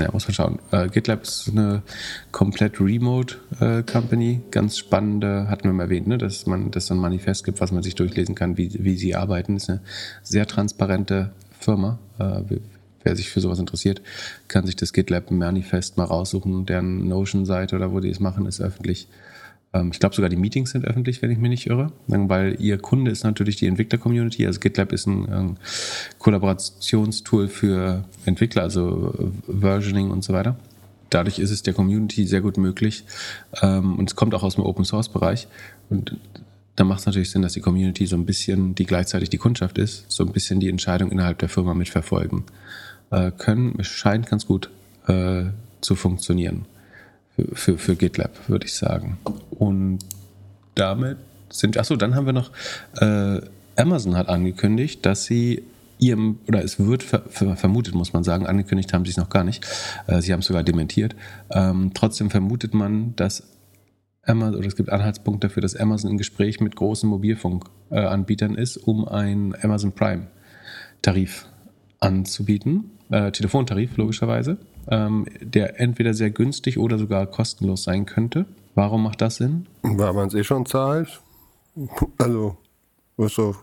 ja, 0.00 0.10
muss 0.12 0.26
man 0.26 0.34
schauen. 0.34 0.58
Äh, 0.70 0.88
GitLab 0.88 1.22
ist 1.22 1.48
eine 1.48 1.82
komplett 2.32 2.80
Remote 2.80 3.36
äh, 3.60 3.82
Company. 3.82 4.40
Ganz 4.50 4.78
spannende, 4.78 5.48
hatten 5.48 5.64
wir 5.64 5.72
mal 5.72 5.84
erwähnt, 5.84 6.06
ne, 6.06 6.18
dass 6.18 6.46
man 6.46 6.70
das 6.70 6.86
so 6.86 6.94
ein 6.94 7.00
Manifest 7.00 7.44
gibt, 7.44 7.60
was 7.60 7.72
man 7.72 7.82
sich 7.82 7.94
durchlesen 7.94 8.34
kann, 8.34 8.56
wie, 8.56 8.72
wie 8.82 8.96
sie 8.96 9.14
arbeiten. 9.14 9.56
Ist 9.56 9.70
eine 9.70 9.80
sehr 10.22 10.46
transparente 10.46 11.30
Firma. 11.58 11.98
Äh, 12.18 12.42
wer 13.02 13.16
sich 13.16 13.30
für 13.30 13.40
sowas 13.40 13.58
interessiert, 13.58 14.02
kann 14.48 14.66
sich 14.66 14.76
das 14.76 14.92
GitLab 14.92 15.30
Manifest 15.30 15.96
mal 15.96 16.04
raussuchen. 16.04 16.66
Deren 16.66 17.08
Notion-Seite 17.08 17.76
oder 17.76 17.92
wo 17.92 18.00
die 18.00 18.10
es 18.10 18.20
machen, 18.20 18.46
ist 18.46 18.60
öffentlich. 18.60 19.08
Ähm, 19.72 19.90
ich 19.92 20.00
glaube 20.00 20.14
sogar 20.14 20.28
die 20.28 20.36
Meetings 20.36 20.70
sind 20.70 20.84
öffentlich, 20.84 21.22
wenn 21.22 21.30
ich 21.30 21.38
mich 21.38 21.50
nicht 21.50 21.66
irre, 21.66 21.92
weil 22.06 22.56
ihr 22.60 22.78
Kunde 22.78 23.10
ist 23.10 23.24
natürlich 23.24 23.56
die 23.56 23.66
Entwickler-Community. 23.66 24.46
Also 24.46 24.60
GitLab 24.60 24.92
ist 24.92 25.06
ein, 25.06 25.28
ein 25.28 25.56
Kollaborationstool 26.18 27.48
für 27.48 28.04
Entwickler, 28.24 28.62
also 28.62 29.32
Versioning 29.46 30.10
und 30.10 30.24
so 30.24 30.32
weiter. 30.32 30.56
Dadurch 31.10 31.38
ist 31.38 31.50
es 31.50 31.62
der 31.62 31.74
Community 31.74 32.24
sehr 32.26 32.40
gut 32.40 32.56
möglich 32.56 33.04
ähm, 33.62 33.98
und 33.98 34.10
es 34.10 34.16
kommt 34.16 34.34
auch 34.34 34.44
aus 34.44 34.54
dem 34.54 34.64
Open-Source-Bereich 34.64 35.48
und 35.88 36.16
da 36.76 36.84
macht 36.84 37.00
es 37.00 37.06
natürlich 37.06 37.30
Sinn, 37.30 37.42
dass 37.42 37.52
die 37.52 37.60
Community 37.60 38.06
so 38.06 38.16
ein 38.16 38.24
bisschen, 38.24 38.74
die 38.74 38.86
gleichzeitig 38.86 39.28
die 39.28 39.38
Kundschaft 39.38 39.76
ist, 39.76 40.06
so 40.08 40.24
ein 40.24 40.32
bisschen 40.32 40.60
die 40.60 40.68
Entscheidung 40.68 41.10
innerhalb 41.10 41.38
der 41.38 41.48
Firma 41.48 41.74
mitverfolgen 41.74 42.44
äh, 43.10 43.32
können. 43.36 43.74
Es 43.78 43.88
scheint 43.88 44.26
ganz 44.30 44.46
gut 44.46 44.70
äh, 45.08 45.46
zu 45.80 45.96
funktionieren 45.96 46.64
für, 47.52 47.78
für 47.78 47.96
GitLab, 47.96 48.48
würde 48.48 48.66
ich 48.66 48.74
sagen. 48.74 49.18
Und 49.50 50.00
damit 50.74 51.18
sind, 51.50 51.76
achso, 51.76 51.96
dann 51.96 52.14
haben 52.14 52.26
wir 52.26 52.32
noch, 52.32 52.50
äh, 53.00 53.40
Amazon 53.76 54.16
hat 54.16 54.28
angekündigt, 54.28 55.04
dass 55.06 55.24
sie 55.24 55.62
ihrem, 55.98 56.38
oder 56.48 56.64
es 56.64 56.78
wird 56.78 57.02
ver, 57.02 57.22
ver, 57.28 57.56
vermutet, 57.56 57.94
muss 57.94 58.12
man 58.12 58.24
sagen, 58.24 58.46
angekündigt 58.46 58.92
haben 58.92 59.04
sie 59.04 59.10
es 59.10 59.16
noch 59.16 59.28
gar 59.28 59.44
nicht, 59.44 59.66
äh, 60.06 60.20
sie 60.20 60.32
haben 60.32 60.40
es 60.40 60.46
sogar 60.46 60.62
dementiert. 60.62 61.14
Ähm, 61.50 61.92
trotzdem 61.94 62.30
vermutet 62.30 62.74
man, 62.74 63.14
dass 63.16 63.44
Amazon, 64.22 64.56
oder 64.56 64.66
es 64.66 64.76
gibt 64.76 64.90
Anhaltspunkte 64.90 65.48
dafür, 65.48 65.62
dass 65.62 65.76
Amazon 65.76 66.10
im 66.10 66.18
Gespräch 66.18 66.60
mit 66.60 66.76
großen 66.76 67.08
Mobilfunkanbietern 67.08 68.54
ist, 68.54 68.76
um 68.76 69.06
einen 69.06 69.54
Amazon 69.62 69.92
Prime 69.92 70.28
Tarif 71.02 71.46
anzubieten, 72.00 72.92
äh, 73.10 73.30
Telefontarif 73.32 73.96
logischerweise 73.96 74.58
ähm, 74.88 75.26
der 75.40 75.80
entweder 75.80 76.14
sehr 76.14 76.30
günstig 76.30 76.78
oder 76.78 76.98
sogar 76.98 77.26
kostenlos 77.26 77.84
sein 77.84 78.06
könnte. 78.06 78.46
Warum 78.74 79.02
macht 79.02 79.20
das 79.20 79.36
Sinn? 79.36 79.66
Weil 79.82 80.12
man 80.12 80.28
es 80.28 80.34
eh 80.34 80.44
schon 80.44 80.66
zahlt. 80.66 81.20
Also, 82.18 82.56
ist 83.16 83.34
so, 83.34 83.54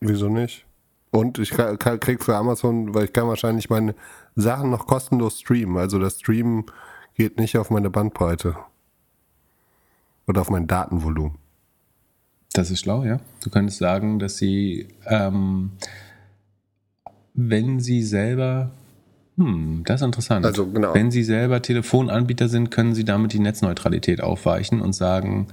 wieso 0.00 0.28
nicht? 0.28 0.66
Und 1.10 1.38
ich 1.38 1.50
krieg 1.50 2.22
für 2.22 2.36
Amazon, 2.36 2.94
weil 2.94 3.06
ich 3.06 3.12
kann 3.12 3.28
wahrscheinlich 3.28 3.70
meine 3.70 3.94
Sachen 4.34 4.70
noch 4.70 4.86
kostenlos 4.86 5.40
streamen. 5.40 5.78
Also 5.78 5.98
das 5.98 6.18
Streamen 6.20 6.66
geht 7.14 7.38
nicht 7.38 7.56
auf 7.56 7.70
meine 7.70 7.88
Bandbreite. 7.88 8.56
Oder 10.26 10.42
auf 10.42 10.50
mein 10.50 10.66
Datenvolumen. 10.66 11.38
Das 12.52 12.70
ist 12.70 12.80
schlau, 12.80 13.04
ja. 13.04 13.20
Du 13.42 13.50
könntest 13.50 13.78
sagen, 13.78 14.18
dass 14.18 14.36
sie, 14.36 14.88
ähm, 15.06 15.72
wenn 17.34 17.80
sie 17.80 18.02
selber 18.02 18.70
hm, 19.36 19.82
das 19.84 20.00
ist 20.00 20.06
interessant. 20.06 20.46
Also 20.46 20.66
genau. 20.66 20.94
Wenn 20.94 21.10
Sie 21.10 21.22
selber 21.22 21.60
Telefonanbieter 21.60 22.48
sind, 22.48 22.70
können 22.70 22.94
Sie 22.94 23.04
damit 23.04 23.32
die 23.32 23.38
Netzneutralität 23.38 24.22
aufweichen 24.22 24.80
und 24.80 24.94
sagen, 24.94 25.48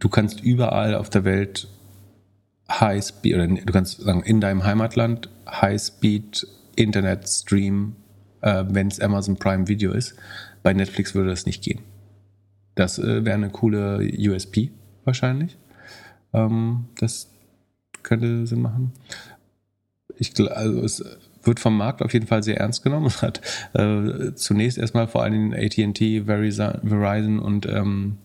du 0.00 0.08
kannst 0.08 0.42
überall 0.42 0.94
auf 0.94 1.08
der 1.08 1.24
Welt 1.24 1.68
High 2.70 3.04
Speed, 3.04 3.34
oder 3.34 3.46
du 3.46 3.72
kannst 3.72 4.00
sagen, 4.00 4.22
in 4.22 4.40
deinem 4.40 4.64
Heimatland 4.64 5.28
High 5.48 5.80
Speed 5.80 6.46
Internet 6.74 7.28
streamen, 7.28 7.96
äh, 8.40 8.64
wenn 8.68 8.88
es 8.88 9.00
Amazon 9.00 9.36
Prime 9.36 9.68
Video 9.68 9.92
ist. 9.92 10.14
Bei 10.62 10.72
Netflix 10.72 11.14
würde 11.14 11.30
das 11.30 11.46
nicht 11.46 11.62
gehen. 11.62 11.80
Das 12.74 12.98
äh, 12.98 13.24
wäre 13.24 13.34
eine 13.34 13.50
coole 13.50 14.08
USP 14.18 14.70
wahrscheinlich. 15.04 15.56
Ähm, 16.32 16.86
das 16.98 17.28
könnte 18.02 18.46
Sinn 18.46 18.62
machen. 18.62 18.92
Ich, 20.16 20.32
also 20.50 20.82
es 20.82 21.04
wird 21.42 21.60
vom 21.60 21.76
Markt 21.76 22.02
auf 22.02 22.12
jeden 22.12 22.26
Fall 22.26 22.42
sehr 22.42 22.58
ernst 22.58 22.82
genommen. 22.82 23.06
Es 23.06 23.22
hat 23.22 23.40
äh, 23.74 24.34
zunächst 24.34 24.78
erstmal 24.78 25.08
vor 25.08 25.22
allem 25.22 25.52
AT&T, 25.52 26.24
Verizon 26.24 27.38
und 27.38 27.66
ähm, 27.66 28.18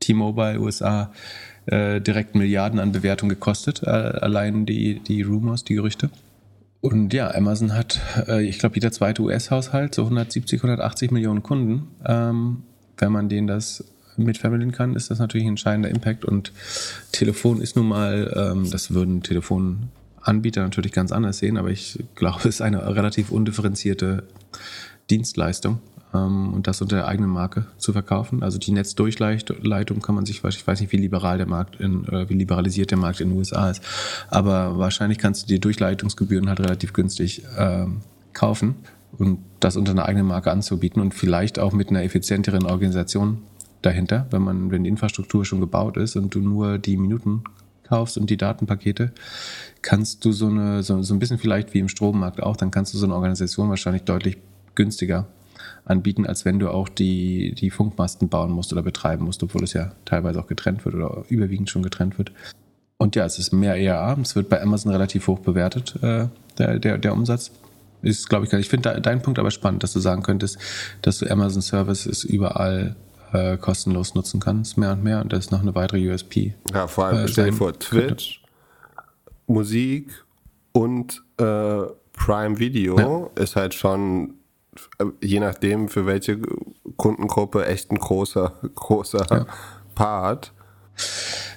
T-Mobile 0.00 0.60
USA 0.60 1.12
äh, 1.66 2.00
direkt 2.00 2.34
Milliarden 2.34 2.80
an 2.80 2.92
Bewertung 2.92 3.28
gekostet, 3.28 3.82
äh, 3.82 3.90
allein 3.90 4.66
die, 4.66 5.00
die 5.00 5.22
Rumors, 5.22 5.64
die 5.64 5.74
Gerüchte. 5.74 6.10
Und 6.80 7.12
ja, 7.12 7.32
Amazon 7.34 7.74
hat, 7.74 8.00
äh, 8.26 8.42
ich 8.42 8.58
glaube, 8.58 8.76
jeder 8.76 8.90
zweite 8.90 9.22
US-Haushalt, 9.22 9.94
so 9.94 10.02
170, 10.02 10.60
180 10.60 11.10
Millionen 11.10 11.42
Kunden. 11.42 11.88
Ähm, 12.06 12.62
wenn 12.96 13.12
man 13.12 13.28
denen 13.28 13.46
das 13.46 13.84
mitvermitteln 14.16 14.72
kann, 14.72 14.96
ist 14.96 15.10
das 15.10 15.18
natürlich 15.18 15.46
ein 15.46 15.50
entscheidender 15.50 15.90
Impact. 15.90 16.24
Und 16.24 16.52
Telefon 17.12 17.60
ist 17.60 17.76
nun 17.76 17.88
mal, 17.88 18.32
ähm, 18.34 18.70
das 18.70 18.92
würden 18.92 19.22
Telefonanbieter 20.20 20.62
natürlich 20.62 20.92
ganz 20.92 21.12
anders 21.12 21.38
sehen, 21.38 21.56
aber 21.56 21.70
ich 21.70 21.98
glaube, 22.14 22.40
es 22.40 22.56
ist 22.56 22.62
eine 22.62 22.94
relativ 22.94 23.30
undifferenzierte 23.30 24.24
Dienstleistung 25.08 25.80
ähm, 26.14 26.52
und 26.52 26.66
das 26.66 26.80
unter 26.82 26.96
der 26.96 27.08
eigenen 27.08 27.30
Marke 27.30 27.66
zu 27.78 27.92
verkaufen. 27.92 28.42
Also 28.42 28.58
die 28.58 28.72
Netzdurchleitung 28.72 30.00
kann 30.00 30.14
man 30.14 30.26
sich, 30.26 30.42
ich 30.44 30.66
weiß 30.66 30.80
nicht, 30.80 30.92
wie 30.92 30.96
liberal 30.96 31.38
der 31.38 31.48
Markt 31.48 31.80
in, 31.80 32.06
äh, 32.08 32.28
wie 32.28 32.34
liberalisiert 32.34 32.90
der 32.90 32.98
Markt 32.98 33.20
in 33.20 33.30
den 33.30 33.38
USA 33.38 33.70
ist, 33.70 33.82
aber 34.28 34.78
wahrscheinlich 34.78 35.18
kannst 35.18 35.42
du 35.42 35.46
die 35.48 35.60
Durchleitungsgebühren 35.60 36.48
halt 36.48 36.60
relativ 36.60 36.92
günstig 36.92 37.42
ähm, 37.58 38.02
kaufen 38.32 38.76
und 39.18 39.38
das 39.58 39.76
unter 39.76 39.92
einer 39.92 40.06
eigenen 40.06 40.26
Marke 40.26 40.50
anzubieten 40.50 41.02
und 41.02 41.14
vielleicht 41.14 41.58
auch 41.58 41.72
mit 41.72 41.90
einer 41.90 42.04
effizienteren 42.04 42.64
Organisation 42.64 43.38
dahinter, 43.82 44.26
wenn 44.30 44.42
man, 44.42 44.70
wenn 44.70 44.84
die 44.84 44.90
Infrastruktur 44.90 45.44
schon 45.44 45.60
gebaut 45.60 45.96
ist 45.96 46.14
und 46.14 46.34
du 46.34 46.40
nur 46.40 46.78
die 46.78 46.96
Minuten 46.96 47.42
kaufst 47.90 48.16
und 48.16 48.30
die 48.30 48.36
Datenpakete, 48.36 49.12
kannst 49.82 50.24
du 50.24 50.32
so 50.32 50.46
eine, 50.46 50.82
so, 50.82 51.02
so 51.02 51.14
ein 51.14 51.18
bisschen 51.18 51.38
vielleicht 51.38 51.74
wie 51.74 51.78
im 51.78 51.88
Strommarkt 51.88 52.42
auch, 52.42 52.56
dann 52.56 52.70
kannst 52.70 52.94
du 52.94 52.98
so 52.98 53.06
eine 53.06 53.14
Organisation 53.14 53.68
wahrscheinlich 53.68 54.02
deutlich 54.02 54.38
günstiger 54.74 55.26
anbieten, 55.84 56.26
als 56.26 56.44
wenn 56.44 56.58
du 56.58 56.70
auch 56.70 56.88
die, 56.88 57.54
die 57.54 57.70
Funkmasten 57.70 58.28
bauen 58.28 58.50
musst 58.50 58.72
oder 58.72 58.82
betreiben 58.82 59.24
musst, 59.24 59.42
obwohl 59.42 59.64
es 59.64 59.72
ja 59.72 59.92
teilweise 60.04 60.40
auch 60.40 60.46
getrennt 60.46 60.84
wird 60.84 60.94
oder 60.94 61.24
überwiegend 61.28 61.70
schon 61.70 61.82
getrennt 61.82 62.18
wird. 62.18 62.32
Und 62.96 63.16
ja, 63.16 63.24
es 63.24 63.38
ist 63.38 63.52
mehr 63.52 63.76
ERA, 63.76 64.16
es 64.20 64.36
wird 64.36 64.48
bei 64.48 64.60
Amazon 64.60 64.92
relativ 64.92 65.26
hoch 65.26 65.40
bewertet, 65.40 65.96
äh, 66.02 66.28
der, 66.58 66.78
der, 66.78 66.98
der 66.98 67.12
Umsatz. 67.12 67.50
Ist, 68.02 68.30
glaube 68.30 68.46
ich, 68.46 68.50
gar 68.50 68.56
nicht. 68.56 68.66
Ich 68.66 68.70
finde 68.70 68.98
deinen 68.98 69.20
Punkt 69.20 69.38
aber 69.38 69.50
spannend, 69.50 69.82
dass 69.82 69.92
du 69.92 70.00
sagen 70.00 70.22
könntest, 70.22 70.58
dass 71.02 71.18
du 71.18 71.30
Amazon 71.30 71.60
Services 71.60 72.24
überall 72.24 72.96
äh, 73.32 73.58
kostenlos 73.58 74.14
nutzen 74.14 74.40
kannst, 74.40 74.78
mehr 74.78 74.92
und 74.92 75.04
mehr. 75.04 75.20
Und 75.20 75.32
das 75.34 75.46
ist 75.46 75.50
noch 75.50 75.60
eine 75.60 75.74
weitere 75.74 76.10
USP. 76.10 76.54
Ja, 76.72 76.86
vor 76.86 77.06
allem, 77.06 77.24
äh, 77.24 77.28
stell 77.28 77.50
dir 77.50 77.52
vor, 77.52 77.78
Twitch. 77.78 78.39
Musik 79.50 80.24
und 80.72 81.22
äh, 81.38 81.82
Prime 82.12 82.58
Video 82.58 82.98
ja. 82.98 83.42
ist 83.42 83.56
halt 83.56 83.74
schon 83.74 84.34
je 85.20 85.40
nachdem 85.40 85.88
für 85.88 86.06
welche 86.06 86.38
Kundengruppe 86.96 87.66
echt 87.66 87.90
ein 87.90 87.98
großer, 87.98 88.52
großer 88.74 89.26
ja. 89.28 89.46
Part. 89.94 90.52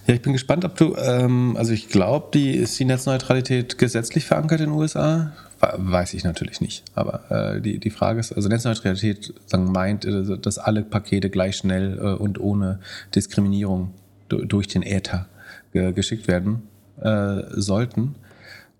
Ja, 0.08 0.16
ich 0.16 0.22
bin 0.22 0.34
gespannt, 0.34 0.66
ob 0.66 0.76
du, 0.76 0.96
ähm, 0.96 1.56
also 1.58 1.72
ich 1.72 1.90
glaube, 1.90 2.30
die 2.34 2.56
ist 2.56 2.80
die 2.80 2.86
Netzneutralität 2.86 3.78
gesetzlich 3.78 4.26
verankert 4.26 4.60
in 4.62 4.70
den 4.70 4.76
USA? 4.76 5.34
Weiß 5.60 6.14
ich 6.14 6.24
natürlich 6.24 6.60
nicht. 6.60 6.84
Aber 6.96 7.30
äh, 7.30 7.62
die, 7.62 7.78
die 7.78 7.90
Frage 7.90 8.20
ist, 8.20 8.34
also 8.34 8.50
Netzneutralität 8.50 9.34
sagen, 9.46 9.72
meint, 9.72 10.06
äh, 10.06 10.38
dass 10.38 10.58
alle 10.58 10.82
Pakete 10.82 11.30
gleich 11.30 11.58
schnell 11.58 12.00
äh, 12.00 12.22
und 12.22 12.40
ohne 12.40 12.80
Diskriminierung 13.14 13.94
durch 14.30 14.68
den 14.68 14.82
Äther 14.82 15.28
geschickt 15.74 16.28
werden 16.28 16.64
äh, 17.02 17.44
sollten. 17.50 18.16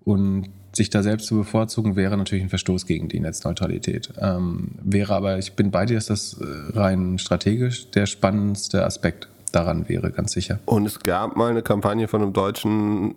Und 0.04 0.50
sich 0.76 0.90
da 0.90 1.02
selbst 1.02 1.26
zu 1.26 1.36
bevorzugen, 1.36 1.96
wäre 1.96 2.16
natürlich 2.16 2.44
ein 2.44 2.50
Verstoß 2.50 2.86
gegen 2.86 3.08
die 3.08 3.20
Netzneutralität. 3.20 4.12
Ähm, 4.18 4.72
wäre 4.82 5.14
aber, 5.14 5.38
ich 5.38 5.54
bin 5.54 5.70
bei 5.70 5.86
dir, 5.86 5.94
dass 5.94 6.06
das 6.06 6.34
äh, 6.34 6.44
rein 6.78 7.18
strategisch 7.18 7.90
der 7.90 8.06
spannendste 8.06 8.84
Aspekt 8.84 9.28
daran 9.52 9.88
wäre, 9.88 10.10
ganz 10.10 10.32
sicher. 10.32 10.58
Und 10.64 10.86
es 10.86 10.98
gab 11.00 11.36
mal 11.36 11.50
eine 11.50 11.62
Kampagne 11.62 12.08
von 12.08 12.22
einem 12.22 12.32
deutschen 12.32 13.14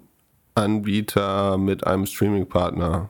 Anbieter 0.56 1.58
mit 1.58 1.86
einem 1.86 2.06
Streaming-Partner, 2.06 3.10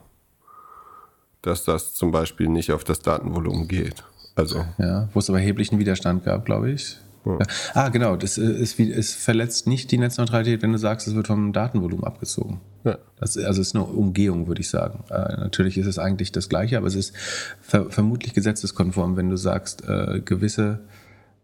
dass 1.42 1.64
das 1.64 1.94
zum 1.94 2.10
Beispiel 2.10 2.48
nicht 2.48 2.72
auf 2.72 2.84
das 2.84 3.00
Datenvolumen 3.00 3.68
geht. 3.68 4.04
Also. 4.34 4.64
Ja, 4.78 5.08
wo 5.12 5.18
es 5.18 5.28
aber 5.28 5.40
erheblichen 5.40 5.78
Widerstand 5.78 6.24
gab, 6.24 6.44
glaube 6.44 6.70
ich. 6.70 6.96
Ja. 7.28 7.46
Ah, 7.74 7.88
genau. 7.88 8.16
Das 8.16 8.38
ist, 8.38 8.78
es 8.78 9.14
verletzt 9.14 9.66
nicht 9.66 9.90
die 9.90 9.98
Netzneutralität, 9.98 10.62
wenn 10.62 10.72
du 10.72 10.78
sagst, 10.78 11.06
es 11.06 11.14
wird 11.14 11.26
vom 11.26 11.52
Datenvolumen 11.52 12.04
abgezogen. 12.04 12.60
Ja. 12.84 12.98
Das, 13.16 13.36
also 13.36 13.60
es 13.60 13.68
ist 13.68 13.74
eine 13.74 13.84
Umgehung, 13.84 14.46
würde 14.46 14.60
ich 14.60 14.70
sagen. 14.70 15.04
Äh, 15.10 15.36
natürlich 15.40 15.76
ist 15.78 15.86
es 15.86 15.98
eigentlich 15.98 16.32
das 16.32 16.48
Gleiche, 16.48 16.78
aber 16.78 16.86
es 16.86 16.94
ist 16.94 17.16
ver 17.60 17.90
vermutlich 17.90 18.34
gesetzeskonform, 18.34 19.16
wenn 19.16 19.30
du 19.30 19.36
sagst, 19.36 19.86
äh, 19.88 20.20
gewisse 20.24 20.80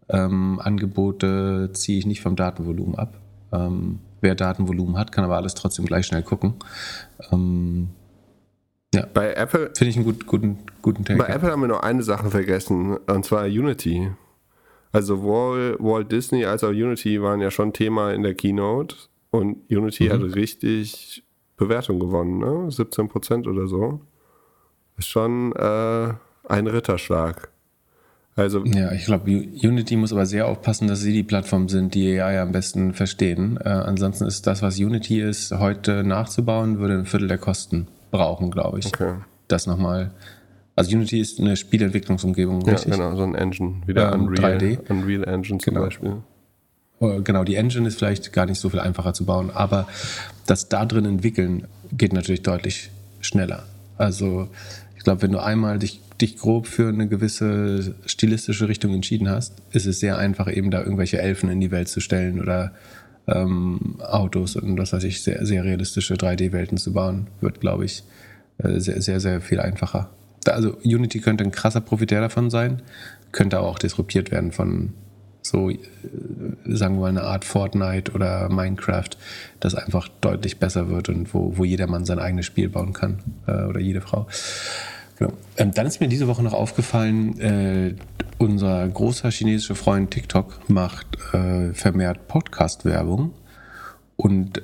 ähm, 0.09 0.59
Angebote 0.63 1.71
ziehe 1.73 1.99
ich 1.99 2.05
nicht 2.05 2.21
vom 2.21 2.35
Datenvolumen 2.35 2.95
ab. 2.95 3.19
Ähm, 3.51 3.99
wer 4.21 4.35
Datenvolumen 4.35 4.97
hat, 4.97 5.11
kann 5.11 5.23
aber 5.23 5.35
alles 5.35 5.55
trotzdem 5.55 5.85
gleich 5.85 6.05
schnell 6.05 6.23
gucken. 6.23 6.55
Ähm, 7.31 7.89
ja. 8.93 9.05
Bei 9.13 9.33
Apple 9.33 9.71
finde 9.75 9.89
ich 9.89 9.95
einen 9.97 10.05
gut, 10.05 10.25
guten, 10.25 10.59
guten 10.81 11.03
Take. 11.03 11.19
Bei 11.19 11.27
Apple 11.27 11.51
haben 11.51 11.61
wir 11.61 11.67
noch 11.67 11.81
eine 11.81 12.03
Sache 12.03 12.29
vergessen, 12.31 12.97
und 12.97 13.25
zwar 13.25 13.45
Unity. 13.45 14.11
Also 14.91 15.23
Walt, 15.23 15.77
Walt 15.79 16.11
Disney 16.11 16.45
als 16.45 16.63
auch 16.63 16.69
Unity 16.69 17.21
waren 17.21 17.41
ja 17.41 17.51
schon 17.51 17.73
Thema 17.73 18.13
in 18.13 18.23
der 18.23 18.33
Keynote 18.33 18.95
und 19.31 19.69
Unity 19.69 20.05
mhm. 20.05 20.11
hat 20.11 20.35
richtig 20.35 21.23
Bewertung 21.57 21.99
gewonnen, 21.99 22.39
ne? 22.39 22.71
17 22.71 23.07
Prozent 23.09 23.47
oder 23.47 23.67
so. 23.67 24.01
Ist 24.97 25.07
schon 25.07 25.53
äh, 25.53 26.13
ein 26.47 26.67
Ritterschlag. 26.67 27.49
Also 28.37 28.65
ja, 28.65 28.91
ich 28.91 29.05
glaube, 29.05 29.31
Unity 29.31 29.95
muss 29.95 30.11
aber 30.11 30.25
sehr 30.25 30.47
aufpassen, 30.47 30.89
dass 30.89 30.99
sie 30.99 31.13
die 31.13 31.23
Plattform 31.23 31.69
sind, 31.69 31.95
die 31.95 32.19
AI 32.19 32.41
am 32.41 32.51
besten 32.51 32.93
verstehen. 32.93 33.57
Äh, 33.63 33.69
ansonsten 33.69 34.25
ist 34.25 34.45
das, 34.45 34.61
was 34.61 34.77
Unity 34.77 35.21
ist, 35.21 35.51
heute 35.53 36.03
nachzubauen, 36.03 36.79
würde 36.79 36.95
ein 36.95 37.05
Viertel 37.05 37.29
der 37.29 37.37
Kosten 37.37 37.87
brauchen, 38.11 38.51
glaube 38.51 38.79
ich. 38.79 38.87
Okay. 38.87 39.15
Das 39.47 39.67
nochmal 39.67 40.11
also 40.75 40.95
Unity 40.95 41.19
ist 41.19 41.39
eine 41.39 41.55
Spielentwicklungsumgebung, 41.55 42.61
ja, 42.61 42.73
richtig? 42.73 42.91
genau, 42.91 43.15
so 43.15 43.23
ein 43.23 43.35
Engine, 43.35 43.81
wieder 43.85 44.13
ähm, 44.13 44.27
Unreal, 44.27 44.57
3D. 44.57 44.89
Unreal 44.89 45.23
Engine 45.23 45.59
zum 45.59 45.73
genau. 45.73 45.85
Beispiel. 45.85 46.17
Oh, 46.99 47.21
genau, 47.21 47.43
die 47.43 47.55
Engine 47.55 47.87
ist 47.87 47.97
vielleicht 47.97 48.33
gar 48.33 48.45
nicht 48.45 48.59
so 48.59 48.69
viel 48.69 48.79
einfacher 48.79 49.13
zu 49.13 49.25
bauen, 49.25 49.51
aber 49.51 49.87
das 50.45 50.69
da 50.69 50.85
drin 50.85 51.05
entwickeln 51.05 51.67
geht 51.91 52.13
natürlich 52.13 52.41
deutlich 52.41 52.89
schneller. 53.21 53.63
Also 53.97 54.49
ich 54.97 55.03
glaube, 55.03 55.21
wenn 55.21 55.31
du 55.31 55.39
einmal 55.39 55.79
dich, 55.79 56.01
dich 56.19 56.37
grob 56.37 56.67
für 56.67 56.89
eine 56.89 57.07
gewisse 57.07 57.95
stilistische 58.05 58.67
Richtung 58.67 58.93
entschieden 58.93 59.29
hast, 59.29 59.61
ist 59.71 59.85
es 59.85 59.99
sehr 59.99 60.17
einfach, 60.17 60.51
eben 60.51 60.71
da 60.71 60.79
irgendwelche 60.81 61.19
Elfen 61.19 61.49
in 61.49 61.61
die 61.61 61.71
Welt 61.71 61.87
zu 61.87 62.01
stellen 62.01 62.41
oder 62.41 62.73
ähm, 63.27 63.97
Autos 64.01 64.55
und 64.55 64.77
was 64.77 64.91
weiß 64.91 65.03
ich, 65.05 65.23
sehr, 65.23 65.45
sehr 65.45 65.63
realistische 65.63 66.15
3D-Welten 66.15 66.77
zu 66.77 66.93
bauen, 66.93 67.27
wird, 67.39 67.59
glaube 67.59 67.85
ich, 67.85 68.03
äh, 68.57 68.79
sehr, 68.79 69.01
sehr, 69.01 69.19
sehr 69.19 69.41
viel 69.41 69.59
einfacher 69.59 70.09
also 70.47 70.77
Unity 70.83 71.19
könnte 71.19 71.43
ein 71.43 71.51
krasser 71.51 71.81
Profitär 71.81 72.21
davon 72.21 72.49
sein, 72.49 72.81
könnte 73.31 73.57
aber 73.57 73.67
auch 73.67 73.79
disruptiert 73.79 74.31
werden 74.31 74.51
von 74.51 74.93
so, 75.41 75.69
äh, 75.69 75.77
sagen 76.65 76.95
wir 76.95 77.01
mal, 77.01 77.09
eine 77.09 77.23
Art 77.23 77.45
Fortnite 77.45 78.11
oder 78.13 78.49
Minecraft, 78.49 79.09
das 79.59 79.75
einfach 79.75 80.09
deutlich 80.21 80.57
besser 80.57 80.89
wird 80.89 81.09
und 81.09 81.33
wo, 81.33 81.57
wo 81.57 81.63
jedermann 81.63 82.05
sein 82.05 82.19
eigenes 82.19 82.45
Spiel 82.45 82.69
bauen 82.69 82.93
kann 82.93 83.19
äh, 83.47 83.63
oder 83.63 83.79
jede 83.79 84.01
Frau. 84.01 84.27
Genau. 85.17 85.33
Ähm, 85.57 85.71
dann 85.73 85.85
ist 85.85 86.01
mir 86.01 86.07
diese 86.07 86.27
Woche 86.27 86.43
noch 86.43 86.53
aufgefallen, 86.53 87.39
äh, 87.39 87.95
unser 88.37 88.87
großer 88.87 89.31
chinesischer 89.31 89.75
Freund 89.75 90.11
TikTok 90.11 90.69
macht 90.69 91.07
äh, 91.33 91.73
vermehrt 91.73 92.27
Podcast-Werbung 92.27 93.33
und 94.17 94.61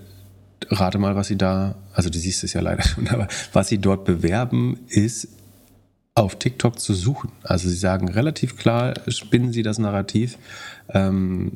rate 0.69 0.97
mal, 0.97 1.15
was 1.15 1.27
sie 1.27 1.37
da, 1.37 1.75
also 1.93 2.09
du 2.09 2.17
siehst 2.17 2.43
es 2.43 2.53
ja 2.53 2.61
leider 2.61 2.83
schon, 2.83 3.07
aber 3.09 3.27
was 3.53 3.69
sie 3.69 3.77
dort 3.77 4.03
bewerben, 4.03 4.79
ist 4.87 5.29
auf 6.15 6.37
TikTok 6.37 6.79
zu 6.79 6.93
suchen. 6.93 7.31
Also 7.43 7.69
sie 7.69 7.75
sagen 7.75 8.09
relativ 8.09 8.57
klar, 8.57 8.93
spinnen 9.07 9.53
sie 9.53 9.63
das 9.63 9.79
Narrativ. 9.79 10.37
Ähm, 10.89 11.53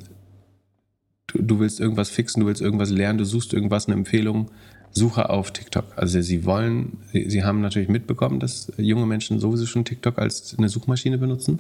du, 1.28 1.42
du, 1.42 1.60
willst 1.60 1.80
irgendwas 1.80 2.10
fixen, 2.10 2.42
du 2.42 2.48
willst 2.48 2.62
irgendwas 2.62 2.90
lernen, 2.90 3.18
du 3.18 3.26
suchst 3.26 3.54
irgendwas, 3.54 3.88
eine 3.88 3.96
Empfehlung, 3.96 4.52
suche 4.92 5.30
auf 5.30 5.52
TikTok. 5.52 5.86
Also 5.98 6.22
sie 6.22 6.46
wollen, 6.46 7.00
sie, 7.12 7.30
sie 7.30 7.44
haben 7.44 7.60
natürlich 7.60 7.90
mitbekommen, 7.90 8.40
dass 8.40 8.72
junge 8.78 9.06
Menschen 9.06 9.40
sowieso 9.40 9.66
schon 9.66 9.84
TikTok 9.84 10.18
als 10.18 10.56
eine 10.58 10.70
Suchmaschine 10.70 11.18
benutzen. 11.18 11.60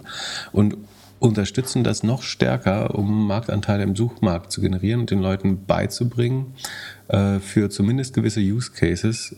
Und 0.53 0.77
unterstützen 1.19 1.84
das 1.84 2.03
noch 2.03 2.23
stärker, 2.23 2.95
um 2.95 3.27
Marktanteile 3.27 3.84
im 3.84 3.95
Suchmarkt 3.95 4.51
zu 4.51 4.61
generieren 4.61 5.01
und 5.01 5.11
den 5.11 5.22
Leuten 5.22 5.65
beizubringen, 5.65 6.53
äh, 7.07 7.39
für 7.39 7.69
zumindest 7.69 8.13
gewisse 8.13 8.41
Use 8.41 8.72
Cases 8.72 9.35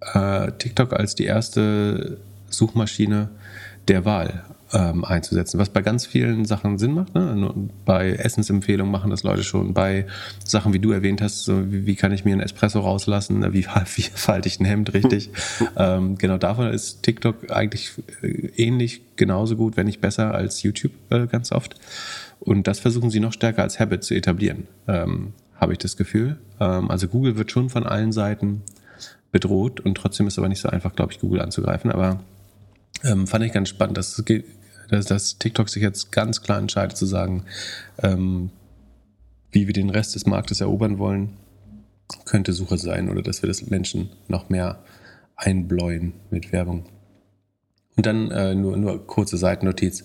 äh, 0.00 0.52
TikTok 0.52 0.92
als 0.92 1.14
die 1.14 1.24
erste 1.24 2.18
Suchmaschine 2.48 3.30
der 3.88 4.04
Wahl 4.04 4.44
ähm, 4.72 5.04
einzusetzen, 5.04 5.58
was 5.58 5.70
bei 5.70 5.80
ganz 5.82 6.06
vielen 6.06 6.44
Sachen 6.44 6.78
Sinn 6.78 6.92
macht. 6.92 7.14
Ne? 7.14 7.52
Bei 7.84 8.12
Essensempfehlungen 8.12 8.90
machen 8.90 9.10
das 9.10 9.22
Leute 9.22 9.44
schon, 9.44 9.74
bei 9.74 10.06
Sachen, 10.44 10.72
wie 10.72 10.78
du 10.78 10.90
erwähnt 10.90 11.22
hast, 11.22 11.44
so 11.44 11.70
wie, 11.70 11.86
wie, 11.86 11.94
kann 11.94 12.12
ich 12.12 12.24
mir 12.24 12.32
einen 12.32 12.40
Espresso 12.40 12.80
rauslassen, 12.80 13.52
wie, 13.52 13.66
wie 13.94 14.02
falte 14.02 14.48
ich 14.48 14.58
ein 14.60 14.64
Hemd 14.64 14.92
richtig. 14.92 15.30
ähm, 15.76 16.18
genau 16.18 16.38
davon 16.38 16.68
ist 16.68 17.02
TikTok 17.02 17.50
eigentlich 17.50 17.92
äh, 18.22 18.50
ähnlich 18.56 19.02
genauso 19.16 19.56
gut, 19.56 19.76
wenn 19.76 19.86
nicht 19.86 20.00
besser 20.00 20.34
als 20.34 20.62
YouTube 20.62 20.92
äh, 21.10 21.26
ganz 21.26 21.52
oft. 21.52 21.76
Und 22.40 22.66
das 22.66 22.80
versuchen 22.80 23.10
sie 23.10 23.20
noch 23.20 23.32
stärker 23.32 23.62
als 23.62 23.78
Habit 23.80 24.04
zu 24.04 24.14
etablieren, 24.14 24.66
ähm, 24.88 25.32
habe 25.54 25.72
ich 25.72 25.78
das 25.78 25.96
Gefühl. 25.96 26.38
Ähm, 26.60 26.90
also 26.90 27.08
Google 27.08 27.36
wird 27.36 27.50
schon 27.50 27.70
von 27.70 27.86
allen 27.86 28.12
Seiten 28.12 28.62
bedroht 29.30 29.80
und 29.80 29.96
trotzdem 29.96 30.26
ist 30.26 30.34
es 30.34 30.38
aber 30.38 30.48
nicht 30.48 30.60
so 30.60 30.68
einfach, 30.68 30.94
glaube 30.94 31.12
ich, 31.12 31.20
Google 31.20 31.40
anzugreifen. 31.40 31.90
Aber 31.90 32.20
ähm, 33.04 33.26
fand 33.26 33.44
ich 33.44 33.52
ganz 33.52 33.68
spannend, 33.68 33.98
dass, 33.98 34.22
dass, 34.88 35.06
dass, 35.06 35.38
TikTok 35.38 35.68
sich 35.68 35.82
jetzt 35.82 36.12
ganz 36.12 36.42
klar 36.42 36.58
entscheidet 36.58 36.96
zu 36.96 37.06
sagen, 37.06 37.44
ähm, 38.02 38.50
wie 39.50 39.66
wir 39.66 39.74
den 39.74 39.90
Rest 39.90 40.14
des 40.14 40.26
Marktes 40.26 40.60
erobern 40.60 40.98
wollen, 40.98 41.30
könnte 42.24 42.52
Suche 42.52 42.78
sein 42.78 43.08
oder 43.08 43.22
dass 43.22 43.42
wir 43.42 43.48
das 43.48 43.66
Menschen 43.66 44.10
noch 44.28 44.48
mehr 44.48 44.82
einbläuen 45.34 46.14
mit 46.30 46.52
Werbung. 46.52 46.86
Und 47.96 48.04
dann 48.04 48.30
äh, 48.30 48.54
nur, 48.54 48.76
nur 48.76 49.06
kurze 49.06 49.38
Seitennotiz. 49.38 50.04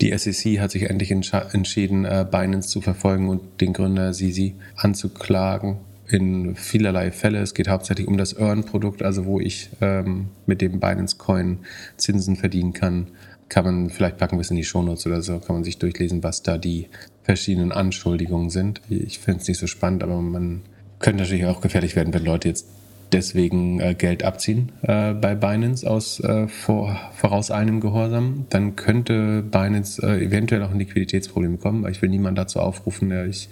Die 0.00 0.16
SEC 0.16 0.60
hat 0.60 0.70
sich 0.70 0.84
endlich 0.84 1.10
entschieden, 1.10 2.04
äh, 2.04 2.24
Binance 2.30 2.68
zu 2.68 2.80
verfolgen 2.80 3.28
und 3.28 3.60
den 3.60 3.72
Gründer 3.72 4.14
Sisi 4.14 4.54
anzuklagen 4.76 5.78
in 6.08 6.54
vielerlei 6.56 7.10
Fälle. 7.10 7.38
Es 7.38 7.54
geht 7.54 7.68
hauptsächlich 7.68 8.06
um 8.08 8.16
das 8.16 8.38
Earn-Produkt, 8.38 9.02
also 9.02 9.26
wo 9.26 9.40
ich 9.40 9.70
ähm, 9.80 10.28
mit 10.46 10.60
dem 10.60 10.80
Binance 10.80 11.16
Coin 11.16 11.58
Zinsen 11.96 12.36
verdienen 12.36 12.72
kann. 12.72 13.08
Kann 13.48 13.64
man, 13.64 13.90
vielleicht 13.90 14.18
packen 14.18 14.36
wir 14.36 14.40
es 14.40 14.50
in 14.50 14.56
die 14.56 14.64
Shownotes 14.64 15.06
oder 15.06 15.22
so, 15.22 15.38
kann 15.38 15.56
man 15.56 15.64
sich 15.64 15.78
durchlesen, 15.78 16.22
was 16.22 16.42
da 16.42 16.58
die 16.58 16.88
verschiedenen 17.22 17.72
Anschuldigungen 17.72 18.50
sind. 18.50 18.80
Ich 18.88 19.18
finde 19.18 19.40
es 19.40 19.48
nicht 19.48 19.58
so 19.58 19.66
spannend, 19.66 20.02
aber 20.02 20.20
man 20.20 20.62
könnte 20.98 21.22
natürlich 21.22 21.46
auch 21.46 21.60
gefährlich 21.60 21.96
werden, 21.96 22.14
wenn 22.14 22.24
Leute 22.24 22.48
jetzt 22.48 22.66
deswegen 23.12 23.80
äh, 23.80 23.94
Geld 23.94 24.24
abziehen 24.24 24.72
äh, 24.82 25.12
bei 25.12 25.34
Binance 25.34 25.88
aus 25.88 26.20
äh, 26.20 26.48
vor, 26.48 26.98
vorauseilendem 27.12 27.80
Gehorsam, 27.80 28.46
dann 28.50 28.76
könnte 28.76 29.42
Binance 29.42 30.02
äh, 30.02 30.24
eventuell 30.24 30.62
auch 30.62 30.70
ein 30.70 30.78
Liquiditätsproblem 30.78 31.52
bekommen, 31.52 31.84
weil 31.84 31.92
ich 31.92 32.02
will 32.02 32.08
niemanden 32.08 32.36
dazu 32.36 32.60
aufrufen, 32.60 33.12
ich 33.28 33.48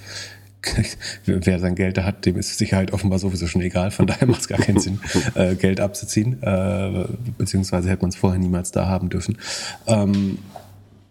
wer 1.26 1.58
sein 1.58 1.74
Geld 1.74 1.96
da 1.96 2.04
hat, 2.04 2.24
dem 2.24 2.36
ist 2.36 2.56
Sicherheit 2.56 2.92
offenbar 2.92 3.18
sowieso 3.18 3.46
schon 3.46 3.62
egal. 3.62 3.90
Von 3.90 4.06
daher 4.06 4.26
macht 4.28 4.42
es 4.42 4.48
gar 4.48 4.58
keinen 4.58 4.80
Sinn, 4.80 5.00
äh, 5.34 5.54
Geld 5.54 5.80
abzuziehen. 5.80 6.42
Äh, 6.42 7.06
beziehungsweise 7.38 7.88
hätte 7.90 8.02
man 8.02 8.10
es 8.10 8.16
vorher 8.16 8.38
niemals 8.38 8.70
da 8.70 8.86
haben 8.86 9.08
dürfen. 9.08 9.38
Ähm, 9.86 10.38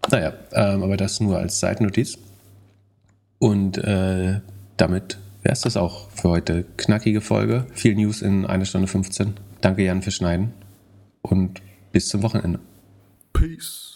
naja, 0.10 0.34
ähm, 0.54 0.84
aber 0.84 0.98
das 0.98 1.20
nur 1.20 1.38
als 1.38 1.60
Seitennotiz. 1.60 2.18
Und 3.40 3.78
äh, 3.78 4.40
damit 4.78 5.18
wäre 5.44 5.54
es 5.54 5.62
das 5.62 5.78
auch 5.78 6.10
für 6.12 6.30
heute. 6.30 6.66
Knackige 6.78 7.22
Folge. 7.22 7.66
Viel 7.74 7.96
News 7.96 8.22
in 8.22 8.46
einer 8.46 8.66
Stunde 8.66 8.88
15. 8.88 9.34
Danke, 9.62 9.84
Jan, 9.84 10.02
fürs 10.02 10.16
Schneiden. 10.16 10.54
Und 11.22 11.62
bis 11.92 12.08
zum 12.08 12.24
Wochenende. 12.24 12.60
Peace. 13.34 13.91